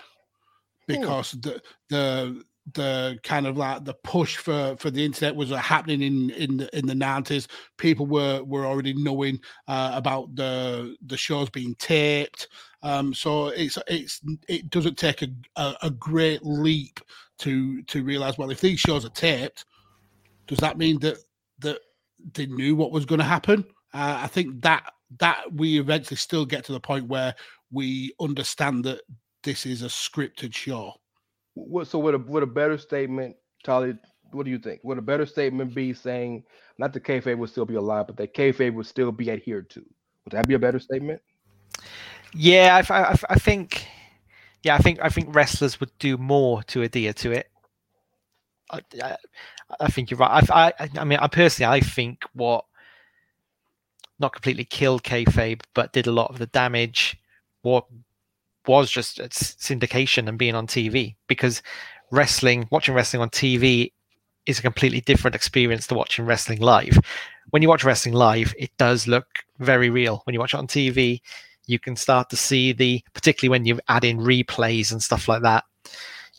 because 0.87 1.33
the 1.33 1.61
the 1.89 2.43
the 2.73 3.19
kind 3.23 3.47
of 3.47 3.57
like 3.57 3.85
the 3.85 3.95
push 3.95 4.37
for 4.37 4.77
for 4.79 4.91
the 4.91 5.05
internet 5.05 5.37
was 5.37 5.53
uh, 5.53 5.57
happening 5.57 6.03
in 6.03 6.31
in 6.31 6.57
the, 6.57 6.77
in 6.79 6.87
the 6.87 6.95
90s 6.95 7.47
people 7.77 8.07
were 8.07 8.43
were 8.43 8.67
already 8.67 8.93
knowing 8.95 9.39
uh, 9.69 9.93
about 9.95 10.35
the 10.35 10.97
the 11.07 11.17
shows 11.17 11.49
being 11.51 11.75
taped. 11.77 12.49
Um 12.83 13.15
so 13.15 13.49
it's 13.49 13.79
it's 13.87 14.21
it 14.49 14.69
doesn't 14.71 14.99
take 14.99 15.23
a, 15.23 15.29
a, 15.57 15.75
a 15.83 15.91
great 15.91 16.45
leap 16.45 17.01
to 17.39 17.83
to 17.85 18.03
realize 18.03 18.37
well 18.37 18.51
if 18.51 18.61
these 18.61 18.81
shows 18.81 19.05
are 19.05 19.11
taped 19.11 19.65
does 20.47 20.59
that 20.59 20.79
mean 20.79 20.99
that 21.01 21.19
that 21.61 21.79
they 22.35 22.47
knew 22.47 22.75
what 22.75 22.93
was 22.93 23.05
going 23.05 23.19
to 23.19 23.25
happen? 23.25 23.65
Uh, 23.95 24.19
i 24.23 24.27
think 24.27 24.61
that 24.63 24.93
that 25.21 25.45
we 25.53 25.79
eventually 25.79 26.17
still 26.17 26.45
get 26.45 26.65
to 26.65 26.73
the 26.73 26.81
point 26.81 27.07
where 27.07 27.35
we 27.71 28.13
understand 28.21 28.85
that 28.85 29.01
this 29.45 29.65
is 29.65 29.83
a 29.83 29.87
scripted 29.87 30.53
show 30.53 30.93
What 31.57 31.89
so 31.89 31.99
would 31.99 32.15
a 32.15 32.19
would 32.19 32.43
a 32.43 32.47
better 32.47 32.77
statement, 32.77 33.35
Tully? 33.65 33.97
What 34.31 34.45
do 34.45 34.51
you 34.51 34.59
think? 34.59 34.81
Would 34.85 34.99
a 34.99 35.03
better 35.03 35.25
statement 35.25 35.75
be 35.75 35.95
saying 35.95 36.45
not 36.79 36.93
that 36.93 37.05
kayfabe 37.05 37.39
would 37.39 37.49
still 37.49 37.65
be 37.65 37.77
alive, 37.77 38.07
but 38.07 38.17
that 38.19 38.35
kayfabe 38.35 38.75
would 38.75 38.87
still 38.87 39.11
be 39.11 39.31
adhered 39.31 39.71
to? 39.71 39.81
Would 39.81 40.33
that 40.33 40.47
be 40.47 40.55
a 40.55 40.59
better 40.59 40.79
statement? 40.79 41.23
Yeah, 42.35 42.83
I, 42.89 42.95
I, 42.95 43.17
I 43.31 43.35
think, 43.37 43.87
yeah, 44.63 44.75
I 44.75 44.79
think 44.79 44.99
I 45.01 45.09
think 45.09 45.35
wrestlers 45.35 45.81
would 45.81 45.97
do 45.99 46.19
more 46.19 46.63
to 46.65 46.83
adhere 46.83 47.15
to 47.15 47.33
it. 47.33 47.49
I, 48.71 48.81
I, 49.03 49.17
I 49.81 49.89
think 49.89 50.11
you're 50.11 50.19
right. 50.19 50.51
I, 50.51 50.73
I, 50.79 50.89
I 50.99 51.05
mean, 51.05 51.19
I 51.21 51.29
personally, 51.29 51.73
I 51.73 51.81
think 51.81 52.23
what 52.35 52.67
not 54.19 54.33
completely 54.35 54.65
killed 54.65 55.05
kayfabe, 55.05 55.63
but 55.73 55.93
did 55.93 56.07
a 56.07 56.13
lot 56.13 56.31
of 56.31 56.39
the 56.39 56.47
damage. 56.47 57.17
What 57.63 57.87
was 58.67 58.91
just 58.91 59.19
syndication 59.19 60.29
and 60.29 60.39
being 60.39 60.55
on 60.55 60.67
TV 60.67 61.17
because 61.27 61.63
wrestling, 62.11 62.69
watching 62.71 62.95
wrestling 62.95 63.23
on 63.23 63.31
TV 63.31 63.93
is 64.47 64.59
a 64.59 64.63
completely 64.63 65.01
different 65.01 65.35
experience 65.35 65.87
to 65.89 65.95
watching 65.95 66.25
wrestling 66.25 66.61
live. 66.61 66.99
When 67.51 67.63
you 67.63 67.69
watch 67.69 67.85
wrestling 67.85 68.15
live, 68.15 68.55
it 68.59 68.71
does 68.79 69.07
look 69.07 69.27
very 69.59 69.91
real. 69.91 70.23
When 70.25 70.35
you 70.35 70.41
watch 70.41 70.55
it 70.55 70.59
on 70.59 70.67
TV, 70.67 71.21
you 71.67 71.79
can 71.79 71.97
start 71.97 72.31
to 72.31 72.37
see 72.37 72.73
the, 72.73 73.03
particularly 73.13 73.51
when 73.51 73.67
you 73.67 73.81
add 73.89 74.05
in 74.05 74.19
replays 74.19 74.93
and 74.93 75.03
stuff 75.03 75.29
like 75.29 75.43
that, 75.43 75.65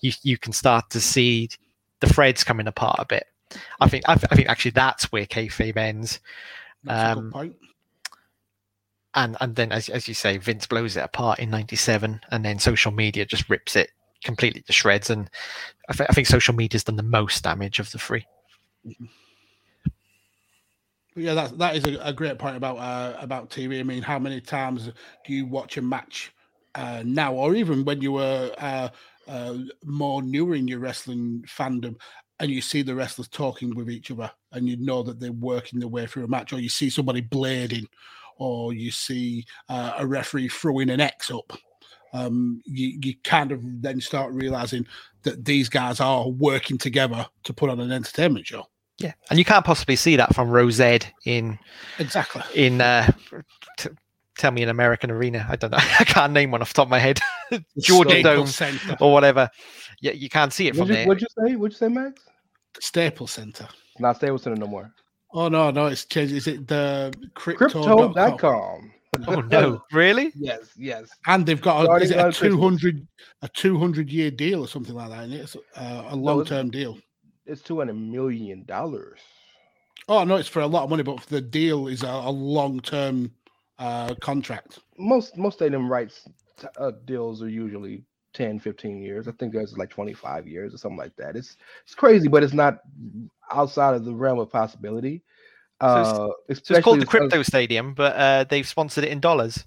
you 0.01 0.11
you 0.23 0.37
can 0.37 0.53
start 0.53 0.89
to 0.91 0.99
see 0.99 1.49
the 1.99 2.07
threads 2.07 2.43
coming 2.43 2.67
apart 2.67 2.99
a 2.99 3.05
bit. 3.05 3.25
I 3.79 3.87
think 3.89 4.03
I, 4.07 4.15
th- 4.15 4.27
I 4.31 4.35
think 4.35 4.49
actually 4.49 4.71
that's 4.71 5.11
where 5.11 5.25
kayfabe 5.25 5.77
ends. 5.77 6.19
Um. 6.87 7.31
And 9.18 9.35
and 9.41 9.56
then 9.56 9.72
as 9.72 9.89
as 9.89 10.07
you 10.07 10.14
say, 10.14 10.38
Vince 10.38 10.68
blows 10.68 10.95
it 10.95 11.03
apart 11.03 11.39
in 11.39 11.49
'97, 11.49 12.22
and 12.31 12.45
then 12.45 12.60
social 12.60 12.91
media 12.91 13.26
just 13.26 13.49
rips 13.49 13.76
it 13.76 13.91
completely 14.23 14.61
to 14.61 14.72
shreds. 14.72 15.10
And 15.10 15.30
I, 15.89 15.94
th- 15.94 16.10
I 16.10 16.14
think 16.14 16.27
social 16.27 16.53
media's 16.53 16.84
done 16.84 16.95
the 16.95 17.03
most 17.03 17.44
damage 17.44 17.80
of 17.80 17.91
the 17.91 17.98
three. 17.98 18.26
Yeah, 21.15 21.34
that 21.34 21.57
that 21.57 21.76
is 21.76 21.85
a, 21.85 21.98
a 22.03 22.14
great 22.14 22.38
point 22.38 22.56
about 22.56 22.77
uh, 22.77 23.18
about 23.19 23.49
TV. 23.49 23.80
I 23.80 23.84
mean, 23.84 24.03
how 24.03 24.19
many 24.19 24.39
times 24.39 24.91
do 25.26 25.34
you 25.34 25.48
watch 25.48 25.77
a 25.77 25.81
match 25.81 26.31
uh, 26.76 27.02
now, 27.03 27.34
or 27.34 27.56
even 27.56 27.84
when 27.85 28.02
you 28.02 28.11
were 28.11 28.52
uh, 28.60 28.89
uh, 29.27 29.57
more 29.84 30.22
newer 30.22 30.53
in 30.53 30.68
your 30.68 30.80
wrestling 30.80 31.44
fandom, 31.48 31.95
and 32.39 32.52
you 32.52 32.61
see 32.61 32.84
the 32.84 32.94
wrestlers 32.94 33.27
talking 33.30 33.73
with 33.73 33.89
each 33.89 34.11
other, 34.11 34.31
and 34.52 34.69
you 34.69 34.77
know 34.77 35.02
that 35.02 35.19
they're 35.19 35.31
working 35.31 35.80
their 35.80 35.89
way 35.89 36.06
through 36.06 36.26
a 36.26 36.27
match, 36.27 36.53
or 36.53 36.60
you 36.60 36.69
see 36.69 36.91
somebody 36.91 37.23
blading, 37.23 37.88
or 38.38 38.73
you 38.73 38.91
see 38.91 39.45
uh, 39.69 39.93
a 39.97 40.05
referee 40.07 40.49
throwing 40.49 40.89
an 40.89 40.99
X 40.99 41.31
up. 41.31 41.53
Um, 42.14 42.61
you, 42.65 42.97
you 43.03 43.14
kind 43.23 43.51
of 43.51 43.61
then 43.81 43.99
start 43.99 44.34
realizing 44.34 44.88
that 45.23 45.43
these 45.45 45.68
guys 45.69 45.99
are 45.99 46.27
working 46.30 46.77
together 46.77 47.27
to 47.43 47.53
put 47.53 47.69
on 47.69 47.80
an 47.80 47.91
entertainment 47.91 48.47
show. 48.47 48.65
Yeah, 48.97 49.14
and 49.30 49.38
you 49.38 49.45
can't 49.45 49.65
possibly 49.65 49.95
see 49.95 50.15
that 50.15 50.34
from 50.34 50.49
Rosed 50.49 51.05
in 51.26 51.59
Exactly. 51.99 52.41
in 52.55 52.81
uh, 52.81 53.11
t- 53.77 53.89
tell 54.39 54.49
me 54.51 54.64
an 54.64 54.69
American 54.69 55.11
arena. 55.11 55.45
I 55.49 55.55
don't 55.55 55.69
know. 55.72 55.77
I 55.99 56.03
can't 56.05 56.34
name 56.34 56.49
one 56.51 56.61
off 56.61 56.69
the 56.69 56.76
top 56.76 56.88
of 56.88 56.91
my 56.91 56.99
head. 56.99 57.19
Jordan 57.80 58.23
Dome 58.23 58.47
Center. 58.47 58.95
or 58.99 59.14
whatever. 59.14 59.49
Yeah, 60.01 60.14
you 60.14 60.30
can't 60.30 60.51
see 60.51 60.68
it 60.68 60.72
from 60.76 60.88
What'd 60.88 60.89
you, 60.89 60.95
there. 60.95 61.07
what'd 61.07 61.22
you 61.22 61.27
say? 61.47 61.55
What'd 61.55 61.73
you 61.73 61.77
say, 61.77 61.88
Max? 61.89 62.22
Staples 62.80 63.31
Center. 63.34 63.68
Not 63.99 64.15
Staples 64.18 64.43
Center 64.43 64.55
no 64.57 64.68
more. 64.68 64.91
Oh 65.31 65.47
no, 65.49 65.71
no, 65.71 65.87
it's 65.87 66.05
changed. 66.05 66.33
Is 66.33 66.47
it 66.47 66.67
the 66.67 67.13
crypto.com? 67.35 68.13
Crypto.com. 68.13 68.91
Oh 69.27 69.41
no, 69.41 69.83
really? 69.91 70.31
Yes, 70.35 70.71
yes. 70.77 71.09
And 71.25 71.45
they've 71.45 71.61
got 71.61 71.85
a, 71.85 72.03
is 72.03 72.11
it 72.11 72.17
a 72.17 72.25
on 72.25 72.25
Christmas. 72.31 72.51
two 72.51 72.61
hundred 72.61 73.07
a 73.41 73.47
two 73.49 73.77
hundred 73.77 74.09
year 74.09 74.31
deal 74.31 74.61
or 74.61 74.67
something 74.67 74.95
like 74.95 75.09
that? 75.09 75.23
And 75.23 75.33
it's 75.33 75.55
uh, 75.75 76.03
a 76.07 76.15
long 76.15 76.45
term 76.45 76.69
deal. 76.69 76.97
It's 77.45 77.61
two 77.61 77.79
hundred 77.79 77.95
million 77.95 78.63
dollars. 78.65 79.19
Oh 80.07 80.23
no, 80.23 80.35
it's 80.35 80.49
for 80.49 80.61
a 80.61 80.67
lot 80.67 80.83
of 80.83 80.89
money, 80.89 81.03
but 81.03 81.21
the 81.23 81.41
deal 81.41 81.87
is 81.87 82.03
a, 82.03 82.07
a 82.07 82.31
long 82.31 82.79
term 82.79 83.31
uh, 83.79 84.13
contract. 84.15 84.79
Most 84.97 85.37
most 85.37 85.55
stadium 85.55 85.91
rights 85.91 86.27
uh, 86.77 86.91
deals 87.05 87.41
are 87.41 87.49
usually 87.49 88.03
10, 88.38 88.59
15 88.59 89.01
years. 89.01 89.27
I 89.27 89.31
think 89.34 89.51
there's 89.51 89.76
like 89.77 89.89
25 89.89 90.47
years 90.47 90.73
or 90.73 90.77
something 90.77 90.97
like 90.97 91.15
that. 91.18 91.35
It's 91.35 91.57
it's 91.84 91.95
crazy, 91.95 92.27
but 92.27 92.43
it's 92.43 92.53
not 92.53 92.80
outside 93.51 93.95
of 93.95 94.05
the 94.05 94.14
realm 94.14 94.39
of 94.39 94.51
possibility. 94.51 95.23
So 95.81 95.88
it's- 95.88 96.07
Uh, 96.07 96.27
So 96.64 96.73
it's 96.76 96.84
called 96.84 97.01
the 97.01 97.05
Crypto 97.05 97.41
Stadium, 97.43 97.93
but 97.93 98.15
uh, 98.15 98.43
they've 98.49 98.68
sponsored 98.68 99.03
it 99.05 99.11
in 99.11 99.19
dollars. 99.19 99.65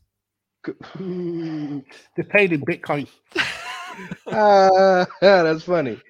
They 0.65 2.23
paid 2.29 2.53
in 2.53 2.61
Bitcoin. 2.63 3.09
Ah, 4.33 5.05
that's 5.21 5.65
funny. 5.65 6.01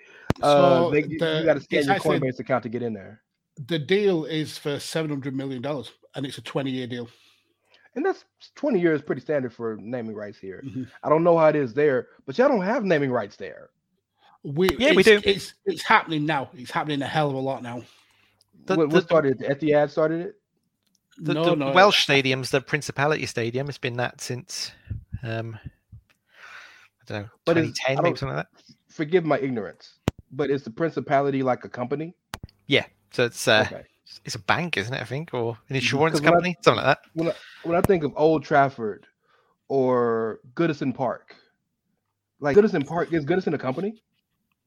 Uh, 0.43 0.53
So 0.53 0.91
they, 0.93 1.03
you 1.05 1.19
got 1.19 1.55
to 1.55 1.61
scan 1.61 1.85
your 1.85 1.95
actually- 1.95 2.21
Coinbase 2.21 2.39
account 2.39 2.63
to 2.65 2.69
get 2.69 2.83
in 2.83 2.93
there, 2.93 3.23
The 3.67 3.79
deal 3.81 4.27
is 4.27 4.59
for 4.59 4.79
seven 4.79 5.11
hundred 5.11 5.35
million 5.35 5.61
dollars, 5.63 5.91
and 6.15 6.25
it's 6.27 6.39
a 6.39 6.43
twenty 6.43 6.71
year 6.71 6.87
deal. 6.87 7.09
And 8.01 8.07
that's 8.07 8.25
20 8.55 8.81
years 8.81 9.03
pretty 9.03 9.21
standard 9.21 9.53
for 9.53 9.77
naming 9.81 10.15
rights 10.15 10.39
here. 10.39 10.63
Mhm. 10.65 10.89
I 11.03 11.09
don't 11.09 11.23
know 11.23 11.37
how 11.37 11.47
it 11.49 11.57
is 11.57 11.75
there, 11.75 12.09
but 12.27 12.39
y'all 12.39 12.49
don't 12.49 12.63
have 12.63 12.85
naming 12.85 13.11
rights 13.11 13.37
there. 13.37 13.71
We, 14.43 14.71
Yeah, 14.79 14.93
we 14.95 15.03
it's, 15.03 15.09
do. 15.09 15.21
It's 15.25 15.55
it's 15.67 15.83
happening 15.83 16.25
now. 16.25 16.49
It's 16.55 16.71
happening 16.71 17.03
a 17.03 17.07
hell 17.07 17.29
of 17.29 17.35
a 17.35 17.39
lot 17.39 17.63
now. 17.63 17.83
The, 18.65 18.77
what, 18.77 18.89
the- 18.91 18.95
what 18.97 19.05
started 19.05 19.43
it? 19.43 19.61
Etihad 19.61 19.91
started 19.91 20.21
it. 20.27 20.37
the, 21.19 21.35
no, 21.35 21.45
the 21.51 21.57
no, 21.57 21.73
Welsh 21.73 22.03
stadium's 22.03 22.51
the 22.51 22.61
Principality 22.63 23.27
Stadium. 23.27 23.69
It's 23.69 23.77
been 23.77 23.97
that 23.99 24.21
since 24.23 24.73
um, 25.23 25.59
I 25.63 27.05
don't 27.07 27.23
know, 27.25 27.29
But 27.45 27.59
it's- 27.59 27.75
2010, 27.87 27.97
maybe 27.97 28.03
don't- 28.11 28.19
something 28.19 28.37
like 28.37 28.47
that. 28.47 28.75
Forgive 28.89 29.25
my 29.25 29.39
ignorance, 29.39 29.99
but 30.33 30.51
is 30.51 30.63
the 30.63 30.71
principality 30.71 31.43
like 31.43 31.65
a 31.65 31.69
company? 31.69 32.15
Yeah, 32.67 32.87
so 33.13 33.25
it's 33.27 33.47
uh, 33.47 33.65
okay. 33.67 33.85
It's 34.25 34.35
a 34.35 34.39
bank, 34.41 34.77
isn't 34.77 34.93
it? 34.95 35.01
I 35.01 35.05
think, 35.05 35.33
or 35.35 35.59
an 35.69 35.77
insurance 35.77 36.19
insurance 36.19 36.21
'Cause 36.21 36.21
when 36.23 36.29
I- 36.29 36.37
company, 36.37 36.57
something 36.63 36.85
like 36.85 36.97
that. 36.97 36.99
When 37.15 37.29
I, 37.29 37.35
when 37.65 37.77
I 37.77 37.81
think 37.83 38.05
of 38.05 38.13
Old 38.17 38.45
Trafford 38.45 39.07
or 39.69 40.41
Goodison 40.55 40.95
Park, 40.95 41.37
like 42.41 42.57
Goodison 42.57 42.87
Park 42.87 43.13
is 43.13 43.25
Goodison 43.25 43.55
a 43.55 43.59
company? 43.59 44.03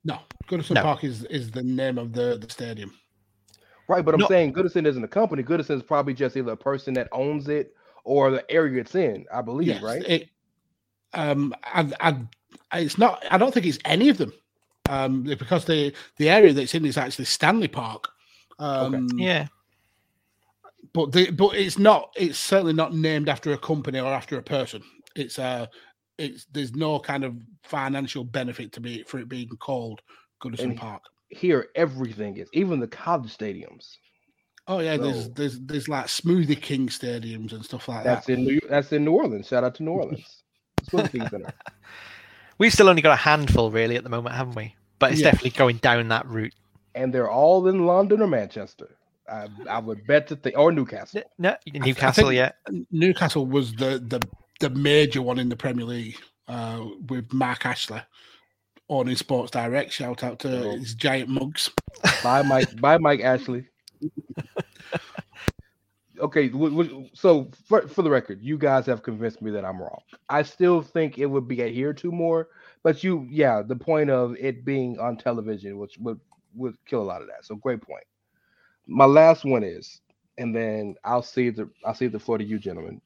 No, 0.05 0.19
Goodison 0.47 0.75
No. 0.75 0.81
Park 0.83 1.03
is 1.03 1.23
is 1.25 1.51
the 1.51 1.63
name 1.63 1.97
of 1.97 2.13
the 2.13 2.37
the 2.39 2.49
stadium. 2.49 2.93
Right, 3.89 4.03
but 4.05 4.13
I'm 4.13 4.21
No. 4.21 4.27
saying 4.27 4.53
Goodison 4.53 4.85
isn't 4.87 5.03
a 5.03 5.07
company. 5.09 5.43
Goodison 5.43 5.75
is 5.75 5.83
probably 5.83 6.13
just 6.13 6.37
either 6.37 6.51
a 6.53 6.57
person 6.57 6.93
that 6.93 7.09
owns 7.11 7.49
it 7.49 7.73
or 8.05 8.31
the 8.31 8.49
area 8.51 8.79
it's 8.81 8.95
in. 8.95 9.25
I 9.33 9.41
believe, 9.41 9.67
Yes, 9.67 9.81
right? 9.83 10.01
It, 10.03 10.29
um, 11.13 11.53
I, 11.63 11.91
I, 12.71 12.79
it's 12.79 12.97
not. 12.97 13.23
I 13.29 13.37
don't 13.37 13.53
think 13.53 13.65
it's 13.65 13.79
any 13.85 14.09
of 14.09 14.17
them, 14.17 14.33
um, 14.89 15.23
because 15.23 15.65
the 15.65 15.93
the 16.17 16.29
area 16.29 16.53
that's 16.53 16.73
in 16.73 16.85
is 16.85 16.97
actually 16.97 17.25
Stanley 17.25 17.67
Park. 17.67 18.09
Um, 18.59 18.95
okay. 18.95 19.23
Yeah, 19.23 19.47
but 20.93 21.11
the 21.11 21.31
but 21.31 21.55
it's 21.55 21.77
not. 21.79 22.11
It's 22.15 22.37
certainly 22.37 22.73
not 22.73 22.93
named 22.93 23.29
after 23.29 23.51
a 23.53 23.57
company 23.57 23.99
or 23.99 24.11
after 24.13 24.37
a 24.37 24.43
person. 24.43 24.81
It's 25.15 25.39
uh 25.39 25.67
it's 26.17 26.45
there's 26.51 26.73
no 26.75 26.99
kind 26.99 27.23
of 27.23 27.35
financial 27.63 28.23
benefit 28.23 28.71
to 28.73 28.79
be 28.79 29.03
for 29.03 29.19
it 29.19 29.29
being 29.29 29.49
called 29.59 30.01
Goodison 30.43 30.59
And- 30.63 30.77
Park. 30.77 31.01
Here, 31.29 31.69
everything 31.73 32.37
is, 32.37 32.47
even 32.53 32.79
the 32.79 32.87
college 32.87 33.35
stadiums. 33.35 33.95
Oh 34.67 34.79
yeah, 34.79 34.97
there's 34.97 35.23
So- 35.23 35.31
there's 35.35 35.59
there's 35.61 35.89
like 35.89 36.05
Smoothie 36.05 36.61
King 36.61 36.87
stadiums 36.89 37.53
and 37.53 37.65
stuff 37.65 37.87
like 37.87 38.03
That's 38.03 38.27
that. 38.27 38.33
in 38.33 38.43
New. 38.45 38.59
That's 38.69 38.91
in 38.91 39.03
New 39.03 39.13
Orleans. 39.13 39.47
Shout 39.47 39.63
out 39.63 39.73
to 39.75 39.83
New 39.83 39.91
Orleans. 39.91 40.43
Smoothie 40.83 41.11
King 41.11 41.27
Center. 41.29 41.53
we've 42.59 42.71
still 42.71 42.87
only 42.87 43.01
got 43.01 43.13
a 43.13 43.15
handful 43.15 43.71
really 43.71 43.95
at 43.95 44.03
the 44.03 44.09
moment, 44.11 44.35
haven't 44.35 44.55
we? 44.55 44.75
But 44.99 45.11
it's 45.13 45.21
Yeah. 45.21 45.31
definitely 45.31 45.51
going 45.51 45.77
down 45.77 46.07
that 46.09 46.27
route. 46.27 46.53
And 46.95 47.13
they're 47.13 47.29
all 47.29 47.67
in 47.67 47.85
London 47.85 48.21
or 48.21 48.27
Manchester. 48.27 48.95
I, 49.29 49.47
I 49.69 49.79
would 49.79 50.05
bet 50.05 50.27
that 50.27 50.43
they 50.43 50.53
or 50.53 50.71
Newcastle. 50.71 51.19
N- 51.19 51.25
No, 51.39 51.55
Newcastle, 51.73 52.25
think 52.29 52.35
yeah. 52.37 52.51
Newcastle 52.91 53.45
was 53.45 53.73
the 53.75 54.03
the 54.05 54.19
the 54.59 54.69
major 54.69 55.21
one 55.21 55.39
in 55.39 55.49
the 55.49 55.55
Premier 55.55 55.85
League 55.85 56.17
uh, 56.47 56.83
with 57.07 57.31
Mark 57.33 57.65
Ashley 57.65 58.01
owning 58.89 59.15
Sports 59.15 59.51
Direct. 59.51 59.91
Shout 59.93 60.23
out 60.23 60.39
to 60.39 60.67
Oh. 60.67 60.71
his 60.77 60.93
giant 60.93 61.29
mugs. 61.29 61.69
Bye, 62.21 62.41
Mike. 62.41 62.79
Bye, 62.81 62.97
Mike 62.97 63.21
Ashley. 63.21 63.65
Okay, 66.19 66.47
w- 66.49 66.69
w- 66.83 67.09
so 67.13 67.49
for, 67.67 67.87
for 67.87 68.03
the 68.03 68.09
record, 68.09 68.39
you 68.41 68.57
guys 68.57 68.85
have 68.85 69.01
convinced 69.01 69.41
me 69.41 69.49
that 69.51 69.65
I'm 69.65 69.79
wrong. 69.81 69.99
I 70.29 70.43
still 70.43 70.81
think 70.81 71.17
it 71.17 71.25
would 71.25 71.47
be 71.47 71.63
adhered 71.63 71.97
to 71.97 72.11
more, 72.11 72.49
but 72.83 73.03
you, 73.03 73.27
yeah, 73.31 73.63
the 73.63 73.75
point 73.75 74.11
of 74.11 74.35
it 74.39 74.63
being 74.63 74.99
on 74.99 75.17
television, 75.17 75.79
which 75.79 75.97
would 75.97 76.19
would 76.55 76.75
kill 76.85 77.01
a 77.01 77.03
lot 77.03 77.21
of 77.21 77.27
that. 77.27 77.45
So 77.45 77.55
great 77.55 77.81
point. 77.81 78.05
My 78.87 79.05
last 79.05 79.45
one 79.45 79.63
is, 79.63 80.01
and 80.37 80.55
then 80.55 80.95
I'll 81.03 81.23
see 81.23 81.49
the 81.49 81.69
I'll 81.85 81.93
see 81.93 82.07
the 82.07 82.19
floor 82.19 82.37
to 82.37 82.43
you, 82.43 82.59
gentlemen. 82.59 83.01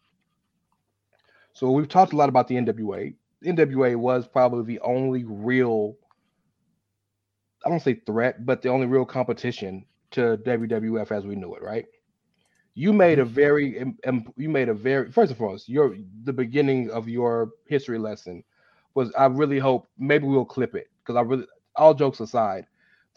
So 1.54 1.72
we've 1.72 1.90
talked 1.90 2.14
a 2.14 2.16
lot 2.16 2.30
about 2.30 2.48
the 2.48 2.56
NWA. 2.56 3.16
NWA 3.44 3.96
was 3.96 4.28
probably 4.28 4.64
the 4.66 4.80
only 4.82 5.24
real 5.24 5.96
I 7.66 7.70
don't 7.70 7.82
say 7.82 7.96
threat, 8.06 8.46
but 8.46 8.62
the 8.62 8.70
only 8.70 8.88
real 8.88 9.06
competition 9.06 9.86
to 10.12 10.38
WWF 10.46 11.12
as 11.12 11.26
we 11.26 11.36
knew 11.36 11.56
it, 11.56 11.62
right? 11.62 11.86
You 12.76 12.94
made 12.94 13.20
a 13.20 13.24
mm-hmm. 13.24 13.34
very, 13.34 13.78
im- 13.78 13.98
im- 14.06 14.34
you 14.38 14.50
made 14.50 14.70
a 14.70 14.74
very, 14.74 15.12
first 15.12 15.32
and 15.32 15.38
foremost, 15.38 15.68
your 15.68 15.96
the 16.24 16.34
beginning 16.34 16.90
of 16.92 17.10
your 17.10 17.50
history 17.68 17.98
lesson 17.98 18.44
was. 18.94 19.12
I 19.18 19.26
really 19.26 19.60
hope 19.60 19.88
maybe 19.98 20.28
we'll 20.28 20.46
clip 20.46 20.76
it 20.76 20.88
because 21.00 21.16
I 21.18 21.22
really, 21.22 21.46
all 21.76 21.94
jokes 21.94 22.20
aside, 22.20 22.68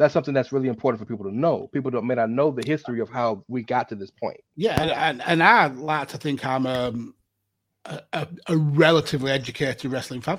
that's 0.00 0.14
something 0.14 0.32
that's 0.32 0.50
really 0.50 0.68
important 0.68 0.98
for 0.98 1.04
people 1.04 1.26
to 1.26 1.36
know. 1.36 1.68
People 1.74 1.90
don't 1.90 2.06
may 2.06 2.14
not 2.14 2.30
know 2.30 2.50
the 2.50 2.66
history 2.66 3.00
of 3.00 3.10
how 3.10 3.44
we 3.48 3.62
got 3.62 3.86
to 3.90 3.94
this 3.94 4.10
point. 4.10 4.40
Yeah, 4.56 4.80
and, 4.80 4.90
and, 4.90 5.22
and 5.26 5.42
I 5.42 5.66
like 5.66 6.08
to 6.08 6.16
think 6.16 6.42
I'm 6.42 6.66
um, 6.66 7.14
a, 7.84 8.00
a, 8.14 8.28
a 8.46 8.56
relatively 8.56 9.30
educated 9.30 9.92
wrestling 9.92 10.22
fan. 10.22 10.38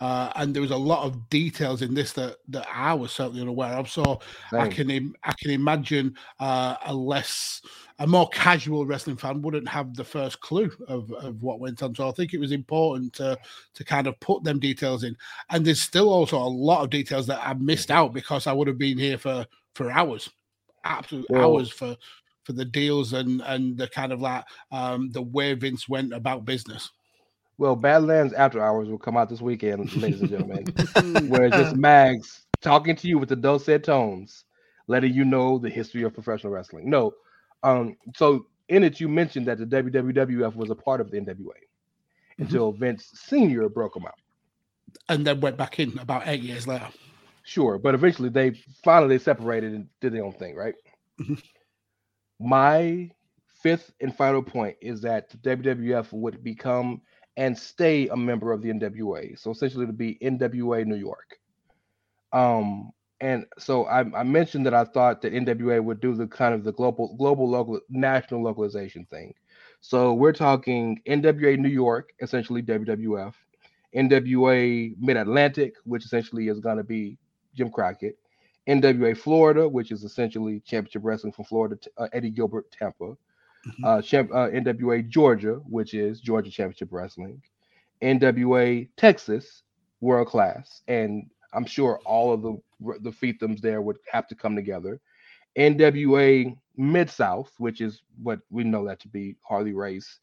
Uh, 0.00 0.32
and 0.36 0.54
there 0.54 0.62
was 0.62 0.70
a 0.70 0.76
lot 0.76 1.04
of 1.04 1.28
details 1.28 1.82
in 1.82 1.92
this 1.92 2.12
that, 2.14 2.36
that 2.48 2.66
I 2.74 2.94
was 2.94 3.12
certainly 3.12 3.42
unaware 3.42 3.74
of. 3.74 3.90
So 3.90 4.20
I 4.52 4.68
can 4.68 4.90
im- 4.90 5.14
I 5.24 5.32
can 5.32 5.50
imagine 5.50 6.16
uh, 6.38 6.76
a 6.86 6.94
less 6.94 7.60
a 7.98 8.06
more 8.06 8.28
casual 8.30 8.86
wrestling 8.86 9.18
fan 9.18 9.42
wouldn't 9.42 9.68
have 9.68 9.94
the 9.94 10.04
first 10.04 10.40
clue 10.40 10.72
of, 10.88 11.12
of 11.12 11.42
what 11.42 11.60
went 11.60 11.82
on. 11.82 11.94
So 11.94 12.08
I 12.08 12.12
think 12.12 12.32
it 12.32 12.40
was 12.40 12.50
important 12.50 13.12
to 13.14 13.36
to 13.74 13.84
kind 13.84 14.06
of 14.06 14.18
put 14.20 14.42
them 14.42 14.58
details 14.58 15.04
in. 15.04 15.14
And 15.50 15.66
there's 15.66 15.82
still 15.82 16.08
also 16.08 16.38
a 16.38 16.44
lot 16.48 16.82
of 16.82 16.88
details 16.88 17.26
that 17.26 17.46
I 17.46 17.52
missed 17.54 17.90
out 17.90 18.14
because 18.14 18.46
I 18.46 18.52
would 18.54 18.68
have 18.68 18.78
been 18.78 18.98
here 18.98 19.18
for 19.18 19.46
for 19.74 19.90
hours, 19.90 20.30
absolute 20.84 21.26
hours 21.34 21.70
for 21.70 21.94
for 22.44 22.54
the 22.54 22.64
deals 22.64 23.12
and 23.12 23.42
and 23.42 23.76
the 23.76 23.86
kind 23.88 24.12
of 24.12 24.20
like 24.22 24.44
um 24.72 25.10
the 25.10 25.22
way 25.22 25.52
Vince 25.52 25.86
went 25.86 26.14
about 26.14 26.46
business. 26.46 26.90
Well, 27.60 27.76
Badlands 27.76 28.32
After 28.32 28.64
Hours 28.64 28.88
will 28.88 28.96
come 28.98 29.18
out 29.18 29.28
this 29.28 29.42
weekend, 29.42 29.94
ladies 29.94 30.22
and 30.22 30.30
gentlemen, 30.30 30.64
where 31.28 31.44
it's 31.44 31.56
just 31.58 31.76
Mags 31.76 32.46
talking 32.62 32.96
to 32.96 33.06
you 33.06 33.18
with 33.18 33.28
the 33.28 33.36
dulcet 33.36 33.84
tones, 33.84 34.46
letting 34.86 35.12
you 35.12 35.26
know 35.26 35.58
the 35.58 35.68
history 35.68 36.02
of 36.04 36.14
professional 36.14 36.54
wrestling. 36.54 36.88
No, 36.88 37.12
um, 37.62 37.98
so 38.16 38.46
in 38.70 38.82
it 38.82 38.98
you 38.98 39.10
mentioned 39.10 39.46
that 39.46 39.58
the 39.58 39.66
WWF 39.66 40.56
was 40.56 40.70
a 40.70 40.74
part 40.74 41.02
of 41.02 41.10
the 41.10 41.20
NWA 41.20 41.52
until 42.38 42.72
Vince 42.72 43.10
Senior 43.12 43.68
broke 43.68 43.92
them 43.92 44.06
out. 44.06 44.14
and 45.10 45.26
then 45.26 45.38
went 45.42 45.58
back 45.58 45.78
in 45.78 45.98
about 45.98 46.26
eight 46.28 46.40
years 46.40 46.66
later. 46.66 46.88
Sure, 47.42 47.76
but 47.76 47.94
eventually 47.94 48.30
they 48.30 48.52
finally 48.82 49.18
they 49.18 49.22
separated 49.22 49.74
and 49.74 49.86
did 50.00 50.14
their 50.14 50.24
own 50.24 50.32
thing, 50.32 50.56
right? 50.56 50.76
Mhm. 51.20 51.42
My 52.38 53.10
fifth 53.62 53.92
and 54.00 54.16
final 54.16 54.42
point 54.42 54.78
is 54.80 55.02
that 55.02 55.28
the 55.28 55.36
WWF 55.36 56.10
would 56.14 56.42
become 56.42 57.02
and 57.40 57.56
stay 57.56 58.06
a 58.08 58.16
member 58.16 58.52
of 58.52 58.60
the 58.60 58.68
NWA. 58.68 59.36
So 59.38 59.50
essentially 59.50 59.86
to 59.86 59.94
be 59.94 60.18
NWA 60.22 60.84
New 60.84 60.96
York. 60.96 61.38
Um 62.32 62.92
and 63.22 63.46
so 63.58 63.84
I, 63.86 64.00
I 64.18 64.22
mentioned 64.22 64.64
that 64.66 64.74
I 64.74 64.84
thought 64.84 65.22
that 65.22 65.32
NWA 65.32 65.82
would 65.82 66.00
do 66.00 66.14
the 66.14 66.26
kind 66.26 66.54
of 66.54 66.64
the 66.64 66.72
global 66.72 67.16
global 67.16 67.48
local 67.48 67.80
national 67.88 68.42
localization 68.42 69.06
thing. 69.06 69.34
So 69.80 70.12
we're 70.12 70.34
talking 70.34 71.00
NWA 71.08 71.58
New 71.58 71.70
York, 71.70 72.12
essentially 72.20 72.62
WWF, 72.62 73.32
NWA 73.96 74.94
Mid 74.98 75.16
Atlantic, 75.16 75.74
which 75.84 76.04
essentially 76.04 76.48
is 76.48 76.60
going 76.60 76.76
to 76.76 76.84
be 76.84 77.16
Jim 77.54 77.70
Crockett, 77.70 78.18
NWA 78.68 79.16
Florida, 79.16 79.66
which 79.66 79.90
is 79.92 80.04
essentially 80.04 80.60
Championship 80.60 81.02
Wrestling 81.04 81.32
from 81.32 81.46
Florida, 81.46 81.78
uh, 81.96 82.08
Eddie 82.12 82.30
Gilbert 82.30 82.70
Tampa, 82.70 83.16
Mhm. 83.66 83.84
uh, 83.84 84.00
uh, 84.34 84.48
NWA 84.50 85.02
Georgia, 85.02 85.54
which 85.66 85.94
is 85.94 86.20
Georgia 86.20 86.50
Championship 86.50 86.88
Wrestling, 86.92 87.42
NWA 88.02 88.88
Texas 88.96 89.62
World 90.00 90.28
Class, 90.28 90.82
and 90.88 91.30
I'm 91.52 91.64
sure 91.66 92.00
all 92.04 92.32
of 92.32 92.42
the 92.42 92.58
the 93.00 93.10
fiefdoms 93.10 93.60
there 93.60 93.82
would 93.82 93.98
have 94.12 94.26
to 94.28 94.34
come 94.34 94.56
together. 94.56 95.00
NWA 95.56 96.56
Mid 96.76 97.10
South, 97.10 97.52
which 97.58 97.80
is 97.80 98.02
what 98.22 98.40
we 98.50 98.64
know 98.64 98.86
that 98.86 99.00
to 99.00 99.08
be 99.08 99.36
Harley 99.46 99.72
Race, 99.72 100.18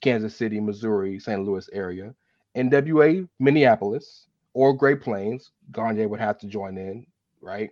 Kansas 0.00 0.36
City, 0.36 0.60
Missouri, 0.60 1.18
St. 1.18 1.44
Louis 1.44 1.68
area. 1.72 2.14
NWA 2.56 3.28
Minneapolis 3.38 4.26
or 4.54 4.74
Great 4.74 5.00
Plains, 5.00 5.52
Gagne 5.72 6.06
would 6.06 6.20
have 6.20 6.38
to 6.38 6.46
join 6.46 6.76
in, 6.78 7.06
right? 7.40 7.70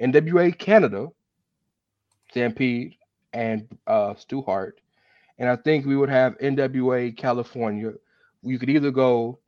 NWA 0.00 0.52
Canada, 0.52 1.08
Stampede 2.30 2.96
and 3.32 3.66
uh, 3.86 4.14
Stu 4.14 4.42
Hart. 4.42 4.80
And 5.38 5.48
I 5.48 5.56
think 5.56 5.86
we 5.86 5.96
would 5.96 6.08
have 6.10 6.38
NWA 6.38 7.10
California. 7.16 7.92
You 8.42 8.58
could 8.58 8.70
either 8.70 8.90
go 8.90 9.38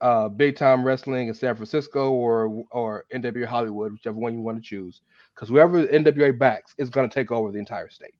uh, 0.00 0.28
big 0.28 0.56
time 0.56 0.84
wrestling 0.84 1.28
in 1.28 1.34
San 1.34 1.54
Francisco 1.56 2.10
or 2.12 2.64
or 2.70 3.04
NWA 3.12 3.46
Hollywood, 3.46 3.92
whichever 3.92 4.16
one 4.18 4.34
you 4.34 4.40
want 4.40 4.58
to 4.58 4.62
choose. 4.62 5.00
Because 5.34 5.48
whoever 5.48 5.86
NWA 5.86 6.32
backs 6.38 6.74
is 6.78 6.90
going 6.90 7.08
to 7.08 7.14
take 7.14 7.30
over 7.32 7.50
the 7.50 7.58
entire 7.58 7.88
state. 7.90 8.14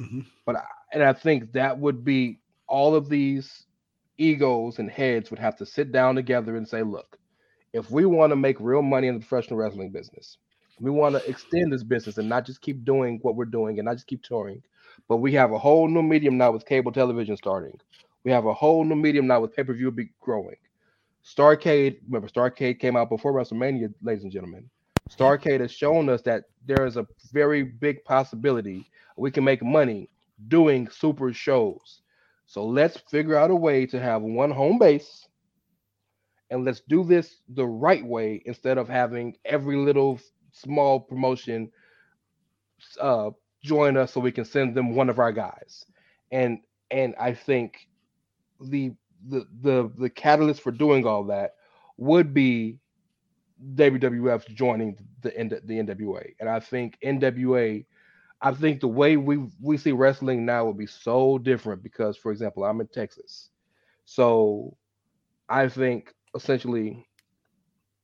Mhm. 0.00 0.26
But 0.44 0.56
I, 0.56 0.64
and 0.92 1.02
I 1.02 1.12
think 1.12 1.52
that 1.52 1.78
would 1.78 2.04
be 2.04 2.40
all 2.68 2.94
of 2.94 3.08
these 3.08 3.66
egos 4.18 4.78
and 4.78 4.90
heads 4.90 5.30
would 5.30 5.38
have 5.40 5.56
to 5.56 5.66
sit 5.66 5.92
down 5.92 6.14
together 6.14 6.56
and 6.56 6.66
say, 6.68 6.82
look, 6.82 7.18
if 7.72 7.90
we 7.90 8.06
want 8.06 8.30
to 8.30 8.36
make 8.36 8.58
real 8.60 8.82
money 8.82 9.08
in 9.08 9.14
the 9.14 9.20
professional 9.26 9.58
wrestling 9.58 9.90
business, 9.90 10.38
we 10.80 10.90
want 10.90 11.14
to 11.14 11.28
extend 11.28 11.72
this 11.72 11.82
business 11.82 12.18
and 12.18 12.28
not 12.28 12.46
just 12.46 12.60
keep 12.60 12.84
doing 12.84 13.18
what 13.22 13.36
we're 13.36 13.44
doing 13.44 13.78
and 13.78 13.86
not 13.86 13.94
just 13.94 14.06
keep 14.06 14.22
touring, 14.22 14.62
but 15.08 15.16
we 15.16 15.32
have 15.32 15.52
a 15.52 15.58
whole 15.58 15.88
new 15.88 16.02
medium 16.02 16.36
now 16.36 16.50
with 16.50 16.66
cable 16.66 16.92
television 16.92 17.36
starting. 17.36 17.78
We 18.24 18.30
have 18.30 18.46
a 18.46 18.54
whole 18.54 18.84
new 18.84 18.96
medium 18.96 19.26
now 19.26 19.40
with 19.40 19.54
pay-per-view 19.54 19.90
be 19.92 20.10
growing. 20.20 20.56
Starcade, 21.24 21.98
remember 22.06 22.28
Starcade 22.28 22.78
came 22.78 22.96
out 22.96 23.08
before 23.08 23.32
WrestleMania, 23.32 23.92
ladies 24.02 24.22
and 24.24 24.32
gentlemen. 24.32 24.68
Starcade 25.10 25.60
has 25.60 25.72
shown 25.72 26.08
us 26.08 26.22
that 26.22 26.44
there 26.66 26.86
is 26.86 26.96
a 26.96 27.06
very 27.32 27.62
big 27.62 28.04
possibility 28.04 28.86
we 29.16 29.30
can 29.30 29.44
make 29.44 29.62
money 29.62 30.08
doing 30.48 30.88
super 30.88 31.32
shows. 31.32 32.02
So 32.46 32.64
let's 32.64 32.98
figure 33.10 33.36
out 33.36 33.50
a 33.50 33.56
way 33.56 33.86
to 33.86 34.00
have 34.00 34.22
one 34.22 34.50
home 34.50 34.78
base 34.78 35.28
and 36.50 36.64
let's 36.64 36.80
do 36.80 37.04
this 37.04 37.40
the 37.48 37.66
right 37.66 38.04
way 38.04 38.42
instead 38.46 38.78
of 38.78 38.88
having 38.88 39.36
every 39.44 39.76
little 39.76 40.18
small 40.60 41.00
promotion 41.00 41.70
uh 43.00 43.30
join 43.62 43.96
us 43.96 44.12
so 44.12 44.20
we 44.20 44.32
can 44.32 44.44
send 44.44 44.74
them 44.76 44.94
one 44.94 45.10
of 45.10 45.18
our 45.18 45.32
guys. 45.32 45.84
And 46.32 46.60
and 46.90 47.14
I 47.20 47.34
think 47.34 47.88
the 48.60 48.92
the 49.28 49.46
the 49.62 49.90
the 49.98 50.10
catalyst 50.10 50.62
for 50.62 50.72
doing 50.72 51.06
all 51.06 51.24
that 51.26 51.54
would 51.96 52.34
be 52.34 52.78
WWF 53.74 54.48
joining 54.54 54.96
the 55.22 55.36
N- 55.36 55.48
the 55.50 55.78
NWA. 55.78 56.34
And 56.40 56.48
I 56.48 56.60
think 56.60 56.98
NWA 57.04 57.86
I 58.42 58.52
think 58.52 58.80
the 58.80 58.88
way 58.88 59.16
we 59.16 59.48
we 59.60 59.78
see 59.78 59.92
wrestling 59.92 60.46
now 60.46 60.66
would 60.66 60.78
be 60.78 60.86
so 60.86 61.38
different 61.38 61.82
because, 61.82 62.16
for 62.16 62.32
example, 62.32 62.64
I'm 62.64 62.80
in 62.80 62.88
Texas, 62.88 63.50
so 64.06 64.76
I 65.48 65.68
think 65.68 66.14
essentially 66.36 67.07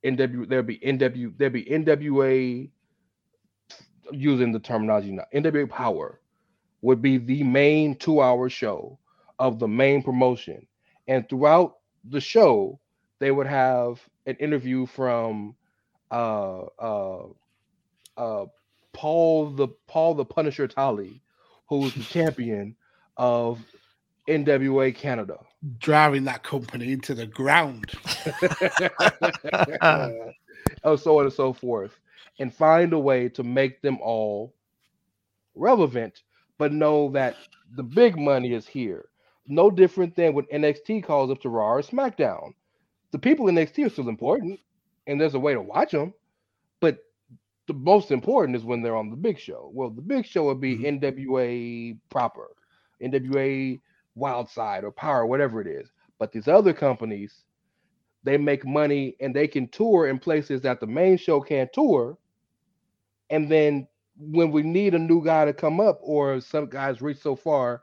NW 0.05 0.49
there'll 0.49 0.65
be 0.65 0.79
NW 0.79 1.37
there'll 1.39 1.53
be 1.53 1.65
NWA 1.65 2.71
using 4.13 4.53
the 4.53 4.61
terminology 4.61 5.13
now. 5.13 5.25
NWA 5.35 5.69
Power 5.69 6.21
would 6.83 7.01
be 7.03 7.19
the 7.19 7.43
main 7.43 7.97
two 7.97 8.21
hour 8.21 8.49
show 8.49 8.99
of 9.39 9.59
the 9.59 9.69
main 9.69 10.03
promotion. 10.03 10.67
And 11.09 11.29
throughout 11.29 11.77
the 12.05 12.21
show, 12.21 12.81
they 13.19 13.31
would 13.31 13.47
have 13.47 14.01
an 14.27 14.37
interview 14.37 14.87
from 14.87 15.55
uh 16.11 16.63
uh 16.79 17.27
uh 18.17 18.47
Paul 18.93 19.51
the 19.51 19.69
Paul 19.87 20.15
the 20.15 20.25
Punisher 20.25 20.69
Tully, 20.69 21.23
who's 21.69 21.95
the 21.95 22.03
champion 22.05 22.77
of 23.17 23.61
NWA 24.29 24.95
Canada. 24.95 25.39
Driving 25.79 26.25
that 26.25 26.43
company 26.43 26.93
into 26.93 27.15
the 27.15 27.27
ground. 27.27 27.93
oh, 30.85 30.97
so 30.97 31.19
on 31.19 31.25
and 31.25 31.33
so 31.33 31.53
forth. 31.53 31.99
And 32.39 32.53
find 32.53 32.93
a 32.93 32.99
way 32.99 33.29
to 33.31 33.43
make 33.43 33.81
them 33.81 33.99
all 34.03 34.55
relevant, 35.55 36.23
but 36.59 36.73
know 36.73 37.11
that 37.11 37.37
the 37.77 37.83
big 37.83 38.19
money 38.19 38.53
is 38.53 38.67
here. 38.67 39.07
No 39.47 39.71
different 39.71 40.17
than 40.17 40.35
when 40.35 40.45
NXT 40.47 41.05
calls 41.05 41.31
up 41.31 41.41
to 41.43 41.49
Raw 41.49 41.75
or 41.75 41.83
SmackDown. 41.83 42.55
The 43.13 43.19
people 43.19 43.49
in 43.49 43.55
NXT 43.55 43.87
are 43.87 43.91
still 43.91 44.09
important, 44.09 44.61
and 45.07 45.21
there's 45.21 45.35
a 45.35 45.41
way 45.41 45.55
to 45.55 45.63
watch 45.63 45.93
them, 45.93 46.13
but 46.81 46.99
the 47.69 47.75
most 47.75 48.11
important 48.11 48.57
is 48.57 48.65
when 48.65 48.83
they're 48.83 48.97
on 48.97 49.11
the 49.11 49.17
big 49.17 49.39
show. 49.39 49.71
Well, 49.73 49.91
the 49.91 50.03
big 50.03 50.27
show 50.27 50.45
would 50.47 50.61
be 50.61 50.77
Mhm. 50.77 51.01
NWA 51.01 51.99
proper, 52.11 52.49
NWA 53.01 53.81
Wild 54.15 54.49
Side 54.49 54.85
or 54.85 54.93
Power, 54.93 55.27
whatever 55.27 55.61
it 55.61 55.67
is. 55.67 55.91
But 56.19 56.33
these 56.33 56.49
other 56.49 56.73
companies, 56.73 57.43
they 58.23 58.39
make 58.39 58.67
money 58.67 59.17
and 59.21 59.35
they 59.35 59.47
can 59.47 59.69
tour 59.69 60.09
in 60.09 60.19
places 60.19 60.61
that 60.63 60.81
the 60.81 60.87
main 60.87 61.17
show 61.17 61.41
can't 61.41 61.73
tour. 61.73 62.17
And 63.31 63.51
then 63.51 63.89
when 64.17 64.51
we 64.51 64.63
need 64.63 64.95
a 64.95 64.99
new 64.99 65.25
guy 65.25 65.45
to 65.45 65.53
come 65.53 65.81
up, 65.81 65.99
or 66.03 66.41
some 66.41 66.67
guys 66.67 67.03
reach 67.03 67.19
so 67.19 67.35
far, 67.35 67.83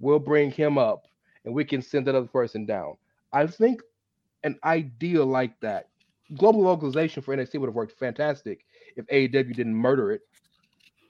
we'll 0.00 0.18
bring 0.18 0.50
him 0.50 0.78
up 0.78 1.06
and 1.44 1.54
we 1.54 1.64
can 1.64 1.82
send 1.82 2.06
that 2.06 2.14
other 2.14 2.28
person 2.28 2.64
down. 2.64 2.96
I 3.32 3.46
think 3.46 3.82
an 4.44 4.58
idea 4.64 5.24
like 5.24 5.58
that, 5.60 5.88
global 6.36 6.62
localization 6.62 7.22
for 7.22 7.36
NXT 7.36 7.58
would 7.58 7.68
have 7.68 7.74
worked 7.74 7.98
fantastic 7.98 8.64
if 8.96 9.06
AEW 9.06 9.54
didn't 9.54 9.74
murder 9.74 10.12
it. 10.12 10.22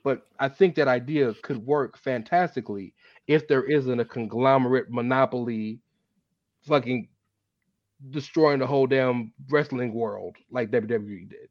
But 0.03 0.27
I 0.39 0.49
think 0.49 0.75
that 0.75 0.87
idea 0.87 1.33
could 1.43 1.65
work 1.65 1.97
fantastically 1.97 2.93
if 3.27 3.47
there 3.47 3.63
isn't 3.63 3.99
a 3.99 4.05
conglomerate 4.05 4.89
monopoly 4.89 5.79
fucking 6.67 7.07
destroying 8.09 8.59
the 8.59 8.67
whole 8.67 8.87
damn 8.87 9.31
wrestling 9.49 9.93
world 9.93 10.35
like 10.51 10.71
WWE 10.71 11.29
did. 11.29 11.49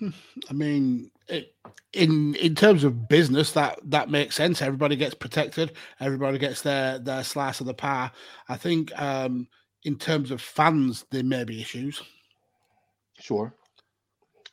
I 0.50 0.52
mean, 0.52 1.10
it, 1.28 1.54
in 1.92 2.34
in 2.36 2.54
terms 2.54 2.84
of 2.84 3.08
business, 3.08 3.52
that 3.52 3.78
that 3.84 4.10
makes 4.10 4.36
sense. 4.36 4.62
Everybody 4.62 4.96
gets 4.96 5.14
protected. 5.14 5.72
Everybody 6.00 6.38
gets 6.38 6.62
their 6.62 6.98
their 6.98 7.24
slice 7.24 7.60
of 7.60 7.66
the 7.66 7.74
pie. 7.74 8.10
I 8.48 8.56
think 8.56 8.92
um, 9.00 9.48
in 9.84 9.96
terms 9.96 10.30
of 10.30 10.40
fans, 10.40 11.04
there 11.10 11.24
may 11.24 11.44
be 11.44 11.60
issues. 11.60 12.02
Sure. 13.20 13.54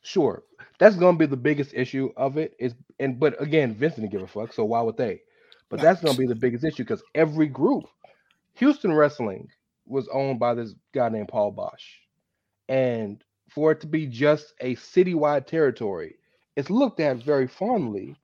Sure. 0.03 0.43
That's 0.79 0.95
gonna 0.95 1.17
be 1.17 1.25
the 1.25 1.37
biggest 1.37 1.73
issue 1.73 2.11
of 2.17 2.37
it. 2.37 2.55
Is 2.59 2.73
and 3.01 3.19
but 3.19 3.41
again, 3.41 3.73
Vince 3.73 3.95
didn't 3.95 4.11
give 4.11 4.21
a 4.21 4.27
fuck, 4.27 4.53
so 4.53 4.63
why 4.63 4.81
would 4.81 4.97
they? 4.97 5.21
But 5.69 5.81
that's 5.81 6.01
gonna 6.01 6.17
be 6.17 6.27
the 6.27 6.35
biggest 6.35 6.63
issue 6.63 6.83
because 6.83 7.03
every 7.15 7.47
group, 7.47 7.85
Houston 8.55 8.93
Wrestling 8.93 9.49
was 9.85 10.07
owned 10.09 10.39
by 10.39 10.53
this 10.53 10.75
guy 10.93 11.09
named 11.09 11.29
Paul 11.29 11.53
Boesch. 11.53 11.99
And 12.69 13.23
for 13.49 13.71
it 13.71 13.81
to 13.81 13.87
be 13.87 14.05
just 14.05 14.53
a 14.61 14.75
citywide 14.75 15.45
territory, 15.47 16.15
it's 16.55 16.69
looked 16.69 16.99
at 16.99 17.17
very 17.17 17.47
fondly 17.47 18.15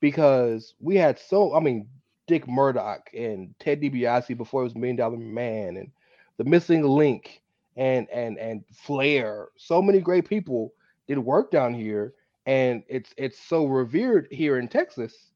because 0.00 0.74
we 0.80 0.96
had 0.96 1.18
so 1.18 1.54
I 1.54 1.60
mean 1.60 1.88
Dick 2.26 2.46
Murdoch 2.46 3.10
and 3.14 3.54
Ted 3.58 3.80
DiBiase 3.80 4.36
before 4.36 4.62
it 4.62 4.64
was 4.64 4.74
Million 4.74 4.96
Dollar 4.96 5.16
Man 5.16 5.76
and 5.76 5.90
the 6.36 6.44
Missing 6.44 6.82
Link 6.82 7.42
and 7.76 8.08
and 8.10 8.38
and 8.38 8.64
Flair. 8.72 9.48
So 9.56 9.82
many 9.82 10.00
great 10.00 10.28
people 10.28 10.72
did 11.06 11.18
work 11.18 11.50
down 11.50 11.74
here, 11.74 12.14
and 12.46 12.82
it's 12.88 13.12
it's 13.16 13.38
so 13.38 13.66
revered 13.66 14.28
here 14.30 14.58
in 14.58 14.68
Texas. 14.68 15.32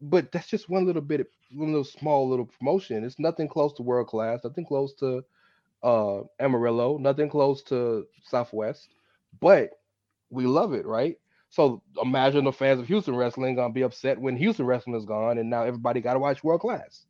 But 0.00 0.32
that's 0.32 0.48
just 0.48 0.68
one 0.68 0.86
little 0.86 1.02
bit, 1.02 1.26
one 1.52 1.68
little 1.68 1.84
small 1.84 2.28
little 2.28 2.46
promotion. 2.46 3.04
It's 3.04 3.18
nothing 3.18 3.48
close 3.48 3.72
to 3.74 3.82
world 3.82 4.08
class, 4.08 4.40
nothing 4.44 4.64
close 4.66 4.94
to 4.94 5.24
uh 5.82 6.22
Amarillo, 6.40 6.98
nothing 6.98 7.28
close 7.28 7.62
to 7.64 8.06
Southwest. 8.22 8.88
But 9.40 9.70
we 10.30 10.46
love 10.46 10.72
it, 10.74 10.86
right? 10.86 11.18
So 11.50 11.82
imagine 12.02 12.44
the 12.44 12.52
fans 12.52 12.80
of 12.80 12.86
Houston 12.88 13.16
wrestling 13.16 13.54
gonna 13.56 13.72
be 13.72 13.82
upset 13.82 14.20
when 14.20 14.36
Houston 14.36 14.66
wrestling 14.66 14.96
is 14.96 15.04
gone, 15.04 15.38
and 15.38 15.50
now 15.50 15.62
everybody 15.64 16.00
got 16.00 16.14
to 16.14 16.18
watch 16.18 16.42
world 16.44 16.60
class. 16.60 17.06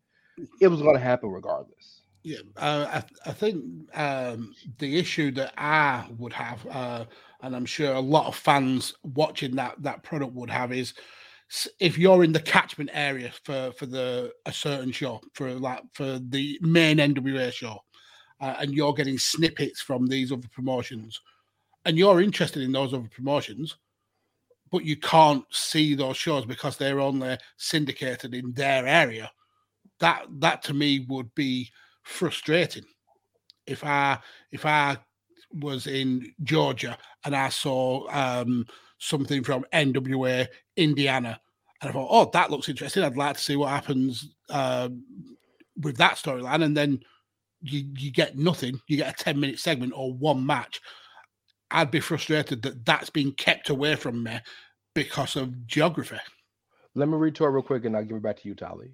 It 0.60 0.68
was 0.68 0.82
gonna 0.82 0.98
happen 0.98 1.30
regardless. 1.30 1.93
Yeah, 2.24 2.38
uh, 2.56 3.02
I, 3.26 3.30
I 3.30 3.32
think 3.34 3.64
um, 3.94 4.54
the 4.78 4.98
issue 4.98 5.30
that 5.32 5.52
I 5.58 6.06
would 6.16 6.32
have, 6.32 6.66
uh, 6.70 7.04
and 7.42 7.54
I'm 7.54 7.66
sure 7.66 7.92
a 7.92 8.00
lot 8.00 8.26
of 8.28 8.34
fans 8.34 8.94
watching 9.02 9.54
that 9.56 9.74
that 9.82 10.02
product 10.02 10.32
would 10.32 10.48
have, 10.48 10.72
is 10.72 10.94
if 11.80 11.98
you're 11.98 12.24
in 12.24 12.32
the 12.32 12.40
catchment 12.40 12.88
area 12.94 13.30
for 13.44 13.72
for 13.78 13.84
the 13.84 14.32
a 14.46 14.52
certain 14.52 14.90
show 14.90 15.20
for 15.34 15.50
like 15.52 15.82
for 15.92 16.18
the 16.30 16.58
main 16.62 16.96
NWA 16.98 17.52
show, 17.52 17.78
uh, 18.40 18.54
and 18.58 18.72
you're 18.72 18.94
getting 18.94 19.18
snippets 19.18 19.82
from 19.82 20.06
these 20.06 20.32
other 20.32 20.48
promotions, 20.50 21.20
and 21.84 21.98
you're 21.98 22.22
interested 22.22 22.62
in 22.62 22.72
those 22.72 22.94
other 22.94 23.10
promotions, 23.14 23.76
but 24.70 24.84
you 24.84 24.96
can't 24.96 25.44
see 25.50 25.94
those 25.94 26.16
shows 26.16 26.44
because 26.46 26.76
they're 26.76 27.00
only 27.00 27.38
syndicated 27.56 28.34
in 28.34 28.52
their 28.52 28.86
area. 28.86 29.30
That 30.00 30.26
that 30.40 30.62
to 30.64 30.74
me 30.74 31.06
would 31.08 31.34
be 31.34 31.70
frustrating 32.04 32.84
if 33.66 33.84
I 33.84 34.18
if 34.52 34.64
I 34.64 34.96
was 35.52 35.86
in 35.86 36.32
Georgia 36.42 36.96
and 37.24 37.34
I 37.34 37.48
saw 37.48 38.06
um, 38.10 38.66
something 38.98 39.42
from 39.42 39.64
NWA 39.72 40.46
Indiana 40.76 41.40
and 41.80 41.90
I 41.90 41.92
thought, 41.92 42.08
oh, 42.10 42.30
that 42.32 42.50
looks 42.50 42.68
interesting. 42.68 43.02
I'd 43.02 43.16
like 43.16 43.36
to 43.36 43.42
see 43.42 43.56
what 43.56 43.70
happens 43.70 44.34
um, 44.50 45.04
with 45.80 45.96
that 45.98 46.16
storyline, 46.16 46.62
and 46.64 46.76
then 46.76 47.00
you 47.60 47.84
you 47.96 48.10
get 48.10 48.38
nothing. 48.38 48.80
You 48.86 48.96
get 48.96 49.20
a 49.20 49.24
ten 49.24 49.38
minute 49.38 49.58
segment 49.58 49.92
or 49.94 50.12
one 50.12 50.44
match. 50.44 50.80
I'd 51.70 51.90
be 51.90 52.00
frustrated 52.00 52.62
that 52.62 52.84
that's 52.84 53.10
been 53.10 53.32
kept 53.32 53.68
away 53.68 53.96
from 53.96 54.22
me 54.22 54.38
because 54.94 55.36
of 55.36 55.66
geography. 55.66 56.18
Let 56.94 57.08
me 57.08 57.16
read 57.16 57.34
to 57.34 57.44
retort 57.44 57.54
real 57.54 57.62
quick 57.62 57.84
and 57.84 57.96
I'll 57.96 58.04
give 58.04 58.18
it 58.18 58.22
back 58.22 58.36
to 58.40 58.48
you, 58.48 58.54
Tully. 58.54 58.92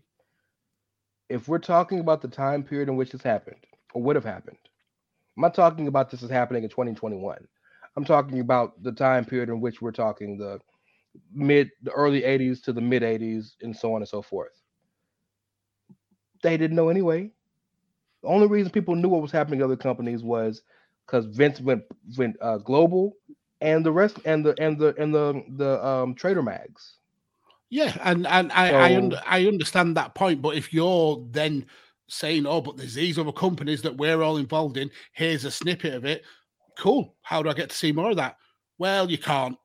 If 1.31 1.49
we're 1.49 1.59
talking 1.61 2.01
about 2.01 2.23
the 2.23 2.29
time 2.29 2.65
period 2.65 2.91
in 2.91 2.97
which 2.97 3.13
this 3.13 3.23
happened 3.23 3.65
or 3.95 4.03
would 4.03 4.17
have 4.17 4.27
happened, 4.27 4.59
I'm 5.37 5.43
not 5.43 5.55
talking 5.55 5.89
about 5.89 6.11
this 6.11 6.23
is 6.23 6.31
happening 6.31 6.65
in 6.65 6.71
2021. 6.71 7.49
I'm 7.97 8.05
talking 8.05 8.41
about 8.41 8.83
the 8.83 8.93
time 8.93 9.25
period 9.27 9.51
in 9.51 9.61
which 9.61 9.83
we're 9.83 9.93
talking 9.93 10.39
the 10.39 10.61
mid, 11.33 11.71
the 11.83 11.93
early 11.93 12.25
80s 12.25 12.63
to 12.63 12.73
the 12.73 12.83
mid 12.83 13.03
80s, 13.05 13.57
and 13.63 13.77
so 13.77 13.95
on 13.95 14.03
and 14.03 14.09
so 14.09 14.23
forth. 14.23 14.63
They 16.43 16.57
didn't 16.59 16.77
know 16.77 16.91
anyway. 16.91 17.33
The 18.23 18.29
only 18.29 18.49
reason 18.49 18.73
people 18.73 18.97
knew 18.97 19.09
what 19.09 19.23
was 19.23 19.33
happening 19.33 19.61
in 19.61 19.65
other 19.65 19.77
companies 19.77 20.23
was 20.25 20.63
because 21.07 21.27
Vince 21.27 21.61
went 21.61 21.85
went 22.19 22.37
uh, 22.43 22.59
global, 22.59 23.17
and 23.61 23.87
the 23.87 23.93
rest, 23.93 24.21
and 24.27 24.45
the 24.47 24.55
and 24.61 24.79
the 24.79 24.95
and 24.99 25.15
the 25.15 25.43
the 25.57 25.87
um, 25.87 26.15
trader 26.15 26.43
mags. 26.43 27.00
Yeah, 27.71 27.97
and 28.03 28.27
and 28.27 28.51
I 28.53 28.75
I, 28.75 28.89
So- 28.91 28.99
und- 28.99 29.21
I 29.27 29.47
understand 29.47 29.97
that 29.97 30.15
point, 30.15 30.43
but 30.43 30.57
if 30.57 30.73
you're 30.73 31.25
then 31.31 31.67
saying, 32.09 32.45
"Oh, 32.47 32.61
but 32.61 32.77
there's 32.77 32.95
these 32.95 33.19
other 33.19 33.33
companies 33.33 33.83
that 33.83 33.97
we're 33.97 34.23
all 34.23 34.37
involved 34.39 34.77
in," 34.77 34.91
here's 35.13 35.45
a 35.45 35.51
snippet 35.51 35.95
of 35.95 36.05
it. 36.05 36.25
Cool. 36.77 37.15
How 37.23 37.43
do 37.43 37.49
I 37.49 37.55
get 37.55 37.71
to 37.71 37.77
see 37.77 37.93
more 37.93 38.11
of 38.11 38.17
that? 38.17 38.37
Well, 38.79 39.11
you 39.11 39.19
can't. 39.19 39.57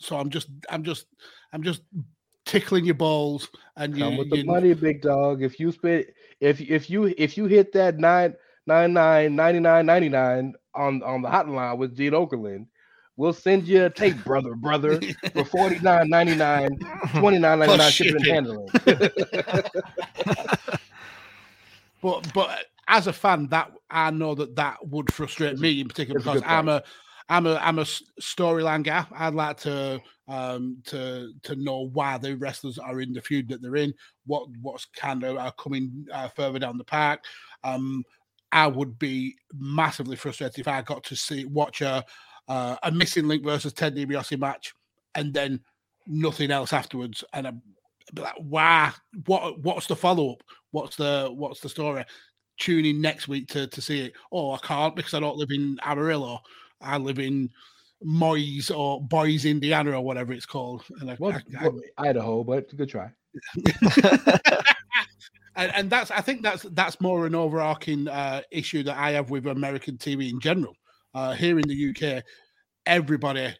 So 0.00 0.16
I'm 0.16 0.30
just 0.30 0.48
I'm 0.70 0.84
just 0.84 1.06
I'm 1.52 1.62
just 1.64 1.82
tickling 2.46 2.84
your 2.84 2.94
balls 2.94 3.48
and 3.76 3.96
you, 3.98 4.08
with 4.16 4.30
the 4.30 4.38
you- 4.38 4.44
money, 4.44 4.72
big 4.74 5.02
dog. 5.02 5.42
If 5.42 5.58
you 5.58 5.72
spend 5.72 6.06
if 6.40 6.60
if 6.60 6.88
you 6.88 7.12
if 7.18 7.36
you 7.36 7.46
hit 7.46 7.72
that 7.72 7.98
nine 7.98 8.34
nine 8.66 8.92
nine 8.92 9.34
ninety 9.34 9.58
nine 9.58 9.86
ninety 9.86 10.08
nine 10.08 10.54
on 10.74 11.02
on 11.02 11.22
the 11.22 11.28
hotline 11.28 11.78
with 11.78 11.96
Gene 11.96 12.12
Okerlund, 12.12 12.66
we'll 13.18 13.34
send 13.34 13.68
you 13.68 13.84
a 13.84 13.90
tape, 13.90 14.16
brother, 14.24 14.54
brother, 14.54 14.98
for 15.32 15.44
forty 15.44 15.78
nine 15.80 16.08
ninety 16.08 16.34
nine, 16.34 16.78
twenty 17.18 17.38
nine 17.38 17.58
ninety 17.58 17.76
nine 17.76 17.78
Plus 17.78 17.92
shipping 17.92 18.16
and 18.16 18.26
handling. 18.26 18.68
But 22.00 22.32
but 22.32 22.66
as 22.86 23.06
a 23.06 23.12
fan, 23.12 23.48
that 23.48 23.72
I 23.90 24.10
know 24.10 24.34
that 24.34 24.56
that 24.56 24.86
would 24.86 25.12
frustrate 25.12 25.58
me 25.58 25.80
in 25.80 25.88
particular 25.88 26.20
because 26.20 26.42
good 26.42 26.48
I'm 26.48 26.68
a 26.68 26.82
I'm 27.28 27.46
a 27.46 27.56
I'm 27.56 27.78
a 27.78 27.84
storyline 27.84 28.84
guy. 28.84 29.04
I'd 29.12 29.34
like 29.34 29.58
to 29.58 30.00
um 30.28 30.78
to 30.86 31.32
to 31.42 31.56
know 31.56 31.88
why 31.92 32.18
the 32.18 32.36
wrestlers 32.36 32.78
are 32.78 33.00
in 33.00 33.12
the 33.12 33.20
feud 33.20 33.48
that 33.48 33.62
they're 33.62 33.76
in, 33.76 33.92
what 34.26 34.48
what's 34.62 34.86
kind 34.86 35.24
of 35.24 35.36
uh, 35.36 35.50
coming 35.52 36.06
uh, 36.12 36.28
further 36.28 36.58
down 36.58 36.78
the 36.78 36.84
park. 36.84 37.24
Um, 37.64 38.04
I 38.50 38.66
would 38.66 38.98
be 38.98 39.36
massively 39.52 40.16
frustrated 40.16 40.58
if 40.58 40.68
I 40.68 40.80
got 40.82 41.04
to 41.04 41.16
see 41.16 41.44
watch 41.44 41.82
a 41.82 42.04
uh, 42.48 42.76
a 42.82 42.90
missing 42.90 43.28
link 43.28 43.44
versus 43.44 43.72
Ted 43.72 43.94
DiBiase 43.96 44.38
match 44.38 44.74
and 45.14 45.32
then 45.34 45.60
nothing 46.06 46.50
else 46.50 46.72
afterwards, 46.72 47.22
and 47.32 47.46
I'm 47.46 47.62
like, 48.16 48.34
wow, 48.40 48.92
what 49.26 49.58
what's 49.60 49.86
the 49.86 49.96
follow 49.96 50.32
up? 50.32 50.42
What's 50.70 50.96
the 50.96 51.28
what's 51.32 51.60
the 51.60 51.68
story? 51.68 52.04
Tune 52.58 52.84
in 52.84 53.00
next 53.00 53.28
week 53.28 53.48
to 53.48 53.66
to 53.66 53.80
see 53.80 54.00
it. 54.06 54.12
Oh, 54.32 54.52
I 54.52 54.58
can't 54.58 54.96
because 54.96 55.14
I 55.14 55.20
don't 55.20 55.36
live 55.36 55.50
in 55.50 55.78
Amarillo. 55.82 56.40
I 56.80 56.96
live 56.98 57.18
in 57.18 57.50
Moise 58.02 58.70
or 58.70 59.00
Boys, 59.02 59.44
Indiana, 59.44 59.92
or 59.92 60.00
whatever 60.00 60.32
it's 60.32 60.46
called. 60.46 60.84
And 61.00 61.10
I, 61.10 61.16
Well, 61.18 61.32
I- 61.32 61.58
I- 61.58 61.68
well, 61.68 61.80
Idaho, 61.98 62.44
but 62.44 62.74
good 62.76 62.88
try. 62.88 63.10
and, 65.56 65.72
and 65.74 65.90
that's 65.90 66.10
I 66.10 66.20
think 66.20 66.42
that's 66.42 66.62
that's 66.72 67.00
more 67.00 67.26
an 67.26 67.34
overarching 67.34 68.08
uh, 68.08 68.42
issue 68.50 68.82
that 68.84 68.96
I 68.96 69.10
have 69.12 69.30
with 69.30 69.46
American 69.46 69.96
TV 69.96 70.30
in 70.30 70.40
general. 70.40 70.74
Uh, 71.14 71.32
here 71.32 71.58
in 71.58 71.66
the 71.68 71.90
UK, 71.90 72.22
everybody, 72.86 73.54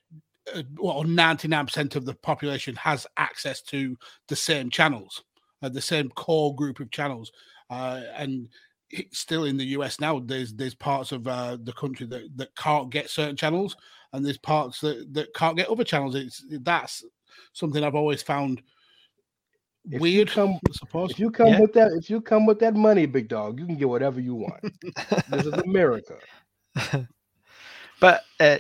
uh, 0.55 0.63
well, 0.77 1.03
ninety 1.05 1.49
nine 1.49 1.67
percent 1.67 1.97
of 1.97 2.05
the 2.05 2.15
population 2.15 2.75
has 2.77 3.07
access 3.17 3.63
to 3.63 3.97
the 4.29 4.37
same 4.37 4.71
channels, 4.71 5.23
uh, 5.63 5.69
the 5.69 5.81
same 5.81 6.09
core 6.11 6.55
group 6.55 6.79
of 6.81 6.91
channels, 6.91 7.33
uh, 7.71 8.03
and 8.17 8.49
still 9.13 9.45
in 9.45 9.57
the 9.57 9.65
US 9.67 9.99
now, 10.01 10.19
there's 10.19 10.55
there's 10.55 10.75
parts 10.75 11.13
of 11.13 11.27
uh, 11.27 11.57
the 11.63 11.73
country 11.73 12.07
that, 12.07 12.29
that 12.37 12.55
can't 12.57 12.91
get 12.91 13.11
certain 13.11 13.37
channels, 13.37 13.77
and 14.13 14.25
there's 14.25 14.39
parts 14.39 14.81
that, 14.81 15.07
that 15.13 15.33
can't 15.35 15.57
get 15.57 15.69
other 15.69 15.85
channels. 15.85 16.15
It's 16.15 16.45
that's 16.63 17.05
something 17.53 17.83
I've 17.83 17.95
always 17.95 18.23
found 18.23 18.63
If 19.87 19.95
you 19.95 20.01
weird. 20.01 20.31
come- 20.31 20.59
suppose. 20.73 21.11
If 21.13 21.19
you 21.19 21.31
come 21.31 21.49
Yeah. 21.49 21.61
with 21.61 21.73
that, 21.75 21.93
if 21.93 22.09
you 22.11 22.21
come 22.21 22.47
with 22.47 22.59
that 22.61 22.75
money, 22.75 23.07
big 23.07 23.29
dog, 23.29 23.59
you 23.59 23.67
can 23.67 23.77
get 23.77 23.89
whatever 23.89 24.21
you 24.21 24.35
want. 24.35 24.61
this 25.31 25.47
is 25.47 25.55
America. 25.67 26.19
But 28.01 28.25
uh, 28.41 28.59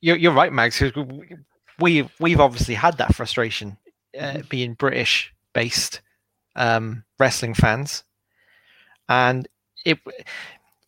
you're 0.00 0.16
you're 0.16 0.32
right, 0.32 0.52
Mags. 0.52 0.78
'cause 0.78 0.94
we- 0.94 1.36
we 1.80 2.08
we've 2.18 2.40
obviously 2.40 2.74
had 2.74 2.98
that 2.98 3.14
frustration 3.14 3.76
uh, 4.18 4.40
being 4.48 4.74
British 4.74 5.32
based 5.54 6.00
um, 6.56 7.04
wrestling 7.20 7.54
fans, 7.54 8.02
and 9.08 9.46
it 9.84 9.98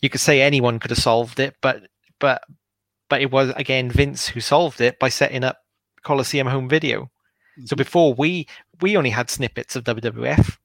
you 0.00 0.08
could 0.10 0.20
say 0.20 0.42
anyone 0.42 0.78
could 0.80 0.90
have 0.90 0.98
solved 0.98 1.38
it, 1.38 1.54
but 1.60 1.82
but 2.18 2.42
but 3.08 3.20
it 3.20 3.30
was 3.30 3.50
again 3.56 3.90
Vince 3.90 4.26
who 4.28 4.40
solved 4.40 4.80
it 4.80 4.98
by 4.98 5.08
setting 5.08 5.44
up 5.44 5.58
Coliseum 6.02 6.46
Home 6.48 6.68
Video. 6.68 7.10
So 7.66 7.74
Mhm. 7.74 7.78
before 7.78 8.14
we 8.14 8.46
we 8.80 8.96
only 8.96 9.10
had 9.10 9.30
snippets 9.30 9.76
of 9.76 9.84
WWF 9.84 10.58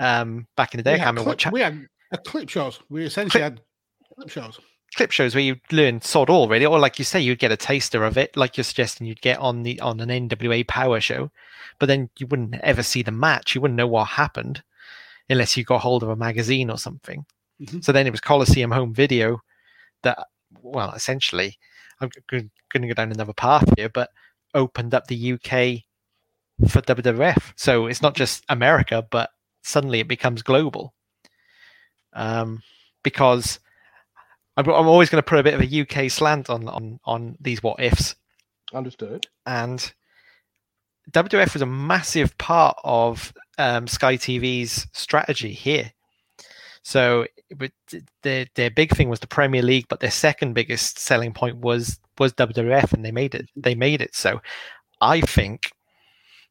um, 0.00 0.46
back 0.56 0.74
in 0.74 0.78
the 0.78 0.84
day. 0.84 0.92
We, 0.94 1.00
remember 1.00 1.22
clip, 1.22 1.28
what 1.32 1.38
cha- 1.38 1.50
we 1.50 1.60
had 1.62 1.86
a 2.12 2.18
clip 2.18 2.48
shows. 2.48 2.78
We 2.88 3.04
essentially 3.04 3.42
had 3.42 3.60
clip 4.14 4.28
shows. 4.30 4.60
Clip 4.96 5.10
shows 5.10 5.34
where 5.34 5.44
you 5.44 5.56
learn 5.70 6.00
sod 6.00 6.30
all 6.30 6.48
really, 6.48 6.66
or 6.66 6.78
like 6.78 6.98
you 6.98 7.04
say, 7.04 7.20
you'd 7.20 7.38
get 7.38 7.52
a 7.52 7.56
taster 7.56 8.04
of 8.04 8.16
it, 8.16 8.36
like 8.36 8.56
you're 8.56 8.64
suggesting 8.64 9.06
you'd 9.06 9.20
get 9.20 9.38
on 9.38 9.62
the 9.62 9.78
on 9.80 10.00
an 10.00 10.08
NWA 10.28 10.66
Power 10.66 11.00
show, 11.00 11.30
but 11.78 11.86
then 11.86 12.10
you 12.18 12.26
wouldn't 12.26 12.54
ever 12.56 12.82
see 12.82 13.02
the 13.02 13.10
match. 13.12 13.54
You 13.54 13.60
wouldn't 13.60 13.76
know 13.76 13.86
what 13.86 14.08
happened 14.08 14.62
unless 15.28 15.56
you 15.56 15.64
got 15.64 15.80
hold 15.80 16.02
of 16.02 16.08
a 16.08 16.16
magazine 16.16 16.70
or 16.70 16.78
something. 16.78 17.26
Mhm. 17.60 17.84
So 17.84 17.92
then 17.92 18.06
it 18.06 18.10
was 18.10 18.20
Coliseum 18.20 18.70
Home 18.70 18.94
Video 18.94 19.42
that, 20.02 20.26
well, 20.62 20.92
essentially, 20.92 21.58
I'm 22.00 22.10
going 22.28 22.50
to 22.72 22.88
go 22.88 22.94
down 22.94 23.12
another 23.12 23.32
path 23.32 23.68
here, 23.76 23.88
but 23.88 24.10
opened 24.54 24.94
up 24.94 25.06
the 25.06 25.32
UK 25.32 25.84
for 26.68 26.80
WWF. 26.80 27.52
So 27.56 27.86
it's 27.86 28.02
not 28.02 28.14
just 28.14 28.44
America, 28.48 29.06
but 29.10 29.30
suddenly 29.62 30.00
it 30.00 30.08
becomes 30.08 30.42
global. 30.42 30.94
Um, 32.14 32.62
because 33.02 33.60
I'm, 34.58 34.68
I'm 34.68 34.88
always 34.88 35.08
going 35.08 35.22
to 35.22 35.28
put 35.28 35.38
a 35.38 35.42
bit 35.44 35.54
of 35.54 35.60
a 35.60 35.80
UK 35.82 36.10
slant 36.10 36.50
on 36.50 36.68
on 36.68 36.98
on 37.04 37.36
these 37.40 37.62
what 37.62 37.80
ifs, 37.80 38.16
Understood. 38.74 39.26
and 39.46 39.92
WWF 41.12 41.52
was 41.54 41.62
a 41.62 41.66
massive 41.66 42.36
part 42.38 42.76
of 42.84 43.32
um, 43.56 43.86
Sky 43.86 44.16
TV's 44.16 44.86
strategy 44.92 45.52
here. 45.52 45.92
So 46.82 47.26
their 48.22 48.46
their 48.56 48.70
big 48.70 48.90
thing 48.96 49.08
was 49.08 49.20
the 49.20 49.26
Premier 49.28 49.62
League, 49.62 49.86
but 49.88 50.00
their 50.00 50.10
second 50.10 50.54
biggest 50.54 50.98
selling 50.98 51.32
point 51.32 51.58
was 51.58 52.00
was 52.18 52.32
WWF, 52.34 52.92
and 52.92 53.04
they 53.04 53.12
made 53.12 53.34
it 53.36 53.48
they 53.54 53.76
made 53.76 54.02
it. 54.02 54.14
So 54.14 54.40
I 55.00 55.20
think 55.20 55.70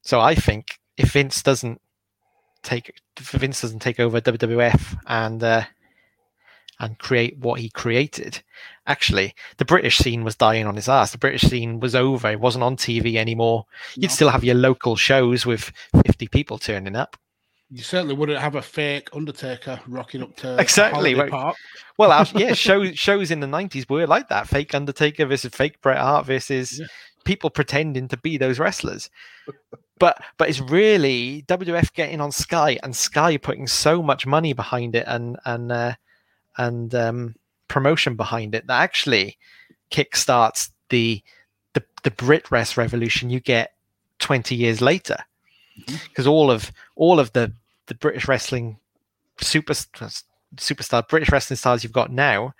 so. 0.01 0.21
I 0.21 0.33
think 0.33 0.79
if 0.95 1.11
Vince 1.11 1.43
doesn't 1.43 1.81
take 2.63 3.01
if 3.17 3.31
Vince 3.31 3.61
doesn't 3.61 3.79
take 3.79 3.99
over 3.99 4.21
WWF 4.21 4.97
and 5.07 5.43
uh, 5.43 5.63
and 6.79 6.99
create 6.99 7.37
what 7.37 7.59
he 7.59 7.69
created, 7.69 8.41
actually 8.85 9.33
the 9.57 9.65
British 9.65 9.97
scene 9.97 10.23
was 10.23 10.35
dying 10.35 10.65
on 10.65 10.75
his 10.75 10.87
ass. 10.89 11.11
The 11.11 11.17
British 11.17 11.41
scene 11.41 11.79
was 11.79 11.95
over. 11.95 12.29
It 12.29 12.39
wasn't 12.39 12.63
on 12.63 12.75
TV 12.77 13.15
anymore. 13.15 13.65
You'd 13.95 14.11
still 14.11 14.29
have 14.29 14.43
your 14.43 14.55
local 14.55 14.95
shows 14.95 15.45
with 15.45 15.71
fifty 16.05 16.27
people 16.27 16.57
turning 16.57 16.95
up. 16.95 17.17
You 17.69 17.83
certainly 17.83 18.15
wouldn't 18.15 18.39
have 18.39 18.55
a 18.55 18.61
fake 18.61 19.09
Undertaker 19.11 19.81
rocking 19.87 20.23
up 20.23 20.37
to 20.37 20.57
Exactly, 20.57 21.15
right. 21.15 21.29
Park. 21.29 21.57
Well, 21.97 22.13
our, 22.13 22.25
yeah, 22.35 22.53
shows 22.53 22.97
shows 22.97 23.29
in 23.29 23.41
the 23.41 23.47
nineties 23.47 23.89
were 23.89 24.07
like 24.07 24.29
that: 24.29 24.47
fake 24.47 24.73
Undertaker 24.73 25.25
versus 25.25 25.53
fake 25.53 25.81
Bret 25.81 25.97
Hart 25.97 26.25
versus 26.25 26.79
Yeah. 26.79 26.85
people 27.25 27.49
pretending 27.49 28.07
to 28.07 28.17
be 28.17 28.37
those 28.37 28.57
wrestlers. 28.59 29.09
But 29.99 30.21
but 30.37 30.47
it's 30.47 30.61
really 30.61 31.43
WWF 31.47 31.91
getting 31.93 32.21
on 32.21 32.31
Sky 32.31 32.77
and 32.83 32.95
Sky 32.95 33.35
putting 33.35 33.67
so 33.67 34.01
much 34.01 34.25
money 34.25 34.53
behind 34.53 34.95
it 34.95 35.05
and 35.07 35.37
and 35.43 35.71
uh, 35.71 35.95
and 36.57 36.93
um, 36.95 37.35
promotion 37.67 38.15
behind 38.15 38.55
it 38.55 38.67
that 38.67 38.81
actually 38.81 39.37
kickstarts 39.91 40.69
the 40.89 41.21
the 41.73 41.83
the 42.03 42.11
BritWres 42.11 42.77
revolution 42.77 43.29
you 43.29 43.39
get 43.39 43.73
twenty 44.19 44.55
years 44.55 44.81
later 44.81 45.17
because 45.85 46.25
all 46.27 46.49
of 46.49 46.71
all 46.95 47.19
of 47.19 47.33
the 47.33 47.53
the 47.87 47.95
British 47.95 48.27
wrestling 48.27 48.77
super 49.39 49.73
superstar 50.55 51.07
British 51.07 51.29
wrestling 51.29 51.57
stars 51.57 51.83
you've 51.83 51.93
got 51.93 52.11
now, 52.11 52.53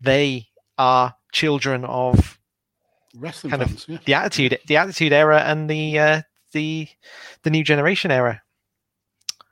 they 0.00 0.48
are 0.78 1.14
children 1.32 1.84
of 1.84 2.38
Wrestling 3.14 3.50
Kind 3.50 3.62
of- 3.62 3.84
yeah. 3.88 3.98
the 4.06 4.14
attitude 4.14 4.58
the 4.66 4.76
attitude 4.76 5.12
era 5.12 5.42
and 5.42 5.68
the 5.68 5.98
uh, 5.98 6.22
the 6.52 6.88
the 7.42 7.50
new 7.50 7.62
generation 7.64 8.10
era. 8.10 8.42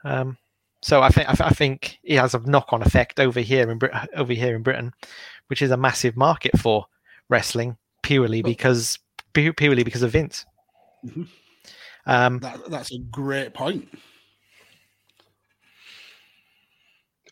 Um, 0.02 0.38
so 0.82 1.02
I 1.02 1.08
think 1.10 1.28
I, 1.28 1.32
th- 1.34 1.50
I 1.50 1.54
think 1.54 1.98
it 2.02 2.18
has 2.18 2.34
a 2.34 2.38
knock 2.40 2.72
on 2.72 2.82
effect 2.82 3.20
over 3.20 3.40
here 3.40 3.70
in 3.70 3.78
Brit- 3.78 3.92
over 4.16 4.32
here 4.32 4.54
in 4.56 4.62
Britain, 4.62 4.92
which 5.48 5.62
is 5.62 5.70
a 5.70 5.76
massive 5.76 6.16
market 6.16 6.58
for 6.58 6.86
wrestling 7.28 7.76
purely 8.02 8.42
Well- 8.42 8.50
because 8.52 8.98
pu- 9.34 9.52
purely 9.52 9.82
because 9.84 10.02
of 10.02 10.12
Vince. 10.12 10.46
Mhm. 11.06 11.28
Um, 12.06 12.38
That, 12.40 12.70
that's 12.70 12.92
a 12.92 12.98
great 12.98 13.52
point. 13.54 13.88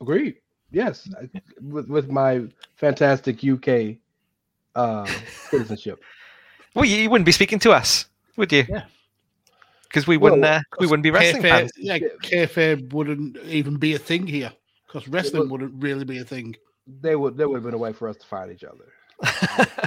Agreed. 0.01 0.37
Yes, 0.71 1.09
I- 1.19 1.29
with 1.61 1.89
with 1.89 2.09
my 2.11 2.43
fantastic 2.77 3.43
UK 3.43 3.97
uh, 4.75 5.07
citizenship. 5.51 6.03
well, 6.75 6.85
you, 6.85 6.97
you 6.97 7.11
wouldn't 7.11 7.27
be 7.27 7.33
speaking 7.33 7.59
to 7.61 7.73
us, 7.73 8.07
would 8.37 8.53
you? 8.53 8.65
Yeah. 8.69 8.85
Because 9.89 10.07
we 10.07 10.17
wouldn't 10.17 10.45
uh, 10.45 10.61
we 10.79 10.87
wouldn't 10.87 11.03
be 11.03 11.11
wrestling 11.11 11.43
Kayfabe, 11.43 11.49
fans. 11.49 11.73
yeah, 11.77 11.99
kayfabe 12.23 12.93
wouldn't 12.93 13.39
even 13.45 13.77
be 13.77 13.95
a 13.95 13.99
thing 13.99 14.27
here 14.27 14.53
because 14.87 15.09
wrestling 15.09 15.43
was- 15.43 15.51
wouldn't 15.51 15.83
really 15.83 16.05
be 16.05 16.19
a 16.19 16.25
thing. 16.25 16.55
They 17.01 17.17
would 17.17 17.37
there 17.37 17.49
would 17.49 17.57
have 17.57 17.65
been 17.65 17.75
a 17.75 17.79
way 17.79 17.93
for 17.93 18.09
us 18.09 18.17
to 18.17 18.27
find 18.27 18.51
each 18.51 18.65
other. 18.65 18.85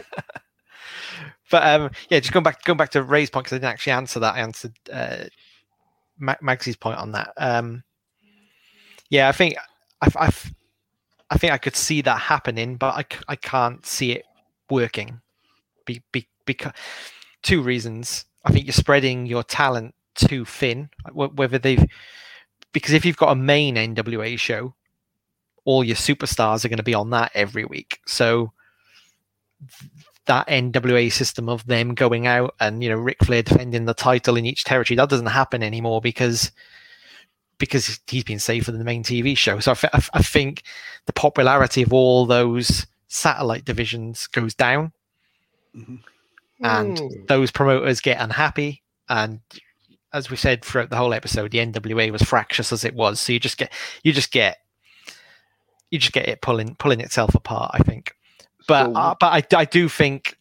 but 1.51 1.63
um, 1.63 1.91
yeah, 2.09 2.19
just 2.19 2.31
going 2.31 2.43
back 2.43 2.63
going 2.63 2.77
back 2.77 2.91
to 2.91 3.03
Rey's 3.03 3.29
point 3.29 3.45
because 3.45 3.55
I 3.55 3.59
didn't 3.59 3.73
actually 3.73 3.93
answer 3.93 4.19
that. 4.19 4.35
I 4.35 4.39
answered 4.39 4.73
uh, 4.91 5.23
Ma- 6.19 6.35
Magsy's 6.43 6.75
point 6.75 6.97
on 6.97 7.11
that. 7.13 7.33
Um, 7.37 7.83
yeah, 9.09 9.29
I 9.29 9.31
think 9.31 9.55
I've, 10.01 10.15
I've 10.17 10.53
I 11.31 11.37
think 11.37 11.53
I 11.53 11.57
could 11.57 11.75
see 11.75 12.01
that 12.01 12.19
happening, 12.19 12.75
but 12.75 12.93
I, 12.95 13.05
I 13.31 13.35
can't 13.37 13.85
see 13.85 14.11
it 14.11 14.25
working. 14.69 15.21
Be, 15.85 16.01
be, 16.11 16.27
because 16.45 16.73
two 17.41 17.61
reasons. 17.61 18.25
I 18.43 18.51
think 18.51 18.65
you're 18.65 18.73
spreading 18.73 19.25
your 19.25 19.43
talent 19.43 19.93
too 20.15 20.45
thin. 20.45 20.89
Whether 21.13 21.57
they've 21.57 21.85
because 22.73 22.93
if 22.93 23.05
you've 23.05 23.17
got 23.17 23.31
a 23.31 23.35
main 23.35 23.75
NWA 23.75 24.39
show, 24.39 24.73
all 25.65 25.83
your 25.83 25.95
superstars 25.95 26.63
are 26.65 26.69
going 26.69 26.77
to 26.77 26.83
be 26.83 26.93
on 26.93 27.09
that 27.11 27.31
every 27.33 27.65
week. 27.65 27.99
So 28.07 28.51
that 30.25 30.47
NWA 30.47 31.11
system 31.11 31.49
of 31.49 31.65
them 31.65 31.93
going 31.93 32.27
out 32.27 32.55
and 32.59 32.83
you 32.83 32.89
know 32.89 32.95
Ric 32.95 33.17
Flair 33.23 33.43
defending 33.43 33.85
the 33.85 33.93
title 33.93 34.37
in 34.37 34.45
each 34.45 34.63
territory 34.63 34.95
that 34.95 35.09
doesn't 35.09 35.25
happen 35.27 35.61
anymore 35.63 35.99
because 36.01 36.51
because 37.57 37.99
he's 38.07 38.23
been 38.23 38.39
saved 38.39 38.65
for 38.65 38.71
the 38.71 38.83
main 38.83 39.03
TV 39.03 39.37
show. 39.37 39.59
So 39.59 39.71
I, 39.71 39.75
th- 39.75 39.91
I 39.93 39.97
th- 39.99 40.09
I 40.13 40.21
think 40.23 40.63
the 41.05 41.13
popularity 41.13 41.83
of 41.83 41.93
all 41.93 42.25
those 42.25 42.87
satellite 43.07 43.65
divisions 43.65 44.25
goes 44.27 44.55
down, 44.55 44.93
Mhm. 45.75 45.99
And 46.61 46.97
Hmm. 46.99 47.25
those 47.27 47.51
promoters 47.51 48.01
get 48.01 48.19
unhappy. 48.21 48.83
And 49.09 49.39
as 50.13 50.29
we 50.29 50.37
said 50.37 50.63
throughout 50.63 50.89
the 50.89 50.97
whole 50.97 51.13
episode, 51.13 51.51
the 51.51 51.59
NWA 51.59 52.11
was 52.11 52.21
fractious 52.21 52.71
as 52.71 52.83
it 52.85 52.93
was. 52.93 53.19
So 53.19 53.33
you 53.33 53.39
just 53.39 53.57
get 53.57 53.71
you 54.03 54.13
just 54.13 54.31
get 54.31 54.57
you 55.89 55.99
just 55.99 56.13
get 56.13 56.27
it 56.29 56.41
pulling 56.41 56.75
pulling 56.75 57.01
itself 57.01 57.35
apart. 57.35 57.71
I 57.73 57.79
think, 57.79 58.13
but 58.67 58.85
So- 58.85 58.93
uh, 58.93 59.15
but 59.19 59.53
I, 59.53 59.57
I 59.61 59.65
do 59.65 59.89
think 59.89 60.37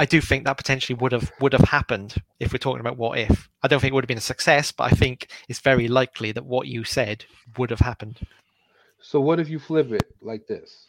I 0.00 0.04
do 0.04 0.20
think 0.20 0.44
that 0.44 0.56
potentially 0.56 0.96
would 1.00 1.12
have 1.12 1.32
would 1.40 1.52
have 1.52 1.68
happened 1.68 2.14
if 2.38 2.52
we're 2.52 2.58
talking 2.58 2.80
about 2.80 2.96
what 2.96 3.18
if. 3.18 3.48
I 3.62 3.68
don't 3.68 3.80
think 3.80 3.90
it 3.90 3.94
would 3.94 4.04
have 4.04 4.08
been 4.08 4.18
a 4.18 4.20
success, 4.20 4.70
but 4.70 4.84
I 4.84 4.94
think 4.94 5.28
it's 5.48 5.58
very 5.60 5.88
likely 5.88 6.30
that 6.32 6.44
what 6.46 6.68
you 6.68 6.84
said 6.84 7.24
would 7.56 7.70
have 7.70 7.80
happened. 7.80 8.20
So 9.00 9.20
what 9.20 9.40
if 9.40 9.48
you 9.48 9.58
flip 9.58 9.90
it 9.92 10.06
like 10.20 10.46
this? 10.46 10.86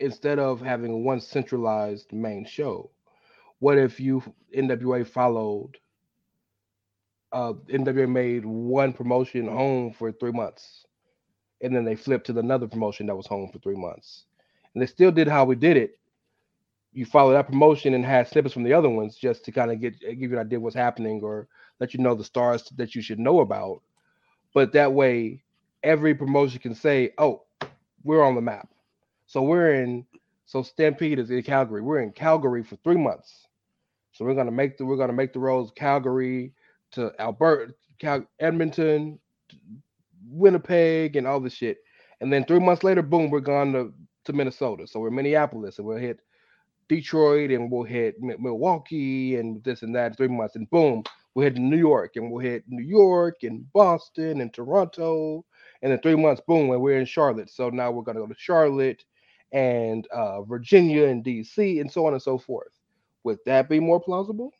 Instead 0.00 0.38
of 0.38 0.60
having 0.60 1.02
one 1.04 1.20
centralized 1.20 2.12
main 2.12 2.44
show, 2.44 2.90
what 3.60 3.78
if 3.78 4.00
you 4.00 4.22
NWA 4.56 5.06
followed 5.06 5.78
uh 7.32 7.54
NWA 7.68 8.08
made 8.10 8.46
one 8.46 8.92
promotion 8.94 9.48
home 9.48 9.92
for 9.92 10.12
three 10.12 10.32
months 10.32 10.82
and 11.62 11.76
then 11.76 11.84
they 11.86 11.96
flipped 11.96 12.28
to 12.28 12.38
another 12.38 12.68
promotion 12.68 13.06
that 13.08 13.16
was 13.16 13.28
home 13.28 13.50
for 13.52 13.60
three 13.60 13.76
months. 13.76 14.26
And 14.74 14.82
they 14.82 14.86
still 14.86 15.12
did 15.12 15.28
how 15.28 15.46
we 15.46 15.56
did 15.56 15.78
it. 15.78 15.98
You 16.92 17.06
follow 17.06 17.32
that 17.32 17.48
promotion 17.48 17.94
and 17.94 18.04
had 18.04 18.28
snippets 18.28 18.54
from 18.54 18.64
the 18.64 18.74
other 18.74 18.90
ones 18.90 19.16
just 19.16 19.44
to 19.46 19.52
kind 19.52 19.72
of 19.72 19.80
get 19.80 20.00
give 20.00 20.30
you 20.32 20.34
an 20.38 20.46
idea 20.46 20.60
what's 20.60 20.76
happening 20.76 21.22
or 21.22 21.48
let 21.80 21.94
you 21.94 22.00
know 22.00 22.16
the 22.16 22.24
stars 22.24 22.64
that 22.76 22.96
you 22.96 23.02
should 23.02 23.20
know 23.20 23.40
about. 23.40 23.82
But 24.54 24.72
that 24.74 24.92
way 24.94 25.42
every 25.84 26.14
promotion 26.14 26.60
can 26.60 26.74
say, 26.74 27.12
"Oh, 27.18 27.44
we're 28.04 28.24
on 28.24 28.36
the 28.36 28.42
map." 28.42 28.70
So 29.26 29.42
we're 29.42 29.74
in. 29.74 30.06
So 30.46 30.62
Stampede 30.62 31.20
is 31.20 31.30
in 31.30 31.42
Calgary. 31.44 31.82
We're 31.82 32.00
in 32.02 32.12
Calgary 32.12 32.64
for 32.64 32.76
three 32.78 32.98
months. 32.98 33.47
So 34.18 34.24
we're 34.24 34.34
gonna 34.34 34.50
make 34.50 34.76
the 34.76 34.84
we're 34.84 34.96
gonna 34.96 35.12
make 35.12 35.32
the 35.32 35.38
roads 35.38 35.70
Calgary 35.76 36.52
to 36.90 37.12
Alberta, 37.20 37.72
Cal, 38.00 38.26
Edmonton, 38.40 39.16
Winnipeg, 40.26 41.14
and 41.14 41.24
all 41.24 41.38
this 41.38 41.52
shit. 41.52 41.78
And 42.20 42.32
then 42.32 42.44
three 42.44 42.58
months 42.58 42.82
later, 42.82 43.00
boom, 43.00 43.30
we're 43.30 43.38
gone 43.38 43.72
to, 43.74 43.94
to 44.24 44.32
Minnesota. 44.32 44.88
So 44.88 44.98
we're 44.98 45.10
Minneapolis, 45.10 45.78
and 45.78 45.86
we'll 45.86 45.98
hit 45.98 46.18
Detroit, 46.88 47.52
and 47.52 47.70
we'll 47.70 47.84
hit 47.84 48.20
Mi- 48.20 48.34
Milwaukee, 48.40 49.36
and 49.36 49.62
this 49.62 49.82
and 49.82 49.94
that. 49.94 50.16
Three 50.16 50.26
months, 50.26 50.56
and 50.56 50.68
boom, 50.68 51.04
we'll 51.36 51.44
hit 51.44 51.56
New 51.56 51.78
York, 51.78 52.16
and 52.16 52.28
we'll 52.28 52.42
hit 52.42 52.64
New 52.66 52.82
York, 52.82 53.44
and 53.44 53.72
Boston, 53.72 54.40
and 54.40 54.52
Toronto, 54.52 55.44
and 55.82 55.92
then 55.92 56.00
three 56.00 56.16
months, 56.16 56.42
boom, 56.44 56.72
and 56.72 56.82
we're 56.82 56.98
in 56.98 57.06
Charlotte. 57.06 57.50
So 57.50 57.70
now 57.70 57.92
we're 57.92 58.02
gonna 58.02 58.18
go 58.18 58.26
to 58.26 58.34
Charlotte 58.36 59.04
and 59.52 60.08
uh, 60.08 60.42
Virginia 60.42 61.04
and 61.06 61.24
DC 61.24 61.80
and 61.80 61.88
so 61.88 62.04
on 62.04 62.14
and 62.14 62.22
so 62.22 62.36
forth. 62.36 62.77
Would 63.24 63.38
that 63.46 63.68
be 63.68 63.80
more 63.80 64.00
plausible 64.00 64.52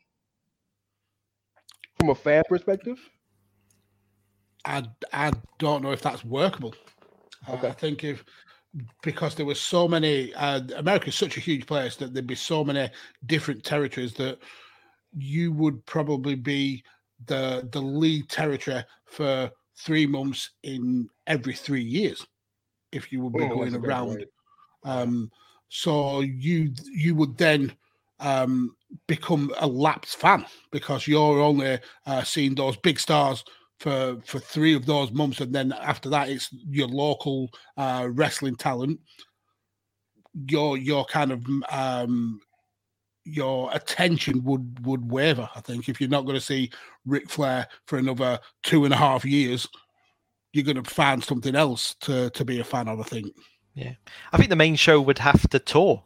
from 1.99 2.11
a 2.11 2.15
fan 2.15 2.43
perspective? 2.49 2.99
I 4.65 4.85
I 5.13 5.33
don't 5.59 5.83
know 5.83 5.93
if 5.93 6.03
that's 6.03 6.25
workable. 6.25 6.75
Uh, 7.47 7.57
I 7.63 7.73
think 7.73 8.05
if 8.05 8.25
because 9.03 9.35
there 9.35 9.47
were 9.47 9.55
so 9.55 9.89
many 9.89 10.35
uh, 10.35 10.61
America's 10.77 11.15
such 11.15 11.37
a 11.37 11.41
huge 11.41 11.67
place 11.67 11.97
that 11.97 12.13
there'd 12.13 12.27
be 12.27 12.35
so 12.35 12.65
many 12.65 12.91
different 13.27 13.65
territories 13.65 14.15
that 14.15 14.39
you 15.17 15.53
would 15.53 15.85
probably 15.87 16.35
be 16.35 16.85
the 17.27 17.69
the 17.73 17.81
lead 17.81 18.29
territory 18.29 18.85
for 19.07 19.51
three 19.77 20.07
months 20.07 20.51
in 20.63 21.09
every 21.27 21.55
three 21.55 21.83
years 21.83 22.27
if 22.93 23.13
you 23.13 23.21
would 23.23 23.37
be 23.37 23.45
Oh, 23.45 23.49
going 23.49 23.73
that's 23.73 23.75
a 23.75 23.79
good 23.79 23.89
around. 23.89 24.27
Um, 24.85 25.31
so 25.69 26.21
you 26.21 26.73
you 26.93 27.15
would 27.15 27.37
then 27.37 27.73
um, 28.21 28.75
become 29.07 29.53
a 29.59 29.67
lapsed 29.67 30.17
fan 30.17 30.45
because 30.71 31.07
you're 31.07 31.41
only 31.41 31.79
uh, 32.07 32.23
seeing 32.23 32.55
those 32.55 32.77
big 32.77 32.99
stars 32.99 33.45
for 33.79 34.19
for 34.25 34.39
three 34.39 34.75
of 34.75 34.87
those 34.87 35.13
months, 35.13 35.41
and 35.41 35.55
then 35.55 35.73
after 35.73 36.09
that, 36.11 36.29
it's 36.29 36.49
your 36.69 36.89
local 36.89 37.51
uh, 37.77 38.09
wrestling 38.11 38.57
talent. 38.57 39.01
Your 40.49 40.77
your 40.77 41.05
kind 41.05 41.33
of 41.33 41.45
um, 41.71 42.41
your 43.25 43.71
attention 43.73 44.43
would 44.45 44.85
would 44.85 45.11
waver. 45.11 45.49
I 45.55 45.61
think 45.61 45.89
if 45.89 46.01
you're 46.01 46.11
not 46.11 46.25
going 46.25 46.37
to 46.37 46.45
see 46.45 46.71
Ric 47.07 47.31
Flair 47.31 47.69
for 47.87 47.99
another 47.99 48.41
two 48.63 48.85
and 48.85 48.95
a 48.95 48.97
half 48.97 49.25
years, 49.25 49.69
you're 50.53 50.65
going 50.65 50.83
to 50.83 50.91
find 50.91 51.23
something 51.23 51.55
else 51.55 51.95
to 52.01 52.31
to 52.31 52.45
be 52.45 52.59
a 52.61 52.65
fan 52.65 52.89
of. 52.89 53.01
I 53.01 53.05
think. 53.05 53.27
Yeah, 53.75 53.93
I 54.33 54.39
think 54.39 54.51
the 54.51 54.57
main 54.57 54.75
show 54.75 55.01
would 55.01 55.21
have 55.21 55.49
to 55.51 55.59
tour, 55.61 56.03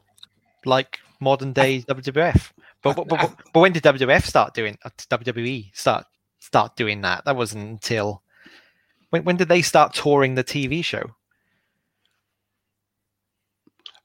like 0.66 0.98
modern 1.22 1.52
day 1.52 1.82
WWF. 1.82 2.52
But 2.82 2.96
but, 2.96 3.08
but, 3.08 3.34
but 3.52 3.60
when 3.60 3.72
did 3.72 3.82
WWF 3.82 4.24
start 4.24 4.54
doing? 4.54 4.76
uh, 4.84 4.90
WWE 4.98 5.70
start 5.74 6.04
start 6.38 6.76
doing 6.76 7.00
that? 7.02 7.24
That 7.24 7.36
wasn't 7.36 7.68
until 7.68 8.22
when 9.10 9.24
when 9.24 9.36
did 9.36 9.48
they 9.48 9.62
start 9.62 9.94
touring 9.94 10.34
the 10.34 10.44
TV 10.44 10.84
show? 10.84 11.04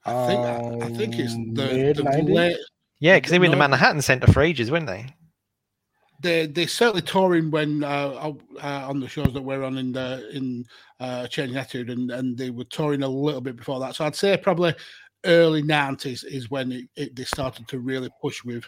I 0.04 0.26
think 0.26 0.40
I, 0.40 0.86
I 0.86 0.90
think 0.90 1.18
it's 1.18 1.34
Um, 1.34 1.54
the, 1.54 1.92
the 1.94 2.22
late, 2.22 2.56
Yeah, 3.00 3.16
because 3.16 3.30
they 3.30 3.38
were 3.38 3.44
in 3.44 3.50
the 3.50 3.56
Manhattan 3.58 4.00
Center 4.00 4.32
for 4.32 4.40
ages, 4.40 4.70
weren't 4.70 4.86
they? 4.86 5.14
they 6.20 6.46
they 6.46 6.66
certainly 6.66 7.02
touring 7.02 7.50
when 7.50 7.84
uh, 7.84 8.32
uh, 8.62 8.86
on 8.88 9.00
the 9.00 9.08
shows 9.08 9.32
that 9.32 9.42
we're 9.42 9.62
on 9.62 9.78
in 9.78 9.92
the 9.92 10.28
in 10.34 10.66
uh, 11.00 11.26
Changing 11.28 11.56
Attitude, 11.56 11.90
and 11.90 12.10
and 12.10 12.36
they 12.36 12.50
were 12.50 12.64
touring 12.64 13.02
a 13.02 13.08
little 13.08 13.40
bit 13.40 13.56
before 13.56 13.80
that. 13.80 13.94
So 13.94 14.04
I'd 14.04 14.16
say 14.16 14.36
probably 14.36 14.74
early 15.24 15.62
nineties 15.62 16.24
is 16.24 16.50
when 16.50 16.72
it, 16.72 16.84
it, 16.96 17.16
they 17.16 17.24
started 17.24 17.66
to 17.68 17.78
really 17.78 18.08
push 18.20 18.44
with 18.44 18.64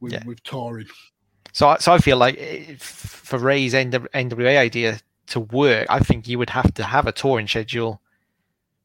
with, 0.00 0.12
Yeah. 0.12 0.22
with 0.26 0.42
touring. 0.42 0.86
So 1.52 1.68
I, 1.68 1.78
so 1.78 1.92
I 1.92 1.98
feel 1.98 2.16
like 2.16 2.36
eh, 2.36 2.64
if, 2.68 2.82
for 2.82 3.38
Rey's 3.38 3.74
NW, 3.74 4.06
NWA 4.14 4.58
idea 4.58 4.98
to 5.28 5.40
work, 5.40 5.86
I 5.88 6.00
think 6.00 6.28
you 6.28 6.38
would 6.38 6.50
have 6.50 6.74
to 6.74 6.84
have 6.84 7.06
a 7.06 7.12
touring 7.12 7.46
schedule 7.46 8.00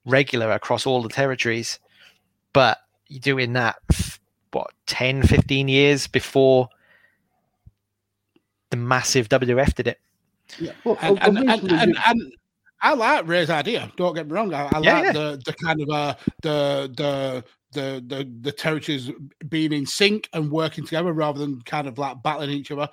regular 0.06 0.52
across 0.52 0.86
all 0.86 1.02
the 1.02 1.10
territories. 1.10 1.80
But 2.54 2.78
you're 3.08 3.20
doing 3.20 3.54
that, 3.54 3.78
what, 4.52 4.72
10, 4.86 5.24
15 5.24 5.68
years 5.68 6.08
before 6.08 6.70
the 8.70 8.78
massive 8.78 9.30
WWF 9.30 9.74
did 9.74 9.88
it. 9.88 10.00
Well, 10.84 10.98
And 11.02 11.20
and, 11.22 11.38
and, 11.38 11.50
eventually 11.50 11.78
and, 11.80 11.98
and 12.06 12.34
I 12.82 12.94
like 12.94 13.28
Rey's 13.28 13.50
idea. 13.50 13.92
Don't 13.98 14.16
get 14.16 14.28
me 14.28 14.34
wrong. 14.34 14.54
I, 14.54 14.70
I 14.74 14.80
Yeah, 14.82 14.96
like 14.96 15.06
yeah. 15.06 15.12
the 15.12 15.42
the 15.46 15.54
kind 15.54 15.82
of 15.82 15.90
uh 15.90 16.16
the 16.42 16.92
the 16.96 17.44
the 17.74 18.04
the 18.08 18.38
the 18.42 18.52
territories 18.52 19.12
being 19.50 19.74
in 19.74 19.86
sync 19.86 20.30
and 20.34 20.52
working 20.52 20.86
together 20.86 21.12
rather 21.14 21.40
than 21.40 21.62
kind 21.62 21.88
of 21.88 21.98
like 21.98 22.24
battling 22.24 22.52
each 22.52 22.72
other. 22.72 22.88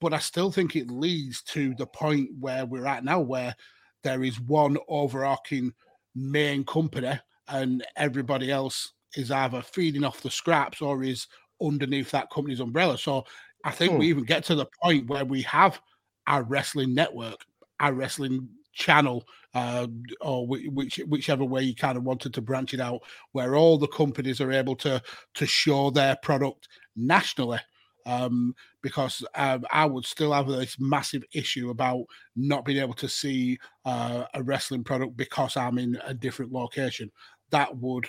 But 0.00 0.12
I 0.12 0.18
still 0.18 0.50
think 0.52 0.76
it 0.76 0.90
leads 0.90 1.42
to 1.44 1.74
the 1.76 1.86
point 1.86 2.30
where 2.38 2.66
we're 2.66 2.86
at 2.86 3.04
now, 3.04 3.20
where 3.20 3.54
there 4.02 4.22
is 4.22 4.40
one 4.40 4.76
overarching 4.88 5.72
main 6.14 6.64
company 6.64 7.18
and 7.48 7.84
everybody 7.96 8.50
else 8.50 8.92
is 9.16 9.30
either 9.30 9.62
feeding 9.62 10.04
off 10.04 10.20
the 10.20 10.30
scraps 10.30 10.80
or 10.82 11.02
is 11.02 11.26
underneath 11.62 12.10
that 12.10 12.30
company's 12.30 12.60
umbrella. 12.60 12.98
So 12.98 13.24
I 13.64 13.70
think 13.70 13.98
we 13.98 14.08
even 14.08 14.24
get 14.24 14.44
to 14.44 14.54
the 14.54 14.66
point 14.82 15.08
where 15.08 15.24
we 15.24 15.42
have 15.42 15.80
our 16.26 16.42
wrestling 16.42 16.94
network, 16.94 17.44
our 17.80 17.92
wrestling 17.92 18.48
channel, 18.74 19.24
uh, 19.54 19.86
or 20.20 20.46
which 20.46 20.98
whichever 21.08 21.44
way 21.44 21.62
you 21.62 21.74
kind 21.74 21.96
of 21.96 22.04
wanted 22.04 22.34
to 22.34 22.40
branch 22.40 22.74
it 22.74 22.80
out, 22.80 23.00
where 23.32 23.56
all 23.56 23.78
the 23.78 23.88
companies 23.88 24.40
are 24.40 24.52
able 24.52 24.76
to 24.76 25.02
to 25.34 25.46
show 25.46 25.90
their 25.90 26.16
product 26.16 26.68
nationally. 26.96 27.60
Um, 28.06 28.54
because 28.82 29.24
um, 29.34 29.64
I 29.70 29.86
would 29.86 30.04
still 30.04 30.34
have 30.34 30.46
this 30.46 30.78
massive 30.78 31.24
issue 31.32 31.70
about 31.70 32.04
not 32.36 32.66
being 32.66 32.76
able 32.82 32.92
to 32.94 33.08
see 33.08 33.58
uh, 33.86 34.24
a 34.34 34.42
wrestling 34.42 34.84
product 34.84 35.16
because 35.16 35.56
I'm 35.56 35.78
in 35.78 35.98
a 36.04 36.12
different 36.12 36.52
location. 36.52 37.10
That 37.48 37.78
would 37.78 38.06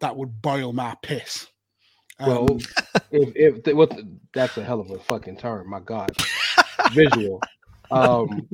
that 0.00 0.16
would 0.16 0.42
boil 0.42 0.72
my 0.72 0.96
piss. 1.02 1.46
Well, 2.18 2.50
Um, 2.50 2.58
if 3.12 3.32
if 3.64 3.74
what 3.74 3.96
that's 4.34 4.56
a 4.58 4.64
hell 4.64 4.80
of 4.80 4.90
a 4.90 4.98
fucking 4.98 5.36
term. 5.36 5.70
My 5.70 5.80
God, 5.80 6.10
visual. 6.92 7.40
Um, 7.92 8.48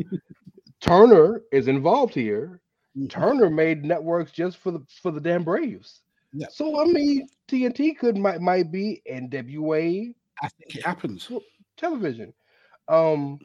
Turner 0.87 1.43
is 1.53 1.69
involved 1.69 2.15
here. 2.15 2.61
Turner 3.09 3.51
made 3.51 3.85
networks 3.85 4.33
just 4.33 4.59
for 4.59 4.71
the 4.71 4.81
for 5.03 5.11
the 5.11 5.21
damn 5.21 5.45
Braves. 5.45 6.03
Yeah. 6.33 6.47
So 6.51 6.81
I 6.81 6.85
mean, 6.85 7.29
TNT 7.49 7.99
could 7.99 8.17
might 8.17 8.41
might 8.41 8.71
be 8.71 9.03
NWA 9.11 10.15
I 10.43 10.49
think 10.49 10.77
it 10.77 10.85
happens. 10.85 11.31
television. 11.77 12.33
Um, 12.89 13.39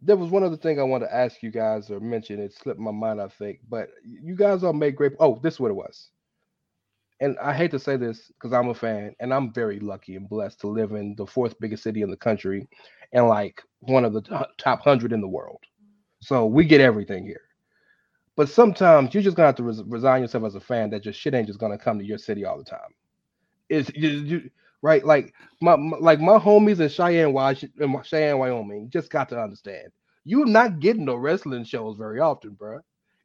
there 0.00 0.16
was 0.16 0.30
one 0.30 0.44
other 0.44 0.56
thing 0.56 0.78
I 0.78 0.84
wanted 0.84 1.06
to 1.06 1.14
ask 1.14 1.42
you 1.42 1.50
guys 1.50 1.90
or 1.90 2.00
mention. 2.00 2.40
It 2.40 2.52
slipped 2.54 2.78
my 2.80 2.90
mind, 2.90 3.20
I 3.20 3.28
think. 3.28 3.60
But 3.68 3.90
you 4.04 4.36
guys 4.36 4.62
all 4.62 4.72
made 4.72 4.96
great. 4.96 5.12
Oh, 5.18 5.40
this 5.42 5.54
is 5.54 5.60
what 5.60 5.70
it 5.70 5.74
was. 5.74 6.10
And 7.20 7.36
I 7.40 7.52
hate 7.52 7.72
to 7.72 7.80
say 7.80 7.96
this 7.96 8.28
because 8.28 8.52
I'm 8.52 8.68
a 8.68 8.74
fan, 8.74 9.14
and 9.18 9.34
I'm 9.34 9.52
very 9.52 9.80
lucky 9.80 10.14
and 10.14 10.28
blessed 10.28 10.60
to 10.60 10.68
live 10.68 10.92
in 10.92 11.16
the 11.16 11.26
fourth 11.26 11.58
biggest 11.58 11.82
city 11.82 12.02
in 12.02 12.10
the 12.10 12.16
country, 12.16 12.68
and 13.12 13.26
like 13.26 13.60
one 13.80 14.04
of 14.04 14.12
the 14.12 14.22
top 14.56 14.82
hundred 14.82 15.12
in 15.12 15.20
the 15.20 15.28
world. 15.28 15.58
So 16.28 16.46
we 16.46 16.66
get 16.66 16.82
everything 16.82 17.26
here. 17.26 17.42
But 18.36 18.48
sometimes 18.50 19.14
you're 19.14 19.24
just 19.24 19.36
gonna 19.36 19.48
have 19.48 19.56
to 19.56 19.64
res- 19.64 19.84
resign 19.84 20.22
yourself 20.22 20.44
as 20.44 20.56
a 20.56 20.60
fan 20.60 20.90
that 20.90 21.04
your 21.06 21.14
shit 21.14 21.34
ain't 21.34 21.48
just 21.48 21.60
gonna 21.60 21.78
come 21.78 21.98
to 21.98 22.06
your 22.06 22.18
city 22.18 22.44
all 22.46 22.58
the 22.58 22.64
time. 22.64 22.94
It's 23.70 23.90
you, 23.94 24.10
you- 24.10 24.50
right, 24.82 25.04
like 25.04 25.34
my, 25.62 25.76
my 25.76 25.98
like 25.98 26.20
my 26.20 26.38
homies 26.38 26.80
in 26.80 26.88
Cheyenne, 26.90 27.32
Washington, 27.34 27.82
in 27.82 28.02
Cheyenne, 28.04 28.38
Wyoming, 28.38 28.90
just 28.90 29.10
got 29.10 29.30
to 29.30 29.40
understand 29.40 29.88
you're 30.26 30.46
not 30.46 30.80
getting 30.80 31.06
no 31.06 31.16
wrestling 31.16 31.64
shows 31.64 31.96
very 31.98 32.20
often, 32.20 32.52
bro. 32.52 32.80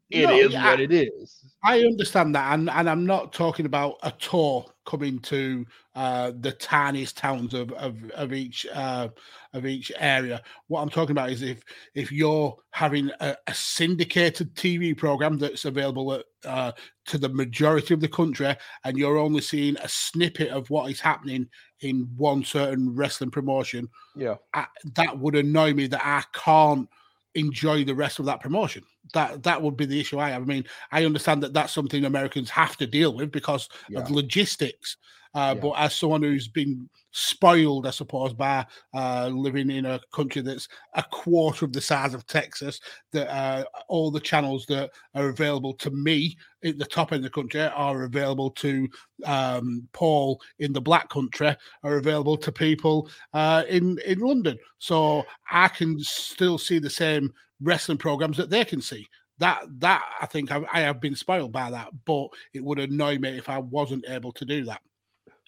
It 0.10 0.30
is 0.30 0.54
No, 0.54 0.60
yeah, 0.60 0.72
what 0.72 0.80
it 0.80 0.92
is. 0.92 1.44
I 1.64 1.80
understand 1.80 2.36
that, 2.36 2.54
and, 2.54 2.70
and 2.70 2.90
I'm 2.90 3.06
not 3.06 3.34
talking 3.34 3.66
about 3.66 3.96
a 4.04 4.12
tour 4.12 4.66
coming 4.86 5.18
to 5.20 5.66
uh, 5.96 6.34
the 6.42 6.52
tiniest 6.52 7.18
towns 7.18 7.54
of 7.54 7.72
of, 7.72 7.98
of 8.12 8.34
each 8.34 8.68
uh, 8.74 9.08
of 9.54 9.66
each 9.66 9.92
area. 9.98 10.42
What 10.68 10.82
I'm 10.82 10.90
talking 10.90 11.12
about 11.14 11.32
is 11.32 11.42
if 11.42 11.64
if 11.96 12.12
you're 12.12 12.56
having 12.72 13.12
a, 13.22 13.36
a 13.48 13.54
syndicated 13.54 14.54
TV 14.56 14.96
program 14.96 15.38
that's 15.38 15.66
available 15.66 16.14
at, 16.14 16.26
uh, 16.44 16.72
to 17.06 17.18
the 17.18 17.30
majority 17.30 17.94
of 17.94 18.02
the 18.02 18.08
country, 18.08 18.56
and 18.84 18.98
you're 18.98 19.18
only 19.18 19.42
seeing 19.42 19.78
a 19.78 19.88
snippet 19.88 20.50
of 20.50 20.70
what 20.70 20.92
is 20.92 21.00
happening 21.00 21.48
in 21.80 22.10
one 22.18 22.44
certain 22.44 22.94
wrestling 22.94 23.32
promotion, 23.32 23.90
Yeah. 24.16 24.36
I, 24.54 24.66
that 24.96 25.18
would 25.18 25.36
annoy 25.36 25.74
me 25.74 25.88
that 25.88 26.06
I 26.06 26.24
can't 26.34 26.90
enjoy 27.36 27.84
the 27.84 27.96
rest 27.96 28.20
of 28.20 28.26
that 28.26 28.42
promotion. 28.42 28.84
That 29.14 29.44
that 29.44 29.62
would 29.62 29.76
be 29.78 29.86
the 29.86 30.00
issue 30.00 30.20
I 30.20 30.30
have. 30.30 30.42
I 30.44 30.46
mean, 30.46 30.66
I 30.92 31.06
understand 31.06 31.44
that 31.44 31.54
that's 31.54 31.74
something 31.74 32.06
Americans 32.06 32.50
have 32.52 32.78
to 32.78 32.88
deal 32.88 33.14
with 33.14 33.32
because 33.32 33.70
Yeah. 33.90 34.00
of 34.00 34.12
logistics. 34.12 34.98
Uh, 35.34 35.54
Yeah. 35.56 35.62
But 35.62 35.72
as 35.72 35.96
someone 35.96 36.24
who's 36.24 36.48
been 36.48 36.90
spoiled, 37.12 37.86
I 37.86 37.92
suppose, 37.92 38.34
by 38.34 38.66
uh, 38.94 39.30
living 39.32 39.70
in 39.70 39.86
a 39.86 40.00
country 40.14 40.42
that's 40.42 40.68
a 40.96 41.04
quarter 41.04 41.66
of 41.66 41.72
the 41.72 41.82
size 41.82 42.14
of 42.14 42.26
Texas, 42.26 42.80
that 43.12 43.30
uh, 43.34 43.66
all 43.88 44.12
the 44.12 44.20
channels 44.20 44.66
that 44.68 44.92
are 45.14 45.30
available 45.30 45.74
to 45.76 45.92
me 45.92 46.36
at 46.64 46.78
the 46.78 46.86
top 46.86 47.12
end 47.12 47.26
of 47.26 47.32
the 47.32 47.42
country 47.42 47.62
are 47.62 48.04
available 48.04 48.50
to 48.52 48.88
um, 49.26 49.88
Paul 49.94 50.42
in 50.60 50.74
the 50.74 50.82
black 50.82 51.10
country, 51.10 51.56
are 51.84 51.98
available 51.98 52.38
to 52.38 52.52
people 52.52 53.10
uh, 53.34 53.64
in 53.70 54.00
in 54.06 54.20
London. 54.20 54.58
So 54.80 55.24
I 55.52 55.68
can 55.68 56.00
still 56.00 56.58
see 56.58 56.80
the 56.80 56.90
same 56.90 57.32
wrestling 57.62 57.98
programs 57.98 58.38
that 58.38 58.50
they 58.50 58.66
can 58.66 58.82
see. 58.82 59.08
That 59.40 59.66
that 59.80 60.04
I 60.22 60.26
think 60.26 60.52
I, 60.52 60.64
I 60.72 60.82
have 60.82 61.00
been 61.02 61.16
spoiled 61.16 61.52
by 61.52 61.72
that, 61.72 61.90
but 62.06 62.28
it 62.54 62.64
would 62.64 62.80
annoy 62.80 63.18
me 63.18 63.38
if 63.38 63.50
I 63.50 63.60
wasn't 63.60 64.06
able 64.08 64.32
to 64.34 64.46
do 64.46 64.66
that. 64.66 64.82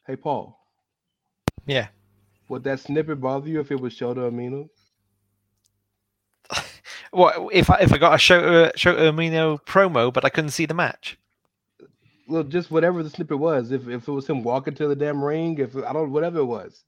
Hey, 0.07 0.15
Paul. 0.15 0.60
Yeah. 1.65 1.88
Would 2.49 2.64
that 2.65 2.80
snippet 2.80 3.19
bother 3.19 3.49
you 3.49 3.60
if 3.60 3.72
it 3.72 3.80
was 3.80 3.94
Shota 3.94 4.30
Umino? 4.32 4.69
What 7.11 7.48
if 7.53 7.69
I 7.69 7.80
if 7.80 7.94
I 7.94 7.98
got 7.98 8.14
a 8.14 8.18
Shota 8.18 8.73
Shota 8.73 8.99
Umino 9.11 9.60
promo, 9.65 10.11
but 10.14 10.26
I 10.26 10.30
couldn't 10.30 10.49
see 10.52 10.65
the 10.65 10.73
match? 10.73 11.18
Well, 12.27 12.44
just 12.44 12.72
whatever 12.72 13.02
the 13.03 13.10
snippet 13.10 13.40
was. 13.40 13.72
If 13.72 13.88
if 13.88 14.07
it 14.07 14.11
was 14.11 14.27
him 14.27 14.44
walking 14.44 14.76
to 14.76 14.88
the 14.88 14.95
damn 14.95 15.23
ring, 15.23 15.57
if 15.60 15.76
I 15.77 15.94
don't 15.94 16.11
whatever 16.11 16.40
it 16.40 16.45
was. 16.45 16.84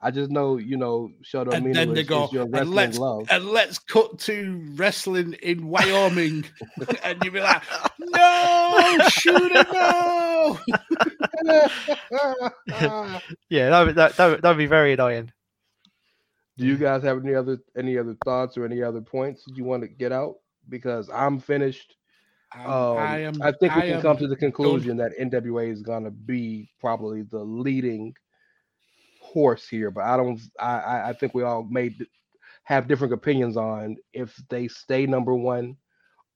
I 0.00 0.10
just 0.10 0.30
know, 0.30 0.58
you 0.58 0.76
know, 0.76 1.10
Shota 1.24 1.54
And 1.54 1.64
Umino 1.64 1.74
then 1.74 1.94
they 1.94 2.02
go, 2.04 2.26
is 2.26 2.32
your 2.32 2.42
and 2.52 2.70
let's 2.70 2.98
love. 2.98 3.26
and 3.30 3.46
let's 3.46 3.78
cut 3.78 4.18
to 4.20 4.62
wrestling 4.76 5.32
in 5.42 5.66
Wyoming, 5.74 6.44
and 7.02 7.18
you'd 7.24 7.32
be 7.32 7.40
like, 7.40 7.62
"No, 7.98 8.98
shooter, 9.08 9.64
no!" 9.72 10.58
Yeah, 13.48 13.70
that 13.70 13.86
would, 13.86 13.94
that 13.96 14.16
that 14.16 14.26
would, 14.26 14.42
that'd 14.42 14.58
be 14.58 14.66
very 14.66 14.92
annoying. 14.92 15.32
Do 16.56 16.66
you 16.66 16.76
guys 16.76 17.02
have 17.02 17.24
any 17.24 17.34
other 17.34 17.58
any 17.76 17.98
other 17.98 18.16
thoughts 18.24 18.56
or 18.56 18.64
any 18.64 18.82
other 18.82 19.00
points 19.00 19.44
you 19.48 19.64
want 19.64 19.82
to 19.82 19.88
get 19.88 20.12
out? 20.12 20.36
Because 20.68 21.10
I'm 21.10 21.38
finished. 21.40 21.96
Um, 22.64 22.96
I 22.98 23.18
am. 23.20 23.42
I 23.42 23.52
think 23.52 23.74
we 23.74 23.82
I 23.82 23.86
can 23.86 23.98
come 23.98 24.16
to 24.18 24.28
the 24.28 24.36
conclusion 24.36 24.96
that 24.98 25.12
NWA 25.18 25.70
is 25.72 25.82
gonna 25.82 26.10
be 26.10 26.70
probably 26.80 27.22
the 27.22 27.40
leading 27.42 28.14
horse 29.20 29.68
here, 29.68 29.90
but 29.90 30.04
I 30.04 30.16
don't. 30.16 30.40
I 30.58 30.78
I, 30.80 31.08
I 31.10 31.12
think 31.14 31.34
we 31.34 31.42
all 31.42 31.64
made 31.64 32.06
have 32.64 32.88
different 32.88 33.12
opinions 33.12 33.56
on 33.56 33.96
if 34.12 34.36
they 34.48 34.68
stay 34.68 35.06
number 35.06 35.34
one 35.34 35.76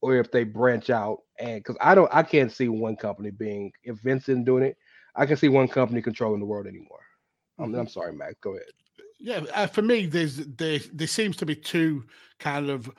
or 0.01 0.15
if 0.17 0.31
they 0.31 0.43
branch 0.43 0.89
out. 0.89 1.19
And 1.39 1.59
because 1.63 1.77
I 1.81 1.95
don't, 1.95 2.09
I 2.13 2.23
can't 2.23 2.51
see 2.51 2.67
one 2.69 2.95
company 2.95 3.31
being 3.31 3.71
if 3.83 3.97
Vince 4.01 4.29
isn't 4.29 4.45
doing 4.45 4.63
it, 4.63 4.77
I 5.19 5.25
can 5.25 5.35
see 5.35 5.49
one 5.49 5.67
company 5.67 6.01
controlling 6.01 6.39
the 6.39 6.45
world 6.45 6.65
anymore. 6.65 7.01
I'm, 7.59 7.75
I'm 7.75 7.89
sorry, 7.89 8.13
Mac. 8.13 8.39
Go 8.39 8.51
ahead. 8.51 8.63
Yeah, 9.19 9.41
uh, 9.53 9.67
for 9.67 9.81
me, 9.81 10.05
there's 10.05 10.37
there 10.37 10.79
there 10.93 11.07
seems 11.07 11.35
to 11.37 11.45
be 11.45 11.55
two 11.55 12.05
kind 12.39 12.69
of 12.69 12.89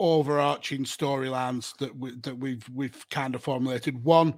overarching 0.00 0.84
storylines 0.84 1.76
that 1.78 1.96
we, 1.96 2.16
that 2.22 2.36
we've 2.36 2.68
we've 2.74 3.08
kind 3.10 3.36
of 3.36 3.44
formulated. 3.44 4.02
One 4.02 4.34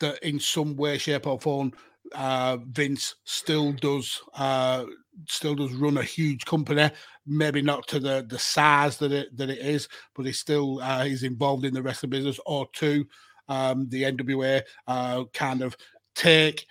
that 0.00 0.22
in 0.22 0.38
some 0.38 0.76
way, 0.76 0.98
shape, 0.98 1.26
or 1.26 1.40
form, 1.40 1.72
uh, 2.14 2.58
Vince 2.66 3.14
still 3.24 3.72
does 3.72 4.20
uh, 4.34 4.84
still 5.26 5.54
does 5.54 5.72
run 5.72 5.96
a 5.96 6.02
huge 6.02 6.44
company. 6.44 6.90
Maybe 7.26 7.62
not 7.62 7.88
to 7.88 7.98
the 7.98 8.26
the 8.28 8.38
size 8.38 8.98
that 8.98 9.10
it 9.10 9.34
that 9.38 9.48
it 9.48 9.60
is, 9.60 9.88
but 10.14 10.26
he's 10.26 10.38
still 10.38 10.80
uh, 10.82 11.04
he's 11.04 11.22
involved 11.22 11.64
in 11.64 11.72
the 11.72 11.82
wrestling 11.82 12.10
business. 12.10 12.38
Or 12.44 12.68
two, 12.74 13.06
um, 13.48 13.88
the 13.88 14.02
NWA 14.02 14.60
uh, 14.86 15.24
kind 15.32 15.62
of 15.62 15.74
take 16.18 16.66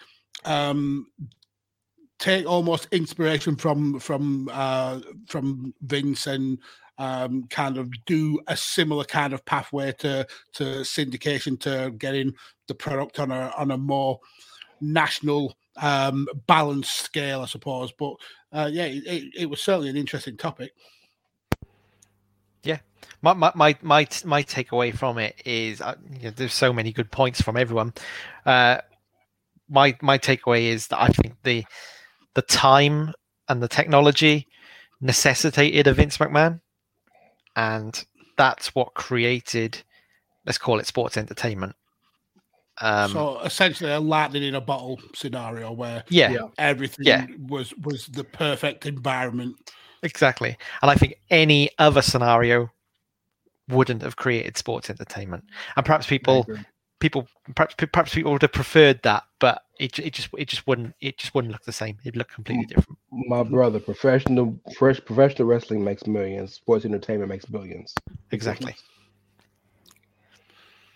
um 0.46 1.08
take 2.20 2.46
almost 2.46 2.88
inspiration 2.92 3.56
from 3.56 4.00
from 4.00 4.50
uh 4.52 5.00
from 5.28 5.74
Vince 5.82 6.28
and 6.28 6.60
um 6.98 7.48
kind 7.50 7.78
of 7.78 7.90
do 8.06 8.40
a 8.48 8.58
similar 8.58 9.06
kind 9.06 9.34
of 9.34 9.46
pathway 9.46 9.94
to 9.94 10.28
to 10.54 10.64
syndication 10.82 11.60
to 11.62 11.92
getting 11.98 12.34
the 12.68 12.76
product 12.76 13.20
on 13.20 13.32
a 13.32 13.54
on 13.58 13.72
a 13.72 13.78
more 13.78 14.20
national 14.82 15.56
um 15.78 16.28
balanced 16.46 16.98
scale 16.98 17.42
i 17.42 17.46
suppose. 17.46 17.92
But 17.94 18.16
uh 18.52 18.70
yeah 18.72 18.86
it, 18.86 19.32
it, 19.36 19.46
was 19.50 19.62
certainly 19.62 19.90
an 19.90 19.98
interesting 19.98 20.38
topic. 20.38 20.74
My 23.22 23.34
my 23.34 23.52
my 23.56 23.76
my, 23.82 24.08
my 24.26 24.44
takeaway 24.44 24.96
from 24.96 25.18
it 25.18 25.42
is 25.46 25.82
uh, 25.82 25.96
you 26.20 26.26
know, 26.26 26.30
there's 26.32 26.54
so 26.54 26.72
many 26.72 26.92
good 26.92 27.12
points 27.12 27.42
from 27.42 27.58
everyone. 27.58 27.94
Uh, 28.46 28.80
my 29.70 29.96
my 30.02 30.18
takeaway 30.18 30.64
is 30.64 30.88
that 30.88 31.02
I 31.02 31.08
think 31.10 31.36
the 31.44 31.66
the 32.34 32.42
time 32.42 33.14
and 33.50 33.62
the 33.62 33.68
technology 33.68 34.48
necessitated 35.02 35.88
a 35.88 35.94
Vince 35.94 36.18
McMahon, 36.18 36.62
and 37.56 38.06
that's 38.38 38.76
what 38.76 38.94
created, 38.94 39.84
let's 40.46 40.58
call 40.58 40.80
it 40.80 40.86
sports 40.86 41.18
entertainment. 41.18 41.76
Um, 42.80 43.12
so 43.12 43.40
essentially 43.42 43.92
a 43.92 44.00
lightning 44.00 44.44
in 44.44 44.54
a 44.56 44.62
bottle 44.62 45.00
scenario 45.16 45.72
where 45.72 46.04
yeah, 46.10 46.32
Yeah. 46.32 46.48
everything 46.60 47.06
Yeah. 47.06 47.26
was 47.48 47.74
was 47.78 48.06
the 48.08 48.24
perfect 48.24 48.86
environment 48.86 49.56
exactly. 50.04 50.58
And 50.82 50.92
I 50.92 50.96
think 50.96 51.16
any 51.30 51.70
other 51.80 52.02
scenario 52.02 52.70
wouldn't 53.68 54.02
have 54.02 54.16
created 54.16 54.58
sports 54.58 54.90
entertainment. 54.90 55.44
And 55.76 55.86
perhaps 55.86 56.08
people 56.08 56.42
agree. 56.42 56.60
People 57.00 57.28
perhaps 57.56 57.76
perhaps 57.92 58.14
people 58.14 58.32
would 58.32 58.42
have 58.42 58.52
preferred 58.52 59.02
that, 59.04 59.24
but 59.40 59.64
it 59.80 59.98
it 60.00 60.14
just 60.14 60.30
it 60.38 60.48
just 60.48 60.66
wouldn't 60.68 60.96
it 61.02 61.18
just 61.18 61.36
wouldn't 61.36 61.52
look 61.52 61.64
the 61.64 61.72
same. 61.72 61.98
It'd 62.04 62.16
look 62.16 62.30
completely 62.30 62.66
different. 62.66 62.98
My 63.12 63.44
brother, 63.44 63.80
professional 63.80 64.60
fresh 64.78 65.00
professional 65.04 65.48
wrestling 65.48 65.84
makes 65.84 66.08
millions. 66.08 66.54
Sports 66.54 66.86
entertainment 66.86 67.30
makes 67.30 67.46
billions. 67.46 67.94
Exactly. 68.32 68.76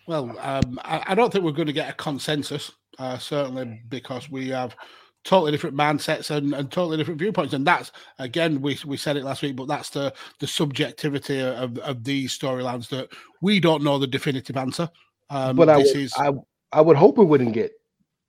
Well, 0.08 0.36
um, 0.40 0.80
I, 0.84 1.04
I 1.08 1.16
don't 1.16 1.32
think 1.32 1.46
we're 1.46 1.52
going 1.52 1.68
to 1.68 1.74
get 1.74 1.90
a 1.90 1.94
consensus, 1.94 2.72
uh, 2.98 3.18
certainly 3.18 3.82
because 3.88 4.30
we 4.30 4.50
have 4.50 4.76
totally 5.24 5.52
different 5.52 5.78
mindsets 5.78 6.32
and, 6.32 6.54
and 6.54 6.72
totally 6.72 6.98
different 6.98 7.20
viewpoints. 7.20 7.54
And 7.54 7.66
that's 7.66 7.92
again, 8.20 8.62
we 8.62 8.78
we 8.86 8.98
said 8.98 9.18
it 9.18 9.24
last 9.24 9.42
week, 9.42 9.56
but 9.56 9.68
that's 9.68 9.90
the 9.92 10.14
the 10.40 10.48
subjectivity 10.48 11.40
of, 11.40 11.78
of 11.80 12.04
these 12.04 12.38
storylines 12.38 12.90
that 12.90 13.10
we 13.42 13.60
don't 13.60 13.84
know 13.84 13.98
the 13.98 14.08
definitive 14.08 14.58
answer. 14.58 14.90
Um, 15.32 15.56
but 15.56 15.70
I 15.70 15.78
would, 15.78 15.86
is 15.88 16.14
I 16.18 16.32
I 16.72 16.82
would 16.82 16.98
hope 16.98 17.18
we 17.18 17.26
wouldn't 17.26 17.54
get 17.54 17.72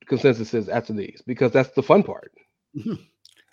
consensuses 0.09 0.69
after 0.69 0.93
these 0.93 1.21
because 1.27 1.51
that's 1.51 1.69
the 1.71 1.83
fun 1.83 2.01
part. 2.03 2.31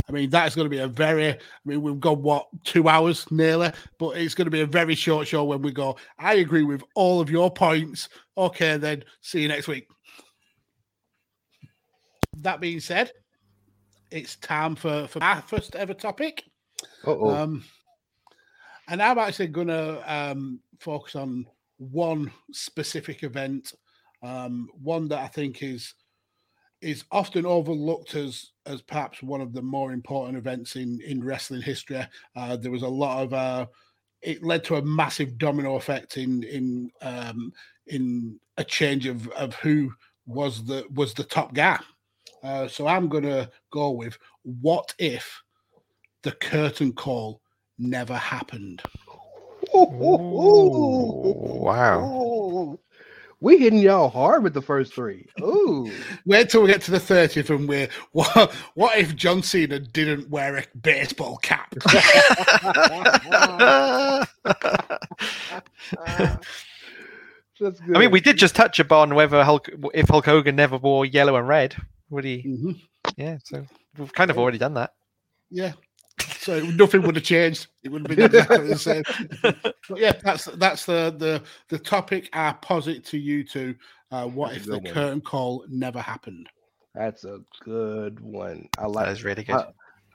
I 0.08 0.12
mean, 0.12 0.30
that 0.30 0.48
is 0.48 0.56
going 0.56 0.64
to 0.64 0.70
be 0.70 0.78
a 0.78 0.88
very, 0.88 1.28
I 1.28 1.38
mean, 1.64 1.82
we've 1.82 2.00
got 2.00 2.18
what, 2.18 2.48
two 2.64 2.88
hours 2.88 3.30
nearly, 3.30 3.70
but 3.96 4.16
it's 4.16 4.34
going 4.34 4.46
to 4.46 4.50
be 4.50 4.62
a 4.62 4.66
very 4.66 4.96
short 4.96 5.28
show 5.28 5.44
when 5.44 5.62
we 5.62 5.70
go, 5.70 5.96
I 6.18 6.34
agree 6.34 6.64
with 6.64 6.82
all 6.96 7.20
of 7.20 7.30
your 7.30 7.48
points. 7.48 8.08
Okay, 8.36 8.76
then 8.76 9.04
see 9.20 9.42
you 9.42 9.46
next 9.46 9.68
week. 9.68 9.86
That 12.38 12.60
being 12.60 12.80
said, 12.80 13.12
it's 14.10 14.34
time 14.36 14.74
for, 14.74 15.06
for 15.06 15.22
our 15.22 15.42
first 15.42 15.76
ever 15.76 15.94
topic. 15.94 16.42
Uh-oh. 17.06 17.30
Um, 17.30 17.64
and 18.88 19.00
I'm 19.00 19.18
actually 19.18 19.48
going 19.48 19.68
to 19.68 20.02
um, 20.12 20.58
focus 20.80 21.14
on 21.14 21.46
one 21.80 22.30
specific 22.52 23.22
event, 23.22 23.72
um, 24.22 24.68
one 24.82 25.08
that 25.08 25.18
I 25.18 25.28
think 25.28 25.62
is 25.62 25.94
is 26.82 27.04
often 27.10 27.44
overlooked 27.44 28.14
as 28.14 28.52
as 28.66 28.80
perhaps 28.82 29.22
one 29.22 29.40
of 29.40 29.52
the 29.52 29.62
more 29.62 29.92
important 29.92 30.36
events 30.36 30.76
in 30.76 31.00
in 31.00 31.24
wrestling 31.24 31.62
history. 31.62 32.06
Uh, 32.36 32.56
there 32.56 32.70
was 32.70 32.82
a 32.82 32.88
lot 32.88 33.22
of 33.22 33.32
uh, 33.32 33.66
it 34.20 34.42
led 34.42 34.62
to 34.64 34.76
a 34.76 34.82
massive 34.82 35.38
domino 35.38 35.76
effect 35.76 36.18
in 36.18 36.42
in 36.44 36.90
um, 37.00 37.52
in 37.86 38.38
a 38.58 38.64
change 38.64 39.06
of 39.06 39.26
of 39.28 39.54
who 39.54 39.90
was 40.26 40.64
the 40.64 40.84
was 40.94 41.14
the 41.14 41.24
top 41.24 41.54
guy. 41.54 41.78
Uh, 42.42 42.68
so 42.68 42.86
I'm 42.86 43.08
to 43.24 43.50
go 43.72 43.90
with 43.90 44.18
what 44.42 44.94
if 44.98 45.42
the 46.22 46.32
curtain 46.32 46.92
call 46.92 47.40
never 47.78 48.14
happened? 48.14 48.82
Wow. 51.62 52.78
We 53.42 53.56
hitting 53.56 53.78
y'all 53.78 54.10
hard 54.10 54.42
with 54.42 54.52
the 54.52 54.60
first 54.60 54.92
three. 54.94 55.26
Ooh. 55.40 55.90
Wait 56.26 56.50
till 56.50 56.60
we 56.62 56.68
get 56.68 56.82
to 56.82 56.90
the 56.90 56.98
30th 56.98 57.48
and 57.54 57.66
we're 57.66 57.88
what, 58.12 58.52
what 58.74 58.98
if 58.98 59.16
John 59.16 59.42
Cena 59.42 59.78
didn't 59.78 60.28
wear 60.28 60.58
a 60.58 60.64
baseball 60.82 61.38
cap? 61.38 61.74
That's 67.60 67.80
good. 67.80 67.96
I 67.96 67.98
mean, 67.98 68.10
we 68.10 68.20
did 68.20 68.36
just 68.38 68.54
touch 68.54 68.78
upon 68.78 69.14
whether 69.14 69.42
Hulk, 69.44 69.70
if 69.94 70.08
Hulk 70.08 70.24
Hogan 70.26 70.56
never 70.56 70.76
wore 70.78 71.04
yellow 71.06 71.36
and 71.36 71.46
red, 71.48 71.76
would 72.10 72.24
he? 72.24 72.42
Mhm. 72.42 72.80
Yeah, 73.16 73.38
so 73.44 73.66
we've 73.98 74.12
kind 74.12 74.30
of 74.30 74.38
already 74.38 74.58
done 74.58 74.74
that. 74.74 74.92
Yeah. 75.50 75.72
So 76.40 76.60
nothing 76.60 77.02
would 77.02 77.16
have 77.16 77.24
changed. 77.24 77.68
It 77.82 77.90
would 77.90 78.06
have 78.06 78.16
been 78.16 78.26
exactly 78.26 78.66
the 78.68 78.78
same. 78.78 79.02
But 79.88 79.98
yeah, 79.98 80.12
that's 80.22 80.44
that's 80.44 80.84
the 80.86 81.14
the 81.18 81.42
the 81.68 81.78
topic. 81.78 82.28
I 82.32 82.52
posit 82.52 83.04
to 83.06 83.18
you 83.18 83.42
two. 83.44 83.74
Uh, 84.12 84.26
what 84.26 84.50
That's 84.50 84.62
if 84.62 84.66
the 84.66 84.78
one. 84.78 84.92
curtain 84.94 85.20
call 85.20 85.64
never 85.68 86.00
happened? 86.00 86.48
That's 86.94 87.24
a 87.24 87.40
good 87.64 88.18
one. 88.20 88.68
I 88.78 88.86
like 88.86 89.06
That 89.06 89.12
is 89.12 89.24
really 89.24 89.44
good. 89.44 89.56
I, 89.56 89.66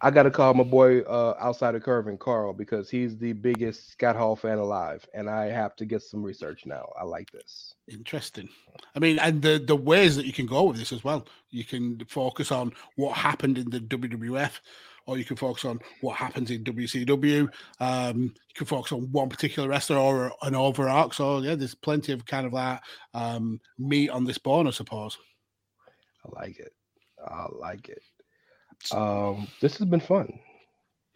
I 0.02 0.11
got 0.11 0.23
to 0.23 0.32
call 0.32 0.53
my 0.53 0.64
boy 0.64 1.02
uh, 1.02 1.36
outside 1.40 1.73
of 1.76 1.84
Curvin 1.84 2.19
Carl 2.19 2.53
because 2.53 2.90
he's 2.90 3.18
the 3.18 3.32
biggest 3.34 3.91
Scott 3.91 4.15
Hall 4.15 4.36
fan 4.36 4.57
alive, 4.57 5.06
and 5.14 5.30
I 5.30 5.45
have 5.45 5.76
to 5.77 5.86
get 5.86 6.02
some 6.02 6.22
research 6.22 6.65
now. 6.65 6.91
I 6.99 7.06
like 7.06 7.32
this. 7.32 7.76
Interesting. 7.88 8.49
I 8.95 8.99
mean, 8.99 9.18
and 9.19 9.41
the 9.41 9.64
the 9.65 9.76
ways 9.76 10.15
that 10.18 10.26
you 10.26 10.34
can 10.34 10.45
go 10.45 10.64
with 10.64 10.77
this 10.77 10.91
as 10.91 11.03
well. 11.03 11.26
You 11.49 11.64
can 11.64 12.03
focus 12.10 12.52
on 12.52 12.73
what 12.98 13.18
happened 13.18 13.57
in 13.57 13.69
the 13.69 13.80
WWF, 13.80 14.60
or 15.07 15.18
you 15.18 15.26
can 15.26 15.36
focus 15.36 15.65
on 15.65 15.80
what 16.02 16.15
happens 16.18 16.52
in 16.52 16.64
WCW. 16.64 17.48
Um, 17.80 18.22
you 18.23 18.56
can 18.56 18.65
focus 18.65 18.91
on 18.91 19.11
one 19.11 19.30
particular 19.30 19.69
wrestler 19.69 19.98
or 19.98 20.34
an 20.41 20.56
overarch. 20.56 21.18
So 21.18 21.40
yeah, 21.40 21.56
there's 21.56 21.76
plenty 21.76 22.11
of 22.11 22.26
kind 22.26 22.45
of 22.45 22.53
that 22.53 22.84
um, 23.14 23.60
meat 23.77 24.10
on 24.10 24.26
this 24.26 24.38
bone, 24.38 24.68
I 24.68 24.72
suppose. 24.72 25.18
I 26.26 26.41
like 26.41 26.60
it. 26.60 26.73
I 27.26 27.45
like 27.57 27.90
it. 27.90 28.02
Um, 28.91 29.48
this 29.61 29.77
has 29.77 29.88
been 29.88 29.99
fun. 29.99 30.40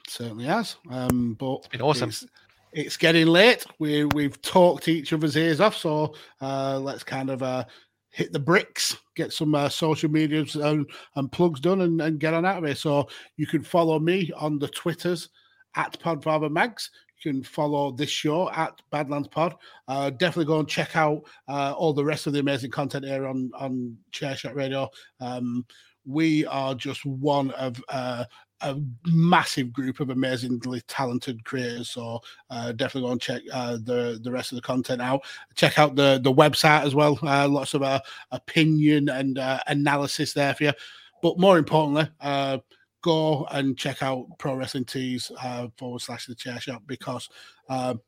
certainly 0.08 0.46
has. 0.46 0.76
Um, 0.92 1.36
but 1.40 1.70
been 1.70 1.82
awesome. 1.82 2.10
It's, 2.10 2.26
it's 2.72 2.98
getting 2.98 3.28
late. 3.28 3.66
We 3.80 4.06
we've 4.06 4.40
talked 4.42 4.88
each 4.88 5.12
other's 5.12 5.36
ears 5.36 5.60
off, 5.60 5.76
so 5.76 6.14
uh, 6.42 6.80
let's 6.80 7.04
kind 7.04 7.30
of 7.30 7.42
uh, 7.42 7.66
hit 8.12 8.32
the 8.34 8.40
bricks, 8.40 8.98
get 9.16 9.32
some 9.32 9.56
uh, 9.56 9.70
social 9.70 10.10
medias 10.10 10.56
and, 10.56 10.90
and 11.16 11.32
plugs 11.32 11.60
done, 11.60 11.82
and, 11.82 12.02
and 12.02 12.20
get 12.20 12.34
on 12.34 12.46
out 12.46 12.58
of 12.58 12.66
here. 12.66 12.76
So 12.76 13.08
you 13.38 13.48
can 13.48 13.64
follow 13.64 14.00
me 14.00 14.32
on 14.38 14.60
the 14.60 14.68
Twitters 14.70 15.30
at 15.76 16.00
Podfather 16.00 16.52
Mags. 16.52 16.90
You 17.24 17.34
can 17.34 17.44
follow 17.44 17.92
this 17.92 18.10
show 18.10 18.50
at 18.52 18.82
Badlands 18.92 19.28
Pod. 19.28 19.56
Uh, 19.88 20.10
definitely 20.10 20.46
go 20.46 20.60
and 20.60 20.68
check 20.68 20.96
out 20.96 21.22
uh, 21.48 21.74
all 21.78 21.94
the 21.94 22.06
rest 22.06 22.28
of 22.28 22.34
the 22.34 22.40
amazing 22.40 22.72
content 22.72 23.06
here 23.06 23.28
on 23.28 23.52
on 23.60 23.98
Chairshot 24.12 24.56
Radio. 24.56 24.90
Um, 25.20 25.66
we 26.06 26.46
are 26.46 26.74
just 26.74 27.06
one 27.06 27.52
of 27.52 27.84
uh, 27.90 28.24
a 28.62 28.78
massive 29.06 29.72
group 29.72 30.00
of 30.00 30.10
amazingly 30.10 30.82
talented 30.88 31.44
creators. 31.46 31.90
So 31.90 32.20
uh, 32.50 32.72
definitely 32.74 33.08
go 33.08 33.12
and 33.12 33.22
check 33.22 33.42
uh, 33.54 33.78
the 33.84 34.20
the 34.22 34.32
rest 34.32 34.52
of 34.52 34.58
the 34.58 34.62
content 34.62 35.02
out. 35.02 35.22
Check 35.56 35.80
out 35.80 35.96
the 35.96 36.20
the 36.24 36.34
website 36.34 36.84
as 36.84 36.96
well. 36.96 37.18
Uh, 37.22 37.48
lots 37.48 37.74
of 37.74 37.84
uh, 37.84 38.02
opinion 38.32 39.10
and 39.10 39.40
uh, 39.40 39.60
analysis 39.68 40.34
there 40.34 40.54
for 40.54 40.66
you. 40.66 40.74
But 41.22 41.40
more 41.40 41.58
importantly, 41.58 42.10
uh, 42.22 42.60
go 43.02 43.46
and 43.52 43.78
check 43.78 44.04
out 44.04 44.26
Pro 44.40 44.56
Wrestling 44.56 44.86
Tees 44.86 45.32
forward 45.78 46.02
slash 46.02 46.26
the 46.26 46.36
chair 46.36 46.60
shot 46.60 46.86
because 46.88 47.30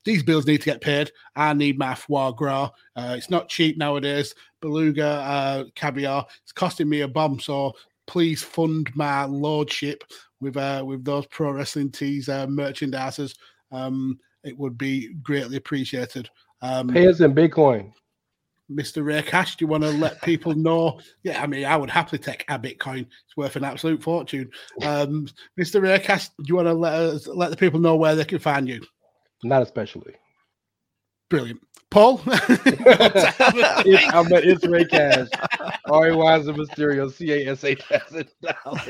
these 0.03 0.23
bills 0.23 0.45
need 0.45 0.59
to 0.59 0.65
get 0.65 0.81
paid. 0.81 1.11
I 1.35 1.53
need 1.53 1.77
my 1.77 1.95
foie 1.95 2.31
gras. 2.31 2.71
It's 2.97 3.29
not 3.29 3.49
cheap 3.49 3.77
nowadays. 3.77 4.33
Beluga 4.61 5.65
caviar. 5.75 6.25
It's 6.43 6.51
costing 6.51 6.89
me 6.89 7.01
a 7.01 7.07
bomb. 7.07 7.39
So 7.39 7.73
please 8.07 8.43
fund 8.43 8.89
my 8.95 9.23
lordship 9.25 10.03
with 10.41 10.57
uh, 10.57 10.84
with 10.85 11.05
those 11.05 11.26
Pro 11.27 11.51
Wrestling 11.51 11.91
Tees 11.91 12.27
uh, 12.27 12.47
merchandisers. 12.47 13.35
Um, 13.72 14.19
it 14.43 14.57
would 14.57 14.77
be 14.77 15.13
greatly 15.22 15.57
appreciated. 15.57 16.30
Um, 16.61 16.89
Pay 16.89 17.07
us 17.07 17.22
in 17.22 17.34
Bitcoin. 17.34 17.93
Mr. 18.72 19.03
Rey 19.03 19.22
Cash, 19.22 19.57
do 19.57 19.65
you 19.65 19.68
want 19.68 19.84
to 19.84 19.89
let 19.89 20.22
people 20.22 20.53
know? 20.55 20.99
Yeah, 21.23 21.41
I 21.41 21.47
mean, 21.47 21.65
I 21.65 21.76
would 21.76 21.89
happily 21.89 22.19
take 22.19 22.45
a 22.47 22.57
Bitcoin. 22.57 23.01
It's 23.01 23.38
worth 23.38 23.55
an 23.55 23.65
absolute 23.65 24.01
fortune. 24.01 24.49
Um, 24.81 25.27
Mr. 25.59 25.81
Rey 25.81 25.99
Cash, 25.99 26.30
do 26.30 26.45
you 26.47 26.55
want 26.55 26.68
to 26.68 26.73
let 26.73 26.93
us 26.93 27.27
let 27.27 27.51
the 27.51 27.57
people 27.57 27.80
know 27.80 27.95
where 27.95 28.15
they 28.15 28.26
can 28.26 28.39
find 28.39 28.68
you? 28.68 28.81
Not 29.43 29.61
especially. 29.61 30.13
Brilliant. 31.30 31.61
Paul? 31.91 32.22
It's, 33.85 34.07
I'm 34.13 34.34
at 34.34 34.45
it's 34.45 34.65
Rey 34.65 34.85
Cash. 34.85 35.30
R 35.89 36.09
A 36.09 36.18
Y 36.18 36.38
is 36.39 36.47
a 36.49 36.53
Mysterio. 36.53 37.11
C 37.13 37.31
A 37.34 37.51
S 37.51 37.63
H 37.65 37.84
S 37.91 38.13
it 38.13 38.34
down. 38.41 38.81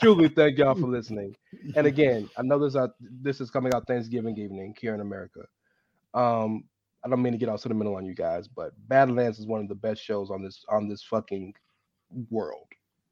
Truly, 0.00 0.28
thank 0.30 0.58
y'all 0.58 0.76
for 0.76 0.88
listening. 0.88 1.36
And 1.76 1.86
again, 1.86 2.30
I 2.38 2.42
know 2.42 2.58
this 2.58 2.76
out 2.76 2.92
this 3.00 3.40
is 3.40 3.50
coming 3.50 3.74
out 3.74 3.86
Thanksgiving 3.88 4.38
evening 4.38 4.76
here 4.80 4.94
in 4.94 5.00
America. 5.02 5.42
Um, 6.14 6.64
I 7.04 7.08
don't 7.10 7.22
mean 7.22 7.32
to 7.34 7.38
get 7.38 7.50
all 7.50 7.58
sentimental 7.58 7.96
on 7.96 8.06
you 8.06 8.14
guys, 8.14 8.48
but 8.48 8.72
Badlands 8.88 9.38
is 9.40 9.46
one 9.46 9.60
of 9.62 9.68
the 9.68 9.76
best 9.76 10.02
shows 10.02 10.30
on 10.30 10.42
this 10.42 10.64
on 10.70 10.88
this 10.88 11.02
fucking 11.02 11.54
world 12.30 12.68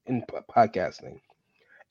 in 0.06 0.22
p- 0.22 0.36
podcasting, 0.50 1.20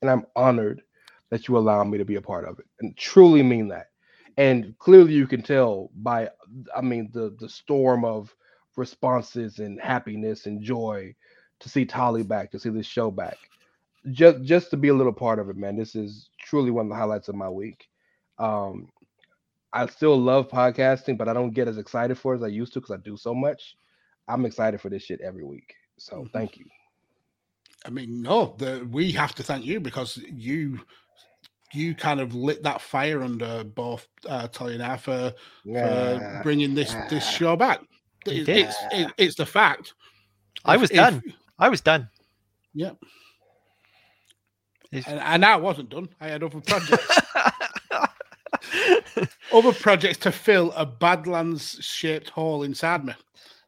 and 0.02 0.12
I'm 0.12 0.26
honored 0.36 0.84
that 1.32 1.48
you 1.48 1.58
allow 1.58 1.84
me 1.86 1.98
to 2.00 2.06
be 2.06 2.16
a 2.16 2.22
part 2.22 2.46
of 2.48 2.60
it, 2.60 2.66
and 2.82 2.98
truly 2.98 3.44
mean 3.44 3.70
that. 3.70 3.91
And 4.38 4.78
clearly, 4.80 5.14
you 5.14 5.28
can 5.28 5.42
tell 5.42 5.92
by, 5.96 6.30
I 6.76 6.82
mean, 6.82 7.10
the 7.14 7.36
the 7.40 7.50
storm 7.50 8.06
of 8.06 8.36
responses 8.78 9.60
and 9.60 9.80
happiness 9.82 10.46
and 10.46 10.62
joy 10.62 11.16
to 11.60 11.70
see 11.70 11.86
Tully 11.86 12.24
back, 12.24 12.52
to 12.52 12.60
see 12.60 12.70
this 12.70 12.88
show 12.88 13.12
back 13.12 13.38
just 14.12 14.42
just 14.44 14.70
to 14.72 14.78
be 14.78 14.88
a 14.88 14.94
little 14.94 15.14
part 15.14 15.40
of 15.40 15.50
it, 15.50 15.58
man. 15.58 15.76
This 15.78 15.96
is 15.96 16.30
truly 16.40 16.72
one 16.72 16.86
of 16.86 16.90
the 16.90 16.96
highlights 16.96 17.28
of 17.28 17.36
my 17.36 17.50
week. 17.50 17.88
Um, 18.40 18.90
I 19.74 19.86
still 19.88 20.18
love 20.18 20.50
podcasting, 20.50 21.18
but 21.18 21.30
I 21.30 21.34
don't 21.34 21.52
get 21.54 21.68
as 21.68 21.78
excited 21.78 22.18
for 22.18 22.34
it 22.34 22.38
as 22.38 22.44
I 22.44 22.48
used 22.48 22.74
to 22.74 22.82
because 22.82 22.96
I 22.96 23.02
do 23.04 23.18
so 23.18 23.34
much. 23.34 23.76
I'm 24.28 24.46
excited 24.46 24.82
for 24.82 24.90
this 24.90 25.04
shit 25.04 25.22
every 25.22 25.44
week. 25.44 25.76
So 25.98 26.28
thank 26.34 26.58
you. 26.58 26.66
I 27.86 27.90
mean, 27.90 28.22
no, 28.22 28.56
the, 28.58 28.88
we 28.92 29.12
have 29.14 29.36
to 29.36 29.44
thank 29.44 29.66
you 29.66 29.80
because 29.80 30.18
you 30.18 30.80
you 31.74 31.96
kind 31.96 32.20
of 32.20 32.36
lit 32.36 32.64
that 32.64 32.82
fire 32.82 33.24
under 33.24 33.64
both 33.64 34.08
uh, 34.28 34.48
Tully 34.48 34.74
and 34.76 34.84
I 34.84 34.98
for, 34.98 35.34
Yeah. 35.64 36.38
for 36.38 36.44
bringing 36.44 36.76
this 36.76 36.94
this 37.10 37.28
show 37.28 37.56
back. 37.56 37.82
You 38.26 38.42
It- 38.42 38.46
did. 38.46 38.58
it's 38.68 38.76
it, 38.92 39.14
it's 39.18 39.36
the 39.36 39.46
fact. 39.46 39.94
I 40.66 40.78
was 40.78 40.92
if- 40.92 40.98
done. 40.98 41.24
I 41.58 41.70
was 41.70 41.82
done. 41.82 42.10
Yeah. 42.74 42.92
And, 44.92 45.06
and 45.08 45.46
I 45.46 45.56
wasn't 45.56 45.90
done. 45.90 46.10
I 46.20 46.28
had 46.28 46.44
other 46.44 46.60
projects. 46.60 47.22
other 49.54 49.74
projects 49.74 50.18
to 50.20 50.32
fill 50.32 50.72
a 50.74 50.86
Badlands 50.86 51.78
shaped 51.82 52.30
hole 52.30 52.64
inside 52.64 53.06
me. 53.06 53.14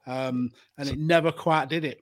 Um, 0.06 0.52
and 0.78 0.90
it 0.90 1.00
never 1.00 1.32
quite 1.32 1.70
did 1.70 1.86
it. 1.86 2.02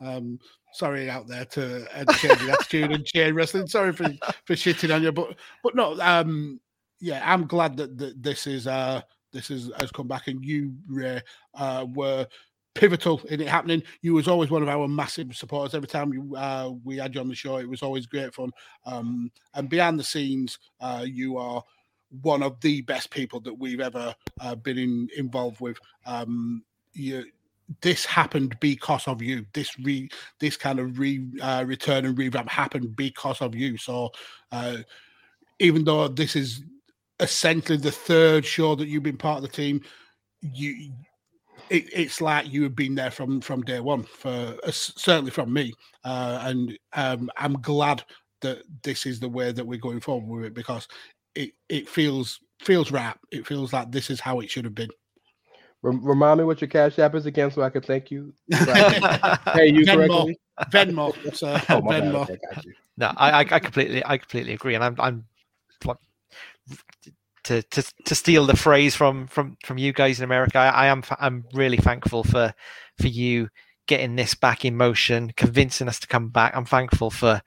Um, 0.00 0.40
sorry 0.76 1.10
out 1.10 1.26
there 1.26 1.44
to 1.44 1.86
uh, 1.98 2.12
change 2.14 2.38
the 2.40 2.52
attitude 2.52 2.92
and 2.92 3.04
chain 3.04 3.34
wrestling. 3.34 3.66
Sorry 3.66 3.92
for, 3.92 4.08
for 4.44 4.54
shitting 4.54 4.94
on 4.94 5.02
you, 5.02 5.12
but 5.12 5.36
but 5.62 5.74
no, 5.74 5.98
um, 6.00 6.60
yeah, 7.00 7.22
I'm 7.24 7.46
glad 7.46 7.76
that, 7.78 7.98
that 7.98 8.22
this 8.22 8.46
is 8.46 8.66
uh 8.66 9.00
this 9.32 9.50
is 9.50 9.70
has 9.78 9.90
come 9.90 10.08
back 10.08 10.28
and 10.28 10.44
you 10.44 10.74
Rey 10.88 11.20
uh 11.54 11.86
were 11.94 12.26
pivotal 12.76 13.20
in 13.28 13.40
it 13.40 13.48
happening. 13.48 13.82
You 14.02 14.14
was 14.14 14.28
always 14.28 14.50
one 14.50 14.62
of 14.62 14.68
our 14.68 14.86
massive 14.86 15.34
supporters. 15.34 15.74
Every 15.74 15.88
time 15.88 16.12
you, 16.12 16.36
uh, 16.36 16.72
we 16.84 16.98
had 16.98 17.14
you 17.14 17.20
on 17.20 17.28
the 17.28 17.34
show, 17.34 17.56
it 17.56 17.68
was 17.68 17.82
always 17.82 18.06
great 18.06 18.34
fun. 18.34 18.50
Um, 18.84 19.32
and 19.54 19.68
behind 19.68 19.98
the 19.98 20.04
scenes, 20.04 20.58
uh, 20.80 21.04
you 21.06 21.38
are 21.38 21.62
one 22.22 22.42
of 22.42 22.60
the 22.60 22.82
best 22.82 23.10
people 23.10 23.40
that 23.40 23.58
we've 23.58 23.80
ever 23.80 24.14
uh, 24.40 24.54
been 24.54 24.78
in, 24.78 25.08
involved 25.16 25.60
with. 25.60 25.78
Um, 26.04 26.62
you, 26.92 27.24
this 27.82 28.04
happened 28.04 28.56
because 28.60 29.08
of 29.08 29.22
you. 29.22 29.44
This 29.52 29.78
re 29.78 30.08
this 30.40 30.56
kind 30.56 30.78
of 30.78 30.98
re 30.98 31.26
uh, 31.40 31.64
return 31.66 32.04
and 32.04 32.16
revamp 32.16 32.48
happened 32.48 32.96
because 32.96 33.40
of 33.40 33.54
you. 33.54 33.76
So 33.76 34.10
uh, 34.52 34.78
even 35.58 35.84
though 35.84 36.08
this 36.08 36.36
is 36.36 36.62
essentially 37.20 37.78
the 37.78 37.92
third 37.92 38.44
show 38.44 38.74
that 38.74 38.88
you've 38.88 39.02
been 39.02 39.16
part 39.16 39.38
of 39.38 39.42
the 39.42 39.56
team, 39.56 39.80
you 40.40 40.92
it, 41.70 41.88
it's 41.92 42.20
like 42.20 42.52
you 42.52 42.62
have 42.62 42.76
been 42.76 42.94
there 42.94 43.10
from 43.10 43.40
from 43.40 43.62
day 43.62 43.80
one 43.80 44.02
for 44.02 44.56
uh, 44.62 44.70
certainly 44.70 45.30
from 45.30 45.52
me 45.52 45.72
uh, 46.04 46.40
and 46.42 46.78
um, 46.94 47.30
i'm 47.36 47.54
glad 47.60 48.04
that 48.42 48.62
this 48.82 49.06
is 49.06 49.18
the 49.18 49.28
way 49.28 49.52
that 49.52 49.66
we're 49.66 49.78
going 49.78 50.00
forward 50.00 50.28
with 50.28 50.44
it 50.46 50.54
because 50.54 50.86
it 51.34 51.52
it 51.68 51.88
feels 51.88 52.40
feels 52.62 52.92
right 52.92 53.16
it 53.30 53.46
feels 53.46 53.72
like 53.72 53.90
this 53.90 54.10
is 54.10 54.20
how 54.20 54.40
it 54.40 54.50
should 54.50 54.64
have 54.64 54.74
been 54.74 54.90
remind 55.82 56.38
me 56.38 56.44
what 56.44 56.60
your 56.60 56.68
cash 56.68 56.98
app 56.98 57.14
is 57.14 57.26
again, 57.26 57.50
so 57.50 57.62
I 57.62 57.70
can 57.70 57.82
thank 57.82 58.10
you. 58.10 58.32
So 58.64 58.72
I 58.72 58.90
can 58.92 59.38
Pay 59.54 59.66
you 59.68 59.84
Venmo, 59.84 60.08
correctly. 60.08 60.38
venmo 60.70 61.36
so 61.36 61.58
Oh 61.68 61.82
my 61.82 62.00
bad. 62.00 62.04
venmo 62.04 62.22
Okay, 62.22 62.38
got 62.54 62.64
you. 62.64 62.74
No, 62.96 63.12
I, 63.16 63.30
I, 63.30 63.40
I 63.40 63.58
completely, 63.58 64.02
I 64.04 64.16
completely 64.16 64.54
agree, 64.54 64.74
and 64.74 64.82
I'm, 64.82 64.96
I'm, 64.98 65.24
like, 65.84 65.98
to, 67.44 67.62
to 67.62 67.84
to 68.06 68.14
steal 68.14 68.44
the 68.46 68.56
phrase 68.56 68.96
from 68.96 69.28
from 69.28 69.56
from 69.64 69.78
you 69.78 69.92
guys 69.92 70.18
in 70.18 70.24
America, 70.24 70.58
I, 70.58 70.68
I 70.68 70.86
am 70.86 71.04
I'm 71.20 71.44
really 71.52 71.76
thankful 71.76 72.24
for 72.24 72.52
for 72.98 73.06
you 73.06 73.48
getting 73.86 74.16
this 74.16 74.34
back 74.34 74.64
in 74.64 74.76
motion, 74.76 75.32
convincing 75.36 75.88
us 75.88 76.00
to 76.00 76.08
come 76.08 76.28
back. 76.28 76.56
I'm 76.56 76.64
thankful 76.64 77.10
for 77.10 77.40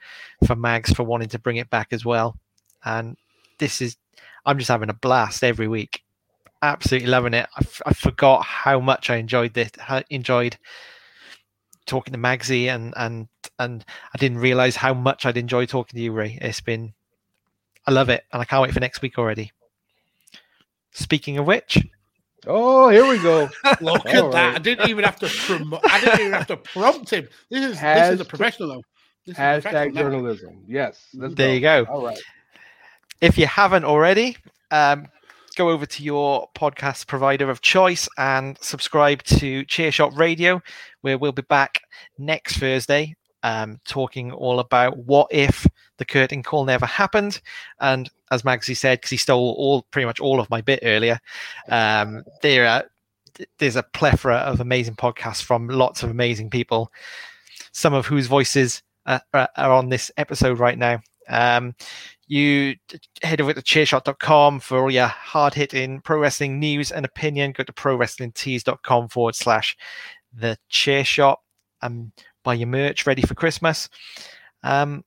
for 0.45 0.55
Mags 0.55 0.93
for 0.93 1.03
wanting 1.03 1.27
to 1.29 1.39
bring 1.39 1.57
it 1.57 1.69
back 1.69 1.89
as 1.91 2.05
well. 2.05 2.37
And 2.85 3.17
this 3.57 3.81
is 3.81 3.97
I'm 4.45 4.57
just 4.57 4.69
having 4.69 4.89
a 4.89 4.93
blast 4.93 5.43
every 5.43 5.67
week. 5.67 6.01
Absolutely 6.61 7.07
loving 7.09 7.33
it. 7.33 7.47
I, 7.55 7.59
f- 7.61 7.81
I 7.85 7.93
forgot 7.93 8.43
how 8.43 8.79
much 8.79 9.09
I 9.09 9.15
enjoyed 9.15 9.53
this. 9.53 9.71
How, 9.77 10.03
enjoyed 10.09 10.57
talking 11.85 12.11
to 12.13 12.19
Magsy 12.19 12.67
and 12.67 12.93
and 12.97 13.27
and 13.57 13.83
I 14.13 14.17
didn't 14.17 14.39
realize 14.39 14.75
how 14.75 14.93
much 14.93 15.25
I'd 15.25 15.37
enjoy 15.37 15.65
talking 15.65 15.97
to 15.97 16.03
you, 16.03 16.11
Rey. 16.11 16.37
It's 16.41 16.61
been 16.61 16.93
I 17.87 17.91
love 17.91 18.09
it, 18.09 18.25
and 18.33 18.41
I 18.41 18.45
can't 18.45 18.61
wait 18.61 18.73
for 18.73 18.79
next 18.81 19.01
week 19.01 19.17
already. 19.17 19.51
Speaking 20.91 21.37
of 21.37 21.45
which, 21.47 21.77
Oh, 22.47 22.89
here 22.89 23.05
we 23.07 23.19
go. 23.19 23.49
Look 23.81 24.05
at 24.05 24.23
All 24.23 24.31
that! 24.31 24.47
right. 24.47 24.55
I 24.55 24.59
didn't 24.59 24.89
even 24.89 25.03
have 25.03 25.19
to 25.19 25.27
promote. 25.27 25.81
I 25.83 25.99
didn't 25.99 26.19
even 26.21 26.31
have 26.33 26.47
to 26.47 26.57
prompt 26.57 27.09
him. 27.09 27.27
This 27.49 27.63
is 27.73 27.79
this 27.81 28.13
is 28.13 28.21
a 28.21 28.25
professional. 28.25 28.69
though. 28.69 28.81
This 29.25 29.37
Hashtag 29.37 29.93
journalism. 29.95 30.63
Yes. 30.67 31.07
There 31.13 31.53
you 31.53 31.59
go. 31.61 31.85
All 31.89 32.05
right. 32.05 32.19
if 33.21 33.37
you 33.37 33.45
haven't 33.45 33.83
already, 33.85 34.37
um, 34.71 35.07
go 35.59 35.69
over 35.69 35.85
to 35.85 36.03
your 36.03 36.47
podcast 36.55 37.05
provider 37.05 37.49
of 37.49 37.59
choice 37.59 38.07
and 38.17 38.57
subscribe 38.61 39.21
to 39.23 39.65
Chairshot 39.65 40.17
Radio, 40.17 40.61
where 41.01 41.17
we'll 41.17 41.33
be 41.33 41.41
back 41.41 41.81
next 42.17 42.59
Thursday, 42.59 43.13
um, 43.43 43.77
talking 43.85 44.31
all 44.31 44.61
about 44.61 44.95
what 44.99 45.27
if 45.31 45.67
the 45.97 46.05
curtain 46.05 46.43
call 46.43 46.63
never 46.63 46.85
happened. 46.85 47.41
And 47.81 48.09
as 48.31 48.43
Magsy 48.43 48.75
said, 48.77 48.99
because 48.99 49.09
he 49.09 49.17
stole 49.17 49.53
all 49.57 49.81
pretty 49.91 50.05
much 50.05 50.21
all 50.21 50.39
of 50.39 50.49
my 50.49 50.61
bit 50.61 50.79
earlier, 50.83 51.19
um, 51.67 52.23
there 52.41 52.65
are, 52.65 52.85
there's 53.57 53.75
a 53.75 53.83
plethora 53.83 54.37
of 54.37 54.61
amazing 54.61 54.95
podcasts 54.95 55.43
from 55.43 55.67
lots 55.67 56.03
of 56.03 56.09
amazing 56.09 56.51
people, 56.51 56.89
some 57.73 57.93
of 57.93 58.05
whose 58.05 58.27
voices 58.27 58.81
are 59.05 59.21
are 59.33 59.73
on 59.73 59.89
this 59.89 60.09
episode 60.15 60.57
right 60.57 60.77
now. 60.77 61.01
Um, 61.27 61.75
you 62.29 62.75
head 63.23 63.41
over 63.41 63.53
to 63.53 63.61
chairshot.com 63.61 64.59
for 64.59 64.79
all 64.79 64.91
your 64.91 65.07
hard 65.07 65.55
hitting 65.55 65.99
pro 66.01 66.19
wrestling 66.19 66.59
news 66.59 66.91
and 66.91 67.03
opinion. 67.05 67.51
Go 67.51 67.63
to 67.63 67.73
prowrestlingtees.com 67.73 69.09
forward 69.09 69.35
slash 69.35 69.75
the 70.31 70.57
chair 70.69 71.03
shot 71.03 71.39
and 71.81 72.11
buy 72.43 72.53
your 72.53 72.67
merch 72.67 73.07
ready 73.07 73.23
for 73.23 73.33
Christmas. 73.33 73.89
Um, 74.63 75.03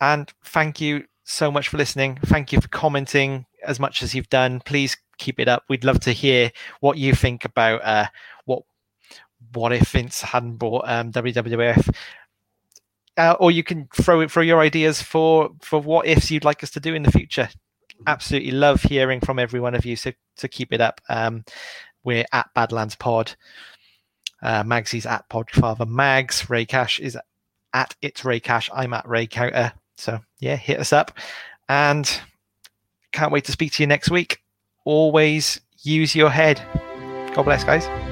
and 0.00 0.32
thank 0.46 0.80
you 0.80 1.04
so 1.24 1.50
much 1.50 1.68
for 1.68 1.76
listening. 1.76 2.18
Thank 2.24 2.50
you 2.50 2.60
for 2.60 2.68
commenting 2.68 3.44
as 3.64 3.78
much 3.78 4.02
as 4.02 4.14
you've 4.14 4.30
done. 4.30 4.60
Please 4.64 4.96
keep 5.18 5.38
it 5.38 5.48
up. 5.48 5.64
We'd 5.68 5.84
love 5.84 6.00
to 6.00 6.12
hear 6.12 6.50
what 6.80 6.96
you 6.96 7.14
think 7.14 7.44
about 7.44 7.84
uh, 7.84 8.06
what 8.46 8.62
what 9.52 9.72
if 9.72 9.90
Vince 9.90 10.22
hadn't 10.22 10.56
bought 10.56 10.88
um, 10.88 11.12
WWF 11.12 11.94
uh, 13.16 13.36
or 13.38 13.50
you 13.50 13.62
can 13.62 13.88
throw 13.94 14.20
it 14.20 14.30
throw 14.30 14.42
your 14.42 14.60
ideas 14.60 15.02
for 15.02 15.50
for 15.60 15.80
what 15.80 16.06
ifs 16.06 16.30
you'd 16.30 16.44
like 16.44 16.62
us 16.62 16.70
to 16.70 16.80
do 16.80 16.94
in 16.94 17.02
the 17.02 17.10
future. 17.10 17.48
Absolutely 18.06 18.50
love 18.50 18.82
hearing 18.82 19.20
from 19.20 19.38
every 19.38 19.60
one 19.60 19.74
of 19.74 19.84
you. 19.84 19.96
So 19.96 20.12
to 20.38 20.48
keep 20.48 20.72
it 20.72 20.80
up, 20.80 21.00
um, 21.08 21.44
we're 22.04 22.24
at 22.32 22.48
Badlands 22.54 22.96
Pod. 22.96 23.34
Uh, 24.42 24.64
Magsy's 24.64 25.06
at 25.06 25.28
Podfather 25.28 25.86
Mags. 25.86 26.50
Rey 26.50 26.64
Cash 26.64 26.98
is 26.98 27.16
at 27.74 27.94
it's 28.02 28.24
Rey 28.24 28.40
Cash. 28.40 28.70
I'm 28.74 28.92
at 28.92 29.08
Ray 29.08 29.26
Counter. 29.26 29.72
So 29.96 30.18
yeah, 30.40 30.56
hit 30.56 30.80
us 30.80 30.92
up, 30.92 31.16
and 31.68 32.20
can't 33.12 33.32
wait 33.32 33.44
to 33.44 33.52
speak 33.52 33.72
to 33.72 33.82
you 33.82 33.86
next 33.86 34.10
week. 34.10 34.42
Always 34.84 35.60
use 35.82 36.16
your 36.16 36.30
head. 36.30 36.60
God 37.34 37.44
bless, 37.44 37.62
guys. 37.62 38.11